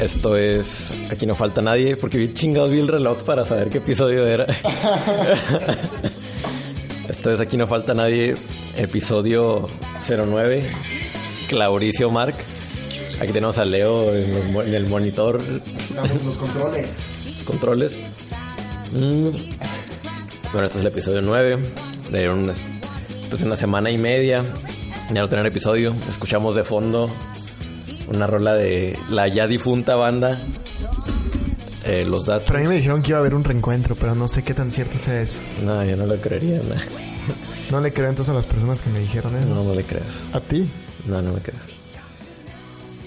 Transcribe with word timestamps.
Esto 0.00 0.36
es. 0.36 0.94
Aquí 1.10 1.26
no 1.26 1.34
falta 1.34 1.60
nadie 1.60 1.96
porque 1.96 2.18
vi 2.18 2.34
chingado 2.34 2.68
vi 2.68 2.78
el 2.78 2.86
reloj 2.86 3.22
para 3.24 3.44
saber 3.44 3.68
qué 3.68 3.78
episodio 3.78 4.24
era. 4.26 4.44
Esto 7.08 7.32
es 7.32 7.40
Aquí 7.40 7.56
no 7.56 7.66
falta 7.66 7.94
nadie, 7.94 8.36
episodio 8.76 9.66
09. 10.06 10.70
Clauricio 11.48 12.10
Mark. 12.10 12.36
Aquí 13.20 13.32
tenemos 13.32 13.58
a 13.58 13.64
Leo 13.64 14.12
en, 14.14 14.52
los 14.54 14.66
el 14.66 14.86
monitor, 14.88 15.40
Damos 15.94 16.24
los 16.24 16.36
controles. 16.36 16.96
controles. 17.44 17.92
Mm. 18.92 19.28
Bueno, 20.52 20.66
este 20.66 20.78
es 20.78 20.80
el 20.82 20.86
episodio 20.86 21.22
9. 21.22 21.58
De 22.10 22.28
unas, 22.28 22.58
pues 23.30 23.42
una 23.42 23.56
semana 23.56 23.90
y 23.90 23.98
media. 23.98 24.44
Ya 25.12 25.20
no 25.20 25.28
tener 25.28 25.46
episodio. 25.46 25.94
Escuchamos 26.08 26.54
de 26.56 26.64
fondo 26.64 27.10
una 28.08 28.26
rola 28.26 28.54
de 28.54 28.98
la 29.10 29.28
ya 29.28 29.46
difunta 29.46 29.94
banda. 29.94 30.40
eh, 31.86 32.04
los 32.06 32.26
datos. 32.26 32.44
Pero 32.46 32.58
a 32.58 32.62
mí 32.62 32.68
me 32.68 32.76
dijeron 32.76 33.02
que 33.02 33.10
iba 33.10 33.18
a 33.18 33.20
haber 33.20 33.34
un 33.34 33.44
reencuentro, 33.44 33.94
pero 33.96 34.14
no 34.14 34.26
sé 34.28 34.42
qué 34.42 34.54
tan 34.54 34.70
cierto 34.70 34.98
sea 34.98 35.20
eso. 35.22 35.40
No, 35.64 35.84
yo 35.84 35.96
no 35.96 36.06
lo 36.06 36.20
creería. 36.20 36.58
No, 36.58 36.74
No 37.70 37.80
le 37.80 37.92
creo 37.92 38.08
entonces 38.08 38.30
a 38.32 38.34
las 38.34 38.46
personas 38.46 38.82
que 38.82 38.90
me 38.90 38.98
dijeron 39.00 39.36
eso. 39.36 39.46
no, 39.54 39.62
no 39.64 39.74
le 39.74 39.82
creas. 39.84 40.22
¿A 40.32 40.40
ti? 40.40 40.68
No, 41.06 41.20
no 41.22 41.32
me 41.32 41.40
creas. 41.40 41.62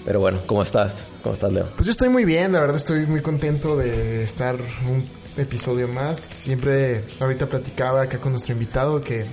Pero 0.08 0.20
bueno, 0.20 0.38
¿cómo 0.46 0.62
estás? 0.62 0.94
¿Cómo 1.22 1.34
estás, 1.34 1.52
Leo? 1.52 1.66
Pues 1.76 1.84
yo 1.84 1.90
estoy 1.90 2.08
muy 2.08 2.24
bien, 2.24 2.52
la 2.52 2.60
verdad 2.60 2.78
estoy 2.78 3.04
muy 3.04 3.20
contento 3.20 3.76
de 3.76 4.22
estar 4.24 4.56
un 4.88 5.04
episodio 5.36 5.86
más. 5.86 6.18
Siempre 6.18 7.04
ahorita 7.20 7.46
platicaba 7.46 8.00
acá 8.00 8.16
con 8.16 8.32
nuestro 8.32 8.54
invitado 8.54 9.02
que 9.02 9.26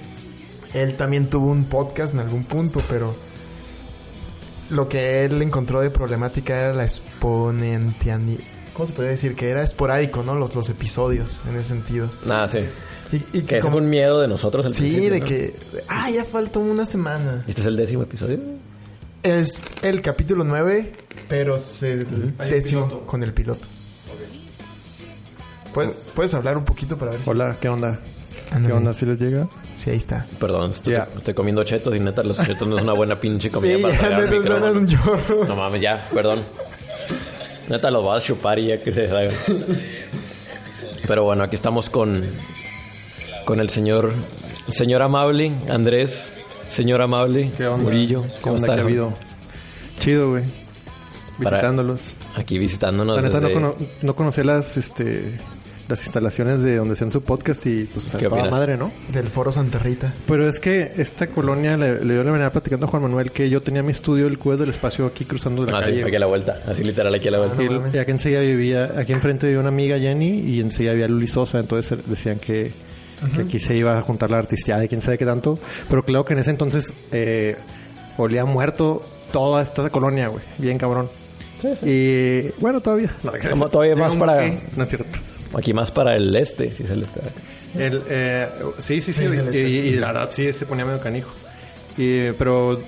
él 0.73 0.96
también 0.98 1.30
tuvo 1.30 1.50
un 1.50 1.64
podcast 1.64 2.14
en 2.14 2.20
algún 2.20 2.44
punto, 2.44 2.81
pero 2.90 3.16
lo 4.70 4.90
que 4.90 5.23
él 5.23 5.42
encontró 5.42 5.80
de 5.80 5.92
problemática 5.92 6.59
era 6.59 6.73
la 6.73 6.84
exponentialidad. 6.84 8.42
¿Cómo 8.73 8.86
se 8.86 8.92
podría 8.92 9.12
decir? 9.12 9.34
Que 9.34 9.52
era 9.52 9.64
esporádico, 9.64 10.23
¿no? 10.23 10.36
Los, 10.36 10.56
los 10.56 10.70
episodios, 10.70 11.40
en 11.48 11.56
ese 11.56 11.70
sentido. 11.70 12.09
Nada, 12.26 12.50
sí. 12.50 12.66
Y, 13.14 13.38
y 13.38 13.42
Que 13.44 13.59
como- 13.62 13.78
un 13.78 13.90
miedo 13.90 14.20
de 14.20 14.28
nosotros 14.28 14.66
al 14.66 14.73
Sí, 14.73 15.08
de 15.09 15.22
¿no? 15.22 15.26
que... 15.26 15.56
Ah, 15.88 16.12
ya 16.12 16.26
falta 16.26 16.59
una 16.59 16.86
semana. 16.86 17.46
¿Este 17.48 17.62
es 17.62 17.68
el 17.68 17.78
décimo 17.78 18.03
episodio? 18.03 18.40
Es 19.26 19.66
el 19.81 20.04
capítulo 20.04 20.44
9, 20.44 20.92
pero 21.28 21.56
es 21.56 21.81
el 21.81 22.38
décimo 22.38 23.02
con 23.08 23.23
el 23.23 23.34
piloto. 23.34 23.66
¿Puedes, 25.73 25.95
puedes 26.14 26.34
hablar 26.36 26.58
un 26.58 26.64
poquito 26.64 26.95
para 26.95 27.12
ver 27.12 27.23
si... 27.23 27.30
Hola, 27.31 27.58
¿qué 27.59 27.68
onda? 27.68 28.00
Ándale. 28.52 28.68
¿Qué 28.68 28.73
onda? 28.73 28.94
¿Sí 28.94 29.06
les 29.08 29.18
llega? 29.19 29.47
Sí, 29.74 29.90
ahí 29.90 29.97
está. 29.97 30.28
Perdón, 30.40 30.72
estoy, 30.72 30.94
Ya. 30.94 31.08
estoy 31.18 31.34
comiendo 31.34 31.63
chetos 31.63 31.96
y 31.96 32.00
neta 32.00 32.22
los 32.24 32.38
chetos 32.38 32.68
no 32.68 32.78
es 32.78 32.84
una 32.84 32.94
buena 32.94 33.19
pinche 33.19 33.50
comida 33.50 33.75
Sí, 33.78 33.81
para 33.81 33.94
ya 33.96 34.00
tragar 34.00 34.30
me 34.30 34.38
micrófono. 34.40 34.59
suena 34.59 34.80
un 34.80 34.88
chorro. 34.88 35.46
No 35.46 35.56
mames, 35.56 35.81
ya, 35.81 36.07
perdón. 36.13 36.44
Neta 37.68 37.90
los 37.90 38.06
vas 38.06 38.24
a 38.24 38.28
chupar 38.28 38.59
y 38.59 38.68
ya 38.68 38.78
que 38.78 38.92
se 38.94 39.07
salga. 39.07 39.34
Pero 41.07 41.24
bueno, 41.24 41.44
aquí 41.44 41.56
estamos 41.56 41.90
con 41.90 42.24
con 43.44 43.59
el 43.59 43.69
señor 43.69 44.13
señor 44.69 45.02
amable 45.02 45.52
Andrés, 45.68 46.31
señor 46.68 47.02
amable 47.02 47.52
¿Qué 47.58 47.68
onda? 47.68 47.84
Murillo, 47.84 48.24
¿Qué 48.24 48.42
¿cómo 48.42 48.56
onda? 48.56 48.74
está? 48.76 48.88
¿Qué? 48.88 49.09
Chido, 50.00 50.30
güey. 50.31 50.44
Para- 51.44 51.58
Visitándolos. 51.58 52.16
Aquí 52.36 52.58
visitándonos 52.58 53.16
La 53.18 53.22
neta 53.22 53.40
no, 53.42 53.52
cono- 53.52 53.76
no 54.02 54.16
conocía 54.16 54.44
las, 54.46 54.78
este, 54.78 55.38
las 55.90 56.02
instalaciones 56.06 56.62
de 56.62 56.78
donde 56.78 56.94
hacían 56.94 57.12
su 57.12 57.22
podcast 57.22 57.66
y 57.66 57.84
pues 57.86 58.06
¿Qué 58.12 58.25
a 58.25 58.30
toda 58.30 58.42
opinas? 58.42 58.52
madre, 58.52 58.78
¿no? 58.78 58.90
Del 59.12 59.28
Foro 59.28 59.52
Santa 59.52 59.78
Rita. 59.80 60.14
Pero 60.28 60.48
es 60.48 60.59
que 60.62 60.94
esta 60.96 61.28
colonia, 61.28 61.75
le, 61.75 62.04
le, 62.06 62.16
yo 62.16 62.24
le 62.24 62.31
venía 62.31 62.50
platicando 62.52 62.86
a 62.86 62.90
Juan 62.90 63.04
Manuel 63.04 63.31
que 63.31 63.50
yo 63.50 63.62
tenía 63.62 63.84
mi 63.84 63.92
estudio, 63.92 64.28
el 64.28 64.38
Cues 64.40 64.59
del 64.59 64.70
Espacio, 64.70 65.06
aquí 65.08 65.25
cruzando 65.25 65.66
la 65.66 65.78
Ah, 65.78 65.81
sí, 65.84 65.92
calle. 65.92 66.04
aquí 66.06 66.16
a 66.16 66.20
la 66.20 66.25
vuelta, 66.28 66.59
así 66.68 66.84
literal 66.86 67.14
aquí 67.14 67.28
a 67.28 67.31
la 67.31 67.38
vuelta. 67.40 67.56
no 67.62 67.88
Y, 67.94 67.98
aquí 67.98 68.12
enseguida 68.12 68.40
vivía, 68.40 68.92
aquí 68.98 69.12
enfrente 69.12 69.48
vivía 69.48 69.59
una 69.59 69.70
amiga 69.70 70.00
Jenny 70.00 70.40
y 70.40 70.62
enseguida 70.62 70.94
había 70.94 71.08
Luli 71.09 71.28
Sosa, 71.28 71.59
entonces 71.59 72.00
decían 72.08 72.40
que, 72.40 72.72
que 73.36 73.42
aquí 73.42 73.59
se 73.59 73.76
iba 73.76 73.98
a 73.98 74.02
juntar 74.02 74.30
la 74.31 74.38
artisteada 74.38 74.84
y 74.86 74.88
quién 74.88 75.02
sabe 75.02 75.18
qué 75.18 75.26
tanto. 75.26 75.58
Pero 75.90 76.03
claro 76.03 76.26
que 76.26 76.34
en 76.34 76.40
ese 76.40 76.50
entonces 76.52 76.94
eh, 77.12 77.56
olía 78.18 78.46
muerto 78.46 79.02
toda 79.31 79.62
esta 79.62 79.90
colonia, 79.90 80.28
güey, 80.28 80.44
bien 80.58 80.78
cabrón. 80.78 81.09
Sí, 81.62 81.70
sí. 81.80 81.86
Y 81.90 82.62
bueno, 82.62 82.81
todavía. 82.81 83.12
No, 83.24 83.31
Como 83.50 83.70
todavía 83.70 83.96
más 83.96 84.16
para- 84.16 84.48
No 84.75 84.84
es 84.84 84.90
cierto. 84.90 85.20
Aquí 85.58 85.74
más 85.74 85.90
para 85.92 86.16
el 86.16 86.36
este, 86.36 86.72
si 86.72 86.84
está. 86.84 87.22
El, 87.78 88.02
eh, 88.09 88.48
sí, 88.80 89.02
sí, 89.02 89.14
sí. 89.14 89.22
Sí, 89.22 89.24
y, 89.24 89.25
el 89.38 89.48
este. 89.48 89.62
y 89.62 89.94
la 89.94 90.08
verdad 90.08 90.30
sí 90.31 90.52
se 90.54 90.66
ponía 90.66 90.84
medio 90.86 91.00
canijo. 91.00 91.31
Y, 91.98 92.31
pero 92.31 92.80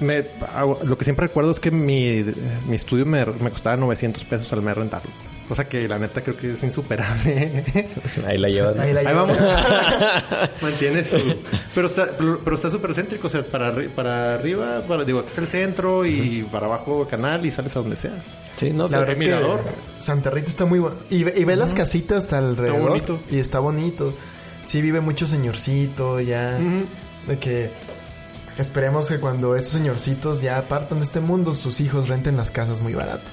me, 0.00 0.22
hago- 0.54 0.78
lo 0.84 0.96
que 0.96 1.04
siempre 1.04 1.26
recuerdo 1.26 1.50
es 1.50 1.58
que 1.60 1.70
mi, 1.72 2.24
mi 2.68 2.76
estudio 2.76 3.04
me, 3.04 3.24
me 3.26 3.50
costaba 3.50 3.76
900 3.76 4.24
pesos 4.24 4.52
al 4.52 4.62
mes 4.62 4.76
rentarlo. 4.76 5.10
Cosa 5.48 5.68
que 5.68 5.86
la 5.86 5.98
neta 5.98 6.22
creo 6.22 6.36
que 6.36 6.52
es 6.54 6.62
insuperable. 6.62 7.62
Ahí 8.26 8.38
la 8.38 8.48
llevas. 8.48 8.78
Ahí 8.78 8.94
la 8.94 9.00
Ahí 9.00 9.06
llevamos. 9.06 9.36
vamos. 9.38 10.50
Mantiene 10.62 11.04
su... 11.04 11.18
Pero 11.74 11.88
está, 11.88 12.08
pero, 12.42 12.54
está 12.56 12.70
súper 12.70 12.94
céntrico. 12.94 13.26
O 13.26 13.30
sea, 13.30 13.42
para, 13.44 13.72
para 13.94 14.34
arriba, 14.34 14.80
para, 14.88 15.04
digo, 15.04 15.22
es 15.28 15.36
el 15.36 15.46
centro 15.46 16.06
y 16.06 16.46
para 16.50 16.66
abajo 16.66 17.06
canal 17.06 17.44
y 17.44 17.50
sales 17.50 17.76
a 17.76 17.80
donde 17.80 17.96
sea. 17.96 18.22
Sí, 18.58 18.70
no, 18.70 18.88
La 18.88 19.00
verdad 19.00 19.12
que 19.14 19.18
mirador. 19.18 19.60
Santa 20.00 20.30
Rita 20.30 20.48
está 20.48 20.64
muy 20.64 20.78
bueno. 20.78 20.96
Y, 21.10 21.24
ve- 21.24 21.34
y 21.36 21.44
ve 21.44 21.56
las 21.56 21.74
casitas 21.74 22.32
alrededor. 22.32 22.88
bonito. 22.88 23.20
Y 23.30 23.38
está 23.38 23.58
bonito. 23.58 24.14
Sí, 24.64 24.80
vive 24.80 25.00
mucho 25.00 25.26
señorcito 25.26 26.20
ya. 26.20 26.58
De 27.28 27.38
que 27.38 27.68
esperemos 28.56 29.08
que 29.08 29.18
cuando 29.18 29.56
esos 29.56 29.72
señorcitos 29.72 30.40
ya 30.40 30.62
partan 30.68 31.00
de 31.00 31.04
este 31.04 31.20
mundo, 31.20 31.54
sus 31.54 31.80
hijos 31.80 32.08
renten 32.08 32.36
las 32.38 32.50
casas 32.50 32.80
muy 32.80 32.94
barato. 32.94 33.30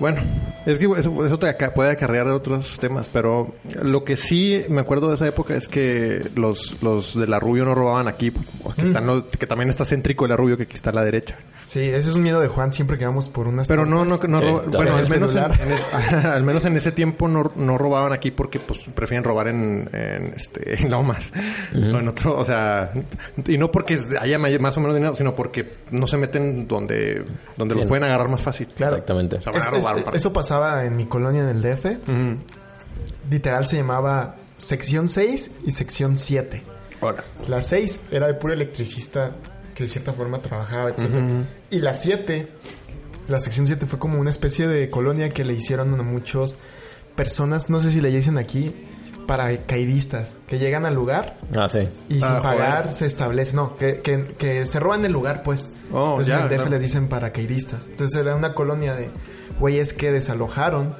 Bueno, 0.00 0.22
es 0.66 0.78
que 0.78 0.86
eso, 0.96 1.24
eso 1.24 1.38
te 1.38 1.52
puede 1.70 1.90
acarrear 1.90 2.26
otros 2.28 2.78
temas, 2.80 3.08
pero 3.12 3.52
lo 3.82 4.02
que 4.02 4.16
sí 4.16 4.64
me 4.68 4.80
acuerdo 4.80 5.08
de 5.10 5.14
esa 5.16 5.28
época 5.28 5.54
es 5.54 5.68
que 5.68 6.26
los, 6.36 6.82
los 6.82 7.18
de 7.18 7.26
la 7.26 7.38
Rubio 7.38 7.64
no 7.66 7.74
robaban 7.74 8.08
aquí, 8.08 8.32
que, 8.76 8.82
están 8.82 9.06
los- 9.06 9.24
que 9.26 9.46
también 9.46 9.68
está 9.68 9.84
céntrico 9.84 10.24
el 10.24 10.36
Rubio 10.36 10.56
que 10.56 10.62
aquí 10.64 10.74
está 10.74 10.88
a 10.90 10.94
la 10.94 11.04
derecha. 11.04 11.36
Sí, 11.70 11.78
ese 11.78 12.08
es 12.10 12.16
un 12.16 12.22
miedo 12.24 12.40
de 12.40 12.48
Juan 12.48 12.72
siempre 12.72 12.98
que 12.98 13.04
vamos 13.06 13.28
por 13.28 13.46
unas 13.46 13.68
Pero 13.68 13.86
no, 13.86 14.04
no, 14.04 14.16
no 14.16 14.38
Sí, 14.38 14.44
roba- 14.44 14.62
también. 14.62 14.70
bueno, 14.72 14.96
al 14.96 15.04
El 15.04 15.08
menos, 15.10 15.36
en, 15.36 15.42
celular. 15.42 15.60
en 15.60 15.72
es- 15.72 16.24
al 16.24 16.42
menos 16.42 16.64
en 16.64 16.76
ese 16.76 16.90
tiempo 16.90 17.28
no, 17.28 17.52
no 17.54 17.78
robaban 17.78 18.12
aquí 18.12 18.32
porque 18.32 18.58
pues 18.58 18.80
prefieren 18.92 19.22
robar 19.22 19.46
en, 19.46 19.88
en 19.92 20.34
este 20.34 20.82
en 20.82 20.90
Lomas 20.90 21.32
o 21.72 21.76
en 21.76 22.08
otro, 22.08 22.36
o 22.36 22.44
sea, 22.44 22.90
y 23.46 23.56
no 23.56 23.70
porque 23.70 24.00
haya 24.20 24.36
más 24.36 24.76
o 24.76 24.80
menos 24.80 24.96
dinero, 24.96 25.14
sino 25.14 25.36
porque 25.36 25.74
no 25.92 26.08
se 26.08 26.16
meten 26.16 26.66
donde 26.66 27.24
donde 27.56 27.74
Sí. 27.74 27.78
los 27.80 27.88
pueden 27.88 28.02
agarrar 28.02 28.28
más 28.28 28.42
fácil. 28.42 28.66
Claro. 28.74 28.96
Exactamente. 28.96 29.36
O 29.36 29.42
sea, 29.42 29.52
van 29.52 29.60
Es- 29.60 29.66
a 29.68 29.70
robar 29.70 29.96
es- 29.98 30.06
eso 30.14 30.32
pasaba 30.32 30.84
en 30.84 30.96
mi 30.96 31.06
colonia 31.06 31.42
en 31.42 31.50
el 31.50 31.62
DF. 31.62 31.98
Literal 33.30 33.68
se 33.68 33.76
llamaba 33.76 34.36
sección 34.58 35.08
6 35.08 35.52
y 35.64 35.72
sección 35.72 36.18
7. 36.18 36.64
Ahora. 37.00 37.24
La 37.48 37.62
6 37.62 38.00
era 38.10 38.26
de 38.26 38.34
puro 38.34 38.52
electricista 38.52 39.32
que 39.80 39.84
de 39.84 39.88
cierta 39.88 40.12
forma 40.12 40.42
trabajaba, 40.42 40.90
etc. 40.90 41.04
Y 41.70 41.80
la 41.80 41.94
7, 41.94 42.48
la 43.28 43.40
sección 43.40 43.66
7 43.66 43.86
fue 43.86 43.98
como 43.98 44.20
una 44.20 44.28
especie 44.28 44.68
de 44.68 44.90
colonia 44.90 45.30
que 45.30 45.42
le 45.42 45.54
hicieron 45.54 45.98
a 45.98 46.02
muchas 46.02 46.56
personas, 47.16 47.70
no 47.70 47.80
sé 47.80 47.90
si 47.90 48.02
le 48.02 48.10
dicen 48.10 48.36
aquí, 48.36 48.74
paracaidistas, 49.26 50.36
que 50.46 50.58
llegan 50.58 50.84
al 50.84 50.94
lugar 50.94 51.38
Ah, 51.56 51.66
sí. 51.68 51.88
y 52.10 52.20
Ah, 52.22 52.26
sin 52.34 52.42
pagar 52.42 52.78
joder. 52.82 52.92
se 52.92 53.06
establece, 53.06 53.56
no, 53.56 53.76
que, 53.76 54.00
que, 54.02 54.26
que 54.36 54.66
se 54.66 54.78
roban 54.80 55.02
el 55.06 55.12
lugar, 55.12 55.42
pues. 55.42 55.70
Oh, 55.92 56.10
Entonces 56.10 56.26
ya, 56.28 56.44
en 56.44 56.52
el 56.52 56.58
DF 56.58 56.68
les 56.70 56.80
dicen 56.82 57.08
paracaidistas. 57.08 57.86
Entonces 57.86 58.20
era 58.20 58.36
una 58.36 58.52
colonia 58.54 58.94
de 58.94 59.08
güeyes 59.58 59.92
que 59.94 60.12
desalojaron 60.12 60.94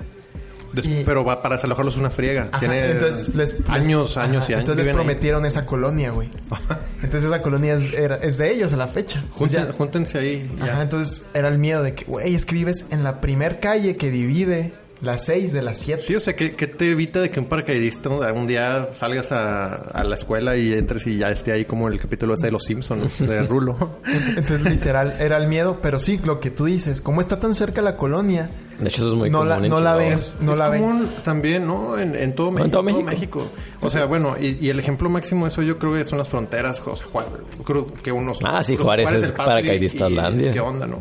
Des- 0.72 0.87
Y- 0.87 1.02
Pero 1.05 1.25
va 1.25 1.43
para 1.43 1.56
alojarlos 1.56 1.96
una 1.96 2.11
friega. 2.11 2.49
Ajá, 2.52 2.61
Tiene 2.61 2.90
entonces 2.93 3.34
les, 3.34 3.56
años, 3.69 4.17
ajá, 4.17 4.26
años 4.26 4.49
y 4.49 4.52
años. 4.52 4.61
Entonces 4.61 4.76
les 4.76 4.88
ahí. 4.88 4.94
prometieron 4.94 5.44
esa 5.46 5.67
colonia, 5.67 6.11
güey. 6.11 6.28
Entonces 7.02 7.25
esa 7.25 7.43
colonia 7.43 7.75
es, 7.75 7.94
era- 7.94 8.17
es 8.17 8.38
de 8.38 8.52
ellos 8.52 8.72
a 8.72 8.76
la 8.76 8.88
fecha. 8.88 9.25
Pues 9.38 9.50
ya- 9.50 9.72
júntense 9.72 10.19
ahí. 10.19 10.50
ya. 10.58 10.72
Ajá, 10.72 10.82
entonces 10.82 11.22
era 11.34 11.49
el 11.49 11.58
miedo 11.58 11.82
de 11.82 11.94
que, 11.94 12.05
güey, 12.05 12.34
es 12.34 12.44
que 12.46 12.55
vives 12.55 12.84
en 12.90 13.02
la 13.05 13.20
primer 13.20 13.61
calle 13.61 13.96
que 13.96 14.11
divide 14.11 14.72
las 15.02 15.25
seis 15.25 15.52
de 15.52 15.62
las 15.62 15.79
siete. 15.79 16.02
Sí, 16.02 16.14
o 16.14 16.20
sea, 16.20 16.35
¿qué, 16.37 16.55
qué 16.55 16.67
te 16.67 16.91
evita 16.91 17.20
de 17.20 17.31
que 17.31 17.41
un 17.41 17.47
paracaidista 17.47 18.08
un 18.11 18.47
día 18.47 18.88
salgas 18.93 19.32
a, 19.32 19.75
a 19.75 20.05
la 20.05 20.14
escuela 20.14 20.56
y 20.56 20.73
entres 20.75 21.06
y 21.06 21.17
ya 21.19 21.31
esté 21.31 21.52
ahí 21.52 21.64
como 21.64 21.88
el 21.88 21.99
capítulo 21.99 22.35
ese 22.35 22.47
de 22.47 22.52
Los 22.52 22.64
Simpsons, 22.64 23.19
de 23.19 23.43
Rulo? 23.43 23.99
Entonces, 24.37 24.62
literal, 24.62 25.17
era 25.19 25.38
el 25.38 25.49
miedo, 25.49 25.79
pero 25.81 25.99
sí, 25.99 26.20
lo 26.25 26.38
que 26.41 26.50
tú 26.50 26.67
dices, 26.67 27.00
como 27.00 27.20
está 27.20 27.38
tan 27.41 27.55
cerca 27.55 27.81
la 27.82 27.97
colonia, 27.97 28.50
De 28.79 28.88
hecho, 28.88 29.02
eso 29.02 29.08
es 29.12 29.14
muy 29.14 29.31
no 29.31 29.38
común 29.38 29.49
la, 29.49 29.56
en 29.58 29.69
no 29.70 29.81
la 29.81 29.94
ven, 29.94 30.19
no 30.41 30.52
es 30.52 30.58
la 30.58 30.69
ven. 30.69 30.82
común 30.82 31.08
también, 31.25 31.67
¿no? 31.67 31.99
En, 31.99 32.14
en 32.14 32.35
todo 32.35 32.50
México. 32.50 32.64
en 32.67 32.70
todo 32.70 32.99
en 33.00 33.05
México. 33.06 33.47
O 33.81 33.88
sea, 33.91 34.05
bueno, 34.05 34.37
y, 34.41 34.58
y 34.61 34.69
el 34.70 34.79
ejemplo 34.79 35.08
máximo 35.08 35.47
de 35.47 35.50
eso 35.52 35.62
yo 35.62 35.79
creo 35.79 35.94
que 35.94 36.05
son 36.05 36.19
las 36.19 36.29
fronteras. 36.29 36.82
O 36.85 36.94
sea, 36.97 37.06
Juárez, 37.06 37.32
creo 37.64 37.87
que 37.87 38.12
unos... 38.12 38.38
Ah, 38.44 38.62
sí, 38.62 38.76
Juárez 38.76 39.11
es 39.12 39.32
paracaidista 39.32 40.08
y- 40.08 40.12
y 40.12 40.17
Landia. 40.17 40.52
¿Qué 40.52 40.61
onda, 40.61 40.87
no? 40.87 41.00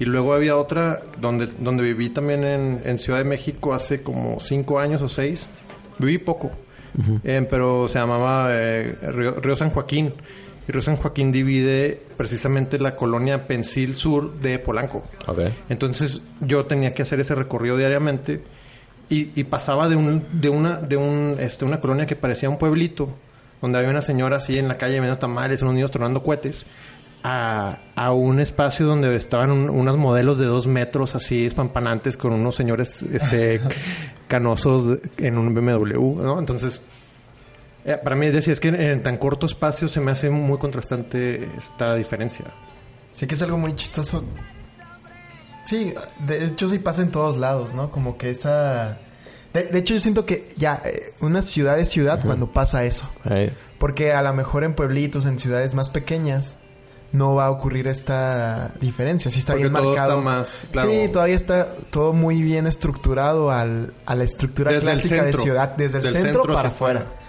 Y 0.00 0.04
luego 0.04 0.34
había 0.34 0.56
otra 0.56 1.02
donde, 1.20 1.48
donde 1.58 1.82
viví 1.82 2.10
también 2.10 2.44
en, 2.44 2.82
en 2.84 2.98
Ciudad 2.98 3.18
de 3.18 3.24
México 3.24 3.74
hace 3.74 4.02
como 4.02 4.40
cinco 4.40 4.78
años 4.80 5.02
o 5.02 5.08
seis. 5.08 5.48
Viví 5.98 6.18
poco. 6.18 6.50
Eh, 7.24 7.44
pero 7.50 7.88
se 7.88 7.98
llamaba 7.98 8.48
eh, 8.50 8.96
Río, 9.12 9.40
Río 9.40 9.56
San 9.56 9.70
Joaquín. 9.70 10.12
Y 10.66 10.72
Río 10.72 10.80
San 10.80 10.96
Joaquín 10.96 11.30
divide 11.30 12.00
precisamente 12.16 12.78
la 12.78 12.96
colonia 12.96 13.46
Pensil 13.46 13.96
Sur 13.96 14.38
de 14.40 14.58
Polanco. 14.58 15.04
Entonces 15.68 16.20
yo 16.40 16.66
tenía 16.66 16.94
que 16.94 17.02
hacer 17.02 17.20
ese 17.20 17.34
recorrido 17.34 17.76
diariamente 17.76 18.42
y, 19.10 19.38
y 19.38 19.44
pasaba 19.44 19.88
de 19.88 19.96
un, 19.96 20.24
de 20.32 20.48
una, 20.48 20.76
de 20.76 20.96
un, 20.96 21.36
este, 21.38 21.64
una 21.64 21.80
colonia 21.80 22.06
que 22.06 22.16
parecía 22.16 22.48
un 22.48 22.58
pueblito, 22.58 23.10
donde 23.60 23.78
había 23.78 23.90
una 23.90 24.00
señora 24.00 24.36
así 24.38 24.58
en 24.58 24.68
la 24.68 24.78
calle 24.78 24.94
vendiendo 24.94 25.18
tamales, 25.18 25.62
unos 25.62 25.74
niños 25.74 25.90
tronando 25.90 26.22
cohetes, 26.22 26.64
a, 27.26 27.78
a 27.96 28.12
un 28.12 28.38
espacio 28.38 28.84
donde 28.86 29.16
estaban 29.16 29.50
un- 29.50 29.70
unos 29.70 29.96
modelos 29.96 30.38
de 30.38 30.44
dos 30.44 30.66
metros 30.66 31.14
así 31.14 31.46
espampanantes 31.46 32.16
con 32.18 32.34
unos 32.34 32.54
señores 32.54 33.02
este 33.02 33.60
canosos 34.28 34.98
en 35.16 35.38
un 35.38 35.54
BMW, 35.54 36.22
¿no? 36.22 36.38
Entonces, 36.38 36.82
eh, 37.86 37.98
para 38.02 38.14
mí 38.14 38.30
decía, 38.30 38.52
es 38.52 38.60
que 38.60 38.68
en 38.68 39.02
tan 39.02 39.16
corto 39.16 39.46
espacio 39.46 39.88
se 39.88 40.00
me 40.00 40.10
hace 40.12 40.28
muy 40.30 40.58
contrastante 40.58 41.48
esta 41.56 41.94
diferencia. 41.94 42.44
Sí 43.12 43.26
que 43.26 43.34
es 43.34 43.42
algo 43.42 43.56
muy 43.58 43.74
chistoso. 43.74 44.22
Sí, 45.64 45.94
de 46.26 46.44
hecho 46.44 46.68
sí 46.68 46.78
pasa 46.78 47.00
en 47.02 47.10
todos 47.10 47.36
lados, 47.38 47.72
¿no? 47.74 47.90
Como 47.90 48.18
que 48.18 48.30
esa... 48.30 48.98
De, 49.54 49.64
de 49.64 49.78
hecho 49.78 49.94
yo 49.94 50.00
siento 50.00 50.26
que 50.26 50.48
ya, 50.58 50.82
eh, 50.84 51.14
una 51.20 51.40
ciudad 51.40 51.78
es 51.78 51.88
ciudad 51.88 52.20
cuando 52.22 52.52
pasa 52.52 52.84
eso. 52.84 53.08
Ahí. 53.22 53.50
Porque 53.78 54.12
a 54.12 54.20
lo 54.20 54.34
mejor 54.34 54.64
en 54.64 54.74
pueblitos, 54.74 55.24
en 55.26 55.38
ciudades 55.38 55.74
más 55.74 55.88
pequeñas, 55.90 56.56
no 57.14 57.36
va 57.36 57.46
a 57.46 57.50
ocurrir 57.50 57.86
esta 57.86 58.72
diferencia. 58.80 59.30
Sí 59.30 59.38
está 59.38 59.52
Porque 59.52 59.68
bien 59.68 59.74
todo 59.74 59.84
marcado. 59.94 60.18
está 60.18 60.24
más, 60.24 60.66
claro. 60.72 60.90
Sí, 60.90 61.08
todavía 61.12 61.36
está 61.36 61.72
todo 61.90 62.12
muy 62.12 62.42
bien 62.42 62.66
estructurado 62.66 63.52
al, 63.52 63.94
a 64.04 64.16
la 64.16 64.24
estructura 64.24 64.72
Desde 64.72 64.82
clásica 64.82 65.24
de 65.24 65.32
ciudad, 65.32 65.76
desde 65.76 65.98
el 65.98 66.04
centro, 66.04 66.22
centro 66.22 66.42
para 66.54 66.70
afuera. 66.70 67.00
afuera. 67.02 67.20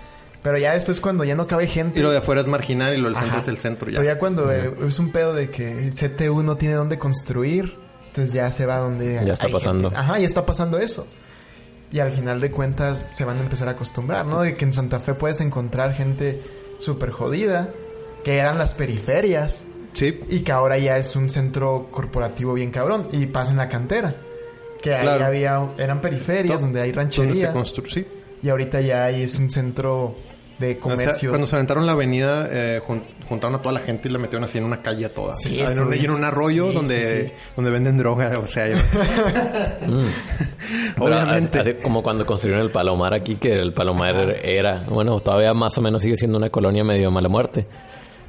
Pero 0.41 0.57
ya 0.57 0.73
después 0.73 0.99
cuando 0.99 1.23
ya 1.23 1.35
no 1.35 1.45
cabe 1.45 1.67
gente... 1.67 1.99
Y 1.99 2.01
lo 2.01 2.09
de 2.09 2.17
afuera 2.17 2.41
es 2.41 2.47
marginal 2.47 2.95
y 2.95 2.97
lo 2.97 3.09
del 3.09 3.15
centro 3.15 3.37
es 3.39 3.47
el 3.47 3.57
centro 3.59 3.91
ya. 3.91 3.99
Pero 3.99 4.11
ya 4.13 4.19
cuando 4.19 4.51
eh, 4.51 4.73
es 4.87 4.97
un 4.97 5.11
pedo 5.11 5.35
de 5.35 5.51
que 5.51 5.87
el 5.87 5.93
CTU 5.93 6.41
no 6.41 6.57
tiene 6.57 6.73
dónde 6.73 6.97
construir, 6.97 7.77
entonces 8.07 8.33
ya 8.33 8.51
se 8.51 8.65
va 8.65 8.79
donde... 8.79 9.21
Ya 9.23 9.33
está 9.33 9.45
hay 9.45 9.53
pasando. 9.53 9.89
gente. 9.89 9.95
Ajá, 10.03 10.17
ya 10.17 10.25
está 10.25 10.45
pasando 10.47 10.79
eso. 10.79 11.07
Y 11.91 11.99
al 11.99 12.09
final 12.11 12.41
de 12.41 12.49
cuentas 12.49 13.03
se 13.11 13.23
van 13.23 13.37
a 13.37 13.41
empezar 13.41 13.67
a 13.67 13.71
acostumbrar, 13.71 14.25
¿no? 14.25 14.41
De 14.41 14.55
que 14.55 14.65
en 14.65 14.73
Santa 14.73 14.99
Fe 14.99 15.13
puedes 15.13 15.41
encontrar 15.41 15.93
gente 15.93 16.41
súper 16.79 17.11
jodida, 17.11 17.69
que 18.23 18.37
eran 18.37 18.57
las 18.57 18.73
periferias, 18.73 19.65
Sí. 19.95 20.19
y 20.29 20.41
que 20.41 20.51
ahora 20.51 20.77
ya 20.77 20.97
es 20.97 21.15
un 21.15 21.29
centro 21.29 21.87
corporativo 21.89 22.53
bien 22.53 22.69
cabrón, 22.69 23.07
y 23.11 23.25
pasa 23.25 23.49
en 23.51 23.57
la 23.57 23.67
cantera. 23.69 24.13
Que 24.81 24.93
ahí 24.93 25.01
Claro. 25.01 25.25
había, 25.25 25.67
eran 25.79 25.99
periferias 26.01 26.61
donde 26.61 26.79
hay 26.81 26.91
Donde 26.91 27.11
se 27.11 27.21
rancherías. 27.47 27.73
Sí. 27.87 28.05
y 28.43 28.49
ahorita 28.49 28.81
ya 28.81 29.05
ahí 29.05 29.23
es 29.23 29.39
un 29.39 29.49
centro 29.49 30.15
de 30.59 30.69
O 30.69 30.73
sea, 30.73 30.79
comercios. 30.81 31.29
cuando 31.31 31.47
se 31.47 31.55
aventaron 31.55 31.85
la 31.85 31.93
avenida, 31.93 32.47
eh, 32.49 32.79
jun- 32.87 33.03
juntaron 33.27 33.55
a 33.55 33.61
toda 33.61 33.73
la 33.73 33.79
gente 33.81 34.07
y 34.07 34.11
la 34.11 34.19
metieron 34.19 34.43
así 34.45 34.57
en 34.57 34.63
una 34.65 34.81
calle 34.81 35.05
a 35.05 35.13
toda. 35.13 35.35
Sí, 35.35 35.59
Ah, 35.61 35.71
en, 35.71 35.79
un, 35.81 35.89
y 35.93 35.95
en 35.95 35.99
bien- 36.03 36.11
un 36.11 36.23
arroyo 36.23 36.69
sí, 36.69 36.75
donde, 36.75 37.01
sí, 37.03 37.27
sí. 37.27 37.33
donde 37.57 37.71
venden 37.71 37.97
droga. 37.97 38.37
O 38.39 38.47
sea, 38.47 38.67
yo- 38.69 38.77
Mm. 39.87 40.05
Obviamente. 41.01 41.59
así- 41.59 41.71
así 41.71 41.81
como 41.81 42.01
cuando 42.03 42.25
construyeron 42.25 42.63
el 42.65 42.71
Palomar 42.71 43.13
aquí, 43.13 43.35
que 43.35 43.51
el 43.53 43.73
Palomar 43.73 44.37
era, 44.43 44.85
bueno, 44.89 45.19
todavía 45.19 45.53
más 45.53 45.77
o 45.77 45.81
menos 45.81 46.01
sigue 46.01 46.15
siendo 46.17 46.37
una 46.37 46.49
colonia 46.49 46.83
medio 46.83 47.11
mala 47.11 47.27
muerte. 47.29 47.65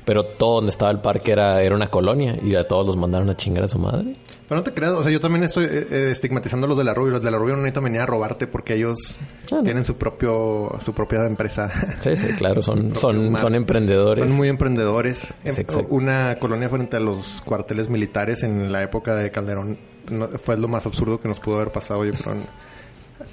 Pero 0.07 0.25
todo 0.25 0.55
donde 0.57 0.71
estaba 0.71 0.91
el 0.93 1.01
parque 1.01 1.33
era, 1.33 1.61
era 1.63 1.75
una 1.75 1.89
colonia 1.89 2.39
y 2.43 2.55
a 2.55 2.67
todos 2.67 2.87
los 2.87 2.97
mandaron 2.97 3.29
a 3.29 3.37
chingar 3.37 3.65
a 3.65 3.69
su 3.69 3.79
madre. 3.79 4.17
Pero 4.49 4.61
no 4.61 4.63
te 4.63 4.73
creas, 4.73 4.93
o 4.93 5.03
sea, 5.03 5.11
yo 5.11 5.19
también 5.21 5.43
estoy 5.43 5.65
eh, 5.65 5.87
eh, 5.91 6.09
estigmatizando 6.13 6.67
a 6.67 6.69
los 6.69 6.79
de 6.79 6.85
la 6.85 6.95
Rubio. 6.95 7.11
Los 7.15 7.23
de 7.25 7.33
la 7.33 7.37
Rubio 7.39 7.57
no 7.57 7.63
necesitan 7.63 7.83
venir 7.83 8.01
a 8.01 8.07
robarte 8.07 8.47
porque 8.47 8.75
ellos 8.75 9.19
Ah, 9.51 9.57
no. 9.57 9.63
tienen 9.65 9.85
su 9.85 9.97
propio 9.97 10.71
su 10.79 10.93
propia 10.95 11.25
empresa. 11.25 11.69
Sí, 11.99 12.17
sí, 12.17 12.29
claro, 12.29 12.63
son, 12.63 12.95
son, 12.97 13.33
Mar- 13.33 13.41
son 13.41 13.57
emprendedores. 13.57 14.25
Son 14.29 14.37
muy 14.37 14.49
emprendedores. 14.49 15.35
Em, 15.43 15.53
Sí. 15.53 15.65
Una 15.89 16.37
colonia 16.39 16.69
frente 16.69 16.97
a 16.97 17.01
los 17.01 17.43
cuarteles 17.45 17.89
militares 17.89 18.45
en 18.45 18.71
la 18.71 18.83
época 18.85 19.17
de 19.17 19.33
Calderón 19.33 19.77
no- 20.09 20.29
fue 20.39 20.57
lo 20.57 20.69
más 20.69 20.87
absurdo 20.87 21.21
que 21.21 21.27
nos 21.27 21.41
pudo 21.41 21.57
haber 21.57 21.73
pasado, 21.73 22.05
yo 22.05 22.13
creo, 22.13 22.37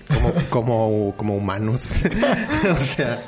como, 0.07 0.33
como, 0.49 1.13
como 1.15 1.35
humanos. 1.35 1.99
o 2.79 2.83
sea, 2.83 3.21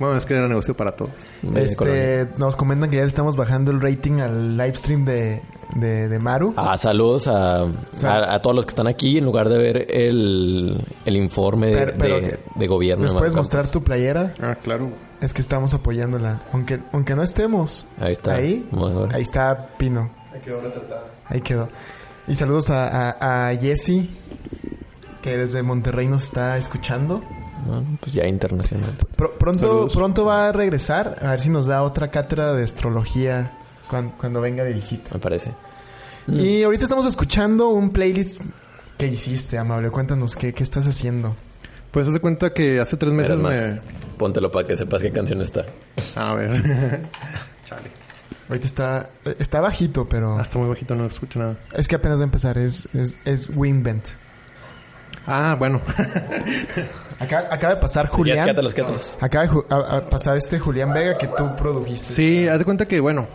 bueno, 0.00 0.16
es 0.16 0.26
que 0.26 0.34
era 0.34 0.48
negocio 0.48 0.74
para 0.74 0.96
todos. 0.96 1.12
Este, 1.54 2.28
nos 2.38 2.56
comentan 2.56 2.90
que 2.90 2.96
ya 2.96 3.04
estamos 3.04 3.36
bajando 3.36 3.70
el 3.70 3.80
rating 3.80 4.18
al 4.20 4.56
live 4.56 4.74
stream 4.76 5.04
de, 5.04 5.40
de, 5.76 6.08
de 6.08 6.18
Maru. 6.18 6.54
Ah, 6.56 6.76
saludos 6.76 7.28
a, 7.28 7.62
a, 7.62 8.34
a 8.34 8.42
todos 8.42 8.56
los 8.56 8.66
que 8.66 8.70
están 8.70 8.88
aquí 8.88 9.18
en 9.18 9.24
lugar 9.24 9.48
de 9.48 9.58
ver 9.58 9.86
el, 9.94 10.84
el 11.04 11.16
informe 11.16 11.68
de, 11.68 11.76
Pero- 11.76 11.92
pero 11.98 12.20
de- 12.56 12.66
gobierno. 12.66 13.04
¿Nos 13.04 13.12
de 13.12 13.18
puedes 13.20 13.34
mostrar 13.36 13.68
tu 13.68 13.82
playera? 13.84 14.34
Ah, 14.42 14.56
claro. 14.60 14.90
Es 15.20 15.34
que 15.34 15.42
estamos 15.42 15.74
apoyándola. 15.74 16.40
Aunque, 16.52 16.80
aunque 16.92 17.14
no 17.14 17.22
estemos. 17.22 17.86
Ahí 18.00 18.12
está. 18.12 18.34
Ahí, 18.34 18.66
está 19.18 19.68
Pino. 19.76 20.10
Ahí 20.32 20.40
quedó 20.40 20.62
retratada. 20.62 21.04
Ahí 21.26 21.40
quedó. 21.42 21.68
Y 22.26 22.34
saludos 22.36 22.70
a, 22.70 23.10
a, 23.10 23.48
a 23.50 23.56
Jesse, 23.56 24.08
que 25.22 25.36
desde 25.36 25.62
Monterrey 25.62 26.06
nos 26.08 26.24
está 26.24 26.56
escuchando. 26.56 27.22
Bueno, 27.66 27.98
pues 28.00 28.12
ya 28.12 28.26
internacional. 28.26 28.96
Pro- 29.16 29.34
pronto, 29.38 29.60
Saludos. 29.60 29.94
pronto 29.94 30.24
va 30.24 30.48
a 30.48 30.52
regresar. 30.52 31.18
A 31.22 31.30
ver 31.32 31.40
si 31.40 31.48
nos 31.50 31.66
da 31.66 31.82
otra 31.82 32.10
cátedra 32.10 32.52
de 32.54 32.62
astrología 32.64 33.52
cuan- 33.88 34.10
cuando, 34.18 34.40
venga 34.40 34.64
de 34.64 34.72
visita. 34.72 35.10
Me 35.14 35.20
parece. 35.20 35.52
Y 36.28 36.62
ahorita 36.62 36.84
estamos 36.84 37.06
escuchando 37.06 37.68
un 37.70 37.90
playlist 37.90 38.42
que 38.98 39.06
hiciste, 39.06 39.58
amable. 39.58 39.90
Cuéntanos 39.90 40.36
qué, 40.36 40.52
qué 40.52 40.62
estás 40.62 40.86
haciendo. 40.86 41.34
Pues 41.90 42.06
haz 42.06 42.14
de 42.14 42.20
cuenta 42.20 42.52
que 42.52 42.78
hace 42.78 42.96
tres 42.96 43.12
meses 43.12 43.36
más. 43.38 43.54
me... 43.54 43.80
Póntelo 44.16 44.50
para 44.50 44.66
que 44.66 44.76
sepas 44.76 45.02
qué 45.02 45.10
canción 45.10 45.40
está. 45.40 45.64
A 46.14 46.34
ver. 46.34 46.62
Chale. 47.64 47.90
Ahorita 48.48 48.66
está, 48.66 49.10
está 49.38 49.60
bajito, 49.60 50.08
pero 50.08 50.38
Hasta 50.38 50.58
muy 50.58 50.68
bajito, 50.68 50.94
no 50.94 51.06
escucho 51.06 51.38
nada. 51.38 51.56
es 51.74 51.88
que 51.88 51.96
apenas 51.96 52.18
va 52.18 52.22
a 52.22 52.24
empezar. 52.24 52.58
Es, 52.58 52.88
es, 52.94 53.16
es 53.24 53.50
Winvent. 53.56 54.04
Ah, 55.26 55.56
bueno. 55.58 55.80
Acaba 57.20 57.74
de 57.74 57.80
pasar 57.80 58.06
Julián. 58.08 58.38
Ya, 58.38 58.44
quédatelos, 58.46 58.74
quédatelos. 58.74 59.18
Acaba 59.20 59.44
de 59.44 59.50
ju- 59.52 59.66
a- 59.68 59.96
a 59.96 60.00
pasar 60.10 60.36
este 60.36 60.58
Julián 60.58 60.92
Vega 60.92 61.16
que 61.18 61.26
tú 61.28 61.54
produjiste. 61.56 62.08
Sí, 62.14 62.48
haz 62.48 62.58
de 62.58 62.64
cuenta 62.64 62.86
que, 62.86 62.98
bueno, 63.00 63.28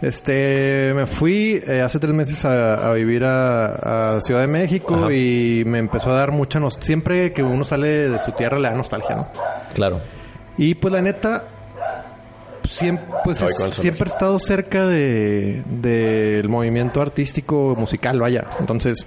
este, 0.00 0.92
me 0.94 1.06
fui 1.06 1.62
eh, 1.64 1.80
hace 1.80 2.00
tres 2.00 2.12
meses 2.12 2.44
a, 2.44 2.90
a 2.90 2.92
vivir 2.94 3.22
a, 3.24 4.16
a 4.16 4.20
Ciudad 4.22 4.40
de 4.40 4.48
México 4.48 4.96
Ajá. 4.96 5.12
y 5.12 5.62
me 5.64 5.78
empezó 5.78 6.10
a 6.10 6.16
dar 6.16 6.32
mucha 6.32 6.58
nostalgia. 6.58 6.86
Siempre 6.86 7.32
que 7.32 7.42
uno 7.44 7.62
sale 7.62 8.08
de 8.08 8.18
su 8.18 8.32
tierra 8.32 8.58
le 8.58 8.68
da 8.68 8.74
nostalgia, 8.74 9.14
¿no? 9.14 9.28
Claro. 9.74 10.00
Y 10.58 10.74
pues 10.74 10.92
la 10.92 11.00
neta, 11.00 11.44
siempre, 12.68 13.06
pues, 13.22 13.40
es- 13.42 13.56
siempre 13.74 14.08
he 14.08 14.12
estado 14.12 14.36
cerca 14.40 14.84
de 14.86 15.62
del 15.66 16.48
movimiento 16.48 17.00
artístico 17.00 17.76
musical, 17.78 18.18
vaya. 18.18 18.48
Entonces, 18.58 19.06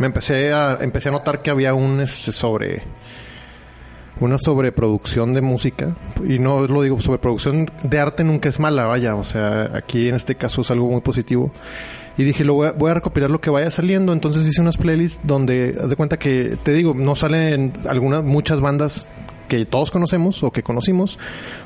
me 0.00 0.06
empecé 0.06 0.52
a, 0.52 0.78
empecé 0.80 1.10
a 1.10 1.12
notar 1.12 1.42
que 1.42 1.50
había 1.50 1.74
un 1.74 2.00
este 2.00 2.32
sobre 2.32 2.82
una 4.18 4.38
sobreproducción 4.38 5.32
de 5.34 5.42
música. 5.42 5.94
Y 6.26 6.38
no 6.38 6.66
lo 6.66 6.82
digo 6.82 7.00
sobreproducción 7.00 7.70
de 7.82 7.98
arte 7.98 8.24
nunca 8.24 8.48
es 8.48 8.58
mala 8.58 8.86
vaya. 8.86 9.14
O 9.14 9.24
sea 9.24 9.70
aquí 9.74 10.08
en 10.08 10.14
este 10.14 10.36
caso 10.36 10.62
es 10.62 10.70
algo 10.70 10.88
muy 10.90 11.02
positivo. 11.02 11.52
Y 12.16 12.24
dije 12.24 12.44
lo 12.44 12.54
voy 12.54 12.68
a, 12.68 12.72
voy 12.72 12.90
a 12.90 12.94
recopilar 12.94 13.30
lo 13.30 13.40
que 13.40 13.50
vaya 13.50 13.70
saliendo 13.70 14.12
entonces 14.12 14.46
hice 14.46 14.60
unas 14.60 14.76
playlists 14.76 15.20
donde 15.22 15.78
haz 15.80 15.88
de 15.88 15.96
cuenta 15.96 16.18
que 16.18 16.56
te 16.62 16.72
digo 16.72 16.92
no 16.94 17.14
salen 17.14 17.72
algunas 17.88 18.24
muchas 18.24 18.60
bandas 18.60 19.06
que 19.50 19.66
todos 19.66 19.90
conocemos 19.90 20.42
o 20.44 20.50
que 20.52 20.62
conocimos 20.62 21.18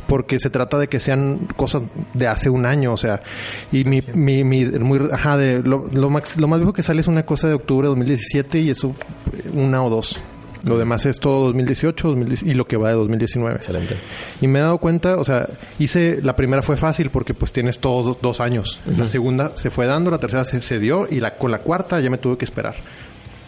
porque 0.08 0.38
se 0.38 0.48
trata 0.50 0.78
de 0.78 0.88
que 0.88 0.98
sean 0.98 1.46
cosas 1.56 1.82
de 2.14 2.26
hace 2.26 2.48
un 2.48 2.64
año 2.66 2.94
o 2.94 2.96
sea 2.96 3.22
y 3.70 3.84
mi, 3.84 4.00
mi, 4.14 4.42
mi 4.42 4.64
muy 4.64 4.98
ajá 5.12 5.36
de 5.36 5.62
lo, 5.62 5.86
lo, 5.92 6.08
max- 6.10 6.40
lo 6.40 6.48
más 6.48 6.58
viejo 6.60 6.72
que 6.72 6.82
sale 6.82 7.02
es 7.02 7.06
una 7.08 7.24
cosa 7.24 7.46
de 7.48 7.54
octubre 7.54 7.84
de 7.86 7.90
2017 7.90 8.58
y 8.60 8.70
eso 8.70 8.94
eh, 9.34 9.50
una 9.52 9.84
o 9.84 9.90
dos 9.90 10.18
Lo 10.64 10.78
demás 10.78 11.04
es 11.04 11.20
todo 11.20 11.44
2018 11.48 12.08
2010 12.08 12.42
y 12.44 12.54
lo 12.54 12.64
que 12.66 12.78
va 12.78 12.88
de 12.88 12.94
2019. 12.94 13.56
Excelente. 13.56 13.96
Y 14.40 14.46
me 14.48 14.60
he 14.60 14.62
dado 14.62 14.78
cuenta, 14.78 15.18
o 15.18 15.24
sea, 15.24 15.46
hice, 15.78 16.20
la 16.22 16.34
primera 16.36 16.62
fue 16.62 16.78
fácil 16.78 17.10
porque 17.10 17.34
pues 17.34 17.52
tienes 17.52 17.80
todos 17.80 18.16
dos 18.22 18.40
años. 18.40 18.80
La 18.86 19.04
segunda 19.04 19.52
se 19.56 19.68
fue 19.68 19.84
dando, 19.86 20.10
la 20.10 20.16
tercera 20.16 20.42
se, 20.46 20.62
se 20.62 20.78
dio 20.78 21.06
y 21.10 21.20
la, 21.20 21.36
con 21.36 21.50
la 21.50 21.58
cuarta 21.58 22.00
ya 22.00 22.08
me 22.08 22.16
tuve 22.16 22.38
que 22.38 22.46
esperar. 22.46 22.76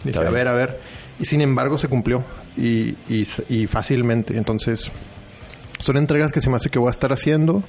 Dije, 0.03 0.19
a 0.19 0.29
ver, 0.29 0.47
a 0.47 0.53
ver. 0.53 0.79
Y 1.19 1.25
sin 1.25 1.41
embargo 1.41 1.77
se 1.77 1.87
cumplió 1.87 2.23
y, 2.55 2.95
y, 3.09 3.27
y 3.49 3.67
fácilmente. 3.67 4.37
Entonces, 4.37 4.91
son 5.79 5.97
entregas 5.97 6.31
que 6.31 6.39
se 6.41 6.49
me 6.49 6.55
hace 6.57 6.69
que 6.69 6.79
voy 6.79 6.89
a 6.89 6.91
estar 6.91 7.11
haciendo. 7.11 7.63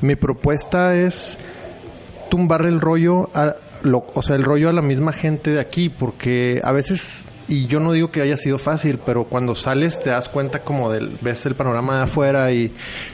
Mi 0.00 0.14
propuesta 0.16 0.94
es 0.96 1.38
tumbarle 2.30 2.68
el 2.68 2.80
rollo 2.80 3.30
a 3.34 3.56
lo, 3.82 4.06
o 4.14 4.22
sea, 4.22 4.36
el 4.36 4.44
rollo 4.44 4.68
a 4.68 4.72
la 4.72 4.82
misma 4.82 5.12
gente 5.12 5.50
de 5.50 5.60
aquí, 5.60 5.88
porque 5.88 6.60
a 6.64 6.72
veces, 6.72 7.26
y 7.48 7.66
yo 7.66 7.80
no 7.80 7.92
digo 7.92 8.10
que 8.10 8.22
haya 8.22 8.36
sido 8.36 8.58
fácil, 8.58 8.98
pero 9.04 9.24
cuando 9.24 9.54
sales 9.54 10.00
te 10.02 10.10
das 10.10 10.28
cuenta 10.28 10.60
como 10.60 10.90
del, 10.90 11.18
ves 11.20 11.44
el 11.46 11.54
panorama 11.54 11.96
de 11.98 12.02
afuera 12.04 12.50
y, 12.52 12.72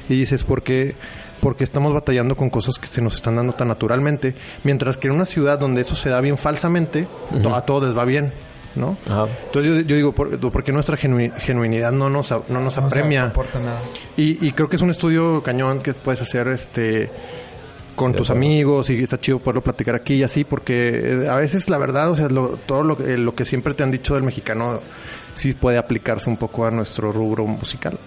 y 0.09 0.15
dices, 0.21 0.45
¿por 0.45 0.63
qué? 0.63 0.95
Porque 1.41 1.65
estamos 1.65 1.93
batallando 1.93 2.37
con 2.37 2.51
cosas 2.51 2.79
que 2.79 2.87
se 2.87 3.01
nos 3.03 3.15
están 3.15 3.35
dando 3.37 3.55
tan 3.55 3.67
naturalmente, 3.69 4.35
mientras 4.63 4.97
que 4.97 5.09
en 5.09 5.15
una 5.15 5.25
ciudad 5.25 5.59
donde 5.59 5.81
eso 5.81 5.97
se 5.97 6.09
da 6.11 6.21
bien 6.21 6.37
falsamente, 6.39 7.09
to- 7.43 7.55
a 7.55 7.63
todos 7.67 7.89
les 7.89 7.97
va 7.97 8.05
bien, 8.05 8.33
¿no? 8.75 8.97
Ajá. 9.09 9.27
Entonces 9.47 9.73
yo, 9.73 9.81
yo 9.81 9.97
digo, 9.97 10.13
¿por, 10.13 10.39
por 10.39 10.63
qué 10.65 10.73
nuestra 10.73 10.97
genui- 10.97 11.33
genuinidad 11.39 11.93
no 11.93 12.09
nos, 12.09 12.31
no 12.49 12.61
nos 12.61 12.77
apremia? 12.79 13.25
aporta 13.25 13.59
nada. 13.61 13.81
Y, 14.17 14.47
y 14.47 14.53
creo 14.53 14.69
que 14.69 14.77
es 14.77 14.83
un 14.83 14.91
estudio 14.91 15.43
cañón 15.43 15.81
que 15.81 15.93
puedes 15.93 16.21
hacer 16.21 16.49
este 16.49 17.11
con 17.97 18.15
tus 18.15 18.31
amigos 18.31 18.89
y 18.89 19.03
está 19.03 19.19
chido 19.19 19.41
poderlo 19.41 19.61
platicar 19.61 19.95
aquí 19.95 20.15
y 20.15 20.23
así 20.23 20.45
porque 20.45 21.25
eh, 21.25 21.29
a 21.29 21.35
veces 21.37 21.69
la 21.69 21.77
verdad, 21.77 22.11
o 22.11 22.15
sea, 22.15 22.29
lo- 22.29 22.57
todo 22.65 22.83
lo, 22.83 22.97
que- 22.97 23.17
lo 23.19 23.35
que 23.35 23.45
siempre 23.45 23.75
te 23.75 23.83
han 23.83 23.91
dicho 23.91 24.15
del 24.15 24.23
mexicano 24.23 24.81
sí 25.35 25.53
puede 25.53 25.77
aplicarse 25.77 26.31
un 26.31 26.37
poco 26.39 26.65
a 26.65 26.71
nuestro 26.71 27.13
rubro 27.13 27.47
musical. 27.47 27.99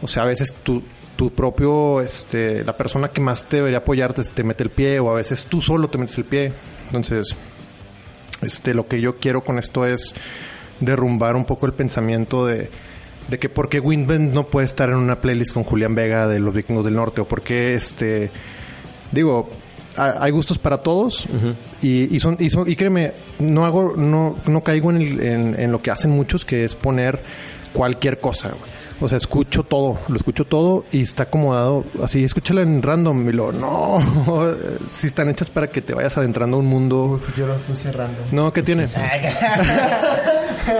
O 0.00 0.08
sea, 0.08 0.22
a 0.22 0.26
veces 0.26 0.54
tu, 0.62 0.82
tu 1.16 1.30
propio, 1.32 2.00
este, 2.00 2.64
la 2.64 2.74
persona 2.76 3.08
que 3.08 3.20
más 3.20 3.44
te 3.44 3.56
debería 3.58 3.78
apoyarte 3.78 4.22
te 4.24 4.42
mete 4.42 4.64
el 4.64 4.70
pie 4.70 4.98
o 5.00 5.10
a 5.10 5.14
veces 5.14 5.44
tú 5.46 5.60
solo 5.60 5.88
te 5.88 5.98
metes 5.98 6.16
el 6.16 6.24
pie. 6.24 6.52
Entonces, 6.86 7.36
este, 8.42 8.74
lo 8.74 8.86
que 8.86 9.00
yo 9.00 9.16
quiero 9.16 9.42
con 9.44 9.58
esto 9.58 9.86
es 9.86 10.14
derrumbar 10.80 11.36
un 11.36 11.44
poco 11.44 11.66
el 11.66 11.72
pensamiento 11.72 12.44
de, 12.46 12.68
de 13.28 13.38
que 13.38 13.48
por 13.48 13.68
qué 13.68 13.78
Windbend 13.80 14.34
no 14.34 14.44
puede 14.48 14.66
estar 14.66 14.88
en 14.90 14.96
una 14.96 15.20
playlist 15.20 15.52
con 15.52 15.62
Julián 15.64 15.94
Vega 15.94 16.26
de 16.28 16.40
los 16.40 16.52
Vikingos 16.54 16.84
del 16.84 16.94
Norte 16.94 17.20
o 17.20 17.24
por 17.24 17.42
qué 17.42 17.74
este 17.74 18.30
digo 19.12 19.48
ha- 19.96 20.24
hay 20.24 20.30
gustos 20.32 20.58
para 20.58 20.78
todos 20.78 21.26
y, 21.82 22.14
y 22.14 22.18
son 22.20 22.36
y 22.40 22.50
son 22.50 22.68
y 22.68 22.74
créeme 22.76 23.12
no 23.38 23.64
hago 23.64 23.94
no 23.96 24.36
no 24.48 24.62
caigo 24.62 24.90
en, 24.90 24.96
el- 25.02 25.20
en, 25.22 25.60
en 25.60 25.70
lo 25.72 25.80
que 25.80 25.90
hacen 25.90 26.10
muchos 26.10 26.44
que 26.44 26.64
es 26.64 26.74
poner 26.74 27.20
cualquier 27.72 28.18
cosa 28.20 28.48
güey. 28.48 28.70
O 29.02 29.08
sea 29.08 29.18
escucho 29.18 29.62
todo 29.64 29.98
lo 30.08 30.16
escucho 30.16 30.44
todo 30.44 30.84
y 30.92 31.02
está 31.02 31.24
acomodado 31.24 31.84
así 32.02 32.24
escúchala 32.24 32.62
en 32.62 32.82
random 32.82 33.28
y 33.28 33.32
lo 33.32 33.52
no 33.52 33.98
si 34.92 35.08
están 35.08 35.28
hechas 35.28 35.50
para 35.50 35.68
que 35.68 35.82
te 35.82 35.92
vayas 35.94 36.16
adentrando 36.16 36.56
a 36.56 36.60
un 36.60 36.66
mundo 36.66 37.04
Uf, 37.04 37.36
yo 37.36 37.46
lo 37.46 37.58
fui 37.58 37.74
cerrando. 37.76 38.18
no 38.30 38.52
¿qué 38.52 38.62
tiene? 38.62 38.88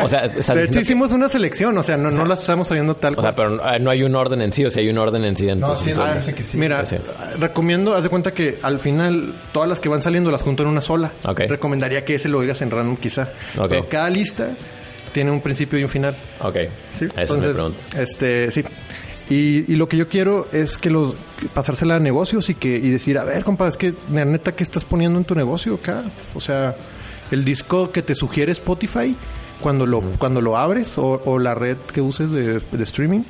O 0.03 0.09
sea, 0.09 0.25
estás 0.25 0.57
De 0.57 0.65
hecho 0.65 0.81
hicimos 0.81 1.11
una 1.13 1.29
selección, 1.29 1.77
o 1.77 1.83
sea, 1.83 1.97
no, 1.97 2.11
no 2.11 2.25
las 2.25 2.41
estamos 2.41 2.71
oyendo 2.71 2.95
tal 2.95 3.15
o 3.17 3.23
sea, 3.23 3.33
pero 3.35 3.55
eh, 3.69 3.79
no 3.81 3.91
hay 3.91 4.03
un 4.05 4.15
orden 4.15 4.41
en 4.43 4.53
sí, 4.53 4.65
o 4.65 4.71
sea, 4.71 4.81
hay 4.83 4.89
un 4.89 4.99
orden 4.99 5.25
en 5.25 5.35
sí. 5.37 5.47
No, 5.47 5.53
Entonces, 5.53 5.85
sí, 5.85 5.91
entonces- 5.91 6.13
parece 6.13 6.35
que 6.35 6.43
sí. 6.45 6.59
Mira, 6.59 6.87
Sí. 6.87 6.97
recomiendo, 7.39 7.95
haz 7.95 8.03
de 8.05 8.09
cuenta 8.09 8.33
que 8.33 8.59
al 8.63 8.79
final 8.79 9.35
todas 9.53 9.69
las 9.69 9.81
que 9.81 9.89
van 9.89 10.01
saliendo 10.03 10.31
las 10.31 10.43
junto 10.43 10.63
en 10.63 10.69
una 10.69 10.81
sola. 10.83 11.13
Ok. 11.27 11.41
Recomendaría 11.49 12.05
que 12.05 12.15
ese 12.15 12.29
lo 12.29 12.39
oigas 12.39 12.63
en 12.63 12.71
random 12.71 12.97
quizá. 12.97 13.23
Ok. 13.59 13.69
Pero 13.71 13.89
cada 13.89 14.09
lista 14.11 14.51
tiene 15.13 15.31
un 15.31 15.41
principio 15.41 15.79
y 15.79 15.83
un 15.83 15.89
final. 15.89 16.15
Ok. 16.41 16.57
¿sí? 16.99 17.05
Eso 17.05 17.15
me 17.15 17.23
Entonces, 17.23 17.57
pregunto. 17.57 17.79
este, 17.97 18.51
sí. 18.51 18.63
Y, 19.31 19.73
y 19.73 19.77
lo 19.77 19.89
que 19.89 19.97
yo 19.97 20.09
quiero 20.09 20.49
es 20.53 20.77
que 20.77 20.91
los 20.91 21.15
pasársela 21.55 21.95
a 21.95 21.99
negocios 22.01 22.51
y 22.51 22.55
que 22.55 22.77
y 22.77 22.91
decir, 22.91 23.17
a 23.19 23.25
ver, 23.25 23.45
compa, 23.45 23.69
es 23.69 23.77
que 23.77 23.95
la 24.11 24.25
neta 24.25 24.53
¿qué 24.53 24.63
estás 24.63 24.85
poniendo 24.85 25.19
en 25.19 25.25
tu 25.25 25.35
negocio 25.35 25.75
acá? 25.75 26.03
O 26.35 26.41
sea, 26.41 26.75
el 27.31 27.45
disco 27.45 27.93
que 27.93 28.03
te 28.03 28.15
sugiere 28.15 28.53
Spotify 28.53 29.17
cuando 29.61 29.87
lo 29.87 30.01
cuando 30.19 30.41
lo 30.41 30.57
abres 30.57 30.99
o, 30.99 31.23
o 31.25 31.39
la 31.39 31.55
red 31.55 31.77
que 31.93 32.01
uses 32.01 32.31
de, 32.31 32.61
de 32.61 32.83
streaming 32.83 33.23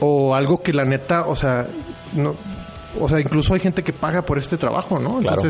o 0.00 0.34
algo 0.34 0.62
que 0.62 0.72
la 0.72 0.84
neta, 0.84 1.26
o 1.26 1.36
sea, 1.36 1.68
no 2.16 2.34
o 2.98 3.08
sea, 3.08 3.20
incluso 3.20 3.54
hay 3.54 3.60
gente 3.60 3.82
que 3.84 3.92
paga 3.92 4.22
por 4.22 4.38
este 4.38 4.56
trabajo, 4.56 4.98
¿no? 4.98 5.18
Claro. 5.20 5.42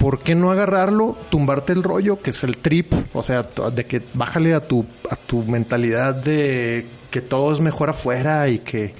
¿Por 0.00 0.18
qué 0.18 0.34
no 0.34 0.50
agarrarlo, 0.50 1.16
tumbarte 1.30 1.72
el 1.74 1.82
rollo, 1.84 2.20
que 2.20 2.30
es 2.30 2.42
el 2.42 2.56
trip? 2.56 2.92
O 3.14 3.22
sea, 3.22 3.46
de 3.72 3.84
que 3.84 4.02
bájale 4.14 4.54
a 4.54 4.60
tu, 4.60 4.84
a 5.08 5.14
tu 5.14 5.44
mentalidad 5.44 6.14
de 6.16 6.86
que 7.10 7.20
todo 7.20 7.52
es 7.52 7.60
mejor 7.60 7.90
afuera 7.90 8.48
y 8.48 8.58
que 8.60 8.94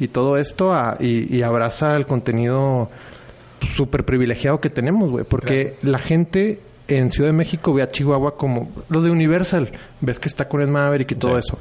y 0.00 0.08
todo 0.08 0.36
esto 0.36 0.72
a- 0.74 0.96
y, 0.98 1.34
y 1.34 1.42
abraza 1.42 1.94
el 1.96 2.04
contenido 2.06 2.90
súper 3.66 4.04
privilegiado 4.04 4.60
que 4.60 4.68
tenemos, 4.68 5.10
güey. 5.10 5.24
Porque 5.24 5.76
la 5.82 5.98
gente 6.00 6.60
en 6.88 7.10
Ciudad 7.12 7.28
de 7.28 7.34
México 7.34 7.72
ve 7.72 7.82
a 7.82 7.90
Chihuahua 7.90 8.36
como 8.36 8.70
los 8.88 9.04
de 9.04 9.10
Universal. 9.12 9.70
Ves 10.00 10.18
que 10.18 10.28
está 10.28 10.48
con 10.48 10.60
el 10.60 10.68
Maverick 10.68 11.12
y 11.12 11.14
todo 11.14 11.40
Sí. 11.40 11.46
eso. 11.46 11.58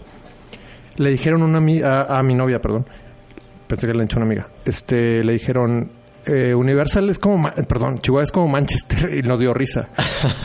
Le 0.97 1.11
dijeron 1.11 1.43
a, 1.43 1.45
una, 1.45 1.87
a, 1.87 2.17
a 2.19 2.23
mi 2.23 2.33
novia, 2.33 2.59
perdón. 2.59 2.87
Pensé 3.67 3.85
que 3.87 3.93
le 3.93 4.01
han 4.01 4.07
dicho 4.07 4.17
una 4.17 4.25
amiga. 4.25 4.47
Este, 4.65 5.23
le 5.23 5.33
dijeron, 5.33 5.91
eh, 6.25 6.53
Universal 6.53 7.09
es 7.09 7.17
como, 7.19 7.49
perdón, 7.67 7.99
Chihuahua 7.99 8.23
es 8.23 8.31
como 8.31 8.47
Manchester 8.47 9.17
y 9.17 9.21
nos 9.23 9.39
dio 9.39 9.53
risa. 9.53 9.89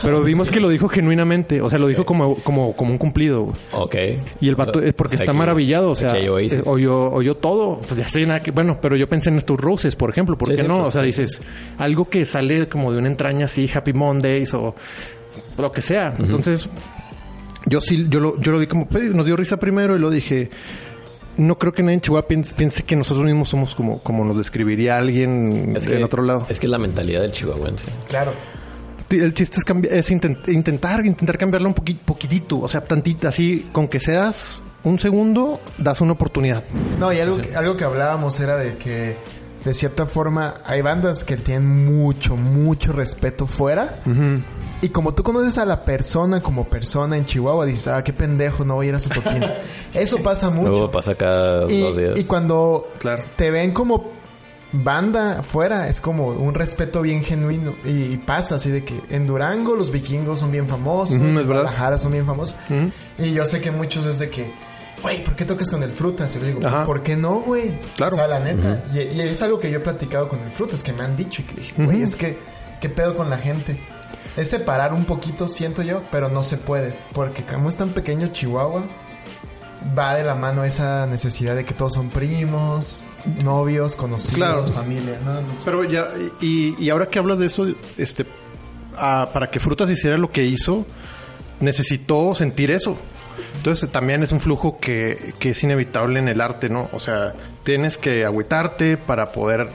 Pero 0.01 0.23
vimos 0.23 0.49
que 0.49 0.59
lo 0.59 0.69
dijo 0.69 0.87
genuinamente, 0.89 1.61
o 1.61 1.69
sea, 1.69 1.77
lo 1.79 1.87
dijo 1.87 2.05
como, 2.05 2.35
como, 2.43 2.75
como 2.75 2.91
un 2.91 2.97
cumplido. 2.97 3.53
Ok. 3.73 3.95
Y 4.41 4.49
el 4.49 4.55
vato, 4.55 4.81
es 4.81 4.93
porque 4.93 5.15
O 5.15 5.17
sea, 5.17 5.23
está 5.25 5.31
aquí- 5.31 5.37
maravillado, 5.39 5.91
o 5.91 5.95
sea, 5.95 6.17
eh, 6.17 6.29
oyó, 6.65 7.11
oyó 7.11 7.35
todo. 7.35 7.79
Pues 7.79 7.97
ya 7.97 8.07
sé 8.07 8.25
nada 8.25 8.41
que, 8.41 8.51
bueno, 8.51 8.79
pero 8.81 8.95
yo 8.97 9.07
pensé 9.07 9.29
en 9.29 9.37
estos 9.37 9.59
Roses, 9.59 9.95
por 9.95 10.09
ejemplo, 10.09 10.37
¿por 10.37 10.47
Sí, 10.47 10.55
qué 10.55 10.61
sí, 10.61 10.67
no? 10.67 10.77
pues, 10.77 10.89
o 10.89 10.91
sea, 10.91 11.01
dices, 11.03 11.41
algo 11.77 12.09
que 12.09 12.25
sale 12.25 12.67
como 12.67 12.91
de 12.91 12.97
una 12.99 13.07
entraña 13.07 13.45
así, 13.45 13.69
Happy 13.73 13.93
Mondays 13.93 14.53
o 14.53 14.75
lo 15.57 15.71
que 15.71 15.81
sea. 15.81 16.15
Entonces, 16.17 16.69
yo 17.65 17.81
sí, 17.81 18.07
yo 18.09 18.19
lo, 18.19 18.39
yo 18.39 18.51
lo 18.51 18.59
vi 18.59 18.67
como, 18.67 18.87
pues, 18.87 19.03
nos 19.13 19.25
dio 19.25 19.35
risa 19.35 19.57
primero 19.57 19.95
y 19.95 19.99
lo 19.99 20.09
dije, 20.09 20.49
no 21.37 21.57
creo 21.57 21.73
que 21.73 21.81
nadie 21.83 21.95
en 21.95 22.01
Chihuahua 22.01 22.27
piense, 22.27 22.55
piense 22.55 22.83
que 22.83 22.95
nosotros 22.95 23.25
mismos 23.25 23.49
somos 23.49 23.73
como, 23.75 24.01
como 24.03 24.25
nos 24.25 24.37
describiría 24.37 24.97
alguien 24.97 25.73
Es 25.75 25.85
en 25.87 25.97
que, 25.97 26.03
otro 26.03 26.23
lado. 26.23 26.45
Es 26.49 26.59
que 26.59 26.65
es 26.67 26.71
la 26.71 26.79
mentalidad 26.79 27.21
del 27.21 27.31
chihuahuense. 27.31 27.85
Claro. 28.07 28.33
El 29.09 29.33
chiste 29.33 29.59
es, 29.59 29.65
cambi- 29.65 29.87
es 29.89 30.11
intent- 30.11 30.49
intentar, 30.51 31.05
intentar 31.05 31.37
cambiarlo 31.37 31.69
un 31.69 31.75
poqui- 31.75 31.97
poquitito, 31.97 32.59
o 32.59 32.67
sea, 32.67 32.81
tantito, 32.81 33.27
así, 33.29 33.69
con 33.71 33.87
que 33.87 33.99
seas 34.01 34.63
un 34.83 34.99
segundo, 34.99 35.59
das 35.77 36.01
una 36.01 36.11
oportunidad. 36.13 36.63
No, 36.99 37.13
y 37.13 37.19
algo, 37.19 37.37
que, 37.37 37.55
algo 37.55 37.77
que 37.77 37.85
hablábamos 37.85 38.37
era 38.41 38.57
de 38.57 38.77
que, 38.77 39.15
de 39.63 39.73
cierta 39.73 40.05
forma, 40.05 40.55
hay 40.65 40.81
bandas 40.81 41.23
que 41.23 41.37
tienen 41.37 41.85
mucho, 41.85 42.35
mucho 42.35 42.91
respeto 42.91 43.45
fuera. 43.45 44.01
Y 44.81 44.89
como 44.89 45.13
tú 45.15 45.23
conoces 45.23 45.57
a 45.57 45.65
la 45.65 45.83
persona 45.85 46.41
como 46.41 46.65
persona 46.67 47.17
en 47.17 47.25
Chihuahua, 47.25 47.65
dices, 47.65 47.87
ah, 47.87 48.03
qué 48.03 48.13
pendejo, 48.13 48.63
no 48.63 48.75
voy 48.75 48.85
a 48.85 48.89
ir 48.89 48.95
a 48.95 48.99
su 48.99 49.09
toquín. 49.09 49.43
Eso 49.93 50.17
pasa 50.17 50.49
mucho. 50.51 50.69
Luego 50.69 50.91
pasa 50.91 51.15
cada 51.15 51.71
y, 51.71 51.79
dos 51.81 51.97
días. 51.97 52.19
y 52.19 52.23
cuando 52.25 52.87
Claro. 52.99 53.23
te 53.35 53.49
ven 53.49 53.71
como 53.71 54.11
banda 54.71 55.41
fuera, 55.43 55.87
es 55.87 56.01
como 56.01 56.27
un 56.27 56.53
respeto 56.53 57.01
bien 57.01 57.23
genuino. 57.23 57.73
Y, 57.85 57.89
y 58.13 58.17
pasa 58.17 58.55
así 58.55 58.69
de 58.69 58.83
que 58.83 59.01
en 59.09 59.25
Durango 59.25 59.75
los 59.75 59.91
vikingos 59.91 60.39
son 60.39 60.51
bien 60.51 60.67
famosos, 60.67 61.17
Ujú, 61.17 61.25
es 61.27 61.37
en. 61.37 61.47
Guadalajara 61.47 61.97
son 61.97 62.11
bien 62.11 62.25
famosos. 62.25 62.55
Y 63.17 63.31
yo 63.31 63.45
sé 63.45 63.59
que 63.61 63.71
muchos 63.71 64.05
es 64.05 64.19
de 64.19 64.29
que, 64.29 64.51
güey, 65.01 65.23
¿por 65.23 65.35
qué 65.35 65.45
tocas 65.45 65.71
con 65.71 65.81
el 65.83 65.91
Frutas? 65.91 66.33
Yo 66.35 66.39
le 66.41 66.47
digo, 66.53 66.67
Ajá. 66.67 66.85
¿por 66.85 67.01
qué 67.01 67.15
no, 67.15 67.39
güey? 67.39 67.79
Claro. 67.95 68.15
O 68.15 68.17
sea, 68.19 68.27
la 68.27 68.39
neta. 68.39 68.83
y, 68.93 68.99
y 68.99 69.21
es 69.21 69.41
algo 69.41 69.59
que 69.59 69.71
yo 69.71 69.77
he 69.77 69.81
platicado 69.81 70.27
con 70.29 70.39
el 70.41 70.51
Frutas, 70.51 70.83
que 70.83 70.93
me 70.93 71.03
han 71.03 71.15
dicho 71.17 71.41
y 71.41 71.45
que 71.45 71.55
le 71.55 71.61
dije, 71.61 71.83
güey, 71.83 72.01
es 72.03 72.15
que, 72.15 72.37
¿qué 72.79 72.89
pedo 72.89 73.15
con 73.17 73.29
la 73.29 73.37
gente? 73.37 73.79
Es 74.37 74.49
separar 74.51 74.93
un 74.93 75.03
poquito, 75.05 75.47
siento 75.47 75.81
yo, 75.81 76.03
pero 76.11 76.29
no 76.29 76.43
se 76.43 76.57
puede. 76.57 76.95
Porque 77.13 77.43
como 77.43 77.67
es 77.69 77.75
tan 77.75 77.89
pequeño 77.89 78.27
Chihuahua, 78.27 78.83
va 79.97 80.15
de 80.15 80.23
la 80.23 80.35
mano 80.35 80.63
esa 80.63 81.05
necesidad 81.07 81.55
de 81.55 81.65
que 81.65 81.73
todos 81.73 81.93
son 81.93 82.09
primos, 82.09 83.01
novios, 83.43 83.95
conocidos, 83.95 84.35
Claro. 84.35 84.63
familia, 84.65 85.19
¿no? 85.25 85.39
Entonces, 85.39 85.63
Pero 85.65 85.83
ya, 85.83 86.07
y, 86.39 86.75
y 86.79 86.89
ahora 86.89 87.07
que 87.07 87.17
hablas 87.19 87.39
de 87.39 87.47
eso, 87.47 87.65
este, 87.97 88.25
ah, 88.95 89.29
para 89.33 89.49
que 89.49 89.59
Frutas 89.59 89.89
hiciera 89.89 90.17
lo 90.17 90.29
que 90.29 90.43
hizo, 90.43 90.85
necesitó 91.59 92.33
sentir 92.35 92.71
eso. 92.71 92.97
Entonces 93.55 93.89
también 93.91 94.23
es 94.23 94.31
un 94.31 94.39
flujo 94.39 94.79
que, 94.79 95.33
que 95.39 95.49
es 95.51 95.63
inevitable 95.63 96.19
en 96.19 96.27
el 96.27 96.41
arte, 96.41 96.69
¿no? 96.69 96.89
O 96.93 96.99
sea, 96.99 97.33
tienes 97.63 97.97
que 97.97 98.25
agüitarte 98.25 98.97
para 98.97 99.31
poder 99.31 99.69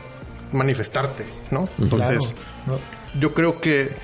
manifestarte, 0.52 1.26
¿no? 1.50 1.68
Entonces, 1.78 2.34
claro, 2.64 2.80
yo 3.18 3.34
creo 3.34 3.60
que 3.60 3.94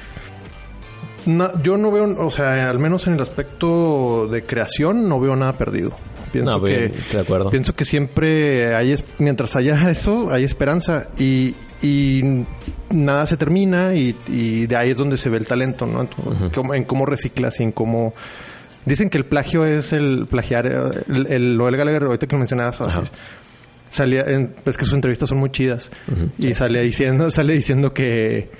na- 1.29 1.53
yo 1.63 1.77
no 1.77 1.91
veo, 1.91 2.05
o 2.27 2.31
sea, 2.31 2.69
al 2.69 2.79
menos 2.79 3.07
en 3.07 3.15
el 3.15 3.21
aspecto 3.23 4.27
de 4.31 4.45
creación, 4.45 5.09
no 5.09 5.21
veo 5.21 5.37
nada 5.37 5.53
perdido. 5.57 5.93
Pienso 6.33 6.59
No, 6.59 6.65
que 6.65 6.93
de 7.13 7.21
acuerdo. 7.21 7.49
pienso 7.49 7.75
que 7.75 7.85
siempre 7.87 8.75
hay, 8.75 8.95
mientras 9.19 9.57
haya 9.57 9.75
eso, 9.91 10.31
hay 10.31 10.45
esperanza 10.45 11.09
y, 11.19 11.55
y 11.83 12.45
nada 12.91 13.27
se 13.27 13.37
termina 13.39 13.95
y, 13.95 14.15
y 14.29 14.67
de 14.67 14.77
ahí 14.77 14.91
es 14.91 14.97
donde 14.97 15.17
se 15.17 15.31
ve 15.31 15.39
el 15.39 15.47
talento, 15.47 15.87
¿no? 15.87 16.03
En, 16.03 16.51
cómo- 16.51 16.75
en 16.75 16.85
cómo 16.85 17.07
reciclas 17.07 17.61
y 17.61 17.63
en 17.63 17.73
cómo 17.73 18.15
Dicen 18.85 19.11
que 19.11 19.19
el 19.19 19.27
plagio 19.27 19.67
es 19.67 19.93
el 19.93 20.27
plagiar, 20.31 20.67
el, 21.09 21.27
el 21.29 21.57
Noel 21.59 21.77
Gallagher, 21.77 22.05
ahorita 22.05 22.27
que 22.27 22.35
lo 22.37 22.39
mencionabas, 22.39 22.81
así, 22.81 23.01
salía, 23.91 24.23
en, 24.23 24.55
es 24.65 24.77
que 24.79 24.87
sus 24.87 24.95
entrevistas 24.95 25.29
son 25.29 25.37
muy 25.39 25.51
chidas. 25.51 25.91
Y 26.39 26.55
salía 26.55 26.81
diciendo, 26.81 27.31
sale 27.31 27.53
diciendo 27.53 27.93
que, 27.93 28.51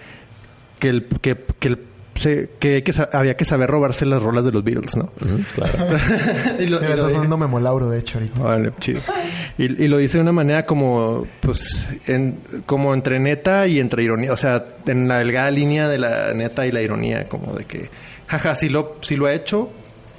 que 0.79 0.89
el, 0.91 1.07
que, 1.23 1.37
que 1.59 1.69
el 1.69 1.79
se- 2.19 2.51
que, 2.59 2.75
hay 2.77 2.83
que 2.83 2.93
sa- 2.93 3.09
había 3.13 3.37
que 3.37 3.45
saber 3.45 3.71
robarse 3.71 4.05
las 4.05 4.23
rolas 4.23 4.45
de 4.45 4.53
los 4.53 4.63
Beatles, 4.65 4.97
¿no? 4.97 5.11
Claro. 5.55 5.73
y 6.59 6.67
lo, 6.67 6.81
Me 6.81 6.91
y 6.91 6.97
lo- 6.97 7.09
sonando 7.09 7.37
Memolauro, 7.39 7.89
de 7.89 7.99
hecho, 8.01 8.19
ahorita. 8.19 8.43
Vale, 8.43 8.73
chido. 8.81 9.01
Y, 9.57 9.85
y 9.85 9.89
lo 9.89 9.97
dice 9.99 10.19
de 10.19 10.23
una 10.23 10.33
manera 10.33 10.67
como, 10.67 11.27
pues, 11.41 11.89
en- 12.07 12.41
como 12.67 12.93
entre 12.95 13.19
neta 13.19 13.67
y 13.67 13.81
entre 13.81 14.03
ironía. 14.03 14.33
O 14.33 14.37
sea, 14.37 14.65
en 14.87 15.09
la 15.09 15.19
delgada 15.19 15.51
línea 15.51 15.89
de 15.89 15.99
la 15.99 16.33
neta 16.35 16.67
y 16.67 16.73
la 16.73 16.83
ironía, 16.83 17.25
como 17.29 17.55
de 17.55 17.65
que, 17.65 17.91
jaja, 18.27 18.55
sí 18.55 18.69
lo, 18.69 18.97
sí 19.01 19.17
lo 19.17 19.29
he 19.29 19.35
hecho, 19.35 19.71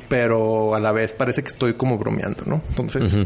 pero 0.08 0.74
a 0.76 0.80
la 0.80 0.92
vez 0.92 1.14
parece 1.14 1.42
que 1.44 1.50
estoy 1.50 1.74
como 1.76 1.98
bromeando, 1.98 2.44
¿no? 2.46 2.62
Entonces. 2.70 3.18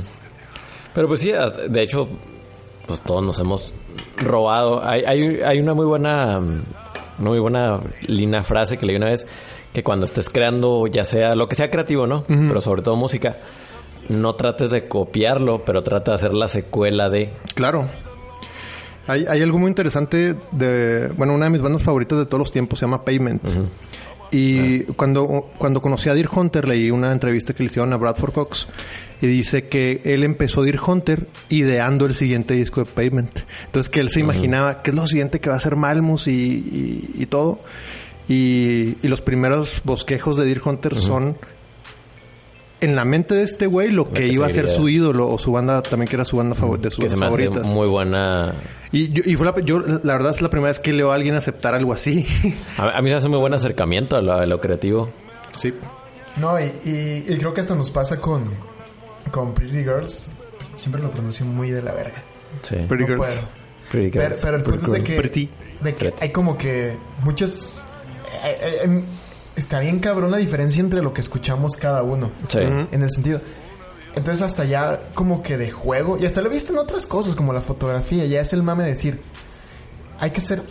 Pero 0.93 1.07
pues 1.07 1.21
sí, 1.21 1.31
hasta- 1.31 1.67
de 1.67 1.81
hecho, 1.83 2.07
pues 2.85 2.99
todos 3.01 3.23
nos 3.23 3.39
hemos 3.39 3.73
robado. 4.17 4.85
Hay, 4.85 5.01
hay, 5.07 5.39
hay 5.45 5.59
una 5.59 5.73
muy 5.73 5.85
buena, 5.85 6.39
una 7.19 7.29
muy 7.29 7.39
buena 7.39 7.81
línea 8.01 8.43
frase 8.43 8.77
que 8.77 8.85
leí 8.85 8.95
una 8.95 9.09
vez, 9.09 9.27
que 9.73 9.83
cuando 9.83 10.05
estés 10.05 10.29
creando, 10.29 10.87
ya 10.87 11.03
sea 11.03 11.35
lo 11.35 11.47
que 11.47 11.55
sea 11.55 11.69
creativo, 11.69 12.07
¿no? 12.07 12.23
Pero 12.23 12.61
sobre 12.61 12.81
todo 12.81 12.95
música, 12.95 13.37
no 14.09 14.35
trates 14.35 14.69
de 14.71 14.87
copiarlo, 14.87 15.63
pero 15.65 15.81
trata 15.81 16.11
de 16.11 16.15
hacer 16.15 16.33
la 16.33 16.47
secuela 16.47 17.09
de... 17.09 17.31
claro. 17.55 17.89
Hay, 19.05 19.25
hay 19.27 19.41
algo 19.41 19.57
muy 19.57 19.67
interesante 19.67 20.35
de, 20.51 21.09
bueno, 21.17 21.33
una 21.33 21.45
de 21.45 21.51
mis 21.51 21.61
bandas 21.61 21.83
favoritas 21.83 22.17
de 22.19 22.25
todos 22.25 22.39
los 22.39 22.51
tiempos 22.51 22.79
se 22.79 22.85
llama 22.85 23.03
Payment. 23.03 23.43
Y 24.33 24.79
cuando, 24.95 25.51
cuando 25.57 25.81
conocí 25.81 26.09
a 26.09 26.13
Deer 26.15 26.27
Hunter, 26.33 26.67
leí 26.67 26.89
una 26.91 27.11
entrevista 27.11 27.53
que 27.53 27.63
le 27.63 27.67
hicieron 27.67 27.93
a 27.93 27.97
Bradford 27.97 28.33
Cox 28.33 28.67
y 29.21 29.27
dice 29.27 29.67
que 29.67 30.01
él 30.03 30.23
empezó 30.23 30.63
Deer 30.63 30.79
Hunter 30.85 31.27
ideando 31.49 32.05
el 32.07 32.13
siguiente 32.15 32.55
disco 32.55 32.81
de 32.83 32.87
Pavement. 32.87 33.39
Entonces 33.67 33.89
que 33.89 33.99
él 33.99 34.09
se 34.09 34.19
imaginaba 34.19 34.81
qué 34.81 34.89
es 34.89 34.95
lo 34.95 35.05
siguiente 35.07 35.39
que 35.39 35.49
va 35.49 35.55
a 35.55 35.59
hacer 35.59 35.75
Malmus 35.75 36.27
y, 36.27 36.31
y- 36.33 37.21
y 37.21 37.25
todo. 37.27 37.61
Y, 38.27 38.97
y 39.03 39.07
los 39.07 39.21
primeros 39.21 39.81
bosquejos 39.83 40.37
de 40.37 40.45
Deer 40.45 40.61
Hunter 40.65 40.95
son 40.95 41.37
en 42.83 42.95
la 42.95 43.05
mente 43.05 43.35
de 43.35 43.43
este 43.43 43.65
güey 43.67 43.89
lo 43.91 44.09
que 44.09 44.21
que 44.21 44.27
iba 44.27 44.45
a 44.45 44.49
ser 44.49 44.67
su 44.69 44.87
ídolo 44.89 45.29
o 45.29 45.37
su 45.37 45.51
banda 45.51 45.81
también 45.81 46.07
que 46.07 46.15
era 46.15 46.25
su 46.25 46.37
banda 46.37 46.55
favorita, 46.55 46.89
de 46.89 46.95
sus 46.95 47.03
Que 47.03 47.09
se 47.09 47.15
me 47.17 47.25
hace 47.25 47.49
muy 47.73 47.87
buena... 47.87 48.55
Y, 48.91 49.09
yo, 49.09 49.23
y 49.25 49.35
fue 49.35 49.45
la, 49.45 49.59
yo, 49.61 49.79
la 49.79 50.13
verdad 50.13 50.31
es 50.31 50.41
la 50.41 50.49
primera 50.49 50.69
vez 50.69 50.79
que 50.79 50.93
leo 50.93 51.11
a 51.11 51.15
alguien 51.15 51.33
aceptar 51.35 51.73
algo 51.75 51.93
así. 51.93 52.25
A, 52.77 52.97
a 52.97 53.01
mí 53.01 53.09
se 53.09 53.13
me 53.13 53.17
hace 53.17 53.29
muy 53.29 53.39
buen 53.39 53.53
acercamiento 53.53 54.15
a 54.15 54.21
lo, 54.21 54.33
a 54.33 54.45
lo 54.45 54.59
creativo. 54.59 55.09
sí. 55.53 55.73
No, 56.35 56.59
y, 56.59 56.63
y- 56.83 57.25
y 57.27 57.37
creo 57.37 57.53
que 57.53 57.61
hasta 57.61 57.75
nos 57.75 57.91
pasa 57.91 58.19
con, 58.19 58.45
con 59.29 59.53
Pretty 59.53 59.83
Girls. 59.83 60.29
Siempre 60.75 60.99
lo 61.01 61.11
pronuncio 61.11 61.45
muy 61.45 61.69
de 61.69 61.81
la 61.83 61.93
verga. 61.93 62.23
Sí. 62.63 62.75
Pretty 62.89 63.03
No 63.03 63.07
Girls. 63.17 63.35
puedo. 63.35 63.47
Pretty 63.91 64.09
Pero, 64.11 64.29
girls. 64.29 64.41
pero 64.41 64.57
el 64.57 64.63
punto 64.63 64.85
es 64.85 64.91
de 64.91 65.03
que, 65.03 65.49
de 65.81 66.13
hay 66.19 66.31
como 66.31 66.57
que 66.57 66.97
muchas... 67.23 67.85
eh, 68.43 68.79
eh, 68.85 69.03
está 69.55 69.79
bien 69.79 69.99
cabrón 69.99 70.31
la 70.31 70.37
diferencia 70.37 70.81
entre 70.81 71.01
lo 71.01 71.13
que 71.13 71.21
escuchamos 71.21 71.77
cada 71.77 72.03
uno. 72.03 72.31
Sí. 72.47 72.59
En 72.59 73.03
el 73.03 73.11
sentido... 73.11 73.41
Entonces 74.15 74.43
hasta 74.43 74.63
ya 74.65 75.09
como 75.15 75.41
que 75.41 75.57
de 75.57 75.71
juego... 75.71 76.17
Y 76.19 76.25
hasta 76.25 76.41
lo 76.41 76.49
he 76.49 76.53
visto 76.53 76.71
en 76.71 76.77
otras 76.77 77.07
cosas 77.07 77.35
como 77.35 77.51
la 77.51 77.61
fotografía. 77.61 78.25
Ya 78.25 78.41
es 78.41 78.53
el 78.53 78.61
mame 78.61 78.83
de 78.83 78.89
decir... 78.89 79.21
Hay 80.19 80.31
que 80.31 80.39
hacer... 80.39 80.61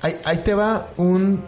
Ahí, 0.00 0.20
ahí 0.24 0.38
te 0.38 0.54
va 0.54 0.88
un... 0.96 1.42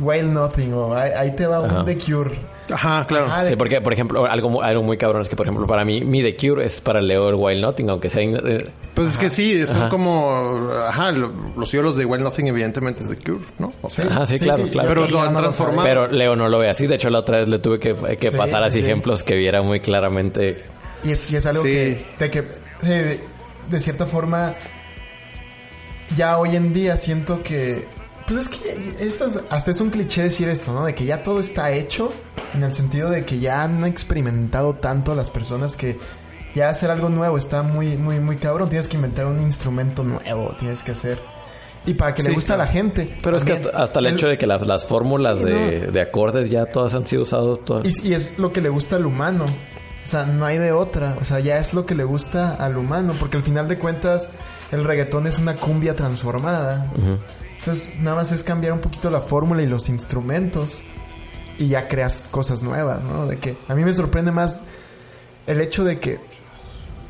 Wild 0.00 0.32
Nothing 0.32 0.74
o 0.74 0.94
ahí, 0.94 1.12
ahí 1.16 1.34
te 1.34 1.46
va 1.46 1.64
Ajá. 1.64 1.80
un 1.80 1.86
The 1.86 1.98
Cure. 1.98 2.38
Ajá, 2.70 3.06
claro. 3.06 3.26
Ah, 3.30 3.44
Sí, 3.44 3.56
porque, 3.56 3.80
por 3.80 3.92
ejemplo, 3.92 4.26
algo, 4.26 4.62
algo 4.62 4.82
muy 4.82 4.96
cabrón 4.96 5.22
es 5.22 5.28
que, 5.28 5.36
por 5.36 5.46
ejemplo, 5.46 5.66
para 5.66 5.84
mí, 5.84 6.00
mi 6.02 6.22
The 6.22 6.36
Cure 6.36 6.64
es 6.64 6.80
para 6.80 7.00
Leo 7.00 7.28
el 7.28 7.34
Wild 7.36 7.60
Nothing, 7.62 7.90
aunque 7.90 8.10
sea... 8.10 8.22
eh, 8.22 8.66
Pues 8.94 9.08
es 9.08 9.18
que 9.18 9.30
sí, 9.30 9.66
son 9.66 9.76
Ajá. 9.82 9.88
como... 9.88 10.70
Ajá, 10.88 11.10
lo- 11.12 11.32
los 11.56 11.72
ídolos 11.72 11.96
de 11.96 12.04
Wild 12.04 12.22
Nothing 12.24 12.48
evidentemente 12.48 13.02
es 13.04 13.08
The 13.10 13.16
Cure, 13.16 13.44
¿no? 13.58 13.72
O 13.82 13.88
sea, 13.88 14.06
Ajá, 14.06 14.26
sí, 14.26 14.38
claro, 14.38 14.64
claro. 14.68 14.88
Pero 14.88 15.06
lo 15.08 15.20
han 15.22 15.34
transformado. 15.36 15.86
Pero 15.88 16.06
Leo 16.08 16.36
no 16.36 16.48
lo 16.48 16.58
ve 16.58 16.68
así. 16.70 16.86
De 16.86 16.96
hecho, 16.96 17.10
la 17.10 17.20
otra 17.20 17.38
vez 17.38 17.48
le 17.48 17.58
tuve 17.58 17.78
que, 17.78 17.94
que 18.18 18.30
Sí, 18.30 18.36
pasar 18.36 18.62
así 18.62 18.80
sí. 18.80 18.84
ejemplos 18.84 19.22
que 19.22 19.34
viera 19.36 19.62
muy 19.62 19.80
claramente. 19.80 20.64
Y 21.04 21.10
es, 21.12 21.32
y 21.32 21.36
es 21.36 21.46
algo 21.46 21.62
Sí. 21.62 21.68
que, 21.68 22.04
de 22.18 22.30
que 22.30 22.44
eh, 22.82 23.20
de 23.70 23.80
cierta 23.80 24.06
forma 24.06 24.54
ya 26.16 26.38
hoy 26.38 26.56
en 26.56 26.72
día 26.72 26.96
siento 26.96 27.42
que 27.42 27.84
pues 28.28 28.38
es 28.40 28.48
que 28.48 28.96
esto 29.00 29.26
es- 29.26 29.40
hasta 29.50 29.70
es 29.70 29.80
un 29.80 29.90
cliché 29.90 30.22
decir 30.22 30.48
esto, 30.48 30.72
¿no? 30.72 30.84
De 30.84 30.94
que 30.94 31.04
ya 31.04 31.22
todo 31.22 31.40
está 31.40 31.72
hecho 31.72 32.12
en 32.54 32.62
el 32.62 32.72
sentido 32.72 33.10
de 33.10 33.24
que 33.24 33.38
ya 33.40 33.62
han 33.62 33.84
experimentado 33.84 34.74
tanto 34.74 35.14
las 35.14 35.30
personas 35.30 35.74
que 35.76 35.98
ya 36.54 36.70
hacer 36.70 36.90
algo 36.90 37.08
nuevo 37.08 37.36
está 37.38 37.62
muy 37.62 37.96
muy 37.96 38.20
muy 38.20 38.36
cabrón, 38.36 38.68
tienes 38.68 38.88
que 38.88 38.96
inventar 38.96 39.26
un 39.26 39.40
instrumento 39.42 40.02
nuevo, 40.04 40.54
tienes 40.58 40.82
que 40.82 40.92
hacer 40.92 41.20
y 41.86 41.94
para 41.94 42.14
que 42.14 42.22
Sí, 42.22 42.28
le 42.28 42.34
guste 42.34 42.52
a 42.52 42.56
la 42.56 42.66
gente. 42.66 43.16
Pero 43.22 43.36
es 43.38 43.44
que 43.44 43.52
hasta, 43.52 43.68
hasta 43.70 43.98
el 44.00 44.06
hecho 44.08 44.28
de 44.28 44.36
que 44.36 44.46
las, 44.46 44.66
las 44.66 44.84
fórmulas 44.84 45.38
Sí, 45.38 45.44
de, 45.44 45.80
no. 45.86 45.92
de 45.92 46.00
acordes 46.02 46.50
ya 46.50 46.66
todas 46.66 46.94
han 46.94 47.06
sido 47.06 47.22
usadas. 47.22 47.60
todas. 47.64 47.86
Y, 48.04 48.08
y 48.08 48.14
es 48.14 48.38
lo 48.38 48.52
que 48.52 48.60
le 48.60 48.68
gusta 48.68 48.96
al 48.96 49.06
humano. 49.06 49.46
O 49.46 50.06
sea, 50.06 50.24
no 50.26 50.44
hay 50.44 50.58
de 50.58 50.72
otra. 50.72 51.16
O 51.20 51.24
sea, 51.24 51.38
ya 51.40 51.58
es 51.58 51.72
lo 51.72 51.86
que 51.86 51.94
le 51.94 52.04
gusta 52.04 52.54
al 52.56 52.76
humano. 52.76 53.14
Porque 53.18 53.38
al 53.38 53.42
final 53.42 53.68
de 53.68 53.78
cuentas, 53.78 54.28
el 54.70 54.84
reggaetón 54.84 55.26
es 55.26 55.38
una 55.38 55.54
cumbia 55.56 55.94
transformada. 55.96 56.92
Ujú. 56.96 57.18
Entonces, 57.58 57.98
nada 58.00 58.16
más 58.16 58.32
es 58.32 58.42
cambiar 58.42 58.72
un 58.72 58.80
poquito 58.80 59.10
la 59.10 59.20
fórmula 59.20 59.62
y 59.62 59.66
los 59.66 59.88
instrumentos. 59.88 60.80
Y 61.58 61.68
ya 61.68 61.88
creas 61.88 62.22
cosas 62.30 62.62
nuevas, 62.62 63.02
¿no? 63.02 63.26
De 63.26 63.38
que 63.38 63.56
a 63.66 63.74
mí 63.74 63.84
me 63.84 63.92
sorprende 63.92 64.30
más 64.30 64.60
el 65.46 65.60
hecho 65.60 65.82
de 65.84 65.98
que 65.98 66.20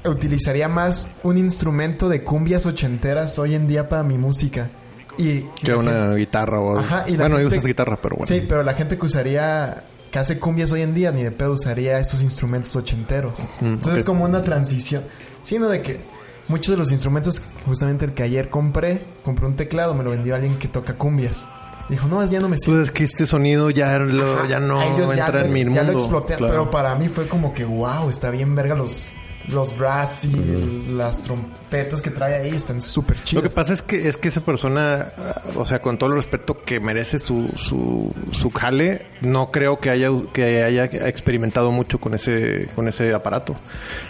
utilizaría 0.05 0.69
más 0.69 1.09
un 1.23 1.37
instrumento 1.39 2.09
de 2.09 2.23
cumbias 2.25 2.65
ochenteras 2.67 3.39
hoy 3.39 3.55
en 3.55 3.67
día 3.69 3.89
para 3.89 4.03
mi 4.03 4.17
música. 4.17 4.71
Y 5.19 5.41
Que 5.63 5.75
una 5.75 6.15
guitarra 6.15 6.61
o... 6.61 6.79
Ajá, 6.79 7.05
y 7.09 7.17
bueno, 7.17 7.37
gente- 7.37 7.57
usas 7.57 7.67
guitarra, 7.67 7.99
pero 8.01 8.17
bueno. 8.17 8.27
Sí, 8.27 8.45
pero 8.49 8.63
la 8.63 8.75
gente 8.75 8.97
que 8.97 9.05
usaría, 9.05 9.85
que 10.11 10.19
hace 10.19 10.39
cumbias 10.39 10.71
hoy 10.73 10.83
en 10.83 10.95
día, 10.95 11.11
ni 11.11 11.25
de 11.25 11.33
pedo 11.33 11.53
usaría 11.53 11.99
esos 11.99 12.23
instrumentos 12.23 12.75
ochenteros. 12.77 13.39
Entonces 13.61 13.99
es 14.01 14.05
como 14.05 14.25
una 14.25 14.43
transición. 14.43 15.03
Sino 15.43 15.69
de 15.69 15.83
que 15.83 16.01
muchos 16.49 16.73
de 16.73 16.77
los 16.79 16.91
instrumentos, 16.91 17.41
justamente 17.67 18.05
el 18.05 18.13
que 18.13 18.23
ayer 18.25 18.49
compré, 18.51 19.05
compré 19.23 19.47
un 19.47 19.57
teclado, 19.57 19.95
me 19.95 20.03
lo 20.05 20.11
vendió 20.11 20.35
alguien 20.35 20.59
que 20.59 20.69
toca 20.69 20.95
cumbias. 20.95 21.49
Dijo, 21.89 22.07
no, 22.07 22.23
ya 22.29 22.39
no 22.41 22.49
me 22.51 22.59
sirve. 22.59 22.79
Pues 22.81 22.89
es 22.89 22.95
que 22.95 23.05
este 23.05 23.27
sonido 23.27 23.71
ya, 23.71 23.99
lo- 23.99 24.47
ya 24.47 24.61
no 24.61 24.81
ya 24.81 25.13
entra 25.15 25.41
lo- 25.41 25.47
en 25.47 25.53
mi 25.53 25.61
ya 25.61 25.67
mundo. 25.71 25.93
lo 25.93 25.99
exploté, 25.99 26.35
claro. 26.37 26.53
pero 26.53 26.71
para 26.71 26.95
mí 26.97 27.09
fue 27.09 27.27
como 27.29 27.55
que, 27.55 27.65
wow, 27.65 28.11
está 28.11 28.29
bien 28.31 28.55
verga 28.55 28.75
los, 28.75 29.11
los 29.49 29.77
brass 29.77 30.25
y 30.25 30.87
las 30.93 31.23
trompetas 31.23 32.01
que 32.03 32.11
trae 32.11 32.35
ahí, 32.35 32.51
están 32.55 32.81
súper 32.81 33.19
Lo 33.19 33.25
chidos. 33.25 33.43
que 33.45 33.51
pasa 33.51 33.73
es 33.75 33.83
que 33.83 34.09
es 34.09 34.17
que 34.17 34.29
esa 34.29 34.41
persona, 34.43 35.13
o 35.55 35.65
sea, 35.65 35.81
con 35.81 35.99
todo 35.99 36.11
el 36.11 36.17
respeto 36.17 36.59
que 36.59 36.81
merece 36.81 37.19
su, 37.19 37.49
su, 37.57 38.15
su 38.31 38.51
jale, 38.51 39.07
no 39.23 39.51
creo 39.51 39.79
que 39.79 39.91
haya 39.91 40.09
que 40.33 40.63
haya 40.65 40.85
experimentado 40.85 41.73
mucho 41.73 41.99
con 41.99 42.15
ese 42.15 42.69
con 42.75 42.89
ese 42.89 43.15
aparato. 43.15 43.55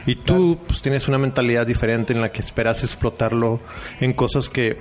Y 0.07 0.17
tú 0.17 0.59
pues 0.67 0.83
tienes 0.83 1.09
una 1.09 1.19
mentalidad 1.19 1.67
diferente 1.67 2.13
en 2.13 2.21
la 2.21 2.31
que 2.33 2.41
esperas 2.41 2.83
explotarlo 2.83 3.61
en 4.01 4.13
cosas 4.15 4.49
que 4.49 4.77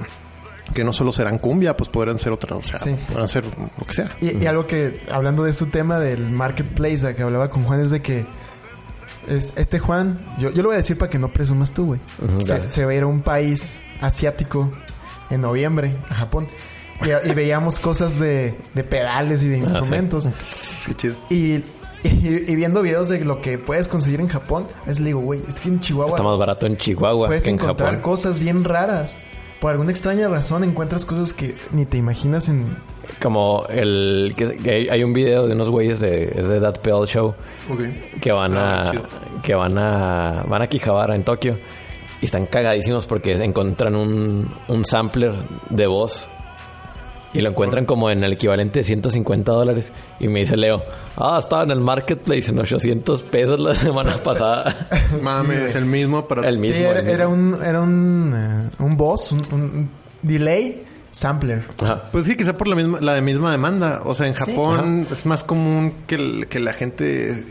que 0.74 0.84
no 0.84 0.92
solo 0.92 1.14
serán 1.14 1.38
cumbia, 1.38 1.78
pues 1.78 1.90
podrán 1.90 2.20
ser 2.20 2.34
otra, 2.34 2.58
o 2.58 2.62
sea, 2.62 2.78
Sí. 2.80 2.94
podrán 3.08 3.30
ser 3.30 3.46
lo 3.46 3.86
que 3.86 3.94
sea. 3.94 4.18
Y, 4.20 4.38
y 4.44 4.48
algo 4.48 4.68
que, 4.68 5.00
hablando 5.10 5.44
de 5.46 5.54
su 5.54 5.68
tema 5.68 5.98
del 5.98 6.30
marketplace, 6.30 7.16
que 7.16 7.24
hablaba 7.24 7.50
con 7.50 7.64
Juan, 7.64 7.80
es 7.80 7.90
de 7.90 8.02
que 8.02 8.26
este 9.28 9.80
Juan, 9.80 10.20
yo, 10.40 10.50
yo 10.52 10.62
lo 10.62 10.70
voy 10.70 10.76
a 10.76 10.78
decir 10.78 10.98
para 10.98 11.10
que 11.10 11.20
no 11.20 11.30
presumas 11.32 11.74
tú, 11.74 11.86
güey. 11.88 12.00
Se, 12.44 12.72
se 12.72 12.86
va 12.86 12.92
a 12.92 12.96
ir 12.96 13.04
a 13.04 13.08
un 13.08 13.22
país 13.22 13.80
asiático 14.02 14.72
en 15.30 15.42
noviembre, 15.42 15.98
a 16.10 16.16
Japón. 16.16 16.48
Y, 17.02 17.30
y 17.30 17.34
veíamos 17.34 17.80
cosas 17.80 18.18
de, 18.20 18.58
de 18.74 18.84
pedales 18.84 19.44
y 19.44 19.48
de 19.50 19.58
instrumentos. 19.60 20.28
Qué 20.86 20.96
chido. 20.96 21.16
y, 21.30 21.36
y- 22.04 22.44
y 22.48 22.56
viendo 22.56 22.82
videos 22.82 23.10
de 23.10 23.24
lo 23.26 23.42
que 23.42 23.58
puedes 23.58 23.88
conseguir 23.88 24.20
en 24.22 24.28
Japón, 24.30 24.68
veces 24.86 25.00
le 25.02 25.08
digo, 25.08 25.20
güey, 25.20 25.42
es 25.50 25.60
que 25.60 25.68
en 25.70 25.80
Chihuahua 25.80 26.12
Está 26.12 26.24
más 26.24 26.40
barato 26.40 26.66
en 26.66 26.78
Chihuahua 26.78 27.28
puedes 27.28 27.44
que 27.44 27.50
en 27.50 27.56
encontrar 27.56 27.90
Japón. 27.96 28.02
cosas 28.02 28.40
bien 28.40 28.64
raras. 28.64 29.18
Por 29.60 29.72
alguna 29.72 29.92
extraña 29.92 30.28
razón 30.28 30.64
encuentras 30.64 31.06
cosas 31.06 31.34
que 31.34 31.56
ni 31.72 31.86
te 31.86 31.98
imaginas 31.98 32.48
en... 32.48 32.78
Como 33.22 33.66
el... 33.70 34.34
Que, 34.38 34.58
que 34.58 34.88
hay, 34.92 35.04
un 35.04 35.14
video 35.14 35.48
de 35.48 35.54
unos 35.54 35.70
güeyes 35.70 36.00
de... 36.00 36.32
Es 36.36 36.48
de 36.48 36.60
That 36.60 36.80
Pedal 36.82 37.08
Show. 37.08 37.34
Ok. 37.72 38.20
que 38.22 38.32
van 38.32 38.58
Ah, 38.58 38.82
a 38.82 38.92
chido. 38.92 39.04
que 39.44 39.56
van 39.56 39.78
a 39.78 40.44
van 40.48 40.62
a 40.62 40.68
Quijabara 40.68 41.16
en 41.16 41.24
Tokio 41.24 41.58
y 42.22 42.26
están 42.26 42.46
cagadísimos 42.48 43.06
porque 43.06 43.34
encuentran 43.34 43.96
un, 43.96 44.50
un 44.68 44.86
sampler 44.86 45.34
de 45.70 45.86
voz 45.88 46.28
y 47.34 47.42
lo 47.42 47.50
encuentran 47.50 47.86
como 47.86 48.10
en 48.10 48.24
el 48.24 48.34
equivalente 48.34 48.80
de 48.80 48.84
150 48.84 49.52
dólares 49.52 49.92
y 50.20 50.28
me 50.30 50.40
dice 50.40 50.56
Leo 50.58 50.82
ah 51.18 51.36
estaba 51.40 51.64
en 51.64 51.72
el 51.72 51.82
marketplace 51.82 52.50
en 52.50 52.58
800 52.60 53.22
pesos 53.24 53.60
la 53.60 53.74
semana 53.76 54.18
pasada 54.24 54.88
Mames, 55.22 55.60
güey. 55.74 55.78
el 55.78 55.86
mismo 55.86 56.26
para 56.28 56.48
El 56.48 56.58
mismo, 56.58 56.76
sí, 56.78 56.82
era, 56.82 57.00
el 57.00 57.06
mismo. 57.06 57.14
era 57.14 57.28
un, 57.28 57.64
era 57.64 57.82
un, 57.82 58.34
eh, 58.36 58.70
un 58.80 58.98
boss, 58.98 59.34
un, 59.34 59.42
un 59.52 59.90
delay 60.24 60.86
sampler. 61.18 61.66
Ajá. 61.82 62.10
Pues 62.12 62.26
sí, 62.26 62.36
quizá 62.38 62.56
por 62.58 62.68
la 62.68 62.76
misma, 62.76 63.00
la 63.02 63.20
misma 63.22 63.52
demanda. 63.52 64.02
O 64.06 64.14
sea, 64.16 64.28
en 64.28 64.34
Japón 64.34 65.08
es 65.12 65.26
más 65.26 65.44
común 65.44 65.94
que, 66.08 66.16
el- 66.16 66.48
que 66.48 66.60
la 66.60 66.74
gente 66.74 67.32
eh, 67.32 67.46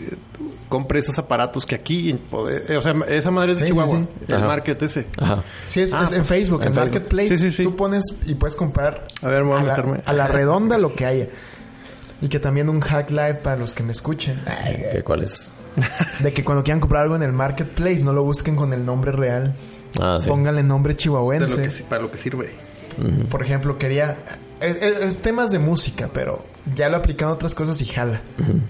compre 0.69 1.01
esos 1.01 1.19
aparatos 1.19 1.67
que 1.67 1.75
aquí. 1.75 2.11
en 2.11 2.19
poder- 2.19 2.65
eh, 2.71 2.77
o 2.77 2.81
sea, 2.83 2.95
esa 3.09 3.31
madre 3.31 3.53
es 3.53 3.59
de 3.59 3.67
Sí, 3.67 3.73
Chihuahua. 3.73 3.99
sí, 3.99 4.07
El 4.29 4.35
Ajá. 4.37 4.47
market 4.47 4.83
ese. 4.83 5.07
Ajá. 5.21 5.43
Sí, 5.67 5.81
es, 5.81 5.93
Ah, 5.93 6.05
es 6.05 6.13
en 6.13 6.19
pues, 6.19 6.29
Facebook, 6.29 6.63
en 6.63 6.69
en, 6.69 6.75
Facebook. 6.75 6.93
Marketplace. 6.93 7.29
Sí, 7.29 7.39
sí, 7.39 7.51
sí. 7.51 7.63
Tú 7.65 7.77
pones 7.77 8.05
y 8.27 8.35
puedes 8.35 8.55
comprar 8.57 9.07
A 9.23 9.29
ver, 9.29 9.43
voy 9.43 9.59
a 9.59 9.63
la, 9.63 9.69
meterme. 9.71 10.01
a 10.05 10.13
la 10.13 10.29
redonda 10.29 10.79
lo 10.79 10.93
que 10.95 11.07
haya. 11.07 11.27
Y 12.23 12.29
que 12.29 12.39
también 12.39 12.69
un 12.69 12.81
hack 12.81 13.11
live 13.11 13.35
para 13.43 13.57
los 13.57 13.75
que 13.75 13.83
me 13.83 13.93
escuchen. 13.93 14.41
¿Qué, 14.93 15.03
¿Cuál 15.03 15.23
es? 15.25 15.51
De 16.21 16.33
que 16.33 16.43
cuando 16.43 16.63
quieran 16.65 16.81
comprar 16.81 17.03
algo 17.03 17.17
en 17.17 17.23
el 17.23 17.33
Marketplace 17.33 18.03
no 18.05 18.13
lo 18.15 18.23
busquen 18.25 18.57
con 18.57 18.73
el 18.73 18.87
nombre 18.87 19.13
real. 19.13 19.55
Ah, 20.01 20.19
sí. 20.23 20.29
Pónganle 20.29 20.63
nombre 20.63 20.93
De 20.93 20.95
lo 20.95 21.03
chihuahuense. 21.03 21.69
que, 21.69 21.83
para 21.85 22.03
lo 22.03 22.11
que 22.11 22.17
sirve. 22.19 22.55
Por 23.31 23.43
ejemplo, 23.43 23.79
quería... 23.79 24.17
Es, 24.61 24.77
es- 24.77 24.99
es 25.01 25.17
temas 25.19 25.51
de 25.51 25.59
música, 25.59 26.09
pero 26.13 26.43
ya 26.75 26.89
lo 26.89 26.97
he 26.97 26.99
aplicado 26.99 27.33
otras 27.35 27.55
cosas 27.55 27.81
y 27.83 27.85
jala. 27.85 28.21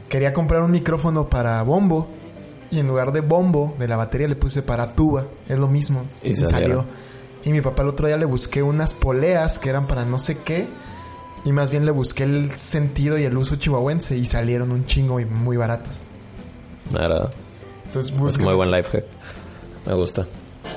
Quería 0.08 0.32
comprar 0.32 0.62
un 0.62 0.70
micrófono 0.72 1.28
para 1.28 1.62
bombo 1.62 2.08
y 2.70 2.80
en 2.80 2.88
lugar 2.88 3.12
de 3.12 3.20
bombo 3.20 3.76
de 3.78 3.86
la 3.88 3.96
batería 3.96 4.26
le 4.28 4.34
puse 4.36 4.62
para 4.62 4.94
tuba. 4.94 5.26
Es 5.48 5.58
lo 5.58 5.68
mismo. 5.68 6.04
Y 6.22 6.30
Y, 6.30 6.34
salió. 6.34 6.84
Y 7.44 7.52
mi 7.52 7.60
papá 7.60 7.82
el 7.84 7.88
otro 7.90 8.08
día 8.08 8.16
le 8.16 8.24
busqué 8.24 8.62
unas 8.62 8.92
poleas 8.94 9.58
que 9.60 9.68
eran 9.68 9.86
para 9.86 10.04
no 10.04 10.18
sé 10.18 10.38
qué. 10.38 10.66
Y 11.44 11.52
más 11.52 11.70
bien 11.70 11.84
le 11.84 11.92
busqué 11.92 12.24
el 12.24 12.50
sentido 12.56 13.16
y 13.18 13.24
el 13.24 13.36
uso 13.36 13.54
chihuahuense 13.54 14.16
y 14.16 14.26
salieron 14.26 14.72
un 14.72 14.84
chingo 14.86 15.20
y 15.20 15.24
muy 15.24 15.56
baratas. 15.56 16.00
Verdad. 16.90 17.32
Entonces 17.84 18.12
Es 18.12 18.38
muy 18.40 18.54
buen 18.54 18.72
life 18.72 18.90
hack. 18.90 19.04
Me 19.86 19.94
gusta. 19.94 20.26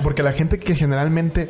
Porque 0.03 0.21
la 0.21 0.33
gente 0.33 0.59
que 0.59 0.75
generalmente 0.75 1.49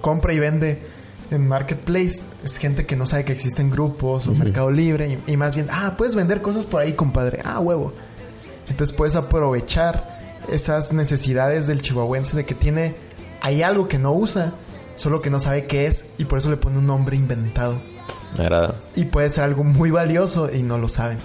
compra 0.00 0.32
y 0.32 0.38
vende 0.38 0.80
en 1.30 1.46
Marketplace 1.46 2.22
es 2.44 2.56
gente 2.56 2.86
que 2.86 2.96
no 2.96 3.06
sabe 3.06 3.24
que 3.24 3.32
existen 3.32 3.70
grupos 3.70 4.26
o 4.26 4.34
Mercado 4.34 4.70
Libre 4.70 5.20
y, 5.26 5.32
y 5.32 5.36
más 5.36 5.54
bien, 5.54 5.68
ah, 5.70 5.94
puedes 5.96 6.14
vender 6.14 6.42
cosas 6.42 6.66
por 6.66 6.82
ahí, 6.82 6.94
compadre. 6.94 7.40
Ah, 7.44 7.60
huevo. 7.60 7.92
Entonces 8.68 8.96
puedes 8.96 9.16
aprovechar 9.16 10.18
esas 10.48 10.92
necesidades 10.92 11.66
del 11.66 11.82
chihuahuense 11.82 12.36
de 12.36 12.44
que 12.44 12.54
tiene, 12.54 12.96
hay 13.40 13.62
algo 13.62 13.88
que 13.88 13.98
no 13.98 14.12
usa, 14.12 14.52
solo 14.96 15.20
que 15.20 15.30
no 15.30 15.40
sabe 15.40 15.66
qué 15.66 15.86
es 15.86 16.06
y 16.18 16.24
por 16.24 16.38
eso 16.38 16.50
le 16.50 16.56
pone 16.56 16.78
un 16.78 16.86
nombre 16.86 17.16
inventado. 17.16 17.76
Me 18.36 18.44
agrada. 18.44 18.76
Y 18.94 19.06
puede 19.06 19.28
ser 19.28 19.44
algo 19.44 19.64
muy 19.64 19.90
valioso 19.90 20.52
y 20.52 20.62
no 20.62 20.78
lo 20.78 20.88
saben. 20.88 21.18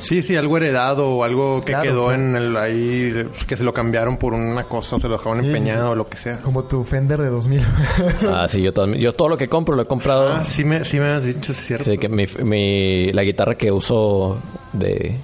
Sí, 0.00 0.22
sí, 0.22 0.36
algo 0.36 0.56
heredado 0.56 1.08
o 1.10 1.24
algo 1.24 1.60
que 1.60 1.72
Claro, 1.72 1.82
quedó 1.90 2.04
claro. 2.06 2.22
en 2.22 2.36
el 2.36 2.56
ahí, 2.56 3.12
que 3.46 3.56
se 3.56 3.64
lo 3.64 3.72
cambiaron 3.72 4.16
por 4.16 4.34
una 4.34 4.64
cosa 4.64 4.96
o 4.96 5.00
se 5.00 5.08
lo 5.08 5.16
dejaron 5.18 5.40
Sí, 5.40 5.46
empeñado 5.46 5.86
sí. 5.86 5.92
o 5.92 5.94
lo 5.94 6.08
que 6.08 6.16
sea. 6.16 6.38
Como 6.40 6.64
tu 6.64 6.82
Fender 6.84 7.20
de 7.20 7.28
2000. 7.30 7.62
Ah, 8.32 8.46
sí, 8.48 8.62
yo 8.62 8.72
todo, 8.72 8.86
yo 8.94 9.12
todo 9.12 9.28
lo 9.28 9.36
que 9.36 9.48
compro 9.48 9.76
lo 9.76 9.82
he 9.82 9.86
comprado. 9.86 10.32
Ah, 10.32 10.44
sí 10.44 10.64
me, 10.64 10.84
sí 10.84 10.98
me 10.98 11.06
has 11.06 11.24
dicho, 11.24 11.52
es 11.52 11.58
cierto. 11.58 11.84
Sí, 11.90 11.98
que 11.98 12.08
mi, 12.08 12.26
mi- 12.42 13.12
la 13.12 13.22
guitarra 13.22 13.56
que 13.56 13.70
uso 13.72 14.38
de... 14.72 15.16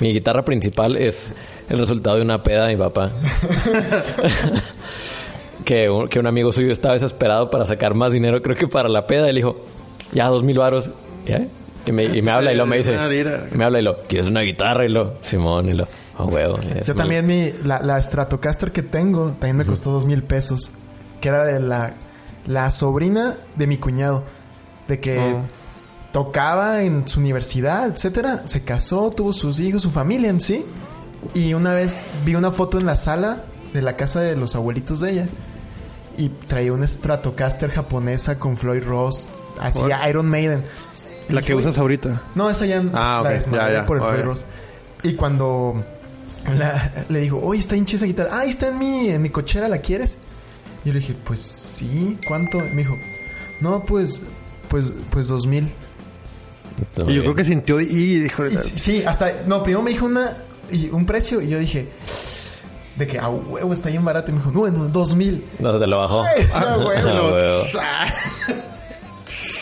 Mi 0.00 0.12
guitarra 0.12 0.44
principal 0.44 0.96
es 0.96 1.34
el 1.68 1.78
resultado 1.78 2.16
de 2.16 2.22
una 2.22 2.42
peda 2.42 2.66
de 2.66 2.76
mi 2.76 2.80
papá. 2.80 3.10
que, 5.64 5.88
un, 5.90 6.08
que 6.08 6.18
un 6.18 6.26
amigo 6.26 6.52
suyo 6.52 6.72
estaba 6.72 6.94
desesperado 6.94 7.50
para 7.50 7.64
sacar 7.64 7.94
más 7.94 8.12
dinero, 8.12 8.40
creo 8.42 8.56
que 8.56 8.68
para 8.68 8.88
la 8.88 9.06
peda. 9.06 9.28
Y 9.28 9.32
le 9.32 9.40
dijo, 9.40 9.56
ya, 10.12 10.28
dos 10.28 10.42
mil 10.42 10.58
varos. 10.58 10.90
¿Ya? 11.26 11.44
Y 11.86 11.92
me, 11.92 12.04
y 12.04 12.22
me 12.22 12.30
habla 12.30 12.52
y 12.52 12.56
lo 12.56 12.66
me 12.66 12.76
dice... 12.78 12.96
Ah. 12.96 13.08
Me 13.52 13.64
habla 13.64 13.80
y 13.80 13.82
lo, 13.82 14.02
¿quieres 14.02 14.26
una 14.28 14.42
guitarra? 14.42 14.84
Y 14.84 14.88
lo, 14.88 15.14
Simón, 15.22 15.68
y 15.68 15.72
lo, 15.72 15.86
oh, 16.18 16.26
huevo. 16.26 16.58
Yo 16.84 16.94
también 16.94 17.26
mi... 17.26 17.52
La, 17.64 17.80
la 17.80 18.02
Stratocaster 18.02 18.72
que 18.72 18.82
tengo 18.82 19.30
también 19.32 19.56
me 19.56 19.64
costó 19.64 19.90
dos 19.90 20.04
mil 20.04 20.22
pesos. 20.22 20.72
Que 21.20 21.28
era 21.28 21.44
de 21.44 21.60
la... 21.60 21.94
La 22.46 22.70
sobrina 22.70 23.36
de 23.56 23.66
mi 23.66 23.78
cuñado. 23.78 24.24
De 24.86 25.00
que... 25.00 25.18
Oh. 25.18 25.42
Tocaba 26.10 26.82
en 26.82 27.06
su 27.06 27.20
universidad, 27.20 27.86
etcétera. 27.86 28.46
Se 28.46 28.64
casó, 28.64 29.10
tuvo 29.10 29.34
sus 29.34 29.60
hijos, 29.60 29.82
su 29.82 29.90
familia 29.90 30.30
en 30.30 30.40
sí. 30.40 30.64
Y 31.34 31.52
una 31.52 31.74
vez 31.74 32.06
vi 32.24 32.34
una 32.34 32.50
foto 32.50 32.78
en 32.78 32.86
la 32.86 32.96
sala 32.96 33.42
de 33.74 33.82
la 33.82 33.94
casa 33.94 34.20
de 34.20 34.34
los 34.34 34.56
abuelitos 34.56 35.00
de 35.00 35.10
ella. 35.12 35.26
Y 36.16 36.30
traía 36.30 36.72
una 36.72 36.86
Stratocaster 36.86 37.70
japonesa 37.70 38.38
con 38.38 38.56
Floyd 38.56 38.84
Ross. 38.84 39.28
Hacía 39.60 40.08
Iron 40.08 40.28
Maiden. 40.28 40.64
La 41.28 41.42
que 41.42 41.54
usas 41.54 41.76
ahorita. 41.78 42.22
No, 42.34 42.48
esa 42.48 42.64
ya 42.66 42.82
Ah, 42.94 43.20
la 43.22 43.30
desmadré 43.30 43.72
Ya, 43.74 43.80
ya. 43.80 43.86
por 43.86 43.98
el. 44.14 44.22
Ross. 44.24 44.44
Y 45.02 45.14
cuando 45.14 45.84
la- 46.56 46.90
le 47.08 47.20
digo, 47.20 47.40
oye, 47.42 47.60
está 47.60 47.76
hincha 47.76 47.96
esa 47.96 48.06
guitarra. 48.06 48.30
Ah, 48.32 48.40
ahí 48.40 48.50
está 48.50 48.68
en 48.68 48.78
mi, 48.78 49.08
en 49.10 49.20
mi 49.22 49.30
cochera, 49.30 49.68
¿la 49.68 49.78
quieres? 49.78 50.16
Y 50.84 50.88
yo 50.88 50.94
le 50.94 51.00
dije, 51.00 51.14
pues 51.24 51.40
sí, 51.42 52.16
¿cuánto? 52.26 52.58
Y 52.58 52.70
me 52.70 52.82
dijo, 52.82 52.96
no, 53.60 53.84
pues, 53.84 54.22
pues, 54.68 54.92
pues 55.10 55.28
dos 55.28 55.46
mil. 55.46 55.68
Y 57.08 57.14
yo 57.14 57.22
creo 57.22 57.34
que 57.34 57.44
sintió 57.44 57.80
y 57.80 58.20
dijo, 58.20 58.46
Y 58.46 58.56
sí, 58.56 59.02
hasta, 59.04 59.42
no, 59.46 59.62
primero 59.62 59.82
me 59.82 59.90
dijo 59.90 60.06
una, 60.06 60.32
y 60.70 60.88
un 60.90 61.04
precio 61.06 61.40
y 61.42 61.48
yo 61.48 61.58
dije, 61.58 61.88
de 62.96 63.06
que 63.06 63.18
a 63.18 63.28
huevo 63.28 63.72
está 63.72 63.88
bien 63.90 64.04
barato. 64.04 64.30
Y 64.30 64.34
me 64.34 64.38
dijo, 64.40 64.50
no, 64.52 64.60
bueno, 64.60 64.86
dos 64.88 65.14
mil. 65.14 65.44
No, 65.58 65.78
te 65.78 65.86
lo 65.86 65.98
bajó. 65.98 66.24
Ah, 66.54 66.76
huevo. 66.78 66.90
Ah, 66.96 67.32
huevo. 67.32 68.64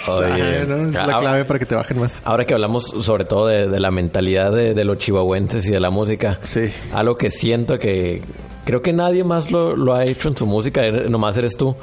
Oye, 0.08 0.64
¿no? 0.66 0.86
Es 0.88 0.94
la 0.94 1.16
ah, 1.16 1.20
clave 1.20 1.44
para 1.44 1.58
que 1.58 1.66
te 1.66 1.74
bajen 1.74 1.98
más. 2.00 2.22
Ahora 2.24 2.44
que 2.44 2.54
hablamos 2.54 2.84
sobre 3.00 3.24
todo 3.24 3.46
de, 3.46 3.68
de 3.68 3.80
la 3.80 3.90
mentalidad 3.90 4.52
de, 4.52 4.74
de 4.74 4.84
los 4.84 4.98
chihuahuenses 4.98 5.66
y 5.68 5.72
de 5.72 5.80
la 5.80 5.90
música, 5.90 6.38
Sí. 6.42 6.70
algo 6.92 7.16
que 7.16 7.30
siento 7.30 7.78
que 7.78 8.22
creo 8.64 8.82
que 8.82 8.92
nadie 8.92 9.24
más 9.24 9.50
lo, 9.50 9.76
lo 9.76 9.94
ha 9.94 10.04
hecho 10.04 10.28
en 10.28 10.36
su 10.36 10.46
música, 10.46 10.82
er- 10.82 11.08
nomás 11.08 11.36
eres 11.36 11.56
tú. 11.56 11.76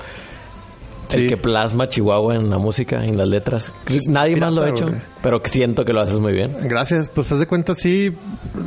El 1.12 1.30
que 1.30 1.38
plasma 1.38 1.88
Chihuahua 1.90 2.34
en 2.36 2.50
la 2.50 2.58
música, 2.58 3.06
en 3.06 3.18
las 3.20 3.28
letras. 3.28 3.72
Nadie 4.08 4.36
más 4.36 4.52
lo 4.52 4.64
ha 4.64 4.70
hecho, 4.70 4.90
pero 5.22 5.40
siento 5.44 5.86
que 5.86 5.94
lo 5.94 6.02
haces 6.02 6.18
muy 6.18 6.34
bien. 6.34 6.56
Gracias. 6.64 7.08
Pues 7.10 7.32
haz 7.32 7.38
de 7.40 7.46
cuenta, 7.46 7.76
sí. 7.76 8.12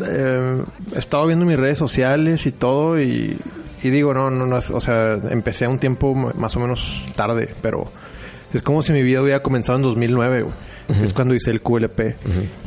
eh, 0.09 0.63
he 0.95 0.99
estado 0.99 1.27
viendo 1.27 1.45
mis 1.45 1.57
redes 1.59 1.77
sociales 1.77 2.47
y 2.47 2.53
todo 2.53 3.01
y, 3.01 3.37
y 3.83 3.91
digo, 3.91 4.15
no, 4.15 4.31
no, 4.31 4.47
no, 4.47 4.57
o 4.59 4.81
sea, 4.81 5.15
empecé 5.31 5.65
a 5.65 5.69
un 5.71 5.81
tiempo 5.81 6.15
más 6.15 6.55
o 6.55 6.61
menos 6.61 7.05
tarde, 7.17 7.53
pero 7.63 7.87
es 8.57 8.63
como 8.63 8.83
si 8.83 8.93
mi 8.93 9.03
vida 9.03 9.23
hubiera 9.23 9.41
comenzado 9.41 9.77
en 9.77 9.83
2009, 9.83 10.43
güey. 10.43 10.55
que 10.87 11.03
Es 11.05 11.13
cuando 11.13 11.35
hice 11.35 11.51
el 11.51 11.61
QLP. 11.63 12.01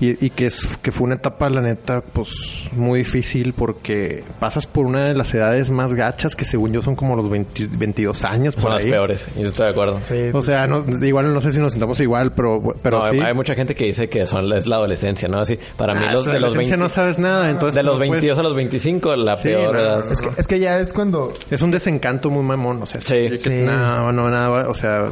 y, 0.02 0.26
y 0.26 0.30
que, 0.32 0.48
es, 0.48 0.78
que 0.82 0.92
fue 0.92 1.06
una 1.06 1.16
etapa, 1.16 1.50
la 1.50 1.62
neta, 1.62 2.02
pues 2.02 2.70
muy 2.74 3.00
difícil 3.00 3.54
porque 3.54 4.24
pasas 4.42 4.68
por 4.68 4.86
una 4.86 5.06
de 5.06 5.14
las 5.14 5.34
edades 5.34 5.70
más 5.70 5.94
gachas 5.94 6.36
que 6.36 6.44
según 6.44 6.74
yo 6.74 6.82
son 6.82 6.96
como 6.98 7.16
los 7.16 7.30
20 7.30 7.68
22 7.78 8.26
años 8.26 8.56
Son 8.56 8.64
por 8.64 8.74
las 8.74 8.84
ahí. 8.84 8.92
peores, 8.92 9.26
y 9.38 9.44
yo 9.44 9.48
estoy 9.50 9.68
de 9.68 9.72
acuerdo. 9.72 10.00
Sí, 10.02 10.16
O 10.34 10.42
sea, 10.42 10.68
no, 10.68 10.84
igual 11.06 11.34
no 11.34 11.40
sé 11.40 11.52
si 11.54 11.62
nos 11.62 11.72
sentamos 11.72 11.98
igual, 12.02 12.34
pero, 12.34 12.62
pero 12.84 13.00
No, 13.06 13.10
sí. 13.10 13.20
hay 13.22 13.34
mucha 13.34 13.56
gente 13.56 13.74
que 13.74 13.86
dice 13.86 14.10
que 14.10 14.26
son, 14.26 14.52
es 14.52 14.68
la 14.68 14.76
adolescencia, 14.76 15.30
¿no? 15.30 15.40
Así, 15.40 15.58
para 15.78 15.94
mí 15.94 16.02
Ah, 16.06 16.12
los, 16.12 16.26
de 16.26 16.34
los 16.34 16.50
adolescencia 16.52 16.76
20, 16.76 16.78
no 16.84 16.90
sabes 16.90 17.20
nada, 17.20 17.50
entonces 17.50 17.76
de 17.76 17.84
los 17.84 17.96
puedes- 17.98 18.12
22 18.12 18.38
a 18.38 18.44
los 18.44 18.54
25, 18.56 19.16
la 19.16 19.38
Sí, 19.38 19.48
peor 19.48 19.74
no, 19.74 19.80
edad. 19.80 20.04
no, 20.06 20.12
es, 20.12 20.20
que, 20.22 20.30
es 20.42 20.48
que 20.48 20.60
ya 20.60 20.78
es 20.80 20.92
cuando 20.92 21.34
Es 21.50 21.62
un 21.62 21.72
desencanto 21.72 22.30
muy 22.30 22.44
mamón, 22.44 22.82
o 22.84 22.86
sea. 22.86 23.00
Sí. 23.00 23.30
que- 23.30 23.38
Sí. 23.38 23.50
No, 23.66 24.12
no, 24.12 24.30
nada, 24.30 24.68
o 24.68 24.74
sea... 24.74 25.08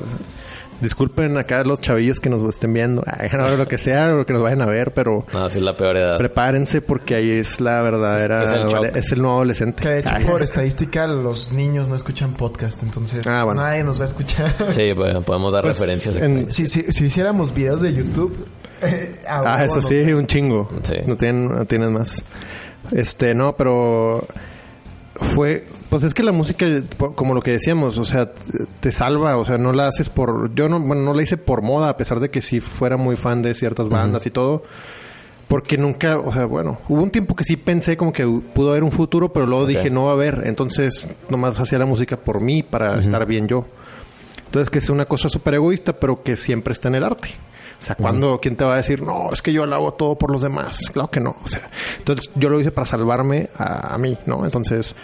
Disculpen 0.81 1.37
acá 1.37 1.63
los 1.63 1.81
chavillos 1.81 2.19
que 2.19 2.29
nos 2.29 2.41
estén 2.43 2.71
viendo, 2.73 3.03
ay, 3.07 3.29
no, 3.35 3.49
lo 3.55 3.67
que 3.67 3.77
sea, 3.77 4.15
o 4.15 4.25
que 4.25 4.33
nos 4.33 4.43
vayan 4.43 4.61
a 4.61 4.65
ver, 4.65 4.91
pero 4.93 5.25
No, 5.33 5.49
sí 5.49 5.57
es 5.57 5.63
la 5.63 5.75
peor 5.75 5.97
edad. 5.97 6.17
prepárense 6.17 6.81
porque 6.81 7.15
ahí 7.15 7.31
es 7.31 7.59
la 7.59 7.81
verdadera... 7.81 8.43
Es 8.43 8.51
el 8.51 8.67
shock. 8.67 8.95
es 8.95 9.11
el 9.11 9.21
nuevo 9.21 9.35
adolescente. 9.37 9.81
Que 9.81 9.89
de 9.89 9.99
hecho, 9.99 10.09
Ay. 10.13 10.25
por 10.25 10.43
estadística, 10.43 11.07
los 11.07 11.51
niños 11.51 11.89
no 11.89 11.95
escuchan 11.95 12.33
podcast, 12.33 12.81
entonces 12.83 13.25
Ah, 13.25 13.43
bueno. 13.43 13.61
nadie 13.61 13.83
nos 13.83 13.99
va 13.99 14.03
a 14.03 14.07
escuchar. 14.07 14.53
Sí, 14.71 14.93
bueno, 14.93 15.21
podemos 15.21 15.51
dar 15.53 15.63
Pues, 15.63 15.79
referencias. 15.79 16.15
en- 16.17 16.51
si, 16.51 16.67
si, 16.67 16.81
si 16.91 17.05
hiciéramos 17.05 17.53
videos 17.53 17.81
de 17.81 17.93
YouTube... 17.93 18.45
eh, 18.81 19.15
Ah, 19.27 19.63
eso 19.65 19.77
nos- 19.77 19.87
sí, 19.87 20.01
un 20.13 20.27
chingo. 20.27 20.69
Sí. 20.83 20.95
No 21.07 21.15
tienen, 21.17 21.49
no 21.49 21.65
tienen 21.65 21.91
más. 21.93 22.23
Este, 22.91 23.33
no, 23.33 23.53
pero 23.55 24.25
fue, 25.19 25.65
pues 25.89 26.03
es 26.03 26.13
que 26.13 26.23
la 26.23 26.31
música, 26.31 26.65
como 27.15 27.33
lo 27.33 27.41
que 27.41 27.51
decíamos, 27.51 27.97
o 27.97 28.03
sea, 28.03 28.31
te- 28.33 28.65
te 28.79 28.91
salva, 28.91 29.37
o 29.37 29.45
sea, 29.45 29.57
no 29.57 29.73
la 29.73 29.87
haces 29.87 30.09
por, 30.09 30.53
yo 30.55 30.69
no, 30.69 30.79
bueno, 30.79 31.01
no 31.03 31.13
la 31.13 31.23
hice 31.23 31.37
por 31.37 31.61
moda, 31.63 31.89
a 31.89 31.97
pesar 31.97 32.19
de 32.19 32.29
que 32.29 32.41
sí 32.41 32.59
fuera 32.59 32.97
muy 32.97 33.15
fan 33.15 33.41
de 33.41 33.53
ciertas 33.53 33.89
bandas 33.89 34.25
y 34.25 34.31
todo. 34.31 34.63
Porque 35.47 35.77
nunca, 35.77 36.17
o 36.19 36.33
sea, 36.33 36.43
bueno, 36.45 36.79
hubo 36.89 37.01
un 37.01 37.09
tiempo 37.09 37.33
que 37.33 37.45
sí 37.45 37.55
pensé 37.55 37.95
como 37.95 38.11
que 38.11 38.25
pudo 38.53 38.71
haber 38.71 38.83
un 38.83 38.91
futuro, 38.91 39.31
pero 39.31 39.45
luego 39.45 39.65
dije 39.65 39.89
no 39.89 40.03
va 40.05 40.11
a 40.11 40.13
haber. 40.13 40.41
Entonces, 40.45 41.07
nomás 41.29 41.57
hacía 41.59 41.79
la 41.79 41.85
música 41.85 42.17
por 42.17 42.41
mí, 42.41 42.63
para 42.63 42.99
estar 42.99 43.25
bien 43.25 43.47
yo. 43.47 43.65
Entonces, 44.45 44.69
que 44.69 44.79
es 44.79 44.89
una 44.89 45.05
cosa 45.05 45.29
súper 45.29 45.53
egoísta, 45.53 45.93
pero 45.93 46.21
que 46.21 46.35
siempre 46.35 46.73
está 46.73 46.89
en 46.89 46.95
el 46.95 47.03
arte. 47.05 47.29
O 47.79 47.81
sea, 47.81 47.95
cuando 47.95 48.39
¿quién 48.41 48.55
te 48.55 48.63
va 48.65 48.73
a 48.73 48.77
decir, 48.77 49.01
no, 49.01 49.29
es 49.31 49.41
que 49.41 49.53
yo 49.53 49.65
lo 49.65 49.75
hago 49.75 49.93
todo 49.93 50.17
por 50.17 50.31
los 50.31 50.41
demás? 50.41 50.79
Claro 50.91 51.09
que 51.11 51.19
no. 51.19 51.35
O 51.43 51.47
sea, 51.47 51.69
entonces 51.99 52.29
yo 52.35 52.49
lo 52.49 52.59
hice 52.59 52.71
para 52.71 52.87
salvarme 52.87 53.49
a, 53.57 53.93
a 53.93 53.97
mí, 53.97 54.17
¿no? 54.25 54.43
Entonces, 54.45 54.95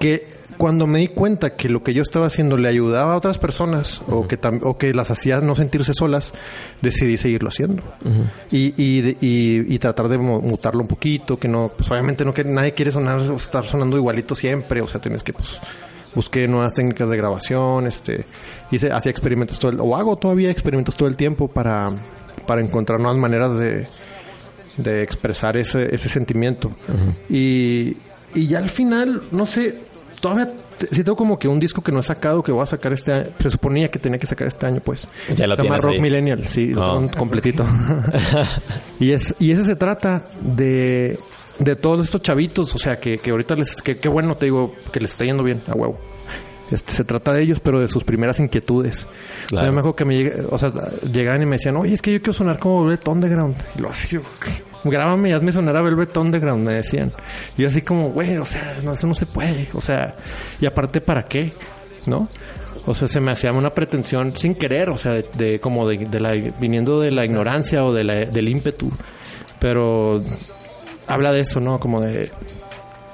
que 0.00 0.28
cuando 0.58 0.86
me 0.86 0.98
di 1.00 1.08
cuenta 1.08 1.54
que 1.54 1.68
lo 1.68 1.82
que 1.82 1.92
yo 1.94 2.02
estaba 2.02 2.26
haciendo 2.26 2.56
le 2.56 2.68
ayudaba 2.68 3.12
a 3.12 3.16
otras 3.16 3.38
personas 3.38 4.00
o, 4.08 4.26
que 4.26 4.38
o 4.62 4.78
que 4.78 4.94
las 4.94 5.10
hacía 5.10 5.40
no 5.40 5.54
sentirse 5.54 5.92
solas, 5.94 6.32
decidí 6.82 7.16
seguirlo 7.18 7.48
haciendo. 7.50 7.82
y, 8.50 8.72
y, 8.82 9.00
de- 9.02 9.16
y- 9.20 9.74
y 9.74 9.78
tratar 9.78 10.08
de 10.08 10.18
mu- 10.18 10.40
mutarlo 10.40 10.80
un 10.80 10.88
poquito, 10.88 11.38
que 11.38 11.46
no, 11.48 11.68
pues 11.76 11.90
obviamente 11.90 12.24
no 12.24 12.32
que 12.34 12.42
nadie 12.44 12.72
quiere 12.72 12.90
sonar, 12.90 13.20
estar 13.20 13.64
sonando 13.66 13.96
igualito 13.96 14.34
siempre, 14.34 14.80
o 14.80 14.88
sea, 14.88 15.00
tienes 15.00 15.22
que 15.22 15.32
pues 15.34 15.60
busqué 16.16 16.48
nuevas 16.48 16.74
técnicas 16.74 17.08
de 17.08 17.16
grabación, 17.16 17.86
este, 17.86 18.24
hice, 18.72 18.90
hacía 18.90 19.10
experimentos 19.10 19.58
todo 19.60 19.70
el, 19.70 19.78
o 19.80 19.94
hago 19.94 20.16
todavía 20.16 20.50
experimentos 20.50 20.96
todo 20.96 21.08
el 21.08 21.16
tiempo 21.16 21.46
para, 21.46 21.90
para 22.46 22.60
encontrar 22.60 22.98
nuevas 22.98 23.20
maneras 23.20 23.56
de, 23.56 23.86
de 24.78 25.02
expresar 25.04 25.56
ese, 25.56 25.94
ese 25.94 26.08
sentimiento. 26.08 26.72
y, 27.30 27.96
y 28.34 28.48
ya 28.48 28.58
al 28.58 28.68
final, 28.70 29.22
no 29.30 29.46
sé, 29.46 29.78
todavía 30.20 30.52
tengo 30.90 31.16
como 31.16 31.38
que 31.38 31.48
un 31.48 31.58
disco 31.60 31.80
que 31.82 31.90
no 31.92 32.00
he 32.00 32.02
sacado, 32.02 32.42
que 32.42 32.52
voy 32.52 32.62
a 32.62 32.66
sacar 32.66 32.92
este 32.92 33.12
año. 33.12 33.26
Se 33.38 33.48
suponía 33.48 33.90
que 33.90 33.98
tenía 33.98 34.18
que 34.18 34.26
sacar 34.26 34.46
este 34.48 34.66
año, 34.66 34.80
pues. 34.84 35.08
Ya 35.34 35.46
lo 35.46 35.56
Se 35.56 35.62
llama 35.62 35.78
Rock 35.78 35.92
ahí. 35.92 36.00
Millennial, 36.00 36.46
sí, 36.48 36.72
Oh. 36.76 37.06
completito. 37.16 37.64
y 39.00 39.12
es 39.12 39.34
y 39.38 39.52
ese 39.52 39.64
se 39.64 39.76
trata 39.76 40.28
de 40.42 41.18
de 41.58 41.76
todos 41.76 42.06
estos 42.06 42.22
chavitos, 42.22 42.74
o 42.74 42.78
sea, 42.78 42.98
que, 42.98 43.18
que 43.18 43.30
ahorita 43.30 43.54
les 43.54 43.76
que 43.82 43.96
qué 43.96 44.08
bueno 44.08 44.36
te 44.36 44.46
digo 44.46 44.74
que 44.92 45.00
les 45.00 45.10
está 45.12 45.24
yendo 45.24 45.42
bien 45.42 45.60
a 45.68 45.72
huevo. 45.72 45.98
Este, 46.70 46.90
se 46.92 47.04
trata 47.04 47.32
de 47.32 47.42
ellos, 47.42 47.60
pero 47.60 47.78
de 47.78 47.86
sus 47.86 48.02
primeras 48.02 48.40
inquietudes. 48.40 49.04
O 49.04 49.08
sea, 49.08 49.48
Claro. 49.48 49.66
yo 49.68 49.72
me 49.72 49.78
acuerdo 49.78 49.94
que 49.96 50.04
me 50.04 50.30
o 50.50 50.58
sea, 50.58 50.72
llegaban 51.12 51.40
y 51.42 51.46
me 51.46 51.52
decían, 51.56 51.76
oye, 51.76 51.94
es 51.94 52.02
que 52.02 52.12
yo 52.12 52.18
quiero 52.18 52.32
sonar 52.32 52.58
como 52.58 52.82
Velvet 52.84 53.06
Underground. 53.06 53.56
Y 53.76 53.80
lo 53.82 53.90
así, 53.90 54.18
grábame 54.84 55.30
y 55.30 55.32
hazme 55.32 55.52
sonar 55.52 55.76
a 55.76 55.82
Velvet 55.82 56.16
Underground, 56.16 56.64
me 56.66 56.72
decían. 56.72 57.12
Y 57.56 57.62
yo 57.62 57.68
así 57.68 57.82
como, 57.82 58.10
güey, 58.10 58.36
o 58.38 58.44
sea, 58.44 58.76
no, 58.84 58.92
eso 58.94 59.06
no 59.06 59.14
se 59.14 59.26
puede. 59.26 59.68
O 59.74 59.80
sea, 59.80 60.16
y 60.60 60.66
aparte, 60.66 61.00
¿para 61.00 61.22
qué? 61.26 61.52
¿No? 62.06 62.26
O 62.84 62.94
sea, 62.94 63.06
se 63.06 63.20
me 63.20 63.30
hacía 63.30 63.52
una 63.52 63.70
pretensión 63.72 64.36
sin 64.36 64.54
querer, 64.56 64.90
o 64.90 64.96
sea, 64.96 65.12
de, 65.14 65.24
de- 65.36 65.60
como 65.60 65.88
de, 65.88 65.98
de 66.08 66.18
la, 66.20 66.32
viniendo 66.60 66.98
de 67.00 67.12
la 67.12 67.24
ignorancia 67.24 67.84
o 67.84 67.92
de 67.94 68.02
la- 68.04 68.26
del 68.26 68.48
ímpetu. 68.48 68.90
Pero 69.60 70.20
habla 71.06 71.32
de 71.32 71.40
eso, 71.40 71.60
¿no? 71.60 71.78
Como 71.78 72.00
de, 72.00 72.30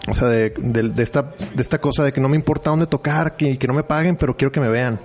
o 0.08 0.14
sea, 0.14 0.28
de, 0.28 0.50
de- 0.50 0.88
de 0.90 1.02
esta, 1.02 1.22
de 1.54 1.62
esta 1.62 1.78
cosa 1.78 2.02
de 2.04 2.12
que 2.12 2.20
no 2.20 2.28
me 2.28 2.36
importa 2.36 2.70
dónde 2.70 2.86
tocar, 2.86 3.36
que, 3.36 3.58
que 3.58 3.66
no 3.66 3.74
me 3.74 3.84
paguen, 3.84 4.16
pero 4.16 4.36
quiero 4.36 4.50
que 4.52 4.60
me 4.60 4.68
vean. 4.68 4.98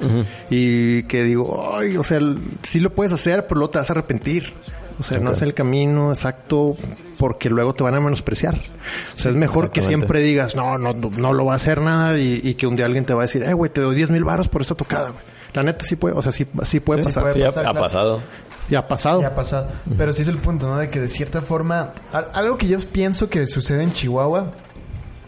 Y 0.50 1.04
que 1.04 1.24
digo, 1.24 1.72
ay, 1.76 1.98
o 1.98 2.04
sea, 2.04 2.20
sí 2.64 2.80
lo 2.80 2.94
puedes 2.94 3.14
hacer, 3.14 3.46
pero 3.48 3.60
luego 3.60 3.72
te 3.72 3.80
vas 3.80 3.90
a 3.90 3.94
arrepentir. 3.94 4.54
O 5.00 5.04
sea, 5.04 5.20
no 5.20 5.32
es 5.34 5.44
el 5.44 5.54
camino 5.54 6.12
exacto 6.12 6.76
porque 7.20 7.52
luego 7.52 7.76
te 7.76 7.84
van 7.84 7.94
a 7.94 8.00
menospreciar. 8.00 8.56
O 8.56 9.18
sea, 9.18 9.30
es 9.32 9.38
mejor 9.38 9.70
que 9.70 9.82
siempre 9.90 10.22
digas, 10.24 10.56
no, 10.56 10.80
no, 10.80 10.94
no, 10.94 11.12
no 11.16 11.34
lo 11.34 11.46
va 11.46 11.54
a 11.54 11.58
hacer 11.58 11.82
nada 11.82 12.18
y, 12.18 12.42
y 12.44 12.56
que 12.56 12.66
un 12.66 12.76
día 12.76 12.88
alguien 12.88 13.06
te 13.06 13.14
va 13.14 13.22
a 13.22 13.26
decir, 13.26 13.44
eh, 13.44 13.54
güey, 13.54 13.72
te 13.72 13.80
doy 13.82 13.96
10 13.96 14.10
mil 14.10 14.24
baros 14.24 14.48
por 14.48 14.64
esa 14.64 14.74
tocada, 14.74 15.10
güey. 15.12 15.24
La 15.54 15.64
neta 15.64 15.86
sí 15.86 15.96
puede, 15.96 16.16
o 16.16 16.22
sea, 16.22 16.32
sí, 16.32 16.46
sí 16.64 16.80
puede 16.80 17.02
Sí, 17.02 17.06
pasar. 17.06 17.24
puede 17.24 17.36
Sí, 17.36 17.42
ha, 17.44 17.46
pasar, 17.48 17.66
ha 17.66 17.72
claro. 17.72 17.80
pasado. 17.80 18.24
Y 18.70 18.76
ha 18.76 18.88
pasado. 18.88 19.22
Ya 19.22 19.28
ha 19.28 19.36
pasado. 19.36 19.70
Pero 19.98 20.12
sí 20.14 20.22
es 20.22 20.28
el 20.28 20.38
punto, 20.40 20.68
¿no? 20.68 20.78
De 20.78 20.90
que 20.90 21.00
de 21.00 21.08
cierta 21.08 21.42
forma... 21.42 21.94
al- 22.12 22.30
Algo 22.34 22.58
que 22.58 22.68
yo 22.68 22.80
pienso 22.80 23.30
que 23.30 23.48
sucede 23.48 23.84
en 23.84 23.94
Chihuahua 23.94 24.52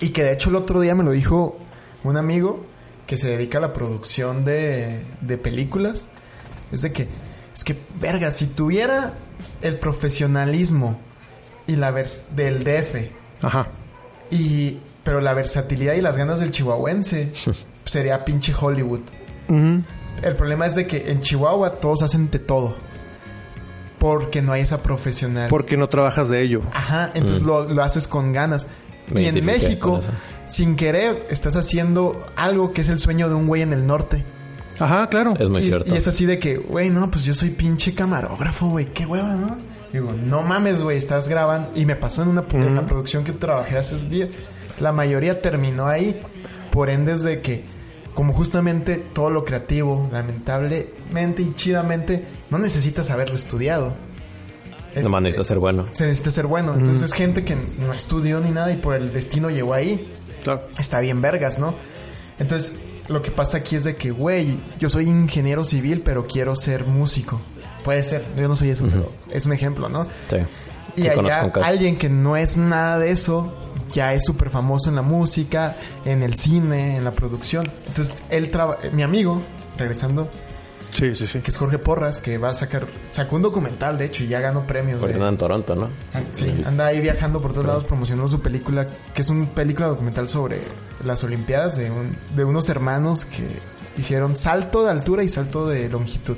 y 0.01 0.09
que 0.09 0.23
de 0.23 0.33
hecho 0.33 0.49
el 0.49 0.55
otro 0.57 0.81
día 0.81 0.93
me 0.95 1.03
lo 1.03 1.11
dijo 1.11 1.57
un 2.03 2.17
amigo 2.17 2.65
que 3.07 3.17
se 3.17 3.29
dedica 3.29 3.57
a 3.57 3.61
la 3.61 3.73
producción 3.73 4.43
de, 4.45 5.03
de 5.21 5.37
películas. 5.37 6.07
Es 6.71 6.81
de 6.81 6.91
que... 6.91 7.07
Es 7.55 7.63
que, 7.63 7.75
verga, 7.99 8.31
si 8.31 8.45
tuviera 8.47 9.13
el 9.61 9.79
profesionalismo 9.79 10.99
y 11.67 11.75
la 11.75 11.91
vers 11.91 12.23
del 12.35 12.63
DF 12.63 13.11
Ajá. 13.41 13.67
y... 14.31 14.79
Pero 15.03 15.21
la 15.21 15.33
versatilidad 15.33 15.93
y 15.95 16.01
las 16.01 16.17
ganas 16.17 16.39
del 16.41 16.51
chihuahuense 16.51 17.31
sería 17.85 18.25
pinche 18.25 18.53
Hollywood. 18.59 18.99
Ujú. 19.47 19.81
El 20.23 20.35
problema 20.35 20.65
es 20.65 20.75
de 20.75 20.87
que 20.87 21.11
en 21.11 21.21
Chihuahua 21.21 21.79
todos 21.79 22.03
hacen 22.03 22.29
de 22.31 22.39
todo. 22.39 22.75
Porque 23.97 24.41
no 24.41 24.53
hay 24.53 24.61
esa 24.61 24.81
profesional. 24.81 25.49
Porque 25.49 25.75
no 25.75 25.89
trabajas 25.89 26.29
de 26.29 26.41
ello. 26.41 26.61
Ajá, 26.73 27.11
entonces 27.13 27.43
lo, 27.43 27.67
lo 27.67 27.83
haces 27.83 28.07
con 28.07 28.31
ganas. 28.31 28.67
Me 29.11 29.23
y 29.23 29.25
en 29.25 29.45
México, 29.45 29.99
sin 30.47 30.75
querer, 30.75 31.27
estás 31.29 31.55
haciendo 31.55 32.25
algo 32.35 32.71
que 32.73 32.81
es 32.81 32.89
el 32.89 32.99
sueño 32.99 33.27
de 33.27 33.35
un 33.35 33.47
güey 33.47 33.61
en 33.61 33.73
el 33.73 33.85
norte. 33.85 34.23
Ajá, 34.79 35.07
claro. 35.09 35.33
Es 35.37 35.49
muy 35.49 35.61
y, 35.61 35.65
cierto. 35.65 35.93
y 35.93 35.97
es 35.97 36.07
así 36.07 36.25
de 36.25 36.39
que, 36.39 36.57
güey, 36.57 36.89
no, 36.89 37.11
pues 37.11 37.25
yo 37.25 37.33
soy 37.33 37.49
pinche 37.49 37.93
camarógrafo, 37.93 38.67
güey, 38.67 38.85
qué 38.93 39.05
hueva, 39.05 39.33
¿no? 39.33 39.57
Digo, 39.91 40.13
no 40.13 40.43
mames, 40.43 40.81
güey, 40.81 40.97
estás 40.97 41.27
grabando. 41.27 41.71
Y 41.75 41.85
me 41.85 41.95
pasó 41.95 42.21
en 42.21 42.29
una 42.29 42.45
en 42.51 42.75
la 42.75 42.83
producción 42.83 43.23
que 43.23 43.33
trabajé 43.33 43.77
hace 43.77 43.95
esos 43.95 44.09
días. 44.09 44.29
La 44.79 44.91
mayoría 44.91 45.41
terminó 45.41 45.87
ahí. 45.87 46.21
Por 46.71 46.89
ende, 46.89 47.13
es 47.13 47.23
de 47.23 47.41
que, 47.41 47.63
como 48.19 48.33
justamente 48.33 48.97
todo 48.97 49.29
lo 49.29 49.45
creativo, 49.45 50.09
lamentablemente 50.11 51.41
y 51.41 51.53
chidamente, 51.53 52.25
no 52.49 52.57
necesitas 52.57 53.09
haberlo 53.11 53.35
estudiado. 53.35 53.93
Es- 54.93 55.05
Nomás 55.05 55.21
necesitas 55.21 55.47
ser 55.47 55.59
bueno. 55.59 55.85
se 55.93 56.03
necesita 56.05 56.29
ser 56.31 56.45
bueno. 56.45 56.73
Entonces 56.73 57.03
es 57.03 57.13
gente 57.13 57.45
que 57.45 57.55
no 57.55 57.93
estudió 57.93 58.41
ni 58.41 58.51
nada 58.51 58.73
y 58.73 58.75
por 58.75 58.95
el 58.95 59.13
destino 59.13 59.49
llegó 59.49 59.73
ahí. 59.73 60.11
Claro. 60.43 60.63
Está 60.77 60.99
bien 60.99 61.21
vergas, 61.21 61.59
¿no? 61.59 61.75
Entonces, 62.39 62.77
lo 63.07 63.21
que 63.21 63.31
pasa 63.31 63.59
aquí 63.59 63.77
es 63.77 63.85
de 63.85 63.95
que, 63.95 64.11
güey, 64.11 64.59
yo 64.79 64.89
soy 64.89 65.05
ingeniero 65.07 65.63
civil, 65.63 66.01
pero 66.03 66.27
quiero 66.27 66.57
ser 66.57 66.85
músico. 66.85 67.39
Puede 67.85 68.03
ser, 68.03 68.25
yo 68.35 68.49
no 68.49 68.55
soy 68.57 68.71
eso, 68.71 68.85
pero 68.91 69.13
es 69.31 69.45
un 69.45 69.53
ejemplo, 69.53 69.87
¿no? 69.87 70.03
Sí. 70.29 70.37
Y 70.97 71.03
Sí, 71.03 71.07
allá 71.07 71.49
alguien 71.63 71.97
que 71.97 72.09
no 72.09 72.35
es 72.35 72.57
nada 72.57 72.99
de 72.99 73.11
eso, 73.11 73.68
ya 73.91 74.13
es 74.13 74.23
súper 74.25 74.49
famoso 74.49 74.89
en 74.89 74.95
la 74.95 75.01
música, 75.01 75.75
en 76.05 76.23
el 76.23 76.35
cine, 76.35 76.97
en 76.97 77.03
la 77.03 77.11
producción. 77.11 77.69
Entonces, 77.87 78.21
él 78.29 78.49
trabaja, 78.51 78.89
mi 78.91 79.03
amigo, 79.03 79.41
regresando, 79.77 80.29
Sí, 80.91 81.13
sí, 81.15 81.27
sí. 81.27 81.39
que 81.41 81.51
es 81.51 81.57
Jorge 81.57 81.77
Porras, 81.77 82.19
que 82.19 82.37
va 82.39 82.49
a 82.49 82.53
sacar, 82.55 82.87
sacó 83.11 83.35
un 83.35 83.43
documental, 83.43 83.97
de 83.99 84.05
hecho, 84.05 84.23
y 84.23 84.27
ya 84.27 84.39
ganó 84.39 84.65
premios. 84.65 85.01
Ahorita 85.01 85.19
de- 85.19 85.23
anda 85.25 85.29
en 85.29 85.37
Toronto, 85.37 85.75
¿no? 85.75 85.89
Ah, 86.13 86.21
Sí, 86.31 86.63
anda 86.65 86.87
ahí 86.87 86.99
viajando 86.99 87.39
por 87.39 87.51
todos 87.53 87.65
lados 87.67 87.83
promocionando 87.85 88.27
su 88.27 88.41
película, 88.41 88.87
que 89.13 89.21
es 89.21 89.29
una 89.29 89.45
película 89.45 89.87
documental 89.87 90.27
sobre 90.29 90.61
las 91.05 91.23
Olimpiadas 91.23 91.77
de, 91.77 91.91
un, 91.91 92.17
de 92.35 92.43
unos 92.43 92.69
hermanos 92.69 93.25
que 93.25 93.45
hicieron 93.99 94.35
salto 94.35 94.83
de 94.83 94.89
altura 94.91 95.23
y 95.23 95.29
salto 95.29 95.67
de 95.67 95.89
longitud, 95.89 96.37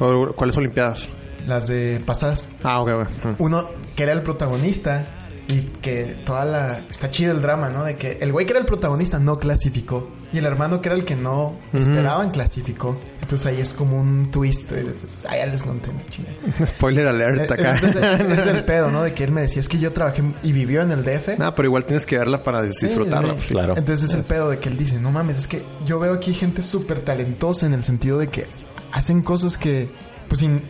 O- 0.00 0.32
¿Cuáles 0.34 0.56
Olimpiadas? 0.56 1.08
las 1.46 1.68
de 1.68 2.02
pasadas. 2.04 2.48
Ah, 2.64 2.80
ok, 2.80 2.88
ok. 2.88 3.08
Uno 3.38 3.68
que 3.96 4.02
era 4.02 4.12
el 4.12 4.22
protagonista 4.22 5.06
y 5.48 5.60
que 5.82 6.16
toda 6.24 6.44
la... 6.44 6.78
Está 6.88 7.10
chido 7.10 7.32
el 7.32 7.42
drama, 7.42 7.68
¿no? 7.68 7.84
De 7.84 7.96
que 7.96 8.18
el 8.20 8.32
güey 8.32 8.46
que 8.46 8.52
era 8.52 8.60
el 8.60 8.64
protagonista 8.66 9.18
no 9.18 9.38
clasificó 9.38 10.08
y 10.32 10.38
el 10.38 10.46
hermano 10.46 10.80
que 10.80 10.88
era 10.88 10.96
el 10.96 11.04
que 11.04 11.14
no 11.16 11.58
esperaban 11.74 12.30
clasificó. 12.30 12.96
Entonces 13.20 13.46
ahí 13.46 13.60
es 13.60 13.74
como 13.74 14.00
un 14.00 14.30
twist. 14.30 14.70
eh, 14.72 14.94
Ah, 15.28 15.36
ya 15.36 15.46
les 15.46 15.62
conté, 15.62 15.90
chingué. 16.10 16.30
Spoiler 16.66 17.06
alert 17.08 17.50
acá. 17.50 17.74
Ese 17.74 17.88
es, 17.88 18.46
el 18.46 18.64
pedo, 18.64 18.90
¿no? 18.90 19.02
De 19.02 19.12
que 19.12 19.24
él 19.24 19.32
me 19.32 19.42
decía, 19.42 19.60
es 19.60 19.68
que 19.68 19.78
yo 19.78 19.92
trabajé 19.92 20.22
y 20.42 20.52
vivió 20.52 20.80
en 20.82 20.92
el 20.92 21.04
DF. 21.04 21.36
Nah, 21.38 21.50
pero 21.50 21.66
igual 21.68 21.84
tienes 21.84 22.06
que 22.06 22.16
verla 22.16 22.42
para 22.42 22.62
disfrutarla. 22.62 23.34
Sí, 23.34 23.40
sí. 23.48 23.54
Claro. 23.54 23.76
Entonces 23.76 24.08
es 24.08 24.14
el 24.14 24.22
pedo 24.24 24.48
de 24.48 24.58
que 24.58 24.68
él 24.70 24.78
dice, 24.78 24.98
no 25.00 25.10
mames, 25.10 25.36
es 25.38 25.46
que 25.48 25.62
yo 25.84 25.98
veo 25.98 26.14
aquí 26.14 26.32
gente 26.34 26.62
súper 26.62 27.00
talentosa 27.00 27.66
en 27.66 27.74
el 27.74 27.82
sentido 27.84 28.18
de 28.18 28.28
que 28.28 28.46
hacen 28.92 29.22
cosas 29.22 29.58
que, 29.58 29.90
pues, 30.28 30.40
sin- 30.40 30.62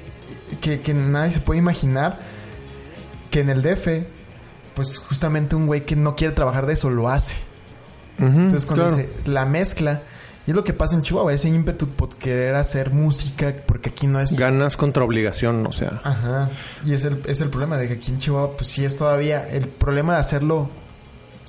que, 0.61 0.81
que 0.81 0.93
nadie 0.95 1.31
se 1.31 1.41
puede 1.41 1.59
imaginar 1.61 2.19
que 3.31 3.41
en 3.41 3.51
el 3.51 3.63
DF, 3.63 3.89
pues, 4.75 4.99
justamente 4.99 5.57
un 5.57 5.67
güey 5.67 5.85
que 5.85 5.97
no 5.97 6.17
quiere 6.17 6.35
trabajar 6.35 6.67
de 6.67 6.75
eso 6.75 6.91
lo 6.91 7.09
hace. 7.09 7.35
Entonces 8.19 8.67
cuando 8.67 8.87
claro. 8.87 8.97
dice 8.97 9.11
la 9.25 9.47
mezcla, 9.47 10.03
y 10.47 10.51
es 10.51 10.57
lo 10.57 10.65
que 10.65 10.73
pasa 10.73 10.97
en 10.97 11.03
Chihuahua, 11.03 11.33
ese 11.33 11.49
ímpetu 11.49 11.89
por 11.89 12.11
querer 12.17 12.57
hacer 12.57 12.93
música, 12.93 13.55
porque 13.67 13.91
aquí 13.91 14.07
no 14.09 14.21
es... 14.21 14.37
Ganas 14.37 14.77
contra 14.77 15.05
obligación, 15.05 15.65
o 15.67 15.73
sea. 15.73 16.01
Ajá. 16.03 16.51
Y 16.85 16.95
es 16.95 17.05
el, 17.05 17.23
es 17.27 17.41
el 17.41 17.49
problema 17.49 17.77
de 17.77 17.87
que 17.87 17.95
aquí 17.95 18.11
en 18.11 18.19
Chihuahua, 18.19 18.57
pues 18.57 18.69
sí 18.69 18.85
es 18.85 18.97
todavía 18.97 19.49
el 19.49 19.69
problema 19.69 20.15
de 20.15 20.21
hacerlo 20.21 20.69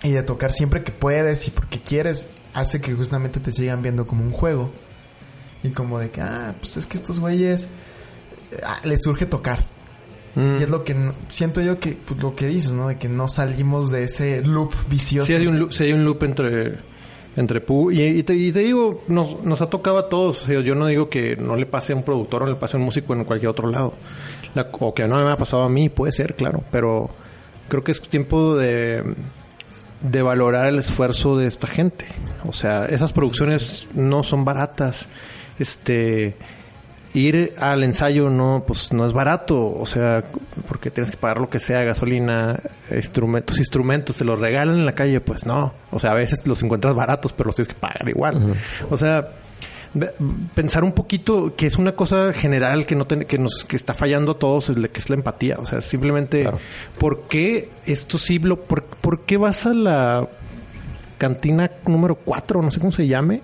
y 0.03 0.11
de 0.11 0.21
tocar 0.21 0.51
siempre 0.51 0.83
que 0.83 0.91
puedes 0.91 1.47
y 1.47 1.51
porque 1.51 1.81
quieres, 1.81 2.27
hace 2.53 2.81
que 2.81 2.93
justamente 2.93 3.39
te 3.39 3.51
sigan 3.51 3.81
viendo 3.81 4.05
como 4.05 4.23
un 4.23 4.31
juego. 4.31 4.71
Y 5.63 5.69
como 5.69 5.97
de 5.97 6.11
que, 6.11 6.21
ah, 6.21 6.53
pues 6.59 6.77
es 6.77 6.85
que 6.85 6.97
estos 6.97 7.19
güeyes 7.19 7.67
ah, 8.63 8.79
les 8.83 9.01
surge 9.01 9.25
tocar. 9.25 9.65
Mm. 10.35 10.55
Y 10.59 10.63
es 10.63 10.69
lo 10.69 10.83
que 10.83 10.93
no- 10.95 11.13
siento 11.27 11.61
yo 11.61 11.79
que, 11.79 11.91
pues 12.05 12.21
lo 12.21 12.35
que 12.35 12.47
dices, 12.47 12.71
¿no? 12.71 12.87
De 12.87 12.97
que 12.97 13.07
no 13.09 13.27
salimos 13.27 13.91
de 13.91 14.03
ese 14.03 14.41
loop 14.43 14.73
vicioso. 14.89 15.27
Sí 15.27 15.33
hay 15.33 15.45
un 15.47 15.59
loop, 15.59 15.71
sí 15.73 15.83
hay 15.83 15.93
un 15.93 16.03
loop 16.05 16.23
entre 16.23 16.93
entre 17.35 17.61
Pu 17.61 17.89
y, 17.91 18.01
y 18.03 18.21
te, 18.23 18.35
y 18.35 18.51
te 18.51 18.59
digo 18.59 19.03
nos, 19.07 19.43
nos 19.43 19.59
ha 19.61 19.67
tocado 19.69 19.97
a 19.97 20.07
todos. 20.09 20.45
Yo 20.47 20.75
no 20.75 20.85
digo 20.87 21.09
que 21.09 21.35
no 21.35 21.55
le 21.55 21.65
pase 21.65 21.93
a 21.93 21.95
un 21.95 22.03
productor 22.03 22.43
o 22.43 22.45
le 22.47 22.55
pase 22.55 22.77
a 22.77 22.79
un 22.79 22.85
músico 22.85 23.13
en 23.13 23.23
cualquier 23.25 23.49
otro 23.49 23.67
lado. 23.69 23.93
La- 24.55 24.69
o 24.71 24.93
que 24.93 25.07
no 25.07 25.15
me 25.23 25.31
ha 25.31 25.35
pasado 25.37 25.63
a 25.63 25.69
mí 25.69 25.89
puede 25.89 26.11
ser 26.11 26.35
claro. 26.35 26.63
Pero 26.71 27.09
creo 27.69 27.83
que 27.83 27.91
es 27.91 28.01
tiempo 28.01 28.55
de 28.55 29.03
de 30.01 30.21
valorar 30.21 30.67
el 30.67 30.79
esfuerzo 30.79 31.37
de 31.37 31.47
esta 31.47 31.67
gente. 31.67 32.05
O 32.45 32.53
sea 32.53 32.85
esas 32.85 33.13
producciones 33.13 33.87
no 33.93 34.21
son 34.23 34.45
baratas. 34.45 35.07
Este 35.59 36.35
ir 37.13 37.53
al 37.59 37.83
ensayo 37.83 38.29
no 38.29 38.63
pues 38.65 38.91
no 38.93 39.05
es 39.05 39.13
barato. 39.13 39.71
O 39.77 39.85
sea 39.85 40.23
porque 40.67 40.89
tienes 40.91 41.11
que 41.11 41.17
pagar 41.17 41.39
lo 41.39 41.49
que 41.49 41.59
sea 41.59 41.83
gasolina 41.83 42.59
instrumentos 42.91 43.57
instrumentos 43.59 44.17
te 44.17 44.23
los 44.25 44.39
regalan 44.39 44.75
en 44.75 44.85
la 44.85 44.93
calle 44.93 45.19
pues 45.21 45.45
no. 45.45 45.73
O 45.91 45.99
sea 45.99 46.11
a 46.11 46.15
veces 46.15 46.45
los 46.47 46.61
encuentras 46.63 46.95
baratos 46.95 47.33
pero 47.33 47.47
los 47.47 47.55
tienes 47.55 47.73
que 47.73 47.79
pagar 47.79 48.07
igual. 48.09 48.55
O 48.89 48.97
sea 48.97 49.27
pensar 50.55 50.83
un 50.83 50.93
poquito 50.93 51.53
que 51.55 51.67
es 51.67 51.77
una 51.77 51.91
cosa 51.91 52.33
general 52.33 52.87
que 52.87 52.95
no 52.95 53.05
ten- 53.05 53.25
que 53.25 53.37
nos 53.37 53.63
que 53.63 53.75
está 53.75 53.93
fallando 53.93 54.31
a 54.31 54.39
todos 54.39 54.69
es 54.69 54.79
la- 54.79 54.87
que 54.87 54.99
es 54.99 55.07
la 55.09 55.15
empatía. 55.15 55.57
O 55.59 55.67
sea 55.67 55.81
simplemente 55.81 56.41
Claro. 56.41 56.57
por 56.97 57.27
qué 57.27 57.69
esto 57.85 58.17
sí 58.17 58.39
lo 58.39 58.59
por, 58.59 58.83
por 58.85 59.21
qué 59.21 59.37
vas 59.37 59.67
a 59.67 59.73
la 59.73 60.27
cantina 61.19 61.69
número 61.85 62.15
4, 62.15 62.61
no 62.61 62.71
sé 62.71 62.79
cómo 62.79 62.91
se 62.91 63.07
llame, 63.07 63.41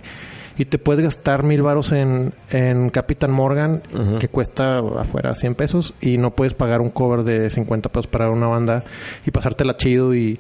y 0.60 0.66
te 0.66 0.78
puedes 0.78 1.02
gastar 1.04 1.42
mil 1.44 1.64
varos 1.64 1.92
en, 1.92 2.34
en 2.52 2.90
Capitán 2.92 3.32
Morgan, 3.32 3.82
que 4.20 4.28
cuesta 4.28 4.78
afuera 4.80 5.34
100 5.34 5.56
pesos, 5.56 5.94
y 6.02 6.18
no 6.18 6.32
puedes 6.36 6.54
pagar 6.54 6.82
un 6.82 6.92
cover 6.92 7.24
de 7.24 7.50
50 7.50 7.90
pesos 7.90 8.06
para 8.08 8.30
una 8.30 8.48
banda 8.48 8.84
y 9.26 9.32
pasártela 9.32 9.76
chido 9.78 10.14
y, 10.14 10.38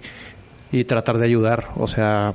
y 0.71 0.83
tratar 0.83 1.17
de 1.17 1.25
ayudar. 1.25 1.69
O 1.77 1.87
sea, 1.87 2.33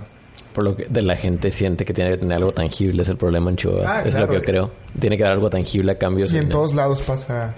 Por 0.55 0.65
lo 0.65 0.77
que 0.77 0.87
de 0.87 1.03
la 1.03 1.15
gente 1.17 1.51
siente 1.51 1.85
que 1.85 1.93
tiene 1.93 2.11
que 2.13 2.17
tener 2.17 2.39
algo 2.39 2.53
tangible, 2.53 3.03
es 3.03 3.09
el 3.11 3.17
problema 3.19 3.51
en 3.51 3.57
Chihuahua. 3.57 3.85
Ah, 3.87 4.03
es 4.05 4.11
claro, 4.17 4.27
lo 4.27 4.33
que 4.33 4.39
yo 4.39 4.43
creo. 4.45 4.71
Tiene 4.99 5.17
que 5.17 5.23
dar 5.23 5.33
algo 5.33 5.51
tangible 5.51 5.93
a 5.93 5.99
cambio. 5.99 6.27
Y 6.31 6.37
en 6.39 6.49
todos 6.49 6.75
lados 6.75 7.03
pasa. 7.03 7.55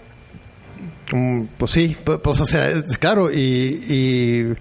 mm, 1.12 1.42
pues 1.56 1.70
sí, 1.70 1.96
pu- 2.04 2.20
pues 2.20 2.40
o 2.40 2.44
sea, 2.44 2.68
es 2.68 2.98
claro, 2.98 3.30
y, 3.30 3.36
y 3.88 4.54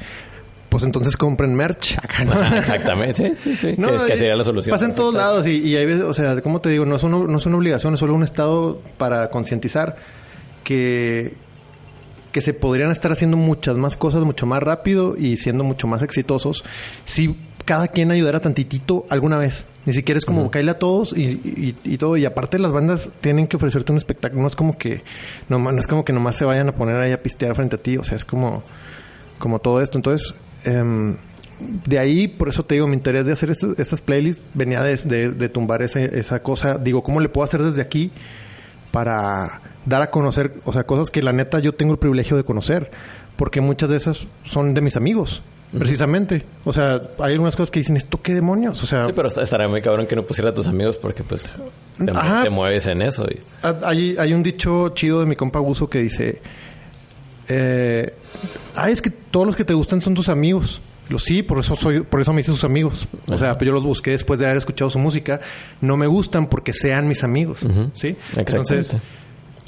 pues 0.69 0.83
entonces 0.83 1.15
compren 1.17 1.53
merch 1.55 1.97
acá, 1.97 2.23
¿no? 2.25 2.33
Ajá, 2.33 2.59
exactamente, 2.59 3.35
sí, 3.35 3.55
sí, 3.55 3.57
sí. 3.57 3.75
que, 4.07 4.17
sería 4.17 4.35
la 4.35 4.43
solución. 4.43 4.73
Pasa 4.73 4.85
en 4.85 4.95
todos 4.95 5.13
lados 5.13 5.47
y, 5.47 5.57
y 5.59 5.75
hay 5.75 5.85
veces, 5.85 6.03
o 6.03 6.13
sea, 6.13 6.39
como 6.41 6.59
te 6.61 6.69
digo, 6.69 6.85
no 6.85 6.95
es, 6.95 7.03
una, 7.03 7.19
no 7.19 7.37
es 7.37 7.45
una 7.45 7.57
obligación, 7.57 7.93
es 7.93 7.99
solo 7.99 8.13
un 8.13 8.23
estado 8.23 8.81
para 8.97 9.29
concientizar 9.29 9.95
que, 10.63 11.35
que 12.31 12.41
se 12.41 12.53
podrían 12.53 12.91
estar 12.91 13.11
haciendo 13.11 13.37
muchas 13.37 13.75
más 13.77 13.95
cosas 13.95 14.21
mucho 14.21 14.45
más 14.45 14.61
rápido 14.61 15.15
y 15.17 15.37
siendo 15.37 15.63
mucho 15.63 15.87
más 15.87 16.01
exitosos 16.01 16.63
si 17.05 17.37
cada 17.63 17.87
quien 17.87 18.11
ayudara 18.11 18.39
tantitito 18.41 19.05
alguna 19.09 19.37
vez. 19.37 19.65
Ni 19.85 19.93
siquiera 19.93 20.17
es 20.19 20.25
como 20.25 20.51
caerle 20.51 20.71
a 20.71 20.77
todos 20.79 21.13
y, 21.17 21.23
y- 21.23 21.75
y 21.83 21.97
todo. 21.97 22.15
Y 22.17 22.25
aparte 22.25 22.59
las 22.59 22.71
bandas 22.71 23.09
tienen 23.21 23.47
que 23.47 23.57
ofrecerte 23.57 23.91
un 23.91 23.97
espectáculo. 23.97 24.41
No 24.43 24.47
es 24.47 24.55
como 24.55 24.77
que 24.77 25.01
nomás, 25.49 25.73
no 25.73 25.79
es 25.79 25.87
como 25.87 26.05
que 26.05 26.13
nomás 26.13 26.35
se 26.35 26.45
vayan 26.45 26.69
a 26.69 26.73
poner 26.75 26.95
ahí 26.97 27.11
a 27.11 27.23
pistear 27.23 27.55
frente 27.55 27.75
a 27.77 27.79
ti. 27.81 27.97
O 27.97 28.03
sea, 28.03 28.15
es 28.17 28.25
como, 28.25 28.61
como 29.39 29.57
todo 29.59 29.81
esto. 29.81 29.97
Entonces, 29.97 30.35
em, 30.65 31.15
de 31.85 31.99
ahí, 31.99 32.27
por 32.27 32.49
eso 32.49 32.63
te 32.65 32.75
digo, 32.75 32.87
mi 32.87 32.95
interés 32.95 33.25
de 33.25 33.31
hacer 33.33 33.49
estas, 33.49 33.79
estas 33.79 34.01
playlists 34.01 34.41
venía 34.53 34.81
de, 34.83 34.95
de- 34.97 35.31
de 35.31 35.49
tumbar 35.49 35.81
esa, 35.83 36.01
esa 36.01 36.41
cosa. 36.43 36.77
Digo, 36.77 37.01
¿cómo 37.03 37.19
le 37.21 37.29
puedo 37.29 37.45
hacer 37.45 37.61
desde 37.63 37.81
aquí 37.81 38.11
para 38.91 39.61
dar 39.85 40.01
a 40.01 40.09
conocer, 40.09 40.53
o 40.65 40.73
sea, 40.73 40.83
cosas 40.85 41.11
que 41.11 41.21
la 41.21 41.31
neta 41.33 41.59
yo 41.59 41.73
tengo 41.73 41.93
el 41.93 41.99
privilegio 41.99 42.37
de 42.37 42.43
conocer? 42.43 42.91
Porque 43.35 43.61
muchas 43.61 43.89
de 43.89 43.97
esas 43.97 44.27
son 44.45 44.73
de 44.73 44.81
mis 44.81 44.95
amigos, 44.95 45.43
precisamente. 45.77 46.45
O 46.63 46.71
sea, 46.71 47.01
hay 47.19 47.33
algunas 47.33 47.55
cosas 47.55 47.69
que 47.71 47.79
dicen, 47.79 47.97
¿esto 47.97 48.21
qué 48.21 48.33
demonios? 48.33 48.81
O 48.81 48.85
sea, 48.85 49.05
Sí, 49.05 49.11
pero 49.13 49.27
est- 49.27 49.37
estaría 49.37 49.67
muy 49.67 49.81
cabrón 49.81 50.07
que 50.07 50.15
no 50.15 50.23
pusiera 50.23 50.51
a 50.51 50.53
tus 50.53 50.67
amigos 50.67 50.95
porque 50.97 51.23
pues 51.23 51.57
te, 51.97 52.49
mueves 52.49 52.85
en 52.85 53.01
eso. 53.01 53.25
y- 53.29 53.37
Ha- 53.61 53.75
Hay, 53.83 54.15
hay 54.17 54.33
un 54.33 54.41
dicho 54.41 54.89
chido 54.89 55.19
de 55.19 55.25
mi 55.25 55.35
compa 55.35 55.59
Buzo 55.59 55.89
que 55.89 55.99
dice: 55.99 56.41
eh, 57.49 58.13
Ay, 58.75 58.93
es 58.93 59.01
que 59.01 59.09
todos 59.09 59.45
los 59.47 59.55
que 59.55 59.63
te 59.65 59.73
gustan 59.73 60.01
son 60.01 60.13
tus 60.13 60.29
amigos. 60.29 60.81
Lo 61.09 61.19
sí, 61.19 61.43
por 61.43 61.59
eso 61.59 61.75
soy, 61.75 62.01
por 62.01 62.19
eso 62.19 62.33
me 62.33 62.41
hice 62.41 62.51
sus 62.51 62.63
amigos. 62.63 63.07
O 63.27 63.37
sea, 63.37 63.57
pues 63.57 63.67
yo 63.67 63.73
los 63.73 63.83
busqué 63.83 64.11
después 64.11 64.39
de 64.39 64.47
haber 64.47 64.57
escuchado 64.57 64.89
su 64.89 64.97
música. 64.97 65.39
No 65.79 65.97
me 65.97 66.07
gustan 66.07 66.47
porque 66.47 66.73
sean 66.73 67.07
mis 67.07 67.23
amigos. 67.23 67.59
¿Sí? 67.93 68.15
Entonces, 68.35 68.95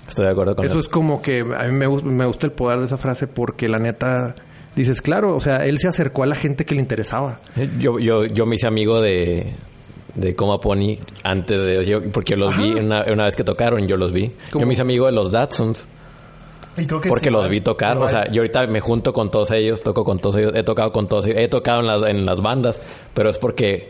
Estoy 0.07 0.25
de 0.25 0.31
acuerdo 0.31 0.55
con 0.55 0.65
eso 0.65 0.73
eso. 0.73 0.81
es 0.81 0.89
como 0.89 1.21
que 1.21 1.41
a 1.41 1.63
mí 1.67 1.71
me, 1.73 1.87
me 1.87 2.25
gusta 2.25 2.47
el 2.47 2.53
poder 2.53 2.79
de 2.79 2.85
esa 2.85 2.97
frase 2.97 3.27
porque 3.27 3.67
la 3.69 3.77
neta 3.77 4.33
dices, 4.75 5.01
claro, 5.01 5.35
o 5.35 5.41
sea, 5.41 5.65
él 5.65 5.77
se 5.79 5.87
acercó 5.87 6.23
a 6.23 6.25
la 6.27 6.35
gente 6.35 6.65
que 6.65 6.73
le 6.75 6.81
interesaba. 6.81 7.39
Yo, 7.77 7.99
yo, 7.99 8.25
yo 8.25 8.45
me 8.45 8.55
hice 8.55 8.67
amigo 8.67 8.99
de, 9.01 9.53
de 10.15 10.33
Coma 10.35 10.59
Pony 10.59 10.97
antes 11.23 11.59
de... 11.59 11.85
yo- 11.85 12.09
porque 12.11 12.31
yo 12.33 12.37
los 12.37 12.57
vi 12.57 12.71
una, 12.73 13.03
una 13.11 13.25
vez 13.25 13.35
que 13.35 13.43
tocaron, 13.43 13.85
yo 13.87 13.97
los 13.97 14.11
vi. 14.13 14.31
¿Cómo? 14.51 14.61
Yo 14.61 14.67
me 14.67 14.73
hice 14.73 14.81
amigo 14.81 15.05
de 15.07 15.11
los 15.11 15.31
Datsuns. 15.31 15.85
Y 16.77 16.85
creo 16.85 17.01
que 17.01 17.09
Porque 17.09 17.31
los 17.31 17.47
vi 17.49 17.61
tocar, 17.61 17.97
o 17.97 18.07
sea, 18.09 18.31
yo 18.31 18.41
ahorita 18.41 18.67
me 18.67 18.79
junto 18.79 19.11
con 19.13 19.31
todos 19.31 19.51
ellos, 19.51 19.81
toco 19.81 20.03
con 20.03 20.19
todos 20.19 20.35
ellos, 20.37 20.51
he 20.55 20.63
tocado 20.63 20.91
con 20.91 21.07
todos 21.07 21.25
ellos, 21.25 21.37
he 21.39 21.47
tocado 21.47 21.79
en 21.81 21.87
las, 21.87 22.03
en 22.09 22.25
las 22.25 22.39
bandas, 22.41 22.81
pero 23.13 23.29
es 23.29 23.37
porque 23.37 23.89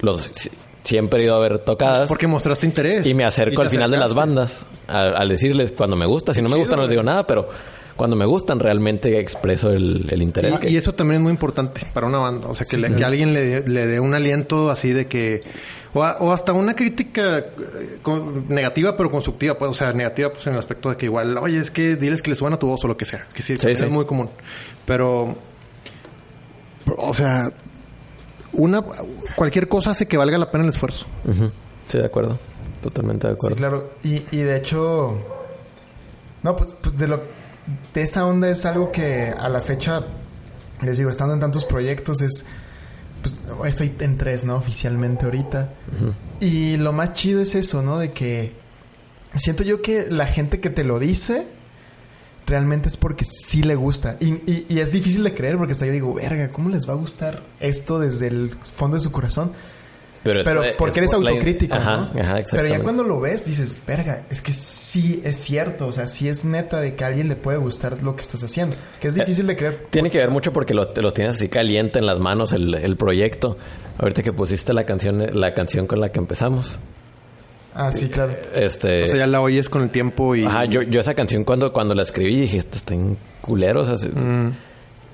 los 0.00 0.20
si- 0.34 0.50
siempre 0.84 1.20
he 1.20 1.24
ido 1.24 1.34
a 1.34 1.38
ver 1.40 1.58
tocadas 1.58 2.08
Porque 2.08 2.26
mostraste 2.26 2.64
interés. 2.66 3.06
y 3.06 3.12
me 3.14 3.24
acerco 3.24 3.62
al 3.62 3.70
final 3.70 3.90
de 3.90 3.96
las 3.98 4.14
bandas 4.14 4.64
al, 4.86 5.16
al 5.16 5.28
decirles 5.28 5.72
cuando 5.72 5.96
me 5.96 6.06
gusta, 6.06 6.32
si 6.32 6.40
no 6.42 6.48
me 6.48 6.56
gusta 6.56 6.76
no 6.76 6.82
les 6.82 6.90
digo 6.90 7.02
nada, 7.02 7.26
pero 7.26 7.48
cuando 7.96 8.14
me 8.14 8.24
gustan 8.26 8.60
realmente 8.60 9.18
expreso 9.18 9.70
el, 9.72 10.06
el 10.08 10.22
interés. 10.22 10.54
Y, 10.54 10.58
que- 10.58 10.70
y 10.70 10.76
eso 10.76 10.94
también 10.94 11.16
es 11.16 11.22
muy 11.24 11.32
importante 11.32 11.80
para 11.92 12.06
una 12.06 12.18
banda. 12.18 12.46
O 12.48 12.54
sea, 12.54 12.64
que, 12.70 12.76
le- 12.76 12.94
que 12.94 13.04
alguien 13.04 13.32
le, 13.34 13.62
le 13.66 13.86
dé 13.86 13.98
un 14.00 14.14
aliento 14.14 14.70
así 14.70 14.92
de 14.92 15.06
que... 15.08 15.42
O, 15.98 16.02
a- 16.04 16.16
o 16.20 16.32
hasta 16.32 16.52
una 16.52 16.74
crítica 16.74 17.38
eh, 17.38 17.98
con- 18.02 18.46
negativa 18.48 18.96
pero 18.96 19.10
constructiva. 19.10 19.56
Pues, 19.58 19.70
o 19.70 19.74
sea, 19.74 19.92
negativa 19.92 20.30
pues 20.32 20.46
en 20.46 20.52
el 20.54 20.58
aspecto 20.58 20.90
de 20.90 20.96
que 20.96 21.06
igual... 21.06 21.36
Oye, 21.38 21.58
es 21.58 21.70
que 21.70 21.96
diles 21.96 22.22
que 22.22 22.30
le 22.30 22.36
suban 22.36 22.52
a 22.52 22.58
tu 22.58 22.66
voz 22.68 22.84
o 22.84 22.88
lo 22.88 22.96
que 22.96 23.04
sea. 23.04 23.26
Que 23.34 23.42
sí, 23.42 23.56
Sí, 23.56 23.74
sí. 23.74 23.84
es 23.84 23.90
muy 23.90 24.04
común. 24.06 24.30
Pero... 24.86 25.36
O 26.96 27.14
sea... 27.14 27.50
Una... 28.52 28.82
Cualquier 29.36 29.68
cosa 29.68 29.90
hace 29.90 30.06
que 30.06 30.16
valga 30.16 30.38
la 30.38 30.50
pena 30.50 30.64
el 30.64 30.70
esfuerzo. 30.70 31.06
Ujú. 31.24 31.50
Sí, 31.86 31.98
de 31.98 32.06
acuerdo. 32.06 32.38
Totalmente 32.82 33.26
de 33.26 33.32
Sí, 33.32 33.36
acuerdo. 33.36 33.56
claro. 33.56 33.90
Y, 34.02 34.24
y 34.30 34.38
de 34.42 34.56
hecho... 34.56 35.18
No, 36.42 36.56
pues, 36.56 36.74
pues 36.82 36.96
de 36.98 37.08
lo... 37.08 37.22
De 37.92 38.00
esa 38.00 38.24
onda 38.24 38.48
es 38.48 38.64
algo 38.64 38.90
que 38.92 39.32
a 39.36 39.48
la 39.48 39.60
fecha... 39.60 40.02
Les 40.80 40.96
digo, 40.96 41.10
estando 41.10 41.34
en 41.34 41.40
tantos 41.40 41.64
proyectos 41.64 42.20
es... 42.22 42.46
Pues 43.22 43.36
estoy 43.66 43.92
en 44.00 44.16
tres, 44.18 44.44
¿no? 44.44 44.56
Oficialmente 44.56 45.24
ahorita. 45.24 45.72
Y 46.40 46.76
lo 46.76 46.92
más 46.92 47.12
chido 47.14 47.40
es 47.40 47.54
eso, 47.54 47.82
¿no? 47.82 47.98
De 47.98 48.12
que... 48.12 48.52
Siento 49.34 49.62
yo 49.62 49.82
que 49.82 50.06
la 50.10 50.26
gente 50.26 50.60
que 50.60 50.70
te 50.70 50.84
lo 50.84 50.98
dice... 50.98 51.46
Realmente 52.46 52.88
es 52.88 52.96
porque 52.96 53.26
sí 53.26 53.62
le 53.62 53.74
gusta. 53.74 54.16
Y, 54.20 54.28
y- 54.50 54.66
y 54.70 54.78
es 54.78 54.92
difícil 54.92 55.22
de 55.22 55.34
creer 55.34 55.58
porque 55.58 55.72
hasta 55.74 55.84
yo 55.84 55.92
digo, 55.92 56.14
verga, 56.14 56.48
¿cómo 56.48 56.70
les 56.70 56.88
va 56.88 56.94
a 56.94 56.96
gustar 56.96 57.42
esto 57.60 57.98
desde 57.98 58.28
el 58.28 58.50
fondo 58.50 58.96
de 58.96 59.02
su 59.02 59.12
corazón? 59.12 59.52
Pero, 60.24 60.40
Pero 60.44 60.62
es 60.64 60.76
porque 60.76 60.98
eres 61.00 61.12
por 61.12 61.22
la- 61.22 61.30
autocrítico, 61.30 61.74
Ajá, 61.74 62.10
¿no? 62.12 62.20
ajá, 62.20 62.42
Pero 62.50 62.68
ya 62.68 62.80
cuando 62.80 63.04
lo 63.04 63.20
ves, 63.20 63.44
dices, 63.44 63.76
verga, 63.86 64.24
es 64.30 64.40
que 64.42 64.52
sí 64.52 65.22
es 65.24 65.36
cierto. 65.36 65.86
O 65.86 65.92
sea, 65.92 66.08
sí 66.08 66.28
es 66.28 66.44
neta 66.44 66.80
de 66.80 66.94
que 66.96 67.04
a 67.04 67.06
alguien 67.06 67.28
le 67.28 67.36
puede 67.36 67.58
gustar 67.58 68.02
lo 68.02 68.16
que 68.16 68.22
estás 68.22 68.42
haciendo. 68.42 68.76
Que 69.00 69.08
es 69.08 69.14
difícil 69.14 69.46
de 69.46 69.56
creer. 69.56 69.86
Tiene 69.90 70.10
que 70.10 70.18
ver 70.18 70.30
mucho 70.30 70.52
porque 70.52 70.74
lo, 70.74 70.88
te 70.88 71.02
lo 71.02 71.12
tienes 71.12 71.36
así 71.36 71.48
caliente 71.48 71.98
en 72.00 72.06
las 72.06 72.18
manos 72.18 72.52
el, 72.52 72.74
el 72.74 72.96
proyecto. 72.96 73.56
Ahorita 73.98 74.22
que 74.22 74.32
pusiste 74.32 74.72
la 74.74 74.84
canción, 74.84 75.24
la 75.40 75.54
canción 75.54 75.86
con 75.86 76.00
la 76.00 76.10
que 76.10 76.18
empezamos. 76.18 76.78
Ah, 77.74 77.92
sí, 77.92 78.08
claro. 78.08 78.34
Este. 78.54 79.04
O 79.04 79.06
sea, 79.06 79.16
ya 79.18 79.26
la 79.28 79.40
oyes 79.40 79.68
con 79.68 79.82
el 79.82 79.90
tiempo 79.90 80.34
y... 80.34 80.44
Ajá, 80.44 80.64
yo, 80.64 80.82
yo 80.82 80.98
esa 80.98 81.14
canción 81.14 81.44
cuando, 81.44 81.72
cuando 81.72 81.94
la 81.94 82.02
escribí 82.02 82.40
dije, 82.40 82.56
esto 82.58 82.76
está 82.76 82.94
en 82.94 83.16
culero. 83.40 83.82
o 83.82 83.84
sea, 83.84 83.94
Mm. 84.10 84.52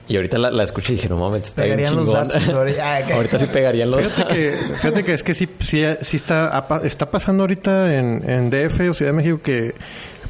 Y 0.07 0.17
ahorita 0.17 0.37
la, 0.39 0.51
la 0.51 0.65
escuché 0.65 0.93
y 0.93 0.97
dije, 0.97 1.09
no 1.09 1.17
mames, 1.17 1.45
está 1.45 1.63
bien 1.63 1.77
Pegarían 1.77 1.97
los 1.97 2.13
datos 2.13 2.49
ahorita. 2.49 2.83
Ah, 3.09 3.15
ahorita 3.15 3.39
sí 3.39 3.47
pegarían 3.47 3.91
los 3.91 4.07
Fíjate 4.07 4.35
que, 4.35 4.51
fíjate 4.75 5.05
que 5.05 5.13
es 5.15 5.23
que 5.23 5.35
sí, 5.35 5.49
sí, 5.61 5.83
sí 6.03 6.17
está, 6.17 6.67
está 6.85 7.11
pasando 7.11 7.43
ahorita 7.45 7.95
en, 7.95 8.29
en 8.29 8.51
DF 8.51 8.81
o 8.91 8.95
Ciudad 8.95 9.13
de 9.13 9.17
México 9.17 9.41
que, 9.43 9.73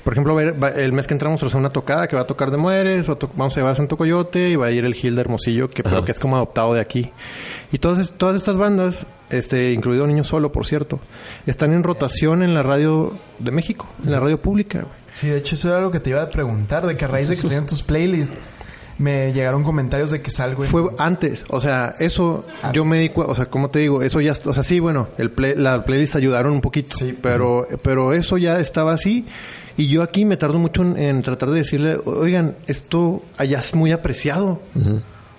por 0.05 0.13
ejemplo, 0.13 0.35
va 0.35 0.43
a 0.43 0.45
ir- 0.45 0.63
va- 0.63 0.69
el 0.71 0.93
mes 0.93 1.07
que 1.09 1.15
entramos 1.15 1.43
a 1.43 1.47
hacer 1.47 1.59
una 1.59 1.71
tocada 1.71 2.07
que 2.07 2.15
va 2.15 2.23
a 2.23 2.27
tocar 2.27 2.51
de 2.53 2.57
Mueres, 2.57 3.09
o 3.09 3.17
to- 3.17 3.31
vamos 3.35 3.55
a 3.57 3.61
llevar 3.61 3.73
a 3.73 3.75
Santo 3.75 3.97
Coyote 3.97 4.49
y 4.51 4.55
va 4.57 4.67
a 4.67 4.71
ir 4.71 4.85
el 4.85 4.95
Gil 4.95 5.15
de 5.17 5.23
Hermosillo, 5.23 5.67
que, 5.67 5.83
pero 5.83 6.05
que 6.05 6.13
es 6.13 6.21
como 6.21 6.37
adoptado 6.37 6.73
de 6.75 6.81
aquí. 6.81 7.11
Y 7.73 7.79
todas, 7.79 7.99
es- 7.99 8.13
todas 8.13 8.37
estas 8.37 8.57
bandas, 8.57 9.07
este, 9.31 9.73
incluido 9.73 10.07
Niño 10.07 10.23
Solo, 10.23 10.53
por 10.53 10.67
cierto, 10.67 11.01
están 11.47 11.73
en 11.73 11.83
rotación 11.83 12.43
en 12.45 12.55
la 12.55 12.63
radio 12.63 13.13
de 13.41 13.51
México, 13.51 13.89
en 14.05 14.13
la 14.13 14.21
radio 14.21 14.41
pública. 14.41 14.81
güey. 14.83 14.93
Sí, 15.11 15.29
de 15.29 15.39
hecho, 15.39 15.55
eso 15.57 15.69
era 15.69 15.79
algo 15.79 15.91
que 15.91 16.01
te 16.01 16.11
iba 16.11 16.23
a 16.23 16.29
preguntar. 16.31 16.87
De 16.87 16.97
que 16.97 17.05
a 17.05 17.09
raíz 17.09 17.29
de 17.29 17.35
que 17.37 17.41
estén 17.43 17.59
en 17.59 17.67
tus 17.67 17.83
playlists, 17.83 18.37
me 18.99 19.33
llegaron 19.33 19.63
comentarios 19.65 20.11
de 20.11 20.21
que 20.23 20.31
salgo 20.31 20.65
en... 20.65 20.71
Fue 20.71 20.85
antes, 20.99 21.45
o 21.49 21.61
sea, 21.61 21.97
eso 21.99 22.45
yo 22.73 22.85
me 22.85 22.99
di 23.01 23.09
cuenta, 23.09 23.33
o 23.33 23.35
sea, 23.35 23.47
como 23.47 23.69
te 23.71 23.81
digo, 23.81 24.03
eso 24.03 24.21
ya, 24.21 24.33
o 24.45 24.53
sea, 24.53 24.63
sí, 24.63 24.79
bueno, 24.81 25.09
el 25.19 25.31
play- 25.31 25.55
la 25.57 25.85
playlist 25.85 26.17
ayudaron 26.17 26.53
un 26.53 26.61
poquito, 26.61 26.95
Sí. 26.95 27.17
pero, 27.21 27.67
pero 27.83 28.13
eso 28.13 28.39
ya 28.39 28.61
estaba 28.61 28.93
así 28.93 29.27
y 29.77 29.89
yo 29.89 30.03
aquí 30.03 30.25
me 30.25 30.37
tardo 30.37 30.59
mucho 30.59 30.83
en, 30.83 30.97
en 30.99 31.23
tratar 31.23 31.51
de 31.51 31.57
decirle, 31.57 31.99
oigan, 32.05 32.57
esto 32.67 33.23
allá 33.37 33.59
es 33.59 33.75
muy 33.75 33.91
apreciado. 33.91 34.61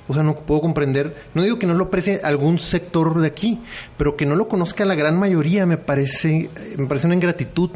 O 0.08 0.14
sea, 0.14 0.22
no 0.22 0.36
puedo 0.36 0.62
comprender. 0.62 1.16
No 1.34 1.42
digo 1.42 1.58
que 1.58 1.66
no 1.66 1.74
lo 1.74 1.86
aprecie 1.86 2.22
algún 2.24 2.60
sector 2.60 3.20
de 3.20 3.28
aquí, 3.28 3.62
pero 3.98 4.16
que 4.16 4.26
no 4.28 4.36
lo 4.36 4.48
conozca 4.48 4.86
la 4.86 4.94
gran 4.94 5.18
mayoría 5.18 5.66
me 5.66 5.78
parece, 5.78 6.50
me 6.78 6.86
parece 6.86 7.08
una 7.08 7.16
ingratitud. 7.16 7.72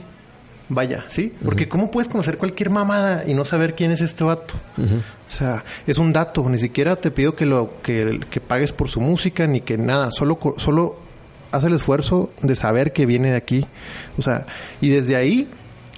Vaya, 0.69 1.03
¿sí? 1.09 1.33
Porque 1.43 1.67
¿cómo 1.67 1.89
puedes 1.89 2.09
conocer 2.09 2.37
cualquier 2.37 2.69
mamada 2.69 3.23
y 3.27 3.33
no 3.33 3.43
saber 3.43 3.73
quién 3.75 3.91
es 3.91 4.01
este 4.01 4.23
vato? 4.23 4.53
O 4.77 5.31
sea, 5.31 5.63
es 5.87 5.97
un 5.97 6.13
dato. 6.13 6.47
Ni 6.47 6.59
siquiera 6.59 6.95
te 6.95 7.09
pido 7.09 7.35
que 7.35 7.47
lo 7.47 7.81
que, 7.81 8.19
que 8.29 8.39
pagues 8.39 8.71
por 8.71 8.87
su 8.87 9.01
música 9.01 9.47
ni 9.47 9.61
que 9.61 9.79
nada. 9.79 10.11
Solo, 10.11 10.37
solo 10.57 10.97
haz 11.51 11.63
el 11.63 11.73
esfuerzo 11.73 12.31
de 12.43 12.55
saber 12.55 12.93
que 12.93 13.07
viene 13.07 13.31
de 13.31 13.37
aquí. 13.37 13.65
O 14.19 14.21
sea, 14.21 14.45
y 14.79 14.89
desde 14.89 15.15
ahí, 15.15 15.49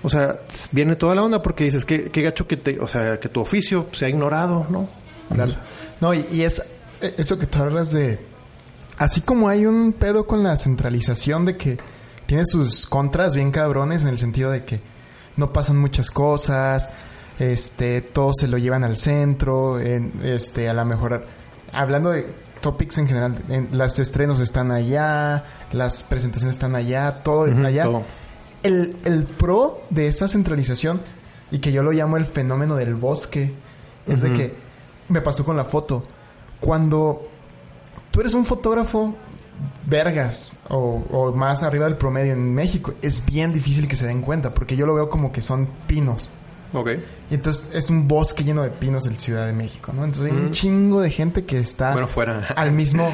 o 0.03 0.09
sea, 0.09 0.39
viene 0.72 0.95
toda 0.95 1.15
la 1.15 1.24
onda 1.24 1.41
porque 1.41 1.65
dices 1.65 1.84
que 1.84 2.09
qué 2.09 2.22
gacho 2.22 2.47
que 2.47 2.55
te, 2.55 2.80
o 2.80 2.88
sea, 2.88 3.19
que 3.19 3.28
tu 3.28 3.41
oficio 3.41 3.88
se 3.91 4.05
ha 4.05 4.09
ignorado, 4.09 4.65
¿no? 4.69 4.88
Claro. 5.34 5.53
No, 5.99 6.13
y, 6.13 6.26
y 6.32 6.43
es 6.43 6.63
eh, 7.01 7.15
eso 7.17 7.38
que 7.38 7.45
tú 7.45 7.59
hablas 7.59 7.91
de... 7.91 8.19
Así 8.97 9.19
como 9.19 9.49
hay 9.49 9.65
un 9.65 9.93
pedo 9.93 10.26
con 10.28 10.43
la 10.43 10.55
centralización 10.55 11.45
de 11.45 11.57
que 11.57 11.78
tiene 12.32 12.45
sus 12.45 12.88
contras 12.88 13.36
bien 13.36 13.51
cabrones 13.51 14.03
en 14.03 14.07
el 14.07 14.17
sentido 14.17 14.51
de 14.51 14.63
que 14.63 14.79
no 15.36 15.51
pasan 15.51 15.77
muchas 15.77 16.11
cosas, 16.11 16.89
este, 17.39 17.99
todo 17.99 18.32
se 18.34 18.47
lo 18.47 18.57
llevan 18.57 18.86
al 18.86 18.95
centro, 18.95 19.82
en, 19.82 20.13
este, 20.23 20.69
a 20.69 20.73
lo 20.73 20.86
mejor, 20.86 21.25
hablando 21.73 22.09
de 22.09 22.25
topics 22.61 22.99
en 22.99 23.07
general. 23.09 23.43
En, 23.49 23.77
las 23.77 23.99
estrenos 23.99 24.39
están 24.39 24.71
allá, 24.71 25.43
las 25.73 26.03
presentaciones 26.03 26.55
están 26.55 26.73
allá, 26.73 27.21
todo 27.21 27.53
allá. 27.67 27.84
todo. 27.84 28.03
El, 28.63 28.95
el 29.03 29.25
pro 29.25 29.82
de 29.89 30.07
esta 30.07 30.29
centralización, 30.29 31.01
y 31.51 31.59
que 31.59 31.73
yo 31.73 31.84
lo 31.84 31.91
llamo 31.91 32.15
el 32.15 32.25
fenómeno 32.25 32.77
del 32.77 32.95
bosque, 32.95 33.53
es 34.07 34.21
de 34.21 34.32
que 34.32 34.55
me 35.09 35.19
pasó 35.19 35.43
con 35.43 35.57
la 35.57 35.65
foto. 35.65 36.05
Cuando 36.61 37.27
tú 38.09 38.21
eres 38.21 38.34
un 38.36 38.45
fotógrafo 38.45 39.17
vergas 39.86 40.55
o, 40.70 41.03
o 41.12 41.32
más 41.34 41.64
arriba 41.64 41.86
del 41.86 41.97
promedio 41.97 42.34
en 42.34 42.53
México, 42.53 42.93
es 43.01 43.26
bien 43.26 43.51
difícil 43.53 43.88
que 43.88 43.95
se 43.95 44.07
den 44.07 44.22
cuenta, 44.22 44.53
porque 44.53 44.76
yo 44.76 44.86
lo 44.86 44.93
veo 44.95 45.09
como 45.09 45.32
que 45.32 45.41
son 45.41 45.68
pinos. 45.88 46.32
Ok. 46.74 46.89
Y 47.30 47.34
entonces 47.36 47.70
es 47.74 47.89
un 47.89 48.07
bosque 48.07 48.43
lleno 48.43 48.64
de 48.64 48.70
pinos 48.70 49.05
en 49.05 49.20
Ciudad 49.20 49.45
de 49.45 49.53
México, 49.53 49.91
¿no? 49.93 50.05
Entonces 50.05 50.32
hay 50.32 50.38
un 50.38 50.47
Mm. 50.47 50.51
chingo 50.51 51.01
de 51.01 51.09
gente 51.09 51.43
que 51.45 51.59
está 51.59 51.91
Bueno, 51.91 52.07
fuera. 52.07 52.47
al 52.55 52.72
mismo... 52.72 53.14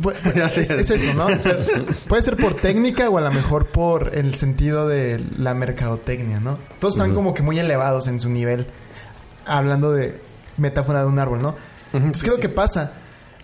Pu- 0.00 0.14
Ya 0.34 0.48
sé. 0.48 0.62
es, 0.62 0.70
es 0.70 0.90
eso, 0.90 1.14
¿no? 1.14 1.26
Puede 2.08 2.22
ser 2.22 2.36
por 2.36 2.54
técnica 2.54 3.08
o 3.08 3.18
a 3.18 3.20
lo 3.20 3.32
mejor 3.32 3.68
por 3.70 4.16
el 4.16 4.36
sentido 4.36 4.86
de 4.88 5.20
la 5.38 5.52
mercadotecnia, 5.54 6.38
¿no? 6.40 6.58
Todos 6.78 6.94
están 6.96 7.12
como 7.14 7.34
que 7.34 7.42
muy 7.42 7.58
elevados 7.58 8.06
en 8.08 8.20
su 8.20 8.28
nivel, 8.30 8.66
hablando 9.46 9.92
de 9.92 10.20
metáfora 10.58 11.00
de 11.00 11.06
un 11.06 11.18
árbol, 11.18 11.42
¿no? 11.42 11.54
Entonces, 11.92 12.22
¿qué 12.22 12.28
es 12.30 12.34
lo 12.36 12.40
que 12.40 12.48
pasa? 12.48 12.92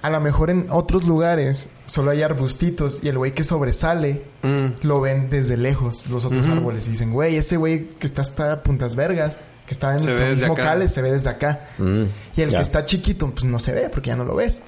A 0.06 0.10
lo 0.10 0.20
mejor 0.20 0.50
en 0.50 0.68
otros 0.70 1.06
lugares 1.08 1.68
solo 1.86 2.12
hay 2.12 2.22
arbustitos 2.22 3.00
y 3.02 3.08
el 3.08 3.18
güey 3.18 3.32
que 3.32 3.42
sobresale 3.42 4.22
Mm. 4.42 4.66
lo 4.86 5.00
ven 5.00 5.28
desde 5.30 5.56
lejos 5.56 6.06
los 6.08 6.24
otros 6.24 6.48
árboles 6.48 6.86
y 6.86 6.90
dicen, 6.90 7.12
güey, 7.12 7.36
ese 7.36 7.56
güey 7.56 7.88
que 7.98 8.06
está 8.06 8.22
hasta 8.22 8.52
a 8.52 8.62
puntas 8.62 8.94
vergas, 8.94 9.36
que 9.66 9.74
está 9.74 9.92
en 9.94 10.00
Se 10.00 10.04
nuestro 10.06 10.26
mismo 10.28 10.54
cale, 10.54 10.88
se 10.88 11.02
ve 11.02 11.10
desde 11.10 11.30
acá. 11.30 11.68
Mm, 11.78 12.04
Y 12.36 12.40
el 12.42 12.50
ya. 12.50 12.58
que 12.58 12.62
está 12.62 12.84
chiquito, 12.84 13.28
pues 13.32 13.44
no 13.44 13.58
se 13.58 13.72
ve 13.72 13.88
porque 13.90 14.08
ya 14.10 14.16
no 14.16 14.24
lo 14.24 14.36
ves. 14.36 14.62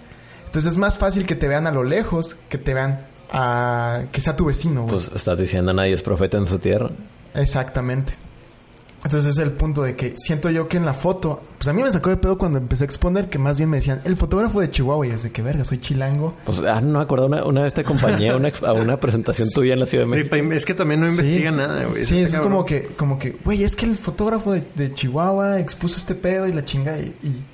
Entonces 0.46 0.72
es 0.72 0.78
más 0.78 0.98
fácil 0.98 1.24
que 1.26 1.36
te 1.36 1.46
vean 1.46 1.68
a 1.68 1.70
lo 1.70 1.84
lejos 1.84 2.34
que 2.48 2.58
te 2.58 2.74
vean 2.74 3.06
a... 3.30 4.00
que 4.10 4.20
sea 4.20 4.34
tu 4.34 4.46
vecino, 4.46 4.82
güey. 4.82 4.94
Pues 4.96 5.10
estás 5.14 5.38
diciendo 5.38 5.72
nadie 5.72 5.92
es 5.92 6.02
profeta 6.02 6.36
en 6.38 6.46
su 6.48 6.58
tierra. 6.58 6.90
Exactamente. 7.34 8.14
Entonces 9.04 9.32
es 9.32 9.38
el 9.38 9.52
punto 9.52 9.82
de 9.82 9.94
que 9.94 10.14
siento 10.16 10.50
yo 10.50 10.66
que 10.66 10.76
en 10.76 10.84
la 10.84 10.92
foto, 10.92 11.40
pues 11.56 11.68
a 11.68 11.72
mí 11.72 11.82
me 11.82 11.90
sacó 11.90 12.10
de 12.10 12.16
pedo 12.16 12.36
cuando 12.36 12.58
empecé 12.58 12.82
a 12.82 12.86
exponer 12.86 13.28
que 13.30 13.38
más 13.38 13.56
bien 13.56 13.70
me 13.70 13.76
decían, 13.76 14.00
el 14.04 14.16
fotógrafo 14.16 14.60
de 14.60 14.70
Chihuahua, 14.70 15.06
y 15.06 15.10
desde 15.10 15.30
que 15.30 15.40
verga, 15.40 15.64
soy 15.64 15.78
chilango. 15.78 16.34
Pues, 16.44 16.58
ah, 16.60 16.80
no 16.80 16.98
me 16.98 17.04
acuerdo, 17.04 17.26
una, 17.26 17.44
una 17.44 17.62
vez 17.62 17.74
te 17.74 17.82
acompañé 17.82 18.30
a 18.30 18.36
una, 18.36 18.48
ex- 18.48 18.62
a 18.62 18.72
una 18.72 18.98
presentación 18.98 19.48
tuya 19.54 19.74
en 19.74 19.80
la 19.80 19.86
Ciudad 19.86 20.04
de 20.04 20.08
México. 20.10 20.34
Es 20.52 20.64
que 20.64 20.74
también 20.74 21.00
no 21.00 21.08
investiga 21.08 21.50
Sí. 21.50 21.56
nada, 21.56 21.84
güey. 21.84 22.04
Sí, 22.04 22.18
es 22.18 22.38
como 22.40 22.64
que, 22.64 22.86
como 22.96 23.18
que, 23.18 23.36
güey, 23.44 23.62
es 23.62 23.76
que 23.76 23.86
el 23.86 23.96
fotógrafo 23.96 24.52
de, 24.52 24.64
de 24.74 24.92
Chihuahua 24.92 25.60
expuso 25.60 25.96
este 25.96 26.14
pedo 26.16 26.48
y 26.48 26.52
la 26.52 26.64
chinga 26.64 26.98
y, 26.98 27.14
y, 27.22 27.44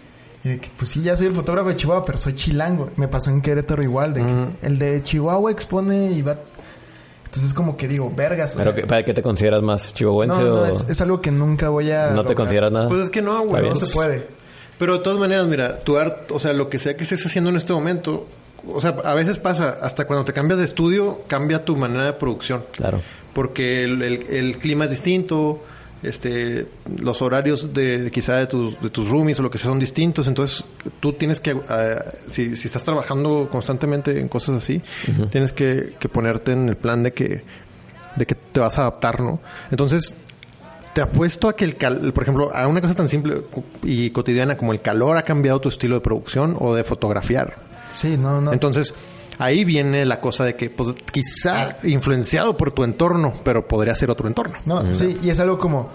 y 0.44 0.48
de 0.48 0.60
que, 0.60 0.70
pues 0.78 0.90
sí, 0.92 1.02
ya 1.02 1.14
soy 1.14 1.26
el 1.26 1.34
fotógrafo 1.34 1.68
de 1.68 1.76
Chihuahua, 1.76 2.04
pero 2.06 2.16
soy 2.16 2.34
chilango. 2.34 2.90
Me 2.96 3.06
pasó 3.08 3.28
en 3.30 3.42
Querétaro 3.42 3.82
igual, 3.82 4.14
de 4.14 4.24
que 4.24 4.66
el 4.66 4.78
de 4.78 5.02
Chihuahua 5.02 5.50
expone 5.50 6.10
y 6.12 6.22
va... 6.22 6.38
Entonces 7.34 7.52
como 7.54 7.76
que 7.76 7.88
digo, 7.88 8.12
vergas, 8.14 8.54
o 8.54 8.58
Pero 8.58 8.72
sea, 8.72 8.80
que- 8.82 8.86
¿para 8.86 9.04
qué 9.04 9.12
te 9.14 9.22
consideras 9.22 9.62
más 9.62 9.92
chihuahuense 9.94 10.38
no, 10.40 10.46
no, 10.48 10.54
o 10.62 10.66
es, 10.66 10.86
es 10.88 11.00
algo 11.00 11.20
que 11.20 11.30
nunca 11.30 11.68
voy 11.68 11.90
a... 11.90 12.10
no 12.10 12.24
te 12.24 12.34
consideras 12.34 12.70
nada? 12.72 12.88
Pues 12.88 13.00
es 13.02 13.10
que 13.10 13.20
no, 13.22 13.42
güey. 13.44 13.68
No 13.68 13.74
se 13.74 13.92
puede. 13.92 14.26
Pero 14.78 14.94
de 14.94 14.98
todas 15.04 15.18
maneras, 15.18 15.46
mira, 15.46 15.78
tu 15.78 15.96
arte, 15.96 16.32
o 16.34 16.38
sea, 16.38 16.52
lo 16.52 16.68
que 16.68 16.78
sea 16.78 16.96
que 16.96 17.02
estés 17.04 17.24
haciendo 17.26 17.50
en 17.50 17.56
este 17.56 17.72
momento, 17.72 18.26
o 18.66 18.80
sea, 18.80 18.90
a 19.04 19.14
veces 19.14 19.38
pasa, 19.38 19.78
hasta 19.82 20.04
cuando 20.06 20.24
te 20.24 20.32
cambias 20.32 20.58
de 20.58 20.64
estudio, 20.64 21.22
cambia 21.28 21.64
tu 21.64 21.76
manera 21.76 22.04
de 22.06 22.12
producción. 22.14 22.64
Claro. 22.72 23.00
Porque 23.32 23.82
el, 23.84 24.00
el- 24.02 24.26
el 24.30 24.58
clima 24.58 24.84
es 24.84 24.90
distinto, 24.90 25.62
este, 26.04 26.66
los 27.00 27.20
horarios 27.22 27.72
de, 27.72 28.10
quizá 28.12 28.36
de 28.36 28.46
tus, 28.46 28.80
de 28.80 28.90
tus 28.90 29.08
roomies 29.08 29.40
o 29.40 29.42
lo 29.42 29.50
que 29.50 29.58
sea 29.58 29.68
son 29.68 29.78
distintos, 29.78 30.28
entonces 30.28 30.64
tú 31.00 31.12
tienes 31.12 31.40
que, 31.40 31.50
eh, 31.50 31.98
si, 32.26 32.56
si 32.56 32.68
estás 32.68 32.84
trabajando 32.84 33.48
constantemente 33.50 34.18
en 34.20 34.28
cosas 34.28 34.56
así, 34.56 34.82
tienes 35.30 35.52
que, 35.52 35.94
que 35.98 36.08
ponerte 36.08 36.52
en 36.52 36.68
el 36.68 36.76
plan 36.76 37.02
de 37.02 37.12
que, 37.12 37.42
de 38.16 38.26
que 38.26 38.34
te 38.34 38.60
vas 38.60 38.78
a 38.78 38.82
adaptar, 38.82 39.20
¿no? 39.20 39.40
Entonces, 39.70 40.14
te 40.94 41.02
apuesto 41.02 41.48
a 41.48 41.56
que 41.56 41.64
el 41.64 41.76
cal, 41.76 42.12
por 42.12 42.22
ejemplo, 42.22 42.54
a 42.54 42.68
una 42.68 42.80
cosa 42.80 42.94
tan 42.94 43.08
simple 43.08 43.42
y 43.82 44.10
cotidiana 44.10 44.56
como 44.56 44.72
el 44.72 44.80
calor 44.80 45.16
ha 45.16 45.22
cambiado 45.22 45.60
tu 45.60 45.68
estilo 45.68 45.96
de 45.96 46.00
producción 46.00 46.56
o 46.58 46.74
de 46.74 46.84
fotografiar. 46.84 47.56
Sí, 47.86 48.16
no, 48.16 48.40
no. 48.40 48.52
Entonces, 48.52 48.94
ahí 49.38 49.64
viene 49.64 50.04
la 50.04 50.20
cosa 50.20 50.44
de 50.44 50.56
que 50.56 50.70
pues, 50.70 50.94
quizá 51.12 51.76
influenciado 51.84 52.56
por 52.56 52.72
tu 52.72 52.84
entorno, 52.84 53.34
pero 53.44 53.66
podría 53.66 53.94
ser 53.94 54.10
otro 54.10 54.28
entorno. 54.28 54.56
No, 54.66 54.94
sí, 54.94 55.18
y 55.22 55.30
es 55.30 55.40
algo 55.40 55.58
como 55.58 55.90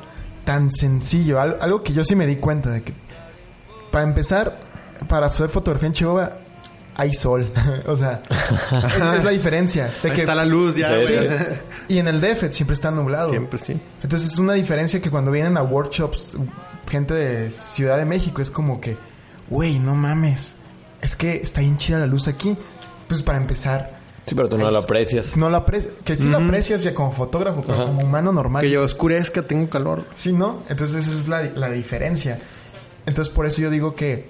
tan 0.45 0.69
sencillo, 0.71 1.39
al- 1.39 1.57
algo, 1.61 1.83
que 1.83 1.93
yo 1.93 2.03
sí 2.03 2.15
me 2.15 2.25
di 2.27 2.37
cuenta 2.37 2.69
de 2.71 2.81
que 2.83 2.93
para 3.91 4.03
empezar, 4.03 4.59
para 5.07 5.27
hacer 5.27 5.49
fotografía 5.49 5.87
en 5.87 5.93
Chihuahua 5.93 6.37
hay 6.95 7.13
sol, 7.13 7.49
o 7.87 7.95
sea, 7.95 8.21
es, 8.29 9.13
es 9.19 9.23
la 9.23 9.31
diferencia 9.31 9.89
de 10.03 10.09
Ahí 10.09 10.15
que 10.15 10.21
está 10.21 10.35
la 10.35 10.43
luz 10.45 10.75
ya, 10.75 10.97
Sí, 10.97 11.13
y 11.87 11.97
en 11.99 12.07
el 12.07 12.19
DF 12.19 12.51
siempre 12.51 12.73
está 12.73 12.91
nublado. 12.91 13.29
Siempre 13.29 13.57
sí. 13.59 13.79
Entonces 14.03 14.33
es 14.33 14.37
una 14.39 14.53
diferencia 14.53 15.01
que 15.01 15.09
cuando 15.09 15.31
vienen 15.31 15.55
a 15.57 15.61
workshops 15.63 16.35
gente 16.89 17.13
de 17.13 17.51
Ciudad 17.51 17.97
de 17.97 18.05
México 18.05 18.41
es 18.41 18.49
como 18.51 18.81
que, 18.81 18.97
güey, 19.49 19.79
no 19.79 19.93
mames, 19.95 20.53
es 21.01 21.15
que 21.15 21.35
está 21.35 21.61
bien 21.61 21.77
chida 21.77 21.99
la 21.99 22.07
luz 22.07 22.27
aquí. 22.27 22.57
Pues 23.09 23.21
para 23.23 23.37
empezar, 23.39 23.99
Sí, 24.25 24.35
pero 24.35 24.47
tú 24.47 24.57
no 24.57 24.69
lo 24.71 24.77
aprecias. 24.77 25.35
no 25.35 25.49
lo 25.49 25.57
aprecias, 25.57 25.91
que 26.05 26.15
sí 26.15 26.27
lo 26.29 26.37
aprecias 26.37 26.83
ya 26.83 26.93
como 26.93 27.11
fotógrafo, 27.11 27.61
pero 27.63 27.73
Ajá. 27.73 27.85
como 27.87 28.01
humano 28.03 28.31
normal. 28.31 28.61
Que 28.63 28.69
yo 28.69 28.83
oscurezca, 28.83 29.41
tengo 29.41 29.67
calor. 29.69 30.05
Sí, 30.15 30.31
¿no? 30.31 30.61
Entonces 30.69 31.07
esa 31.07 31.17
es 31.19 31.27
la, 31.27 31.43
la 31.43 31.69
diferencia. 31.71 32.37
Entonces 33.07 33.33
por 33.33 33.45
eso 33.47 33.59
yo 33.61 33.71
digo 33.71 33.95
que, 33.95 34.29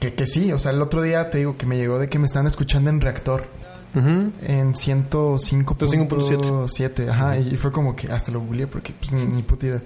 que, 0.00 0.14
que 0.14 0.26
sí, 0.26 0.50
o 0.52 0.58
sea, 0.58 0.72
el 0.72 0.80
otro 0.80 1.02
día 1.02 1.28
te 1.30 1.38
digo 1.38 1.56
que 1.58 1.66
me 1.66 1.76
llegó 1.76 1.98
de 1.98 2.08
que 2.08 2.18
me 2.18 2.24
están 2.24 2.46
escuchando 2.46 2.88
en 2.90 3.00
reactor. 3.02 3.44
Ujú. 3.94 4.32
En 4.42 4.72
105.7. 4.74 6.08
105.7. 6.08 7.08
Ajá, 7.10 7.38
y 7.38 7.56
fue 7.56 7.70
como 7.72 7.94
que 7.94 8.10
hasta 8.10 8.30
lo 8.32 8.40
googleé 8.40 8.66
porque 8.66 8.92
pues 8.98 9.12
ni, 9.12 9.24
ni 9.26 9.42
puta 9.42 9.66
idea. 9.66 9.82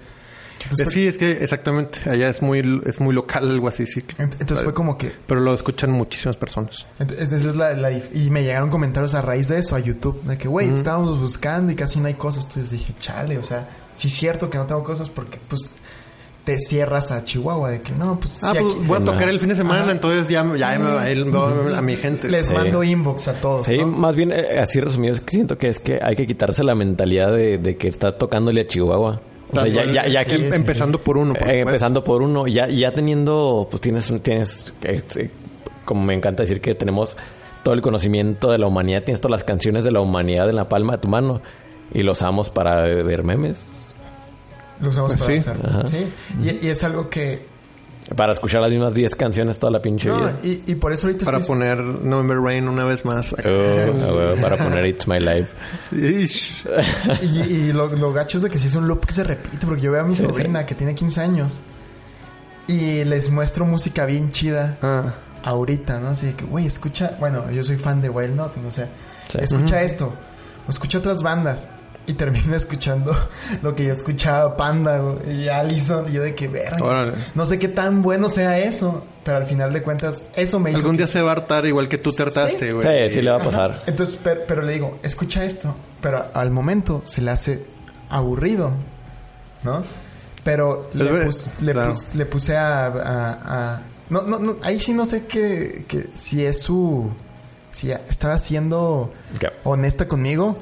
Entonces, 0.63 0.85
fue, 0.85 0.93
Sí, 0.93 1.07
es 1.07 1.17
que 1.17 1.31
exactamente. 1.31 2.09
Allá 2.09 2.29
es 2.29 2.41
muy, 2.41 2.81
es 2.85 2.99
muy 2.99 3.13
local 3.13 3.49
algo 3.49 3.67
así, 3.67 3.85
sí. 3.87 4.01
ent- 4.17 4.35
entonces 4.39 4.63
fue 4.63 4.73
como 4.73 4.97
que... 4.97 5.11
Pero 5.27 5.39
lo 5.41 5.53
escuchan 5.53 5.91
muchísimas 5.91 6.37
personas. 6.37 6.85
ent- 6.99 7.15
Entonces 7.17 7.45
es 7.45 7.55
la, 7.55 7.91
y 7.91 8.29
me 8.29 8.43
llegaron 8.43 8.69
comentarios 8.69 9.13
a 9.13 9.21
raíz 9.21 9.47
de 9.47 9.59
eso 9.59 9.75
a 9.75 9.79
YouTube. 9.79 10.21
De 10.23 10.37
que, 10.37 10.47
güey, 10.47 10.71
estábamos 10.71 11.19
buscando 11.19 11.71
y 11.71 11.75
casi 11.75 11.99
no 11.99 12.07
hay 12.07 12.15
cosas. 12.15 12.43
Entonces 12.45 12.71
dije, 12.71 12.93
chale, 12.99 13.37
o 13.37 13.43
sea, 13.43 13.69
sí 13.93 14.07
es 14.07 14.13
cierto 14.13 14.49
que 14.49 14.57
no 14.57 14.65
tengo 14.65 14.83
cosas 14.83 15.09
porque 15.09 15.39
pues 15.47 15.71
te 16.43 16.57
cierras 16.59 17.11
a 17.11 17.23
Chihuahua. 17.23 17.69
De 17.71 17.81
que 17.81 17.91
no, 17.93 18.19
pues... 18.19 18.43
Ah, 18.43 18.51
sí, 18.53 18.59
pues 18.61 18.75
aquí- 18.75 18.85
voy 18.87 19.01
a 19.01 19.05
tocar 19.05 19.29
el 19.29 19.39
fin 19.39 19.49
de 19.49 19.55
semana, 19.55 19.83
Ajá. 19.83 19.91
entonces 19.91 20.27
ya, 20.27 20.43
ya 20.55 20.79
me 20.79 20.85
va 20.91 21.01
a 21.03 21.09
ir 21.11 21.25
a 21.75 21.81
mi 21.81 21.95
gente. 21.95 22.29
Les 22.29 22.47
Sí. 22.47 22.53
mando 22.53 22.83
inbox 22.83 23.27
a 23.27 23.33
todos. 23.39 23.65
Sí, 23.67 23.77
¿no? 23.77 23.87
más 23.87 24.15
bien 24.15 24.31
eh, 24.31 24.59
así 24.59 24.79
resumido, 24.79 25.13
es 25.13 25.21
que 25.21 25.31
siento 25.31 25.57
que 25.57 25.69
es 25.69 25.79
que 25.79 25.99
hay 26.01 26.15
que 26.15 26.25
quitarse 26.25 26.63
la 26.63 26.73
mentalidad 26.75 27.31
de, 27.31 27.57
de 27.59 27.77
que 27.77 27.87
estás 27.87 28.17
tocándole 28.17 28.61
a 28.61 28.67
Chihuahua. 28.67 29.21
O 29.51 29.55
sea, 29.59 29.67
ya, 29.67 29.85
ya, 29.85 30.07
ya 30.07 30.19
aquí, 30.21 30.35
Sí, 30.37 30.47
sí, 30.49 30.55
empezando 30.55 30.99
por 31.03 31.17
uno. 31.17 31.33
por 31.33 31.47
eh, 31.49 31.61
empezando 31.61 32.03
por 32.03 32.21
uno, 32.21 32.47
ya, 32.47 32.67
ya 32.67 32.91
teniendo, 32.93 33.67
pues 33.69 33.81
tienes, 33.81 34.11
tienes, 34.23 34.73
eh, 34.83 35.03
eh, 35.15 35.29
como 35.85 36.03
me 36.03 36.13
encanta 36.13 36.43
decir 36.43 36.61
que 36.61 36.73
tenemos 36.75 37.17
todo 37.63 37.73
el 37.73 37.81
conocimiento 37.81 38.49
de 38.51 38.57
la 38.57 38.67
humanidad, 38.67 39.03
tienes 39.03 39.19
todas 39.21 39.31
las 39.39 39.43
canciones 39.43 39.83
de 39.83 39.91
la 39.91 39.99
humanidad 40.01 40.49
en 40.49 40.55
la 40.55 40.69
palma 40.69 40.93
de 40.93 40.99
tu 40.99 41.07
mano 41.09 41.41
y 41.93 42.03
los 42.03 42.17
usamos 42.19 42.49
para 42.49 42.81
ver 42.83 43.23
memes, 43.23 43.61
Lo 44.79 44.89
usamos 44.89 45.13
Pues 45.13 45.19
para 45.19 45.31
sí. 45.31 45.49
hacer. 45.49 45.65
Ajá. 45.69 45.87
Sí. 45.87 46.13
Y, 46.41 46.65
y 46.65 46.69
es 46.69 46.83
algo 46.83 47.09
que... 47.09 47.50
para 48.15 48.33
escuchar 48.33 48.61
las 48.61 48.69
mismas 48.71 48.93
10 48.93 49.15
canciones 49.15 49.57
toda 49.59 49.71
la 49.71 49.81
pinche 49.81 50.07
No, 50.09 50.17
vida. 50.17 50.33
y, 50.43 50.63
y 50.67 50.75
por 50.75 50.91
eso 50.93 51.07
ahorita 51.07 51.25
Para 51.25 51.39
estoy... 51.39 51.55
poner 51.57 51.77
November 51.79 52.37
Rain 52.39 52.67
una 52.67 52.83
vez 52.85 53.05
más. 53.05 53.33
Oh, 53.33 54.41
para 54.41 54.57
poner 54.57 54.85
It's 54.85 55.07
My 55.07 55.19
Life. 55.19 55.49
Ish. 55.91 56.65
Y, 57.21 57.39
y 57.41 57.73
lo, 57.73 57.87
lo 57.87 58.11
gacho 58.13 58.37
es 58.37 58.43
de 58.43 58.49
que 58.49 58.59
sí 58.59 58.67
es 58.67 58.75
un 58.75 58.87
loop 58.87 59.05
que 59.05 59.13
se 59.13 59.23
repite, 59.23 59.65
porque 59.65 59.81
yo 59.81 59.91
veo 59.91 60.01
a 60.01 60.03
mi 60.03 60.13
Sí, 60.13 60.23
sobrina 60.25 60.65
que 60.65 60.75
tiene 60.75 60.93
15 60.95 61.21
años 61.21 61.59
y 62.67 63.03
les 63.05 63.29
muestro 63.31 63.65
música 63.65 64.05
bien 64.05 64.31
chida 64.31 64.77
Ah. 64.81 65.13
ahorita, 65.43 65.99
¿no? 65.99 66.09
Así 66.09 66.27
de 66.27 66.33
que, 66.33 66.45
güey, 66.45 66.65
escucha, 66.65 67.15
bueno, 67.19 67.49
yo 67.51 67.63
soy 67.63 67.77
fan 67.77 68.01
de 68.01 68.09
Wild 68.09 68.35
Nothing, 68.35 68.65
o 68.65 68.71
sea, 68.71 68.87
Sí. 69.29 69.37
escucha 69.41 69.81
esto, 69.81 70.13
o 70.67 70.71
escucha 70.71 70.99
otras 70.99 71.23
bandas. 71.23 71.67
Y 72.07 72.13
termina 72.13 72.55
escuchando 72.57 73.15
lo 73.61 73.75
que 73.75 73.85
yo 73.85 73.93
escuchaba 73.93 74.57
Panda 74.57 74.97
güey, 74.99 75.43
y 75.43 75.49
Allison. 75.49 76.05
Y 76.09 76.13
yo 76.13 76.23
de 76.23 76.33
que 76.35 76.47
verga. 76.47 77.13
No 77.35 77.45
sé 77.45 77.59
qué 77.59 77.67
tan 77.67 78.01
bueno 78.01 78.27
sea 78.29 78.57
eso. 78.59 79.05
Pero 79.23 79.37
al 79.37 79.45
final 79.45 79.71
de 79.71 79.83
cuentas, 79.83 80.23
eso 80.35 80.59
me 80.59 80.71
hizo. 80.71 80.79
Algún 80.79 80.93
que- 80.93 81.03
día 81.03 81.07
se 81.07 81.21
va 81.21 81.29
a 81.29 81.33
hartar 81.33 81.65
igual 81.67 81.87
que 81.87 81.99
tú 81.99 82.11
te 82.11 82.23
hartaste, 82.23 82.71
Sí. 82.71 82.75
güey. 82.75 83.09
Sí, 83.09 83.13
sí 83.13 83.21
le 83.21 83.29
va 83.29 83.37
a 83.37 83.43
pasar. 83.43 83.83
Entonces, 83.85 84.19
pero, 84.23 84.41
pero 84.47 84.61
le 84.63 84.73
digo, 84.73 84.97
escucha 85.03 85.45
esto. 85.45 85.75
Pero 86.01 86.25
al 86.33 86.49
momento 86.49 87.01
se 87.03 87.21
le 87.21 87.29
hace 87.29 87.63
aburrido, 88.09 88.71
¿no? 89.63 89.83
Pero 90.43 90.89
le, 90.95 91.03
ver- 91.11 91.25
pus- 91.27 91.51
le, 91.61 91.71
claro. 91.71 91.91
pus- 91.91 92.15
le 92.15 92.25
puse 92.25 92.57
a... 92.57 92.87
a- 92.87 93.73
a- 93.75 93.81
no, 94.09 94.23
no, 94.23 94.39
no, 94.39 94.57
ahí 94.63 94.79
sí 94.79 94.91
no 94.93 95.05
sé 95.05 95.25
qué, 95.27 95.85
que 95.87 96.09
si 96.15 96.43
es 96.45 96.61
su... 96.63 97.11
Si 97.69 97.91
estaba 97.91 98.37
siendo 98.39 99.13
honesta 99.63 100.07
conmigo 100.07 100.57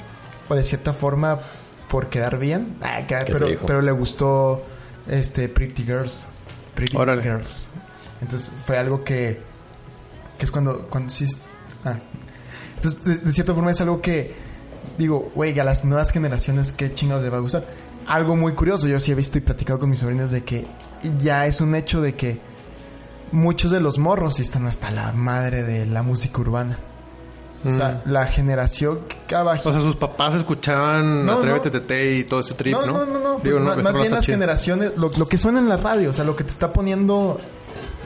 de 0.56 0.64
cierta 0.64 0.94
forma 0.94 1.40
por 1.90 2.10
quedar 2.10 2.38
bien. 2.40 2.78
Ah, 2.82 3.06
que- 3.08 3.18
¿Qué 3.20 3.26
te 3.26 3.34
pero, 3.34 3.48
pero 3.66 3.82
le 3.82 3.92
gustó 3.92 4.64
este 5.08 5.50
Pretty 5.50 5.84
Girls. 5.84 6.28
Pretty 6.76 6.96
Órale. 6.98 7.22
Girls. 7.24 7.70
Entonces 8.22 8.52
fue 8.66 8.78
algo 8.78 9.04
que 9.04 9.42
que 10.38 10.46
es 10.46 10.52
cuando, 10.52 10.88
cuando 10.88 11.10
sí... 11.10 11.26
Ah. 11.84 11.98
Entonces, 12.76 13.04
de, 13.04 13.16
de 13.18 13.32
cierta 13.34 13.54
forma 13.54 13.72
es 13.72 13.82
algo 13.82 14.02
que, 14.02 14.34
digo, 14.98 15.32
güey, 15.36 15.60
a 15.60 15.66
las 15.66 15.84
nuevas 15.84 16.12
generaciones, 16.12 16.72
¿qué 16.72 16.94
chingados 16.94 17.24
les 17.24 17.34
va 17.34 17.38
a 17.38 17.42
gustar? 17.42 17.66
Algo 18.08 18.38
muy 18.38 18.54
curioso, 18.54 18.88
yo 18.88 19.02
sí 19.02 19.12
he 19.12 19.16
visto 19.16 19.38
y 19.38 19.42
platicado 19.42 19.80
con 19.80 19.90
mis 19.90 20.00
sobrinos 20.00 20.32
de 20.32 20.46
que 20.46 20.66
ya 21.22 21.46
es 21.46 21.60
un 21.60 21.76
hecho 21.76 22.02
de 22.02 22.16
que 22.16 22.40
muchos 23.34 23.70
de 23.72 23.82
los 23.82 23.98
morros 24.00 24.40
están 24.40 24.66
hasta 24.66 24.92
la 24.92 25.12
madre 25.12 25.64
de 25.64 25.86
la 25.86 26.04
música 26.04 26.40
urbana. 26.40 26.80
O 27.66 27.72
sea, 27.72 28.02
la 28.06 28.26
generación 28.28 29.00
que 29.28 29.36
abajo. 29.36 29.68
O 29.70 29.72
sea, 29.74 29.82
sus 29.82 29.96
papás 29.98 30.34
escuchaban 30.36 31.26
No, 31.26 31.34
Atrévete 31.40 31.66
no. 31.66 31.72
Tete 31.74 32.16
y 32.16 32.24
todo 32.24 32.40
ese 32.40 32.54
trip, 32.54 32.74
no, 32.74 32.86
¿no? 32.86 32.94
no, 32.94 33.06
no, 33.06 33.20
no. 33.20 33.34
Pues 33.40 33.44
Digo, 33.44 33.60
más 33.60 33.76
bien 33.76 34.12
las 34.12 34.26
chido. 34.26 34.36
generaciones, 34.38 34.92
lo, 34.98 35.12
lo 35.18 35.28
que 35.28 35.38
suena 35.38 35.60
en 35.60 35.68
la 35.68 35.76
radio, 35.78 36.10
o 36.10 36.14
sea, 36.14 36.24
lo 36.24 36.36
que 36.38 36.44
te 36.46 36.52
está 36.52 36.72
poniendo, 36.72 37.38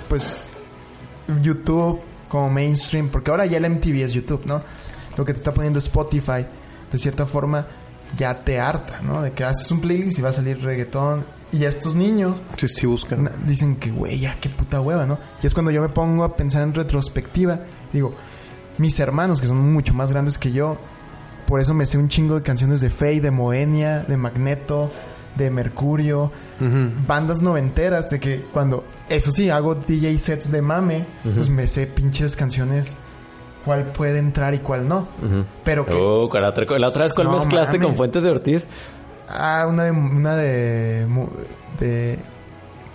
pues, 0.10 0.50
YouTube 1.42 2.00
como 2.30 2.50
mainstream, 2.50 3.10
porque 3.10 3.30
ahora 3.32 3.46
ya 3.46 3.58
el 3.58 3.70
MTV 3.70 4.04
es 4.04 4.14
YouTube, 4.14 4.42
¿no? 4.46 4.62
Lo 5.18 5.26
que 5.26 5.34
te 5.34 5.38
está 5.38 5.54
poniendo 5.54 5.78
Spotify, 5.80 6.46
de 6.92 6.98
cierta 6.98 7.26
forma, 7.28 7.68
ya 8.18 8.44
te 8.44 8.60
harta, 8.60 9.02
¿no? 9.02 9.22
De 9.22 9.32
que 9.34 9.44
haces 9.44 9.70
un 9.72 9.82
playlist 9.82 10.18
y 10.18 10.22
va 10.24 10.30
a 10.30 10.34
salir 10.34 10.62
reggaetón. 10.64 11.24
Y 11.52 11.66
a 11.66 11.70
estos 11.70 11.94
niños 11.94 12.42
Sí, 12.58 12.68
sí, 12.68 12.88
buscan. 12.88 13.30
dicen 13.46 13.76
que, 13.76 13.92
güey, 13.92 14.20
ya 14.20 14.36
qué 14.42 14.50
puta 14.50 14.82
hueva, 14.82 15.06
¿no? 15.06 15.20
Y 15.44 15.46
es 15.46 15.54
cuando 15.54 15.70
yo 15.70 15.84
me 15.84 15.90
pongo 15.90 16.24
a 16.24 16.36
pensar 16.36 16.64
en 16.64 16.74
retrospectiva. 16.74 17.60
Digo, 17.92 18.16
mis 18.78 19.00
hermanos, 19.00 19.42
que 19.42 19.48
son 19.48 19.72
mucho 19.74 19.94
más 19.94 20.12
grandes 20.12 20.38
que 20.38 20.52
yo, 20.52 20.78
por 21.48 21.60
eso 21.60 21.74
me 21.74 21.86
sé 21.86 21.98
un 21.98 22.08
chingo 22.08 22.36
de 22.36 22.42
canciones 22.42 22.82
de 22.82 22.90
Faye, 22.90 23.22
de 23.22 23.32
Moenia, 23.32 24.00
de 24.08 24.18
Magneto, 24.18 24.92
de 25.36 25.50
Mercurio, 25.50 26.32
bandas 27.08 27.42
noventeras, 27.42 28.10
de 28.10 28.20
que 28.20 28.42
cuando, 28.54 28.86
eso 29.10 29.32
sí, 29.32 29.50
hago 29.50 29.76
DJ 29.76 30.18
sets 30.20 30.52
de 30.52 30.62
mame, 30.62 31.06
pues 31.36 31.50
me 31.50 31.68
sé 31.68 31.88
pinches 31.88 32.36
canciones, 32.36 32.94
cuál 33.66 33.86
puede 33.88 34.20
entrar 34.20 34.54
y 34.54 34.60
cuál 34.60 34.88
no. 34.88 35.08
Pero 35.64 35.86
que, 35.86 35.96
Oh, 35.96 36.30
con 36.30 36.42
la 36.42 36.50
otra, 36.50 36.66
la 36.78 36.88
otra 36.88 37.04
vez, 37.06 37.14
¿cuál 37.14 37.28
No 37.28 37.38
mezclaste 37.38 37.80
con. 37.80 37.96
Fuentes 37.96 38.24
de 38.24 38.30
Ortiz? 38.30 38.68
ah, 39.28 39.66
una 39.68 39.86
de, 39.86 39.92
una 39.92 40.36
de, 40.36 41.08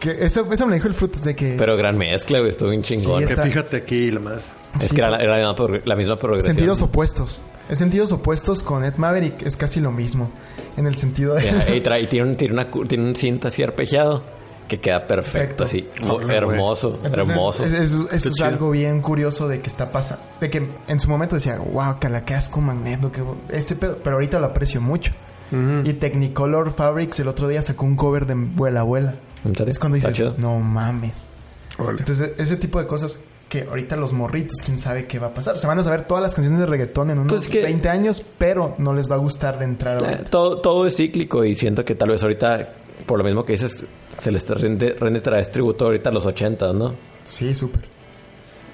que 0.01 0.11
eso, 0.21 0.47
eso 0.53 0.65
me 0.65 0.71
lo 0.71 0.75
dijo 0.77 0.87
el 0.89 0.95
Frutos 0.95 1.23
de 1.23 1.35
que... 1.35 1.57
Pero 1.59 1.77
gran 1.77 1.99
mezcla, 1.99 2.39
güey. 2.39 2.51
Estuvo 2.51 2.71
bien 2.71 2.83
chingón. 2.83 3.27
Sí, 3.27 3.35
Que 3.35 3.43
fíjate 3.43 3.77
aquí, 3.79 4.11
la 4.13 4.21
más. 4.21 4.53
Es 4.81 4.89
sí. 4.89 4.95
que 4.95 5.01
era, 5.01 5.11
la, 5.11 5.19
era 5.19 5.33
la 5.33 5.37
misma 5.39 5.57
pro- 5.57 5.81
la 5.85 5.97
misma 5.97 6.17
progresión. 6.17 6.55
Sentidos 6.55 6.83
opuestos. 6.83 7.43
En 7.69 7.77
sentidos 7.77 8.13
opuestos 8.13 8.63
con 8.63 8.85
Ed 8.85 8.95
Maverick 8.97 9.43
es 9.43 9.57
casi 9.57 9.81
lo 9.81 9.91
mismo. 9.93 10.31
En 10.77 10.87
el 10.87 10.97
sentido 10.97 11.35
de... 11.35 11.45
Ya, 11.45 11.69
y, 11.75 11.81
trae- 11.83 12.05
y 12.05 12.07
tiene, 12.07 12.31
un, 12.31 12.37
tiene, 12.37 12.55
una, 12.55 12.71
tiene 12.89 13.05
un 13.05 13.15
cinta 13.17 13.49
así 13.49 13.63
arpegiado 13.63 14.23
que 14.69 14.81
queda 14.81 15.07
perfecto, 15.07 15.65
Perfecto. 15.65 15.65
así. 15.65 15.89
Ah, 16.03 16.33
hermoso, 16.33 16.99
Entonces, 17.03 17.31
hermoso. 17.31 17.65
es- 17.65 17.73
es- 17.73 17.93
Eso, 17.93 18.09
Qué 18.09 18.17
es 18.29 18.41
algo 18.43 18.71
bien 18.71 19.01
curioso 19.01 19.49
de 19.49 19.61
que 19.61 19.69
está 19.69 19.91
pasando. 19.91 20.23
De 20.41 20.51
que 20.51 20.69
en 20.89 21.01
su 21.01 21.09
momento 21.09 21.37
decía, 21.37 21.59
wow, 21.59 21.97
cala, 21.99 22.25
qué 22.25 22.35
asco 22.35 22.61
magneto, 22.61 23.11
que 23.11 23.23
ese 23.51 23.77
pedo. 23.77 23.99
Pero 24.03 24.17
ahorita 24.17 24.39
lo 24.39 24.47
aprecio 24.47 24.81
mucho. 24.83 25.13
Ujú. 25.51 25.89
Y 25.89 25.95
Technicolor 25.95 26.71
Fabrics 26.73 27.19
el 27.21 27.29
otro 27.29 27.49
día 27.49 27.63
sacó 27.63 27.87
un 27.87 27.97
cover 27.97 28.27
de 28.27 28.35
Vuela 28.35 28.81
Abuela. 28.81 29.15
¿En 29.45 29.55
serio? 29.55 29.71
Es 29.71 29.79
cuando 29.79 29.97
dices, 29.97 30.37
no 30.39 30.59
mames. 30.59 31.31
Entonces, 31.79 32.33
ese 32.39 32.57
tipo 32.57 32.79
de 32.81 32.87
cosas 32.87 33.21
que 33.49 33.63
ahorita 33.63 33.97
los 33.97 34.13
morritos, 34.13 34.61
quién 34.65 34.79
sabe 34.79 35.07
qué 35.07 35.19
va 35.19 35.29
a 35.29 35.35
pasar. 35.35 35.57
Se 35.59 35.67
van 35.67 35.79
a 35.79 35.83
saber 35.83 36.07
todas 36.07 36.23
las 36.23 36.35
canciones 36.35 36.61
de 36.61 36.67
reggaetón 36.67 37.11
en 37.11 37.19
unos 37.21 37.33
Pues 37.33 37.49
que- 37.49 37.63
20 37.63 37.89
años, 37.89 38.23
pero 38.37 38.75
no 38.79 38.93
les 38.93 39.11
va 39.11 39.15
a 39.15 39.19
gustar 39.19 39.59
de 39.59 39.65
entrar 39.65 39.99
Eh, 40.05 40.25
todo, 40.31 40.61
todo 40.61 40.87
es 40.87 40.97
cíclico 40.97 41.45
y 41.45 41.55
siento 41.55 41.85
que 41.85 41.95
tal 41.95 42.11
vez 42.11 42.23
ahorita, 42.23 42.75
por 43.07 43.19
lo 43.19 43.25
mismo 43.25 43.45
que 43.45 43.53
dices, 43.53 43.87
se 44.11 44.31
les 44.31 44.47
rinde, 44.61 44.95
rinde 45.01 45.21
traer 45.21 45.47
tributo 45.47 45.87
ahorita 45.87 46.11
a 46.11 46.13
los 46.13 46.27
80, 46.27 46.73
¿no? 46.75 46.95
Sí, 47.25 47.55
súper. 47.55 47.83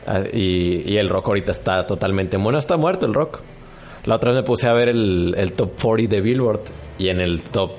Ah, 0.07 0.22
Y, 0.33 0.83
y 0.93 0.97
el 0.99 1.09
rock 1.09 1.29
ahorita 1.29 1.53
está 1.53 1.87
totalmente... 1.87 2.37
Bueno, 2.37 2.59
está 2.59 2.77
muerto 2.77 3.07
el 3.07 3.14
rock. 3.14 3.41
La 4.07 4.16
otra 4.16 4.33
vez 4.33 4.43
me 4.43 4.47
puse 4.47 4.68
a 4.68 4.72
ver 4.72 4.89
el, 4.91 5.35
el 5.39 5.53
top 5.53 5.81
40 5.81 6.16
de 6.16 6.20
Billboard 6.20 6.61
y 6.99 7.09
en 7.09 7.20
el 7.20 7.43
top 7.43 7.72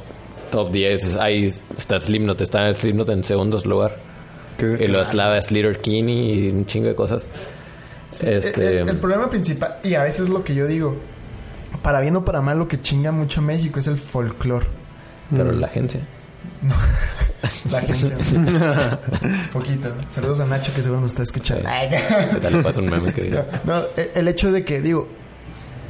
top 0.49 0.71
10 0.71 1.17
ahí 1.17 1.51
está 1.77 1.99
Slipknot, 1.99 2.41
está 2.41 2.73
Slipknot 2.73 3.09
en 3.09 3.23
segundo 3.23 3.59
lugar. 3.65 3.97
Qué- 4.57 4.77
Y 4.81 4.87
lo 4.87 5.01
eslava 5.01 5.41
Slater 5.41 5.79
Kinney 5.81 6.45
y 6.45 6.49
un 6.49 6.65
chingo 6.65 6.87
de 6.87 6.95
cosas. 6.95 7.27
Este... 8.21 8.81
El, 8.81 8.89
el 8.89 8.97
problema 8.97 9.29
principal, 9.29 9.77
y 9.83 9.95
a 9.95 10.03
veces 10.03 10.29
lo 10.29 10.43
que 10.43 10.55
yo 10.55 10.67
digo, 10.67 10.95
para 11.81 11.99
bien 12.01 12.15
o 12.15 12.23
para 12.23 12.41
mal, 12.41 12.57
lo 12.57 12.67
que 12.67 12.79
chinga 12.79 13.11
mucho 13.11 13.41
a 13.41 13.43
México 13.43 13.79
es 13.79 13.87
el 13.87 13.97
folclore. 13.97 14.65
Pero 15.35 15.51
la 15.51 15.67
agencia. 15.67 16.01
La 17.71 17.77
agencia. 17.79 18.17
Poquito. 19.53 19.89
¿no? 19.89 20.09
Saludos 20.09 20.39
a 20.39 20.45
Nacho 20.45 20.73
que 20.73 20.81
seguro 20.81 21.01
nos 21.01 21.11
está 21.11 21.23
escuchando. 21.23 21.69
¿Qué 21.89 22.39
tal 22.39 22.53
le 22.57 22.63
pasa 22.63 22.79
un 22.79 22.89
meme 22.89 23.13
que 23.13 23.23
diga? 23.23 23.45
No, 23.65 23.81
e- 23.97 24.11
el 24.15 24.27
hecho 24.27 24.51
de 24.51 24.63
que, 24.63 24.81
digo, 24.81 25.07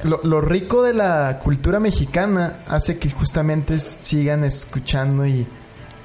lo, 0.04 0.20
lo 0.24 0.42
rico 0.42 0.84
de 0.84 0.94
la 0.94 1.40
cultura 1.42 1.80
mexicana 1.80 2.60
hace 2.68 2.98
que 2.98 3.10
justamente 3.10 3.78
sigan 4.04 4.44
escuchando 4.44 5.26
y, 5.26 5.48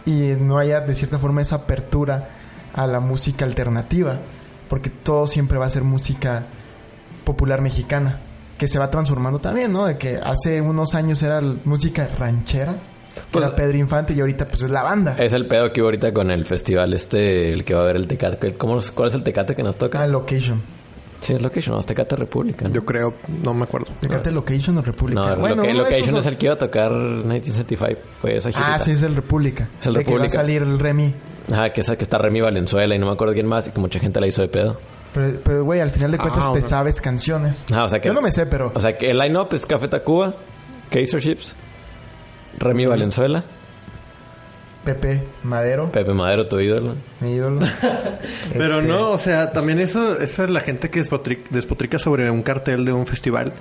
y 0.06 0.36
no 0.38 0.58
haya 0.58 0.80
de 0.80 0.94
cierta 0.94 1.18
forma 1.18 1.42
esa 1.42 1.56
apertura 1.56 2.28
a 2.82 2.86
la 2.86 3.00
música 3.00 3.44
alternativa. 3.44 4.18
Porque 4.68 4.90
todo 4.90 5.26
siempre 5.26 5.58
va 5.58 5.66
a 5.66 5.70
ser 5.70 5.82
música 5.82 6.46
popular 7.24 7.60
mexicana. 7.60 8.20
Que 8.58 8.68
se 8.68 8.78
va 8.78 8.90
transformando 8.90 9.38
también, 9.38 9.72
¿no? 9.72 9.86
De 9.86 9.96
que 9.96 10.16
hace 10.22 10.60
unos 10.60 10.94
años 10.94 11.22
era 11.22 11.40
música 11.64 12.08
ranchera. 12.18 12.74
Pues- 13.30 13.44
era 13.44 13.54
Pedro 13.56 13.76
Infante 13.78 14.12
y 14.12 14.20
ahorita 14.20 14.46
pues 14.46 14.62
es 14.62 14.70
la 14.70 14.82
banda. 14.82 15.16
Es 15.18 15.32
el 15.32 15.46
pedo 15.48 15.72
que 15.72 15.80
hubo 15.80 15.88
ahorita 15.88 16.12
con 16.12 16.30
el 16.30 16.44
festival 16.44 16.94
este, 16.94 17.52
el 17.52 17.64
que 17.64 17.74
va 17.74 17.80
a 17.80 17.82
haber 17.84 17.96
el 17.96 18.06
Tecate. 18.06 18.52
¿Cómo, 18.54 18.78
¿Cuál 18.94 19.08
es 19.08 19.14
el 19.14 19.24
Tecate 19.24 19.54
que 19.54 19.62
nos 19.62 19.76
toca? 19.76 20.00
Ah, 20.00 20.06
Location. 20.06 20.62
Sí, 21.20 21.34
es 21.34 21.42
Location, 21.42 21.74
no, 21.74 21.80
es 21.80 21.86
Tecate 21.86 22.16
República. 22.16 22.66
¿no? 22.66 22.74
Yo 22.74 22.84
creo, 22.84 23.14
no 23.42 23.52
me 23.54 23.64
acuerdo. 23.64 23.88
¿Tecate 24.00 24.30
Location 24.30 24.78
o 24.78 24.82
República? 24.82 25.20
No, 25.20 25.36
bueno, 25.36 25.62
lo 25.64 25.72
Location 25.84 26.16
es 26.16 26.26
el 26.26 26.36
que 26.38 26.46
iba 26.46 26.54
a 26.54 26.58
tocar 26.58 26.90
1975. 26.92 28.00
Fue 28.20 28.36
esa 28.36 28.50
girita. 28.50 28.74
Ah, 28.74 28.78
sí, 28.78 28.92
es 28.92 29.02
el 29.02 29.14
República. 29.14 29.68
Es 29.80 29.86
el 29.86 29.94
De 29.94 30.04
que 30.04 30.10
va 30.10 30.16
a 30.16 30.22
República. 30.22 30.38
salir 30.38 30.62
el 30.62 30.78
Remy. 30.78 31.14
Ajá, 31.52 31.72
que, 31.72 31.80
esa, 31.82 31.96
que 31.96 32.04
está 32.04 32.16
Remy 32.18 32.40
Valenzuela 32.40 32.94
y 32.94 32.98
no 32.98 33.06
me 33.06 33.12
acuerdo 33.12 33.34
quién 33.34 33.46
más 33.46 33.68
y 33.68 33.70
que 33.70 33.80
mucha 33.80 34.00
gente 34.00 34.18
la 34.20 34.26
hizo 34.28 34.40
de 34.40 34.48
pedo. 34.48 34.78
Pero, 35.12 35.40
pero, 35.44 35.64
güey, 35.64 35.80
al 35.80 35.90
final 35.90 36.12
de 36.12 36.18
Ah, 36.18 36.22
cuentas 36.22 36.52
te 36.52 36.62
sabes 36.62 37.00
canciones. 37.00 37.66
Ajá, 37.70 37.84
o 37.84 37.88
sea 37.88 38.00
que... 38.00 38.08
Yo 38.08 38.14
no 38.14 38.22
me 38.22 38.30
sé, 38.32 38.46
pero... 38.46 38.70
O 38.74 38.80
sea 38.80 38.96
que 38.96 39.10
el 39.10 39.18
line-up 39.18 39.48
es 39.52 39.66
Café 39.66 39.88
Tacuba, 39.88 40.36
Kaiser 40.90 41.20
Chips, 41.20 41.54
Remy 42.58 42.86
Valenzuela, 42.86 43.44
Pepe 44.84 45.22
Madero, 45.42 45.90
Pepe 45.92 46.12
Madero, 46.14 46.46
tu 46.48 46.58
ídolo. 46.58 46.94
mi 47.20 47.32
ídolo. 47.34 47.60
Pero 48.52 48.80
Este, 48.80 48.88
no, 48.88 49.10
o 49.10 49.18
sea, 49.18 49.52
también 49.52 49.78
eso, 49.80 50.18
esa 50.18 50.44
es 50.44 50.50
la 50.50 50.60
gente 50.60 50.88
que 50.90 51.00
despotric- 51.02 51.48
despotrica 51.50 51.98
sobre 51.98 52.30
un 52.30 52.42
cartel 52.42 52.84
de 52.84 52.92
un 52.92 53.06
festival. 53.06 53.52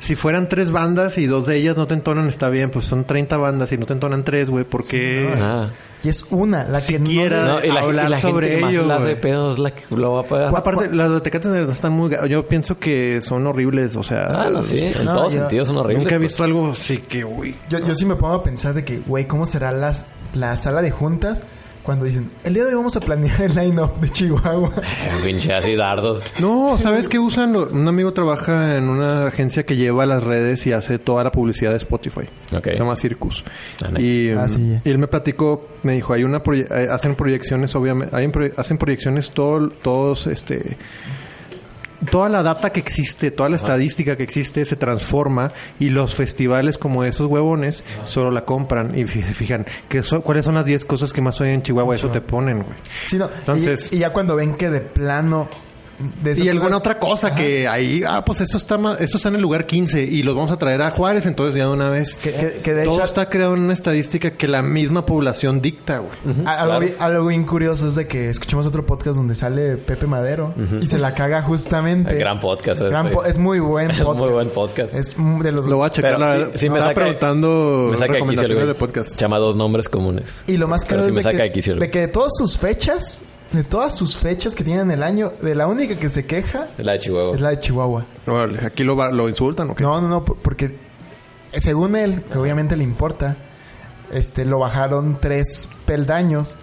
Si 0.00 0.16
fueran 0.16 0.48
tres 0.48 0.72
bandas 0.72 1.18
y 1.18 1.26
dos 1.26 1.46
de 1.46 1.56
ellas 1.56 1.76
no 1.76 1.86
te 1.86 1.92
entonan, 1.92 2.26
está 2.28 2.48
bien. 2.48 2.70
Pues 2.70 2.86
son 2.86 3.04
30 3.04 3.36
bandas 3.36 3.70
y 3.72 3.76
no 3.76 3.84
te 3.84 3.92
entonan 3.92 4.24
tres, 4.24 4.48
güey. 4.48 4.64
Porque 4.64 5.30
Ah. 5.38 5.68
Y 6.02 6.08
es 6.08 6.24
una, 6.30 6.64
la 6.64 6.80
que 6.80 6.96
Siquiera- 6.96 7.44
no... 7.46 7.58
No, 7.60 7.64
y 7.64 7.68
la, 7.68 7.80
hablar 7.80 8.06
y 8.06 8.10
la 8.12 8.16
sobre 8.18 8.48
gente 8.48 8.62
más 8.62 8.70
ello, 8.72 8.86
la 8.86 8.94
hace 8.96 9.04
de 9.08 9.10
güey. 9.12 9.20
pedo 9.20 9.52
es 9.52 9.58
la 9.58 9.74
que 9.74 9.82
lo 9.94 10.12
va 10.14 10.20
a 10.22 10.24
pagar. 10.24 10.56
Aparte, 10.56 10.88
las 10.94 11.10
de 11.12 11.20
Tecate 11.20 11.48
de 11.50 11.58
verdad 11.60 11.74
están 11.74 11.92
muy... 11.92 12.16
Yo 12.30 12.46
pienso 12.46 12.78
que 12.78 13.20
son 13.20 13.46
horribles, 13.46 13.94
o 13.96 14.02
sea... 14.02 14.24
Ah, 14.30 14.48
no, 14.48 14.62
sí. 14.62 14.82
En 14.82 15.04
No, 15.04 15.12
todos 15.16 15.34
sentidos 15.34 15.68
son 15.68 15.76
horribles. 15.76 16.04
Nunca 16.04 16.14
he 16.14 16.18
pues. 16.18 16.30
visto 16.30 16.44
algo 16.44 16.70
así 16.70 16.96
que, 16.96 17.22
uy... 17.22 17.54
Yo, 17.68 17.80
yo 17.80 17.94
sí 17.94 18.06
me 18.06 18.14
pongo 18.16 18.32
a 18.36 18.42
pensar 18.42 18.72
de 18.72 18.82
que, 18.82 19.00
güey, 19.06 19.26
¿cómo 19.26 19.44
será 19.44 19.70
la, 19.70 19.92
la 20.34 20.56
sala 20.56 20.82
de 20.82 20.90
juntas 20.90 21.40
cuando 21.82 22.04
dicen, 22.04 22.30
el 22.44 22.52
día 22.52 22.64
de 22.64 22.68
hoy 22.70 22.74
vamos 22.74 22.94
a 22.96 23.00
planear 23.00 23.40
el 23.40 23.54
line-up 23.54 23.98
de 24.00 24.10
Chihuahua? 24.10 24.70
Pinche 25.24 25.52
así 25.54 25.74
dardos. 25.74 26.22
No, 26.38 26.76
¿sabes 26.76 27.08
qué 27.08 27.18
usan? 27.18 27.54
Lo- 27.54 27.68
Un 27.70 27.88
amigo 27.88 28.12
trabaja 28.12 28.76
en 28.76 28.88
una 28.90 29.26
agencia 29.26 29.64
que 29.64 29.76
lleva 29.76 30.04
las 30.04 30.22
redes 30.22 30.66
y 30.66 30.72
hace 30.74 30.98
toda 30.98 31.24
la 31.24 31.32
publicidad 31.32 31.70
de 31.70 31.78
Spotify. 31.78 32.28
Se 32.50 32.74
llama 32.74 32.94
Circus. 32.96 33.42
Ah, 33.82 33.88
nice. 33.92 34.02
y, 34.02 34.30
Ah, 34.30 34.48
sí. 34.48 34.78
y 34.84 34.90
él 34.90 34.98
me 34.98 35.08
platicó, 35.08 35.68
me 35.82 35.94
dijo, 35.94 36.12
hay 36.12 36.22
una 36.22 36.42
proye- 36.42 36.68
eh, 36.70 36.88
hacen 36.92 37.14
proyecciones, 37.16 37.74
obviamente, 37.74 38.14
hay 38.14 38.26
proye- 38.28 38.52
hacen 38.58 38.76
proyecciones 38.76 39.30
todo, 39.30 39.70
todos, 39.70 40.26
este, 40.26 40.76
toda 42.10 42.28
la 42.28 42.42
data 42.42 42.70
que 42.70 42.80
existe, 42.80 43.30
toda 43.30 43.48
la 43.48 43.56
estadística 43.56 44.16
que 44.16 44.22
existe 44.22 44.64
se 44.64 44.76
transforma 44.76 45.52
y 45.78 45.90
los 45.90 46.14
festivales 46.14 46.78
como 46.78 47.04
esos 47.04 47.26
huevones 47.26 47.84
solo 48.04 48.30
la 48.30 48.44
compran 48.44 48.98
y 48.98 49.06
se 49.06 49.22
fijan 49.34 49.66
que 49.88 50.02
cuáles 50.22 50.44
son 50.44 50.54
las 50.54 50.64
10 50.64 50.84
cosas 50.84 51.12
que 51.12 51.20
más 51.20 51.40
oyen 51.40 51.54
en 51.54 51.62
Chihuahua, 51.62 51.94
eso 51.94 52.08
te 52.10 52.20
ponen, 52.20 52.62
güey. 52.62 52.76
Sí, 53.06 53.18
no, 53.18 53.28
Entonces- 53.38 53.92
y, 53.92 53.96
y 53.96 53.98
ya 54.00 54.12
cuando 54.12 54.36
ven 54.36 54.54
que 54.54 54.70
de 54.70 54.80
plano... 54.80 55.48
De 56.22 56.32
Y 56.42 56.48
alguna 56.48 56.70
cosas- 56.76 56.80
otra 56.80 56.98
cosa 56.98 57.34
que 57.34 57.68
ahí, 57.68 58.02
ah, 58.06 58.24
pues 58.24 58.40
esto 58.40 58.56
está 58.56 58.76
esto 58.98 59.18
está 59.18 59.28
en 59.28 59.34
el 59.36 59.42
lugar 59.42 59.66
15 59.66 60.02
y 60.02 60.22
los 60.22 60.34
vamos 60.34 60.50
a 60.50 60.56
traer 60.58 60.80
a 60.82 60.90
Juárez, 60.90 61.26
entonces 61.26 61.54
ya 61.56 61.66
de 61.66 61.72
una 61.72 61.90
vez. 61.90 62.16
Que, 62.16 62.32
que- 62.32 62.52
que 62.62 62.72
de 62.74 62.84
Todo 62.84 62.96
hecho... 62.96 63.04
está 63.04 63.28
creado 63.28 63.54
en 63.54 63.60
una 63.60 63.72
estadística 63.74 64.30
que 64.30 64.48
la 64.48 64.62
misma 64.62 65.04
población 65.04 65.60
dicta, 65.60 65.98
güey. 65.98 66.12
algo, 66.46 66.64
claro. 66.64 66.80
bien, 66.80 66.94
algo 66.98 67.26
bien 67.26 67.44
curioso 67.44 67.86
es 67.88 67.94
de 67.96 68.06
que 68.06 68.30
escuchamos 68.30 68.64
otro 68.66 68.86
podcast 68.86 69.16
donde 69.16 69.34
sale 69.34 69.76
Pepe 69.76 70.06
Madero 70.06 70.54
y 70.80 70.86
se 70.86 70.98
la 70.98 71.14
caga 71.14 71.42
justamente. 71.42 72.14
Gran 72.14 72.40
podcast. 72.40 72.80
Gran 72.80 73.06
ese. 73.08 73.14
po- 73.16 73.24
es 73.24 73.36
muy 73.38 73.60
buen 73.60 73.90
Es 73.90 74.00
podcast. 74.00 74.18
muy 74.24 74.28
buen 74.32 74.48
podcast. 74.50 74.94
Es 74.94 75.14
de 75.18 75.52
los... 75.52 75.66
Lo 75.66 75.76
voy 75.76 75.86
a 75.86 75.90
checar. 75.92 76.12
Pero 76.12 76.18
la, 76.20 76.32
sí- 76.32 76.38
verdad. 76.38 76.52
sí 76.54 76.68
me 76.70 76.74
Estaba 76.78 76.90
saca- 76.92 77.00
preguntando 77.02 77.88
Me 77.90 77.96
saca 77.96 78.06
el 78.06 78.12
recomendaciones 78.14 78.56
güey. 78.64 78.68
de 78.68 78.74
podcast. 78.74 79.16
Llama 79.20 79.38
dos 79.38 79.54
nombres 79.56 79.88
comunes. 79.88 80.42
Y 80.46 80.56
lo 80.56 80.66
más 80.66 80.84
caro 80.84 81.02
es 81.02 81.08
me 81.08 81.16
de, 81.16 81.22
saca 81.22 81.36
que, 81.50 81.60
de 81.60 81.72
el 81.84 81.90
que 81.90 81.98
de 82.00 82.08
todas 82.08 82.32
sus 82.36 82.56
fechas 82.58 83.22
de 83.52 83.64
todas 83.64 83.96
sus 83.96 84.16
fechas 84.16 84.54
que 84.54 84.62
tienen 84.64 84.86
en 84.86 84.90
el 84.92 85.02
año, 85.02 85.32
de 85.42 85.54
la 85.54 85.66
única 85.66 85.96
que 85.96 86.08
se 86.08 86.24
queja 86.26 86.68
Es 86.78 86.84
la 86.84 86.92
de 86.92 86.98
Chihuahua. 87.00 87.34
es 87.34 87.40
la 87.40 87.50
de 87.50 87.58
Chihuahua. 87.60 88.04
Órale, 88.26 88.64
¿Aquí 88.64 88.84
lo, 88.84 89.28
insultan 89.28 89.70
o 89.70 89.74
qué? 89.74 89.82
No, 89.82 90.00
no, 90.00 90.08
no, 90.08 90.24
por- 90.24 90.36
porque 90.36 90.76
según 91.52 91.96
él, 91.96 92.22
que 92.30 92.38
obviamente 92.38 92.76
le 92.76 92.84
importa, 92.84 93.36
este, 94.12 94.44
lo 94.44 94.58
bajaron 94.60 95.18
tres 95.20 95.68
peldaños 95.84 96.56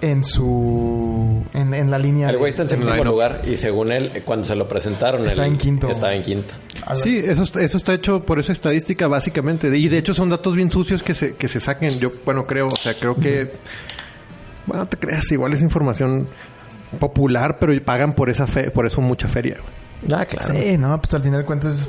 en 0.00 0.24
su... 0.24 1.44
en, 1.54 1.74
en 1.74 1.88
la 1.92 1.98
línea... 2.00 2.28
El 2.28 2.38
güey 2.38 2.50
está 2.50 2.62
en 2.62 2.70
séptimo 2.70 2.90
Line-up. 2.90 3.06
lugar 3.06 3.42
y 3.46 3.56
según 3.56 3.92
él, 3.92 4.22
cuando 4.24 4.48
se 4.48 4.56
lo 4.56 4.66
presentaron... 4.66 5.24
Estaba 5.28 5.46
él 5.46 5.52
en 5.52 5.58
quinto. 5.58 5.88
Estaba 5.88 6.12
en 6.12 6.22
quinto. 6.22 6.54
Sí, 6.96 7.18
eso, 7.24 7.44
está- 7.44 7.62
eso 7.62 7.76
está 7.76 7.94
hecho 7.94 8.24
por 8.24 8.40
esa 8.40 8.50
estadística 8.50 9.06
básicamente. 9.06 9.68
Y 9.78 9.88
de 9.88 9.98
hecho 9.98 10.12
son 10.12 10.28
datos 10.28 10.56
bien 10.56 10.72
sucios 10.72 11.04
que 11.04 11.14
se, 11.14 11.36
que 11.36 11.46
se 11.46 11.60
saquen. 11.60 11.90
Yo, 12.00 12.10
bueno, 12.24 12.44
creo, 12.48 12.66
o 12.66 12.76
sea, 12.76 12.94
creo 12.94 13.14
que... 13.14 13.52
Bueno, 14.66 14.84
no 14.84 14.88
te 14.88 14.96
creas, 14.96 15.30
igual 15.32 15.52
es 15.52 15.62
información 15.62 16.26
popular, 16.98 17.58
pero 17.58 17.72
pagan 17.84 18.12
por 18.14 18.30
esa 18.30 18.46
fe, 18.46 18.70
por 18.70 18.86
eso 18.86 19.00
mucha 19.00 19.28
feria. 19.28 19.56
Ah, 20.12 20.24
claro. 20.26 20.54
Sí, 20.54 20.76
no, 20.78 21.00
pues 21.00 21.14
al 21.14 21.22
final 21.22 21.40
de 21.40 21.46
cuentas... 21.46 21.88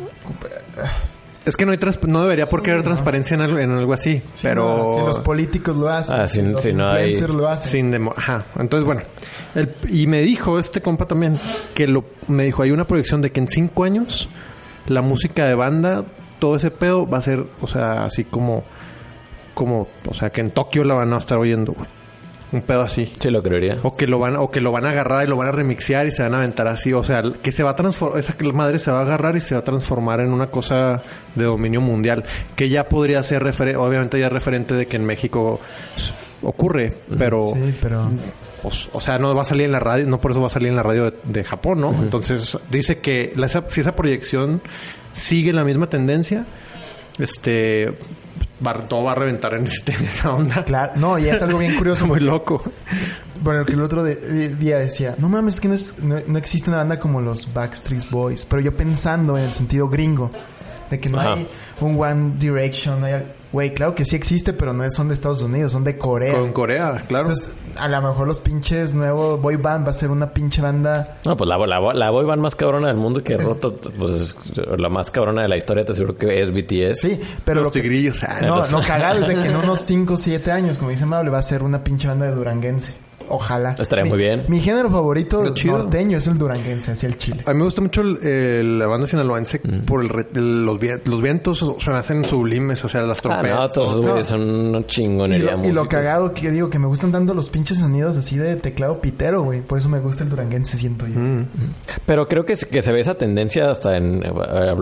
Es 1.45 1.57
que 1.57 1.65
no 1.65 1.74
hay 1.74 1.78
trans- 1.78 2.01
no 2.03 2.21
debería 2.21 2.45
por 2.45 2.63
qué 2.63 2.71
haber 2.71 2.84
transparencia 2.84 3.36
en 3.36 3.41
algo, 3.41 3.59
en 3.59 3.69
algo 3.71 3.91
así, 3.93 4.21
pero 4.41 4.91
Si 4.93 4.99
los 4.99 5.19
políticos 5.19 5.76
lo 5.76 5.89
hacen, 5.89 6.17
Ah, 6.21 6.26
si, 6.28 6.38
si- 6.38 6.41
los 6.43 6.61
si 6.61 6.71
no 6.74 6.88
hay- 6.88 7.19
lo 7.19 7.49
hacen. 7.49 7.69
sin 7.69 7.91
demo- 7.91 8.13
ajá. 8.15 8.45
Entonces, 8.57 8.86
bueno, 8.86 9.01
el- 9.53 9.76
y 9.89 10.07
me 10.07 10.21
dijo 10.21 10.57
este 10.57 10.82
compa 10.82 11.05
también 11.05 11.38
que 11.76 11.86
lo 11.86 12.05
me 12.30 12.45
dijo, 12.45 12.63
hay 12.63 12.71
una 12.71 12.86
proyección 12.86 13.21
de 13.21 13.32
que 13.34 13.41
en 13.41 13.49
cinco 13.49 13.84
años 13.84 14.30
la 14.88 15.01
música 15.01 15.45
de 15.45 15.53
banda, 15.55 16.05
todo 16.39 16.55
ese 16.55 16.71
pedo 16.71 17.05
va 17.09 17.17
a 17.17 17.21
ser, 17.21 17.45
o 17.59 17.67
sea, 17.67 18.05
así 18.05 18.24
como 18.24 18.63
como, 19.53 19.88
o 20.07 20.13
sea, 20.13 20.30
que 20.30 20.39
en 20.41 20.49
Tokio 20.51 20.84
la 20.86 20.93
van 20.95 21.11
a 21.13 21.17
estar 21.17 21.38
oyendo, 21.38 21.74
güey. 21.74 21.88
Un 22.54 22.62
pedo 22.62 22.82
así. 22.82 23.12
Sí, 23.20 23.30
lo 23.30 23.41
creería. 23.43 23.80
O 23.84 23.95
que 23.97 24.08
lo 24.08 24.20
van, 24.20 24.36
o 24.38 24.49
que 24.51 24.62
lo 24.62 24.72
van 24.72 24.86
a 24.86 24.91
agarrar 24.91 25.26
y 25.26 25.28
lo 25.28 25.36
van 25.36 25.47
a 25.49 25.51
remixear 25.51 26.08
y 26.08 26.12
se 26.12 26.22
van 26.24 26.34
a 26.36 26.38
aventar 26.38 26.68
así. 26.68 26.93
O 26.93 27.04
sea, 27.04 27.22
que 27.41 27.51
se 27.51 27.64
va 27.64 27.72
a 27.72 27.76
transformar, 27.76 28.20
esa 28.20 28.34
que 28.38 28.45
la 28.45 28.54
madre 28.54 28.78
se 28.80 28.91
va 28.91 28.99
a 28.99 29.01
agarrar 29.01 29.36
y 29.36 29.39
se 29.39 29.56
va 29.56 29.62
a 29.62 29.64
transformar 29.64 30.20
en 30.22 30.32
una 30.32 30.47
cosa 30.47 31.01
de 31.36 31.43
dominio 31.45 31.82
mundial. 31.82 32.24
Que 32.56 32.70
ya 32.70 32.88
podría 32.88 33.22
ser 33.24 33.43
referente, 33.43 33.78
obviamente 33.78 34.20
ya 34.20 34.30
referente 34.30 34.76
de 34.76 34.86
que 34.86 34.95
en 34.97 35.04
México 35.06 35.60
ocurre, 36.43 36.93
pero, 37.18 37.54
Sí, 37.56 37.74
pero... 37.82 38.12
pues, 38.62 38.88
o 38.93 39.01
sea, 39.01 39.18
no 39.18 39.34
va 39.34 39.41
a 39.41 39.45
salir 39.45 39.66
en 39.66 39.72
la 39.72 39.80
radio, 39.80 40.06
no 40.08 40.20
por 40.20 40.32
eso 40.32 40.41
va 40.41 40.47
a 40.47 40.49
salir 40.51 40.68
en 40.70 40.76
la 40.76 40.84
radio 40.84 41.06
de, 41.10 41.18
de 41.24 41.43
Japón, 41.43 41.82
¿no? 41.82 41.91
Entonces, 41.91 42.58
dice 42.70 42.99
que 42.99 43.34
la- 43.36 43.47
esa- 43.47 43.64
si 43.70 43.82
esa 43.82 43.95
proyección 43.95 44.62
sigue 45.14 45.54
la 45.54 45.64
misma 45.64 45.88
tendencia, 45.88 46.45
este, 47.18 47.93
va, 48.66 48.74
todo 48.88 49.03
va 49.03 49.11
a 49.14 49.16
reventar 49.16 49.53
en, 49.53 49.66
este- 49.66 49.93
en 49.93 50.05
esa 50.05 50.34
onda. 50.34 50.64
Claro, 50.64 50.93
no, 50.95 51.18
y 51.20 51.28
es 51.28 51.41
algo 51.41 51.57
bien 51.59 51.76
curioso. 51.76 52.05
Muy 52.07 52.20
loco. 52.20 52.61
Bueno, 53.41 53.66
que 53.66 53.74
el 53.74 53.82
otro 53.82 54.03
de- 54.03 54.16
de- 54.16 54.55
día 54.55 54.78
decía, 54.80 55.16
no 55.18 55.28
mames, 55.30 55.55
es 55.55 55.61
que 55.61 55.68
no, 55.68 55.74
es- 55.76 55.99
no- 55.99 56.20
no 56.28 56.38
existe 56.38 56.70
una 56.70 56.78
banda 56.78 56.99
como 56.99 57.22
los 57.22 57.53
Backstreet 57.53 58.09
Boys. 58.09 58.45
Pero 58.45 58.61
yo 58.61 58.76
pensando 58.76 59.38
en 59.38 59.43
el 59.45 59.53
sentido 59.53 59.89
gringo, 59.89 60.32
de 60.89 60.99
que 60.99 61.09
no 61.09 61.20
Ajá. 61.20 61.34
hay 61.34 61.47
un 61.82 61.99
One 62.01 62.34
Direction, 62.38 62.99
no 63.01 63.05
hay... 63.07 63.24
Güey, 63.54 63.74
claro 63.74 63.93
que 63.95 64.04
sí 64.04 64.16
existe, 64.16 64.51
pero 64.51 64.74
no 64.74 64.89
son 64.89 65.08
de 65.10 65.14
Estados 65.14 65.41
Unidos, 65.43 65.72
son 65.72 65.84
de 65.84 65.95
Corea. 65.97 66.34
Con 66.34 66.51
Corea, 66.51 67.04
claro. 67.08 67.28
Entonces, 67.30 67.54
a 67.78 67.88
lo 67.88 68.01
mejor 68.01 68.28
los 68.28 68.39
pinches 68.39 68.93
nuevos 68.95 69.39
boy 69.39 69.56
band 69.58 69.86
va 69.86 69.91
a 69.91 69.93
ser 69.93 70.10
una 70.10 70.34
pinche 70.34 70.60
banda... 70.62 71.20
No, 71.26 71.38
pues 71.38 71.47
la, 71.47 71.58
la, 71.60 71.80
la 71.93 72.10
boy 72.10 72.26
band 72.26 72.41
más 72.41 72.56
cabrona 72.56 72.88
del 72.88 72.97
mundo 72.97 73.24
que 73.24 73.36
ha 73.36 73.38
roto, 73.38 73.76
pues 73.97 74.12
es 74.22 74.36
la 74.80 74.89
más 74.89 75.12
cabrona 75.12 75.43
de 75.43 75.47
la 75.49 75.56
historia, 75.58 75.86
te 75.86 75.91
aseguro 75.91 76.18
que 76.18 76.41
es 76.41 76.51
BTS. 76.51 76.99
Sí, 76.99 77.20
pero 77.45 77.58
los 77.62 77.66
lo 77.66 77.72
que- 77.72 77.82
tigrillos. 77.82 78.24
ah, 78.24 78.39
No, 78.41 78.56
los- 78.58 78.72
no 78.72 78.82
cagado 78.82 79.22
es 79.22 79.28
de 79.28 79.36
que 79.36 79.45
en 79.49 79.56
unos 79.64 79.80
5 79.82 80.16
o 80.16 80.18
7 80.18 80.51
años, 80.51 80.80
como 80.80 80.89
dice 80.89 81.06
Mable, 81.06 81.30
va 81.30 81.38
a 81.38 81.43
ser 81.43 81.62
una 81.64 81.84
pinche 81.84 82.08
banda 82.08 82.26
de 82.26 82.32
duranguense. 82.34 82.93
Ojalá. 83.30 83.76
Estaría 83.80 84.03
Mi- 84.03 84.09
muy 84.11 84.19
bien. 84.19 84.45
Mi 84.47 84.59
género 84.59 84.89
favorito 84.89 85.43
norteño 85.43 86.17
es 86.17 86.28
el 86.28 86.38
duranguense, 86.38 86.91
hacia 86.91 87.07
el 87.07 87.17
chile. 87.17 87.41
A 87.45 87.51
mí 87.53 87.59
me 87.59 87.65
gusta 87.65 87.82
mucho 87.82 88.01
el- 88.01 88.17
el- 88.26 88.80
la 88.80 88.88
banda 88.88 89.07
sinaloense 89.07 89.59
por 89.86 90.01
el, 90.01 90.09
re- 90.09 90.28
el- 90.36 90.65
los, 90.65 90.80
vien- 90.80 91.01
los 91.05 91.21
vientos 91.21 91.61
o- 91.63 91.78
se 91.80 91.89
me 91.89 91.97
hacen 91.97 92.26
sublimes, 92.26 92.84
o 92.86 92.89
sea, 92.89 93.01
las 93.03 93.19
Ah, 93.19 93.21
trompetas. 93.21 93.57
no, 93.59 93.69
todos 93.69 94.05
No. 94.05 94.24
son 94.24 94.41
una 94.67 94.80
Y 94.80 94.86
chingonería 94.86 95.55
lo, 95.55 95.65
y 95.65 95.71
lo 95.71 95.88
cagado 95.88 96.34
que 96.34 96.51
digo, 96.51 96.69
que 96.69 96.80
me 96.80 96.88
gustan 96.88 97.11
tanto 97.11 97.34
los 97.34 97.49
pinches 97.49 97.80
sonidos 97.80 98.17
así 98.17 98.38
de 98.38 98.55
teclado 98.55 98.99
pitero, 99.01 99.43
güey. 99.43 99.61
Por 99.61 99.78
eso 99.80 99.89
me 99.89 99.99
gusta 99.99 100.24
el 100.24 100.30
duranguense, 100.30 100.78
siento 100.78 101.07
yo. 101.07 101.19
Mm. 101.19 101.45
Pero 102.05 102.28
creo 102.28 102.45
que, 102.45 102.55
se- 102.55 102.67
que 102.67 102.82
se 102.82 102.91
ve 102.91 102.99
esa 103.01 103.15
tendencia 103.15 103.69
hasta 103.71 103.95
en... 103.97 104.24
eh, 104.24 104.32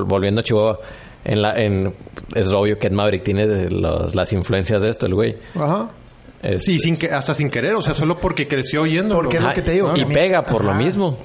volviendo 0.05 0.41
a 0.41 0.43
Chihuahua. 0.43 0.79
En 1.23 1.41
la, 1.43 1.55
en, 1.55 1.93
es 2.33 2.51
obvio 2.51 2.79
que 2.79 2.87
Ed 2.87 2.93
Maverick 2.93 3.21
tiene 3.23 3.45
de 3.45 3.69
los- 3.69 4.15
las 4.15 4.33
influencias 4.33 4.81
de 4.81 4.89
esto, 4.89 5.05
el 5.05 5.13
güey. 5.13 5.37
Ajá. 5.53 5.89
Es- 6.41 6.63
Sí, 6.63 6.79
sin 6.79 6.97
que, 6.97 7.11
hasta 7.11 7.33
sin 7.33 7.49
querer, 7.49 7.75
o 7.75 7.81
sea, 7.81 7.93
solo 7.93 8.17
porque 8.17 8.47
creció 8.47 8.81
oyendo. 8.83 9.15
Porque 9.15 9.37
es 9.37 9.43
lo 9.43 9.53
que 9.53 9.61
te 9.61 9.71
digo, 9.71 9.93
Y 9.95 10.05
pega 10.05 10.43
por 10.45 10.63
lo 10.63 10.73
mismo. 10.73 11.17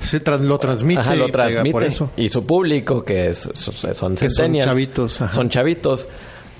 Se 0.00 0.20
tras- 0.22 0.40
lo 0.40 0.58
transmite. 0.58 1.00
Ajá, 1.00 1.14
y 1.14 1.18
lo 1.18 1.26
pega 1.26 1.44
transmite. 1.48 1.72
Por 1.72 1.84
eso. 1.84 2.10
Y 2.16 2.28
su 2.28 2.44
público, 2.44 3.02
que 3.04 3.28
es- 3.28 3.48
son 3.54 4.14
Que 4.16 4.28
son 4.28 4.54
chavitos, 4.58 5.20
ajá. 5.20 5.32
son 5.32 5.48
chavitos, 5.48 6.06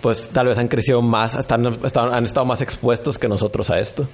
pues 0.01 0.29
tal 0.33 0.47
vez 0.47 0.57
han 0.59 0.69
crecido 0.69 1.03
más, 1.03 1.35
están, 1.35 1.67
están- 1.85 2.15
han 2.15 2.25
estado 2.25 2.47
más 2.47 2.61
expuestos 2.63 3.19
que 3.19 3.29
nosotros 3.29 3.69
a 3.71 3.79
esto. 3.81 4.09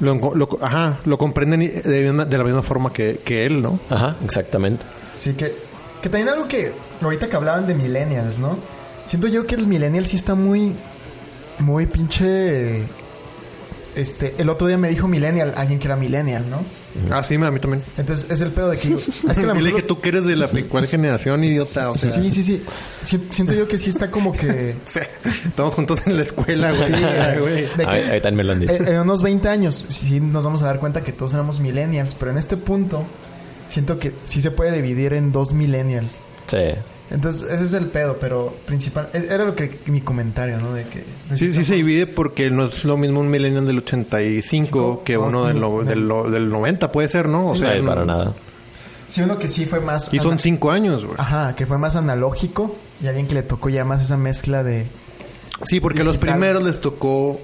Lo, 0.00 0.14
lo- 0.34 0.58
ajá, 0.60 1.00
lo 1.04 1.16
comprenden 1.16 1.60
de, 1.60 2.12
la 2.38 2.44
misma 2.44 2.62
forma 2.62 2.92
que, 2.92 3.20
que 3.24 3.44
él, 3.46 3.62
¿no? 3.62 3.78
Ajá, 3.88 4.16
exactamente. 4.24 4.84
Sí, 5.14 5.34
que, 5.34 5.54
que 6.02 6.08
también 6.08 6.28
algo 6.28 6.48
que 6.48 6.72
ahorita 7.00 7.28
que 7.28 7.36
hablaban 7.36 7.66
de 7.66 7.74
millennials, 7.74 8.38
¿no? 8.40 8.58
Siento 9.04 9.28
yo 9.28 9.46
que 9.46 9.54
el 9.54 9.66
millennial 9.66 10.06
sí 10.06 10.16
está 10.16 10.34
muy, 10.34 10.74
muy 11.58 11.86
pinche... 11.86 12.84
Este, 13.94 14.34
el 14.38 14.48
otro 14.48 14.66
día 14.66 14.78
me 14.78 14.88
dijo 14.88 15.06
millennial, 15.06 15.52
alguien 15.56 15.78
que 15.78 15.86
era 15.86 15.96
millennial, 15.96 16.46
¿no? 16.48 16.64
Ah, 17.14 17.22
sí, 17.22 17.34
a 17.34 17.50
mí 17.50 17.58
también. 17.60 17.84
Entonces 17.98 18.26
es 18.30 18.40
el 18.40 18.50
pedo 18.50 18.70
de 18.70 18.78
que... 18.78 18.88
yo- 18.88 18.96
es 19.30 19.38
que 19.38 19.44
a 19.44 19.46
lo 19.48 19.54
Dile 19.54 19.64
mejor- 19.66 19.80
que 19.82 19.86
tú 19.86 20.00
que 20.00 20.08
eres 20.08 20.24
de 20.24 20.36
la 20.36 20.48
cuál 20.68 20.86
generación, 20.88 21.44
idiota. 21.44 21.90
O 21.90 21.94
sea, 21.94 22.10
sí, 22.10 22.30
sí, 22.30 22.42
sí. 22.42 22.62
Si- 23.04 23.26
Siento 23.30 23.52
yo 23.54 23.68
que 23.68 23.78
sí 23.78 23.90
está 23.90 24.10
como 24.10 24.32
que... 24.32 24.76
Sí. 24.84 25.00
Estamos 25.46 25.74
juntos 25.74 26.02
en 26.06 26.16
la 26.16 26.22
escuela, 26.22 26.72
güey. 26.72 26.86
Sí, 26.94 27.38
güey. 27.40 27.66
que- 27.76 27.84
Ahí, 27.86 28.02
ahí 28.02 28.20
también 28.20 28.36
me 28.36 28.44
lo 28.44 28.52
han 28.52 28.60
dicho. 28.60 28.72
En, 28.72 28.88
en 28.88 28.98
unos 29.00 29.22
20 29.22 29.48
años 29.48 29.86
sí 29.88 30.20
nos 30.20 30.44
vamos 30.44 30.62
a 30.62 30.66
dar 30.66 30.80
cuenta 30.80 31.02
que 31.04 31.12
todos 31.12 31.34
éramos 31.34 31.60
millennials, 31.60 32.14
pero 32.14 32.30
en 32.30 32.38
este 32.38 32.56
punto 32.56 33.04
siento 33.68 33.98
que 33.98 34.14
sí 34.26 34.40
se 34.40 34.50
puede 34.50 34.72
dividir 34.72 35.12
en 35.12 35.32
dos 35.32 35.52
millennials. 35.52 36.12
Sí. 36.46 36.58
Entonces, 37.12 37.48
ese 37.50 37.64
es 37.66 37.74
el 37.74 37.86
pedo, 37.86 38.16
pero 38.18 38.56
principal... 38.66 39.10
e- 39.12 39.26
Era 39.30 39.44
lo 39.44 39.54
que 39.54 39.80
mi 39.86 40.00
comentario, 40.00 40.58
¿no? 40.58 40.72
De 40.72 40.84
que... 40.84 41.04
Sí, 41.36 41.52
sí 41.52 41.62
se 41.62 41.74
divide 41.74 42.06
porque 42.06 42.50
no 42.50 42.64
es 42.64 42.84
lo 42.84 42.96
mismo 42.96 43.20
un 43.20 43.28
millennial 43.30 43.66
del 43.66 43.78
85 43.78 45.02
que 45.04 45.12
Cinco, 45.14 45.26
uno 45.26 45.44
del, 45.46 45.60
no- 45.60 45.82
del- 45.82 46.08
no- 46.08 46.24
del 46.30 46.48
90, 46.48 46.90
puede 46.90 47.08
ser, 47.08 47.28
¿no? 47.28 47.40
O 47.40 47.54
sea, 47.54 47.78
para 47.84 48.00
no- 48.04 48.06
nada. 48.06 48.34
Sí, 49.08 49.20
uno 49.20 49.38
que 49.38 49.48
sí 49.48 49.66
fue 49.66 49.80
más... 49.80 50.12
Y 50.14 50.18
son 50.18 50.38
cinco 50.38 50.70
años, 50.70 51.04
güey. 51.04 51.16
Ajá, 51.18 51.54
que 51.54 51.66
fue 51.66 51.76
más 51.76 51.96
analógico 51.96 52.74
y 53.02 53.06
alguien 53.08 53.26
que 53.26 53.34
le 53.34 53.42
tocó 53.42 53.68
ya 53.68 53.84
más 53.84 54.02
esa 54.02 54.16
mezcla 54.16 54.62
de... 54.62 54.86
Sí, 55.64 55.80
porque 55.80 56.00
a 56.00 56.04
los 56.04 56.14
Digital. 56.14 56.34
primeros 56.38 56.62
les 56.62 56.80
tocó 56.80 57.38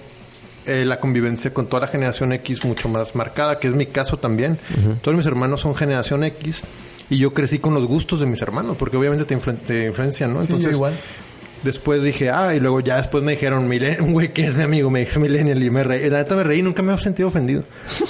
eh, 0.64 0.86
la 0.86 0.98
convivencia 0.98 1.52
con 1.52 1.66
toda 1.66 1.82
la 1.82 1.88
generación 1.88 2.32
X 2.32 2.64
mucho 2.64 2.88
más 2.88 3.14
marcada, 3.14 3.58
que 3.58 3.68
es 3.68 3.74
mi 3.74 3.84
caso 3.86 4.16
también. 4.16 4.58
Todos 5.02 5.14
mis 5.16 5.26
hermanos 5.26 5.60
son 5.60 5.74
generación 5.74 6.24
X 6.24 6.62
y 7.10 7.18
yo 7.18 7.32
crecí 7.34 7.58
con 7.58 7.74
los 7.74 7.86
gustos 7.86 8.20
de 8.20 8.26
mis 8.26 8.40
hermanos, 8.42 8.76
porque 8.78 8.96
obviamente 8.96 9.24
te, 9.24 9.36
influen- 9.36 9.58
te 9.60 9.86
influencian, 9.86 10.34
¿no? 10.34 10.44
Sí, 10.44 10.58
yo 10.58 10.70
igual. 10.70 10.98
Después 11.62 12.04
dije, 12.04 12.30
ah, 12.30 12.54
y 12.54 12.60
luego 12.60 12.78
ya 12.78 12.98
después 12.98 13.24
me 13.24 13.32
dijeron, 13.32 13.68
"Milen- 13.68 14.00
un 14.02 14.12
güey 14.12 14.32
que 14.32 14.46
es 14.46 14.54
mi 14.54 14.62
amigo, 14.62 14.90
me 14.90 15.00
dijo 15.00 15.18
millennial 15.18 15.60
y 15.60 15.70
me 15.70 15.82
reí. 15.82 16.08
La 16.08 16.18
neta 16.18 16.36
me 16.36 16.44
reí, 16.44 16.62
nunca 16.62 16.82
me 16.82 16.94
he 16.94 16.96
sentido 17.00 17.28
ofendido. 17.28 17.64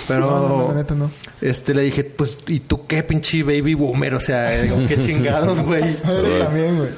Pero, 0.07 0.26
No, 0.30 0.49
no, 0.49 0.68
la 0.68 0.74
neta 0.74 0.94
no. 0.94 1.11
este, 1.40 1.72
le 1.74 1.80
dije, 1.82 2.05
pues, 2.05 2.36
¿y 2.46 2.61
tú 2.61 2.86
qué 2.86 3.03
pinche 3.03 3.42
baby 3.42 3.72
boomer? 3.72 4.14
O 4.16 4.20
sea, 4.20 4.51
digo, 4.61 4.76
qué 4.86 5.01
chingados, 5.01 5.61
güey. 5.61 5.96
También, 6.03 6.76
güey. 6.76 6.90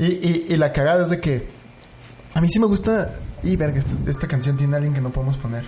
Y, 0.00 0.04
y, 0.06 0.46
y 0.48 0.56
la 0.56 0.72
cagada 0.72 1.04
es 1.04 1.10
de 1.10 1.20
que... 1.20 1.46
A 2.34 2.40
mí 2.40 2.48
sí 2.48 2.58
me 2.58 2.66
gusta... 2.66 3.14
Y 3.44 3.54
verga, 3.54 3.78
esta, 3.78 4.10
esta 4.10 4.26
canción 4.26 4.56
tiene 4.56 4.74
alguien 4.74 4.92
que 4.92 5.00
no 5.00 5.10
podemos 5.10 5.36
poner. 5.36 5.64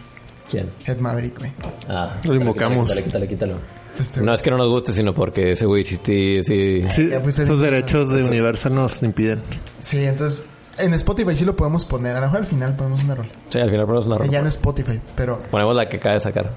¿Quién? 0.50 0.70
Ed 0.86 0.98
Maverick, 0.98 1.38
güey. 1.38 1.52
Ah, 1.88 2.16
Lo 2.24 2.34
invocamos. 2.34 2.88
Quítale, 2.88 3.04
quítale, 3.04 3.28
quítalo. 3.28 3.58
Este, 3.98 4.20
No 4.22 4.32
es 4.32 4.42
que 4.42 4.50
no 4.50 4.56
nos 4.56 4.68
guste, 4.68 4.92
sino 4.92 5.12
porque 5.12 5.52
ese 5.52 5.66
güey 5.66 5.82
sí, 5.84 5.98
sí, 6.02 6.40
sí. 6.42 7.10
Pues, 7.22 7.38
es- 7.38 7.58
derechos 7.60 8.08
de 8.10 8.24
Universal 8.24 8.74
nos 8.74 9.02
impiden. 9.02 9.40
Sí, 9.80 10.04
entonces... 10.04 10.46
En 10.78 10.94
Spotify 10.94 11.34
sí 11.34 11.44
lo 11.44 11.56
podemos 11.56 11.84
poner. 11.84 12.12
A 12.16 12.20
lo 12.20 12.26
mejor 12.26 12.38
al 12.38 12.46
final 12.46 12.76
ponemos 12.76 13.02
una 13.02 13.16
rola. 13.16 13.28
Sí, 13.48 13.58
al 13.58 13.68
final 13.68 13.84
ponemos 13.84 14.06
una 14.06 14.24
Ya 14.30 14.38
en. 14.38 14.46
Spotify, 14.46 15.00
pero... 15.16 15.40
Ponemos 15.50 15.74
la 15.74 15.88
que 15.88 15.96
acaba 15.96 16.14
de 16.14 16.20
sacar. 16.20 16.54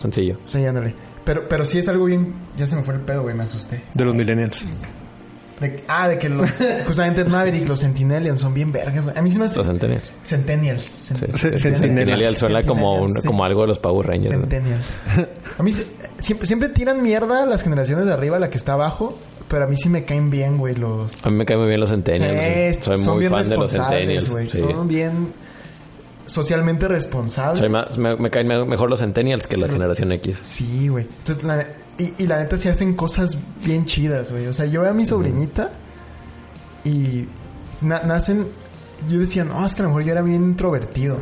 Sencillo. 0.00 0.38
Sí, 0.44 0.64
ándale. 0.64 0.94
Pero, 1.24 1.48
pero 1.48 1.64
sí 1.64 1.80
es 1.80 1.88
algo 1.88 2.04
bien... 2.04 2.32
Ya 2.56 2.68
se 2.68 2.76
me 2.76 2.84
fue 2.84 2.94
el 2.94 3.00
pedo, 3.00 3.22
güey. 3.22 3.34
Me 3.34 3.42
asusté. 3.42 3.82
De 3.92 4.04
los 4.04 4.14
millennials. 4.14 4.64
De- 5.60 5.84
ah, 5.88 6.06
de 6.08 6.18
que 6.18 6.28
los... 6.28 6.50
justamente 6.86 7.24
Maverick, 7.24 7.66
los 7.68 7.80
Sentinelians 7.80 8.40
son 8.40 8.52
bien 8.52 8.72
vergas, 8.72 9.04
güey. 9.06 9.16
A 9.18 9.22
mí 9.22 9.30
sí 9.30 9.38
me 9.38 9.46
hace... 9.46 9.56
Los 9.58 9.66
centennials. 9.66 10.12
Centennials. 10.24 10.82
Se- 10.82 11.14
Centennials. 11.16 11.60
Centennial 11.80 12.36
suena 12.36 12.62
como, 12.62 12.92
un- 12.92 12.98
Centennials, 12.98 13.22
sí. 13.22 13.26
como 13.28 13.44
algo 13.44 13.60
de 13.62 13.66
los 13.68 13.78
Power 13.78 14.06
Rangers. 14.06 14.34
¿no? 14.34 14.40
Centennials. 14.42 14.98
A 15.58 15.62
mí 15.62 15.72
se- 15.72 15.86
siempre, 16.18 16.46
siempre 16.46 16.68
tiran 16.68 17.02
mierda 17.02 17.46
las 17.46 17.62
generaciones 17.62 18.04
de 18.06 18.12
arriba, 18.12 18.38
la 18.38 18.50
que 18.50 18.58
está 18.58 18.74
abajo. 18.74 19.18
Pero 19.48 19.64
a 19.64 19.66
mí 19.68 19.76
sí 19.76 19.88
me 19.88 20.04
caen 20.04 20.28
bien, 20.28 20.58
güey, 20.58 20.74
los... 20.74 21.24
A 21.24 21.30
mí 21.30 21.36
me 21.36 21.46
caen 21.46 21.60
muy 21.60 21.68
bien 21.68 21.80
los 21.80 21.88
Centennials. 21.90 22.76
Sí. 22.78 22.82
Soy 22.84 22.98
son 22.98 23.14
muy 23.14 23.20
bien 23.20 23.32
fan 23.32 23.48
de 23.48 23.56
los 23.56 23.72
responsables, 23.72 23.98
Centennials. 24.00 24.30
güey. 24.30 24.48
sí. 24.48 24.58
Son 24.58 24.88
bien... 24.88 25.32
socialmente 26.26 26.88
responsables. 26.88 27.60
Soy 27.60 27.68
más, 27.68 27.96
me, 27.96 28.16
me 28.16 28.28
caen 28.30 28.48
me- 28.48 28.64
mejor 28.64 28.90
los 28.90 28.98
Centennials 29.00 29.46
que 29.46 29.56
la 29.56 29.68
generación 29.68 30.10
X. 30.12 30.36
Sí, 30.42 30.88
güey. 30.88 31.06
Entonces, 31.18 31.44
la- 31.44 31.66
y, 31.98 32.14
y 32.22 32.26
la 32.26 32.38
neta 32.38 32.58
sí 32.58 32.68
hacen 32.68 32.94
cosas 32.94 33.38
bien 33.64 33.84
chidas, 33.84 34.32
güey. 34.32 34.46
O 34.46 34.52
sea, 34.54 34.66
yo 34.66 34.82
veo 34.82 34.90
a 34.90 34.94
mi 34.94 35.06
sobrinita 35.06 35.70
y 36.84 37.26
na- 37.80 38.02
nacen... 38.02 38.46
Yo 39.08 39.18
decía, 39.18 39.44
no, 39.44 39.64
es 39.66 39.74
que 39.74 39.82
a 39.82 39.84
lo 39.84 39.90
mejor 39.90 40.04
yo 40.04 40.12
era 40.12 40.22
bien 40.22 40.42
introvertido. 40.42 41.18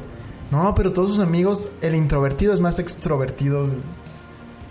No, 0.51 0.75
pero 0.75 0.93
todos 0.93 1.11
sus 1.11 1.19
amigos, 1.21 1.69
el 1.83 1.95
introvertido 1.97 2.53
es 2.55 2.61
más 2.61 2.79
extrovertido 2.79 3.69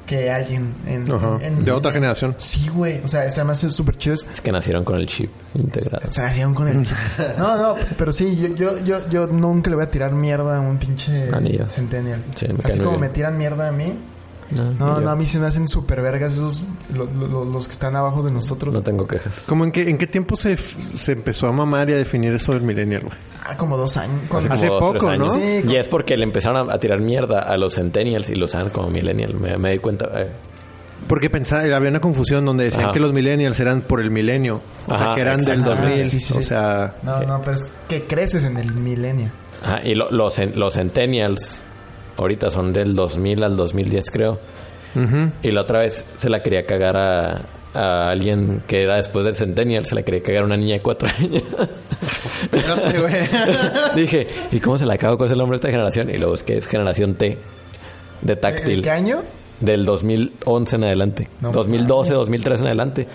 que 0.06 0.30
alguien 0.32 0.74
en... 0.86 1.08
En- 1.42 1.66
De 1.66 1.72
otra 1.72 1.92
generación. 1.92 2.36
Sí, 2.38 2.70
güey. 2.70 3.02
O 3.04 3.08
sea, 3.08 3.30
se 3.30 3.44
me 3.44 3.52
hace 3.52 3.70
súper 3.70 3.98
chido. 3.98 4.14
Es 4.16 4.40
que 4.42 4.52
nacieron 4.52 4.84
con 4.86 4.98
el 4.98 5.06
chip 5.06 5.30
integrado. 5.56 6.12
Se 6.12 6.22
nacieron 6.22 6.54
con 6.54 6.68
el... 6.70 6.86
no, 7.38 7.58
no, 7.58 7.76
pero 7.98 8.12
sí, 8.14 8.36
yo, 8.38 8.56
yo, 8.56 8.80
yo, 8.84 9.08
yo 9.10 9.28
nunca 9.28 9.70
le 9.70 9.76
voy 9.78 9.86
a 9.86 9.90
tirar 9.92 10.14
mierda 10.14 10.58
a 10.58 10.60
un 10.62 10.78
pinche 10.78 11.30
Anillo. 11.34 11.68
Centennial. 11.68 12.22
Sí, 12.36 12.48
me 12.48 12.60
Así 12.64 12.78
como 12.80 12.92
bien. 12.92 13.02
me 13.02 13.10
tiran 13.10 13.38
mierda 13.38 13.68
a 13.68 13.72
mí. 13.72 13.94
No, 14.52 15.00
No, 15.00 15.10
a 15.10 15.16
mí 15.16 15.26
se 15.26 15.40
me 15.40 15.48
hacen 15.48 15.68
súper 15.68 16.02
vergas 16.02 16.34
esos, 16.34 16.64
lo- 16.94 17.06
lo- 17.06 17.46
los 17.46 17.68
que 17.68 17.74
están 17.74 17.96
abajo 17.96 18.22
de 18.24 18.32
nosotros. 18.32 18.74
no 18.74 18.82
tengo 18.84 19.08
quejas. 19.08 19.46
¿Cómo 19.48 19.64
en 19.64 19.72
qué, 19.72 19.90
en 19.90 19.98
qué 19.98 20.08
tiempo 20.08 20.36
se, 20.36 20.56
se 20.58 21.14
empezó 21.14 21.48
a 21.48 21.52
mamar 21.52 21.90
y 21.90 21.94
a 21.94 21.98
definir 21.98 22.34
eso 22.34 22.54
del 22.54 22.62
millennial, 22.64 23.02
güey? 23.04 23.16
Ah, 23.46 23.56
como 23.58 23.78
dos 23.78 23.98
años. 23.98 24.22
Hace, 24.24 24.28
Cuando- 24.30 24.48
como 24.50 24.54
Hace 24.56 24.68
dos, 24.68 24.80
poco. 24.80 25.16
¿no? 25.16 25.30
Sí, 25.34 25.64
y 25.68 25.76
es 25.76 25.88
porque 25.90 26.16
le 26.18 26.24
empezaron 26.24 26.70
a, 26.70 26.74
a 26.74 26.78
tirar 26.78 27.00
mierda 27.02 27.40
a 27.42 27.58
los 27.58 27.76
Centennials 27.76 28.30
y 28.30 28.36
los 28.36 28.52
usaban 28.52 28.70
como 28.70 28.90
Millennial. 28.90 29.34
Me, 29.36 29.58
me 29.58 29.72
di 29.72 29.80
cuenta. 29.80 30.06
eh, 30.16 30.32
Porque 31.08 31.30
pensaba, 31.30 31.64
había 31.64 31.90
una 31.90 32.00
confusión 32.00 32.46
donde 32.46 32.66
decían 32.66 32.86
Ajá. 32.86 32.94
que 32.94 33.00
los 33.02 33.12
millennials 33.12 33.60
eran 33.60 33.82
por 33.82 34.00
el 34.00 34.12
milenio. 34.12 34.62
O 34.88 34.98
sea, 34.98 35.14
que 35.16 35.22
eran 35.22 35.44
del 35.44 35.60
exacto. 35.60 35.82
2000. 35.82 36.02
Ah, 36.02 36.06
sí, 36.10 36.20
sí, 36.20 36.34
o 36.34 36.38
sí. 36.38 36.44
sea, 36.44 36.96
No, 37.04 37.20
no, 37.24 37.40
pero 37.42 37.54
es 37.56 37.66
que 37.90 38.06
creces 38.06 38.44
en 38.46 38.58
el 38.58 38.74
milenio. 38.76 39.32
Ajá, 39.62 39.82
y 39.84 39.96
lo- 39.96 40.10
los, 40.12 40.38
los 40.56 40.74
Centennials 40.76 41.62
ahorita 42.18 42.50
son 42.50 42.72
del 42.74 42.96
2000 42.96 43.44
al 43.44 43.56
2010, 43.56 44.10
creo. 44.12 44.40
ujú. 44.96 45.32
Y 45.42 45.52
la 45.52 45.62
otra 45.62 45.80
vez 45.80 46.04
se 46.16 46.30
la 46.30 46.42
quería 46.42 46.66
cagar 46.66 46.96
a, 46.98 47.42
a 47.74 48.10
alguien 48.10 48.64
que 48.68 48.82
era 48.84 48.98
después 48.98 49.26
del 49.26 49.36
Centennial. 49.36 49.86
Se 49.86 49.96
la 49.96 50.04
quería 50.04 50.22
cagar 50.22 50.44
a 50.44 50.46
una 50.46 50.58
niña 50.58 50.76
de 50.76 50.82
cuatro 50.82 51.10
años. 51.10 51.44
Espérate, 52.52 53.00
güey. 53.00 53.14
Dije, 53.96 54.28
¿y 54.52 54.60
cómo 54.60 54.78
se 54.78 54.86
la 54.86 54.98
cago? 54.98 55.18
¿Cuál 55.18 55.28
es 55.28 55.32
el 55.32 55.38
nombre 55.40 55.56
de 55.58 55.68
esta 55.68 55.72
generación? 55.72 56.10
Y 56.10 56.18
luego 56.18 56.34
es 56.36 56.44
que 56.44 56.58
es 56.58 56.68
generación 56.68 57.16
T 57.16 57.38
de 58.22 58.34
¿En 58.34 58.40
táctil. 58.40 58.82
qué 58.82 58.90
año? 58.90 59.22
Del 59.60 59.86
2011 59.86 60.76
en 60.76 60.84
adelante. 60.84 61.28
No 61.42 61.52
2012, 61.52 62.14
2013 62.14 62.62
en 62.64 62.68
adelante. 62.68 63.08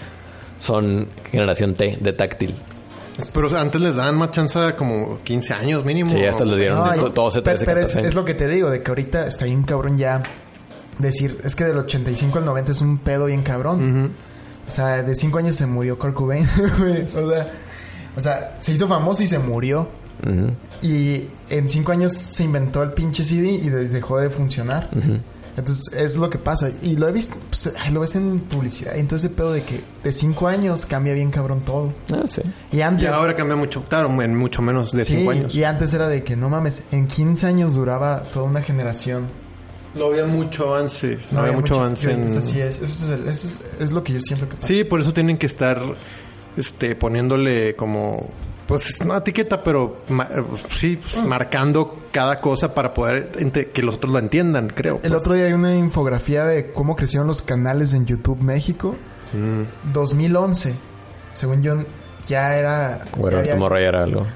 Son 0.61 1.09
generación 1.31 1.75
T 1.75 1.99
de 2.01 2.13
táctil. 2.13 2.55
Pero 3.35 3.57
antes 3.59 3.81
les 3.81 3.97
daban 3.97 4.17
más 4.17 4.31
chance 4.31 4.75
como 4.77 5.19
15 5.25 5.53
años 5.55 5.85
mínimo. 5.85 6.09
Sí, 6.11 6.25
hasta 6.25 6.45
le 6.45 6.57
dieron 6.57 6.79
No, 6.79 6.91
de 6.91 6.97
y- 6.97 7.01
to- 7.01 7.09
12, 7.11 7.43
pero, 7.43 7.57
13, 7.59 7.65
pero 7.67 7.81
es, 7.81 7.87
14 7.89 7.99
años. 7.99 8.09
es 8.11 8.15
lo 8.15 8.25
que 8.25 8.35
te 8.35 8.49
digo, 8.49 8.71
de 8.71 8.83
que 8.83 8.91
ahorita 8.91 9.27
está 9.27 9.45
bien 9.45 9.63
cabrón 9.65 9.99
ya 9.99 10.23
decir, 10.99 11.39
es 11.45 11.55
que 11.57 11.65
del 11.65 11.79
85 11.79 12.39
al 12.39 12.45
90 12.45 12.73
es 12.73 12.81
un 12.81 12.99
pedo 12.99 13.27
bien 13.27 13.43
cabrón. 13.43 14.13
O 14.67 14.71
sea, 14.71 15.03
de 15.03 15.15
5 15.15 15.39
años 15.39 15.55
se 15.57 15.67
murió 15.67 15.99
Kurt 15.99 16.15
Cobain, 16.15 16.47
o 17.17 17.31
sea, 17.31 17.53
o 18.17 18.21
sea, 18.21 18.57
se 18.61 18.73
hizo 18.73 18.87
famoso 18.89 19.23
y 19.23 19.27
se 19.27 19.39
murió. 19.39 19.89
Y 20.83 21.25
en 21.51 21.69
5 21.69 21.93
años 21.93 22.13
se 22.13 22.45
inventó 22.45 22.83
el 22.83 22.93
pinche 22.93 23.25
CD 23.25 23.49
y 23.51 23.69
de- 23.69 23.89
dejó 23.89 24.19
de 24.19 24.31
funcionar. 24.31 24.89
ujú. 24.97 25.19
Entonces 25.59 25.93
es 25.95 26.17
lo 26.17 26.31
que 26.31 26.39
pasa. 26.39 26.71
Y 26.83 26.97
lo 26.97 27.09
he 27.09 27.13
visto, 27.13 27.37
pues, 27.51 27.73
lo 27.93 28.01
ves 28.01 28.15
en 28.17 28.39
publicidad. 28.41 28.97
Entonces 28.97 29.27
ese 29.27 29.35
pedo 29.37 29.53
de 29.53 29.63
que 29.63 29.81
de 30.05 30.13
5 30.13 30.47
años 30.49 30.87
cambia 30.87 31.13
bien 31.15 31.31
cabrón 31.31 31.61
todo. 31.61 31.93
Ah, 32.13 32.23
sí. 32.27 32.43
Y 32.73 32.77
Y 32.79 32.83
antes... 32.83 33.09
ahora 33.09 33.35
cambia 33.35 33.57
mucho. 33.57 33.85
Claro, 33.89 34.09
en 34.23 34.37
mucho 34.37 34.63
menos 34.63 34.93
de 34.93 35.05
sí, 35.05 35.17
5 35.17 35.31
años. 35.31 35.55
y 35.55 35.65
antes 35.65 35.93
era 35.95 36.09
de 36.09 36.23
que 36.23 36.37
no 36.37 36.49
mames, 36.49 36.85
en 36.93 37.07
15 37.07 37.47
años 37.47 37.75
duraba 37.75 38.23
toda 38.25 38.47
una 38.47 38.63
generación. 38.63 39.27
No 39.95 40.05
había 40.07 40.27
mucho 40.27 40.69
avance. 40.75 41.19
No, 41.33 41.41
había 41.41 41.53
mucho, 41.53 41.75
avance 41.81 42.11
en... 42.11 42.37
Así 42.37 42.61
es. 42.61 42.81
Eso 42.81 42.85
es, 42.85 43.11
el- 43.21 43.29
eso 43.29 43.49
es- 43.49 43.83
es 43.83 43.91
lo 43.91 44.05
que 44.05 44.13
yo 44.13 44.21
siento 44.21 44.49
que 44.49 44.55
pasa. 44.57 44.69
Sí, 44.69 44.85
por 44.85 45.01
eso 45.01 45.13
tienen 45.13 45.39
que 45.39 45.47
estar 45.47 45.81
este 46.57 46.95
poniéndole 46.95 47.75
como 47.75 48.29
pues 48.69 49.05
no 49.05 49.17
etiqueta, 49.17 49.63
pero 49.65 50.03
ma- 50.11 50.29
sí, 50.69 50.97
pues, 50.97 51.25
Mm. 51.25 51.27
marcando 51.27 51.99
cada 52.13 52.41
cosa 52.41 52.73
para 52.75 52.95
poder 52.95 53.31
que 53.73 53.83
los 53.83 53.97
otros 53.97 54.13
lo 54.13 54.19
entiendan, 54.21 54.69
creo. 54.69 55.01
El 55.03 55.11
pues. 55.11 55.23
otro 55.23 55.35
día 55.35 55.47
hay 55.47 55.53
una 55.55 55.75
infografía 55.75 56.45
de 56.45 56.71
cómo 56.73 56.95
crecieron 56.95 57.27
los 57.27 57.43
canales 57.43 57.93
en 57.95 58.07
YouTube 58.07 58.41
México. 58.43 58.95
Mm. 59.33 59.93
2011. 59.93 60.75
Según 61.35 61.63
yo, 61.63 61.77
ya 62.29 62.57
era... 62.57 63.05
Bueno, 63.17 63.39
ya 63.39 63.41
había- 63.41 63.53
Tomorrow 63.55 63.79
era 63.79 64.03
algo. 64.05 64.27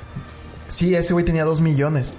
Sí, 0.69 0.95
ese 0.95 1.13
güey 1.13 1.25
tenía 1.25 1.45
2 1.45 1.61
millones. 1.61 2.17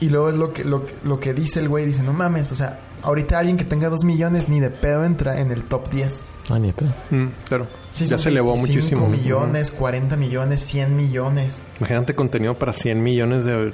Y 0.00 0.08
luego 0.08 0.28
es 0.30 0.36
lo 0.36 0.52
que, 0.52 0.64
lo, 0.64 0.84
que- 0.86 0.94
lo 1.04 1.20
que 1.20 1.32
dice 1.34 1.60
el 1.60 1.68
güey. 1.68 1.84
Dice, 1.86 2.02
no 2.02 2.12
mames, 2.12 2.50
o 2.52 2.54
sea, 2.54 2.80
ahorita 3.02 3.38
alguien 3.38 3.56
que 3.56 3.64
tenga 3.64 3.88
2 3.88 4.04
millones 4.04 4.48
ni 4.48 4.60
de 4.60 4.70
pedo 4.70 5.04
entra 5.04 5.38
en 5.40 5.50
el 5.50 5.64
top 5.64 5.90
10. 5.90 6.20
Ah, 6.50 6.58
ni 6.58 6.68
de 6.68 6.72
pedo. 6.74 6.90
Mm, 7.10 7.26
claro. 7.48 7.66
Sí, 7.90 8.04
ya 8.06 8.18
se 8.18 8.28
elevó 8.28 8.52
25 8.54 8.74
muchísimo. 8.76 9.08
millones, 9.08 9.70
40 9.70 10.16
millones, 10.16 10.60
100 10.62 10.94
millones. 10.96 11.54
Imagínate 11.78 12.14
contenido 12.14 12.58
para 12.58 12.72
100 12.72 13.02
millones 13.02 13.44
de... 13.44 13.52
N- 13.54 13.72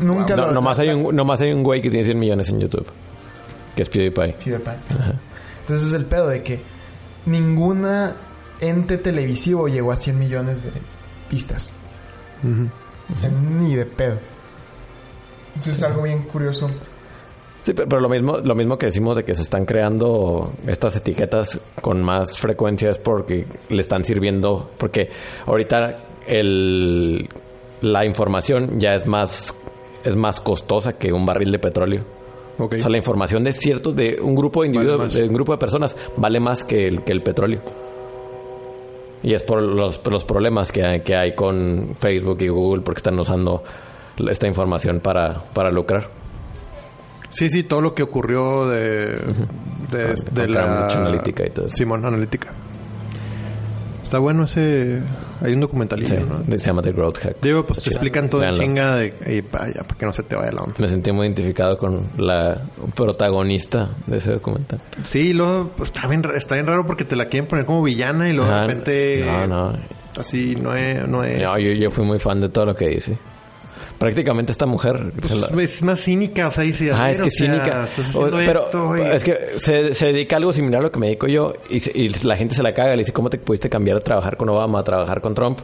Nunca 0.00 0.36
No, 0.36 0.46
lo... 0.46 0.52
nomás, 0.52 0.78
hay 0.78 0.90
un, 0.90 1.14
nomás 1.16 1.40
hay 1.40 1.52
un 1.52 1.62
güey 1.64 1.82
que 1.82 1.90
tiene 1.90 2.04
100 2.04 2.18
millones 2.18 2.48
en 2.50 2.60
YouTube. 2.60 2.86
Que 3.74 3.82
es 3.82 3.88
PewDiePie. 3.88 4.34
PewDiePie. 4.34 4.72
Entonces 5.60 5.88
es 5.88 5.94
el 5.94 6.04
pedo 6.04 6.28
de 6.28 6.42
que 6.42 6.60
ninguna 7.26 8.14
ente 8.60 8.98
televisivo 8.98 9.68
llegó 9.68 9.90
a 9.92 9.96
100 9.96 10.18
millones 10.18 10.62
de 10.64 10.70
vistas. 11.30 11.72
Ujú. 12.44 12.68
O 13.12 13.16
sea, 13.16 13.30
ni 13.30 13.74
de 13.74 13.86
pedo. 13.86 14.18
Entonces 15.56 15.74
es 15.78 15.82
algo 15.82 16.02
bien 16.02 16.22
curioso. 16.22 16.70
Sí, 17.62 17.72
pe- 17.74 17.86
pero 17.86 18.00
lo 18.00 18.08
mismo, 18.08 18.38
lo 18.38 18.54
mismo 18.54 18.78
que 18.78 18.86
decimos 18.86 19.16
de 19.16 19.24
que 19.24 19.34
se 19.34 19.42
están 19.42 19.64
creando 19.66 20.52
estas 20.66 20.96
etiquetas 20.96 21.60
con 21.82 22.02
más 22.02 22.38
frecuencia 22.38 22.88
es 22.90 22.98
porque 22.98 23.46
le 23.68 23.80
están 23.80 24.02
sirviendo, 24.04 24.70
porque 24.78 25.10
ahorita 25.46 25.96
el, 26.26 27.28
la 27.82 28.04
información 28.06 28.80
ya 28.80 28.94
es 28.94 29.06
más, 29.06 29.54
es 30.04 30.16
más 30.16 30.40
costosa 30.40 30.94
que 30.94 31.12
un 31.12 31.26
barril 31.26 31.52
de 31.52 31.58
petróleo. 31.58 32.04
Ok. 32.58 32.74
O 32.74 32.78
sea, 32.78 32.90
la 32.90 32.98
información 32.98 33.44
de 33.44 33.52
ciertos, 33.52 33.94
de 33.96 34.18
un 34.20 34.34
grupo 34.34 34.62
de 34.62 34.68
individuos, 34.68 35.14
de 35.14 35.24
un 35.24 35.32
grupo 35.34 35.52
de 35.52 35.58
personas, 35.58 35.96
vale 36.16 36.40
más 36.40 36.64
que 36.64 36.86
el, 36.88 37.04
que 37.04 37.12
el 37.12 37.22
petróleo. 37.22 37.60
Y 39.22 39.34
es 39.34 39.42
por 39.42 39.60
los, 39.62 39.98
por 39.98 40.12
los 40.14 40.24
problemas 40.24 40.72
que 40.72 40.82
hay, 40.82 41.00
que 41.00 41.14
hay 41.14 41.34
con 41.34 41.94
Facebook 41.98 42.38
y 42.40 42.48
Google 42.48 42.82
porque 42.82 43.00
están 43.00 43.18
usando 43.18 43.62
esta 44.30 44.46
información 44.46 45.00
para, 45.00 45.42
para 45.52 45.70
lucrar. 45.70 46.08
Sí, 47.30 47.48
sí, 47.48 47.62
todo 47.62 47.80
lo 47.80 47.94
que 47.94 48.02
ocurrió 48.02 48.68
de, 48.68 49.08
de, 49.90 50.14
Ah, 50.14 50.30
de 50.32 50.48
la... 50.48 50.86
Analytica 50.88 51.46
y 51.46 51.50
todo 51.50 51.66
eso. 51.66 51.76
Simón, 51.76 52.04
analítica. 52.04 52.48
Está 54.02 54.18
bueno 54.18 54.42
ese... 54.44 55.00
Hay 55.40 55.52
un 55.54 55.60
documentalillo, 55.60 56.08
Sí, 56.08 56.16
¿no? 56.28 56.44
se 56.44 56.58
llama 56.58 56.82
The 56.82 56.90
Growth 56.92 57.18
Hack. 57.18 57.40
Digo, 57.40 57.64
pues 57.64 57.80
te 57.82 57.90
explican 57.90 58.28
todo 58.28 58.42
en 58.42 58.52
chinga 58.54 58.96
de... 58.96 59.14
Y 59.26 59.40
vaya, 59.40 59.84
para 59.84 59.96
que 59.96 60.04
no 60.04 60.12
se 60.12 60.24
te 60.24 60.34
vaya 60.34 60.50
la 60.50 60.62
onda. 60.62 60.74
Me 60.78 60.88
sentí 60.88 61.12
muy 61.12 61.26
identificado 61.26 61.78
con 61.78 62.08
la 62.18 62.60
protagonista 62.94 63.90
de 64.08 64.18
ese 64.18 64.32
documental. 64.32 64.80
Sí, 65.02 65.32
luego 65.32 65.70
pues, 65.76 65.90
está, 65.94 66.08
bien, 66.08 66.22
está 66.34 66.56
bien 66.56 66.66
raro 66.66 66.84
porque 66.84 67.04
te 67.04 67.14
la 67.14 67.26
quieren 67.26 67.48
poner 67.48 67.64
como 67.64 67.82
villana 67.84 68.28
y 68.28 68.32
luego 68.32 68.50
Ajá. 68.50 68.62
de 68.62 68.66
repente... 68.66 69.24
No, 69.24 69.46
no. 69.46 69.78
Así 70.18 70.56
no 70.56 70.74
es... 70.74 71.06
No 71.08 71.22
es, 71.22 71.40
No, 71.40 71.56
yo, 71.58 71.70
yo 71.72 71.90
fui 71.92 72.04
muy 72.04 72.18
fan 72.18 72.40
de 72.40 72.48
todo 72.48 72.66
lo 72.66 72.74
que 72.74 72.88
dice. 72.88 73.16
Prácticamente 74.00 74.50
esta 74.50 74.64
mujer... 74.64 75.12
Pues, 75.20 75.30
la- 75.32 75.62
es 75.62 75.82
más 75.82 76.00
cínica, 76.00 76.48
o 76.48 76.50
sea, 76.50 76.64
dice... 76.64 76.90
Ah, 76.90 77.04
"A 77.04 77.10
es 77.10 77.18
que 77.20 77.28
o 77.28 77.30
sea, 77.30 77.46
cínica. 77.48 77.84
Estás 77.84 78.16
O- 78.16 78.24
haciendo 78.26 78.36
pero 78.38 78.60
esto 78.62 78.96
y- 78.96 79.14
es 79.14 79.22
que 79.24 79.38
se, 79.58 79.92
se 79.92 80.06
dedica 80.06 80.36
a 80.36 80.38
algo 80.38 80.54
similar 80.54 80.80
a 80.80 80.84
lo 80.84 80.90
que 80.90 80.98
me 80.98 81.06
dedico 81.08 81.26
yo 81.26 81.52
y, 81.68 81.80
se- 81.80 81.92
y 81.94 82.08
la 82.24 82.34
gente 82.34 82.54
se 82.54 82.62
la 82.62 82.72
caga. 82.72 82.92
Le 82.92 82.98
dice, 83.02 83.12
¿cómo 83.12 83.28
te 83.28 83.36
pudiste 83.36 83.68
cambiar 83.68 83.98
de 83.98 84.02
trabajar 84.02 84.38
con 84.38 84.48
Obama 84.48 84.80
a 84.80 84.84
trabajar 84.84 85.20
con 85.20 85.34
Trump? 85.34 85.58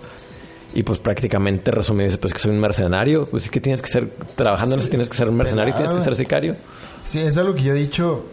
Y 0.74 0.82
pues 0.82 0.98
prácticamente 0.98 1.70
resumido 1.70 2.04
dice, 2.08 2.18
pues 2.18 2.34
que 2.34 2.38
soy 2.38 2.50
un 2.50 2.60
mercenario. 2.60 3.24
Pues 3.24 3.44
es 3.44 3.50
que 3.50 3.58
tienes 3.60 3.80
que 3.80 3.88
ser, 3.88 4.10
trabajando 4.34 4.74
en 4.74 4.80
eso 4.82 4.90
tienes 4.90 5.08
que 5.08 5.16
ser 5.16 5.30
un 5.30 5.36
mercenario, 5.38 5.72
tienes 5.74 5.94
que 5.94 6.02
ser 6.02 6.14
sicario. 6.14 6.56
Sí, 7.06 7.20
es 7.20 7.38
algo 7.38 7.54
que 7.54 7.62
yo 7.62 7.72
he 7.72 7.76
dicho 7.76 8.26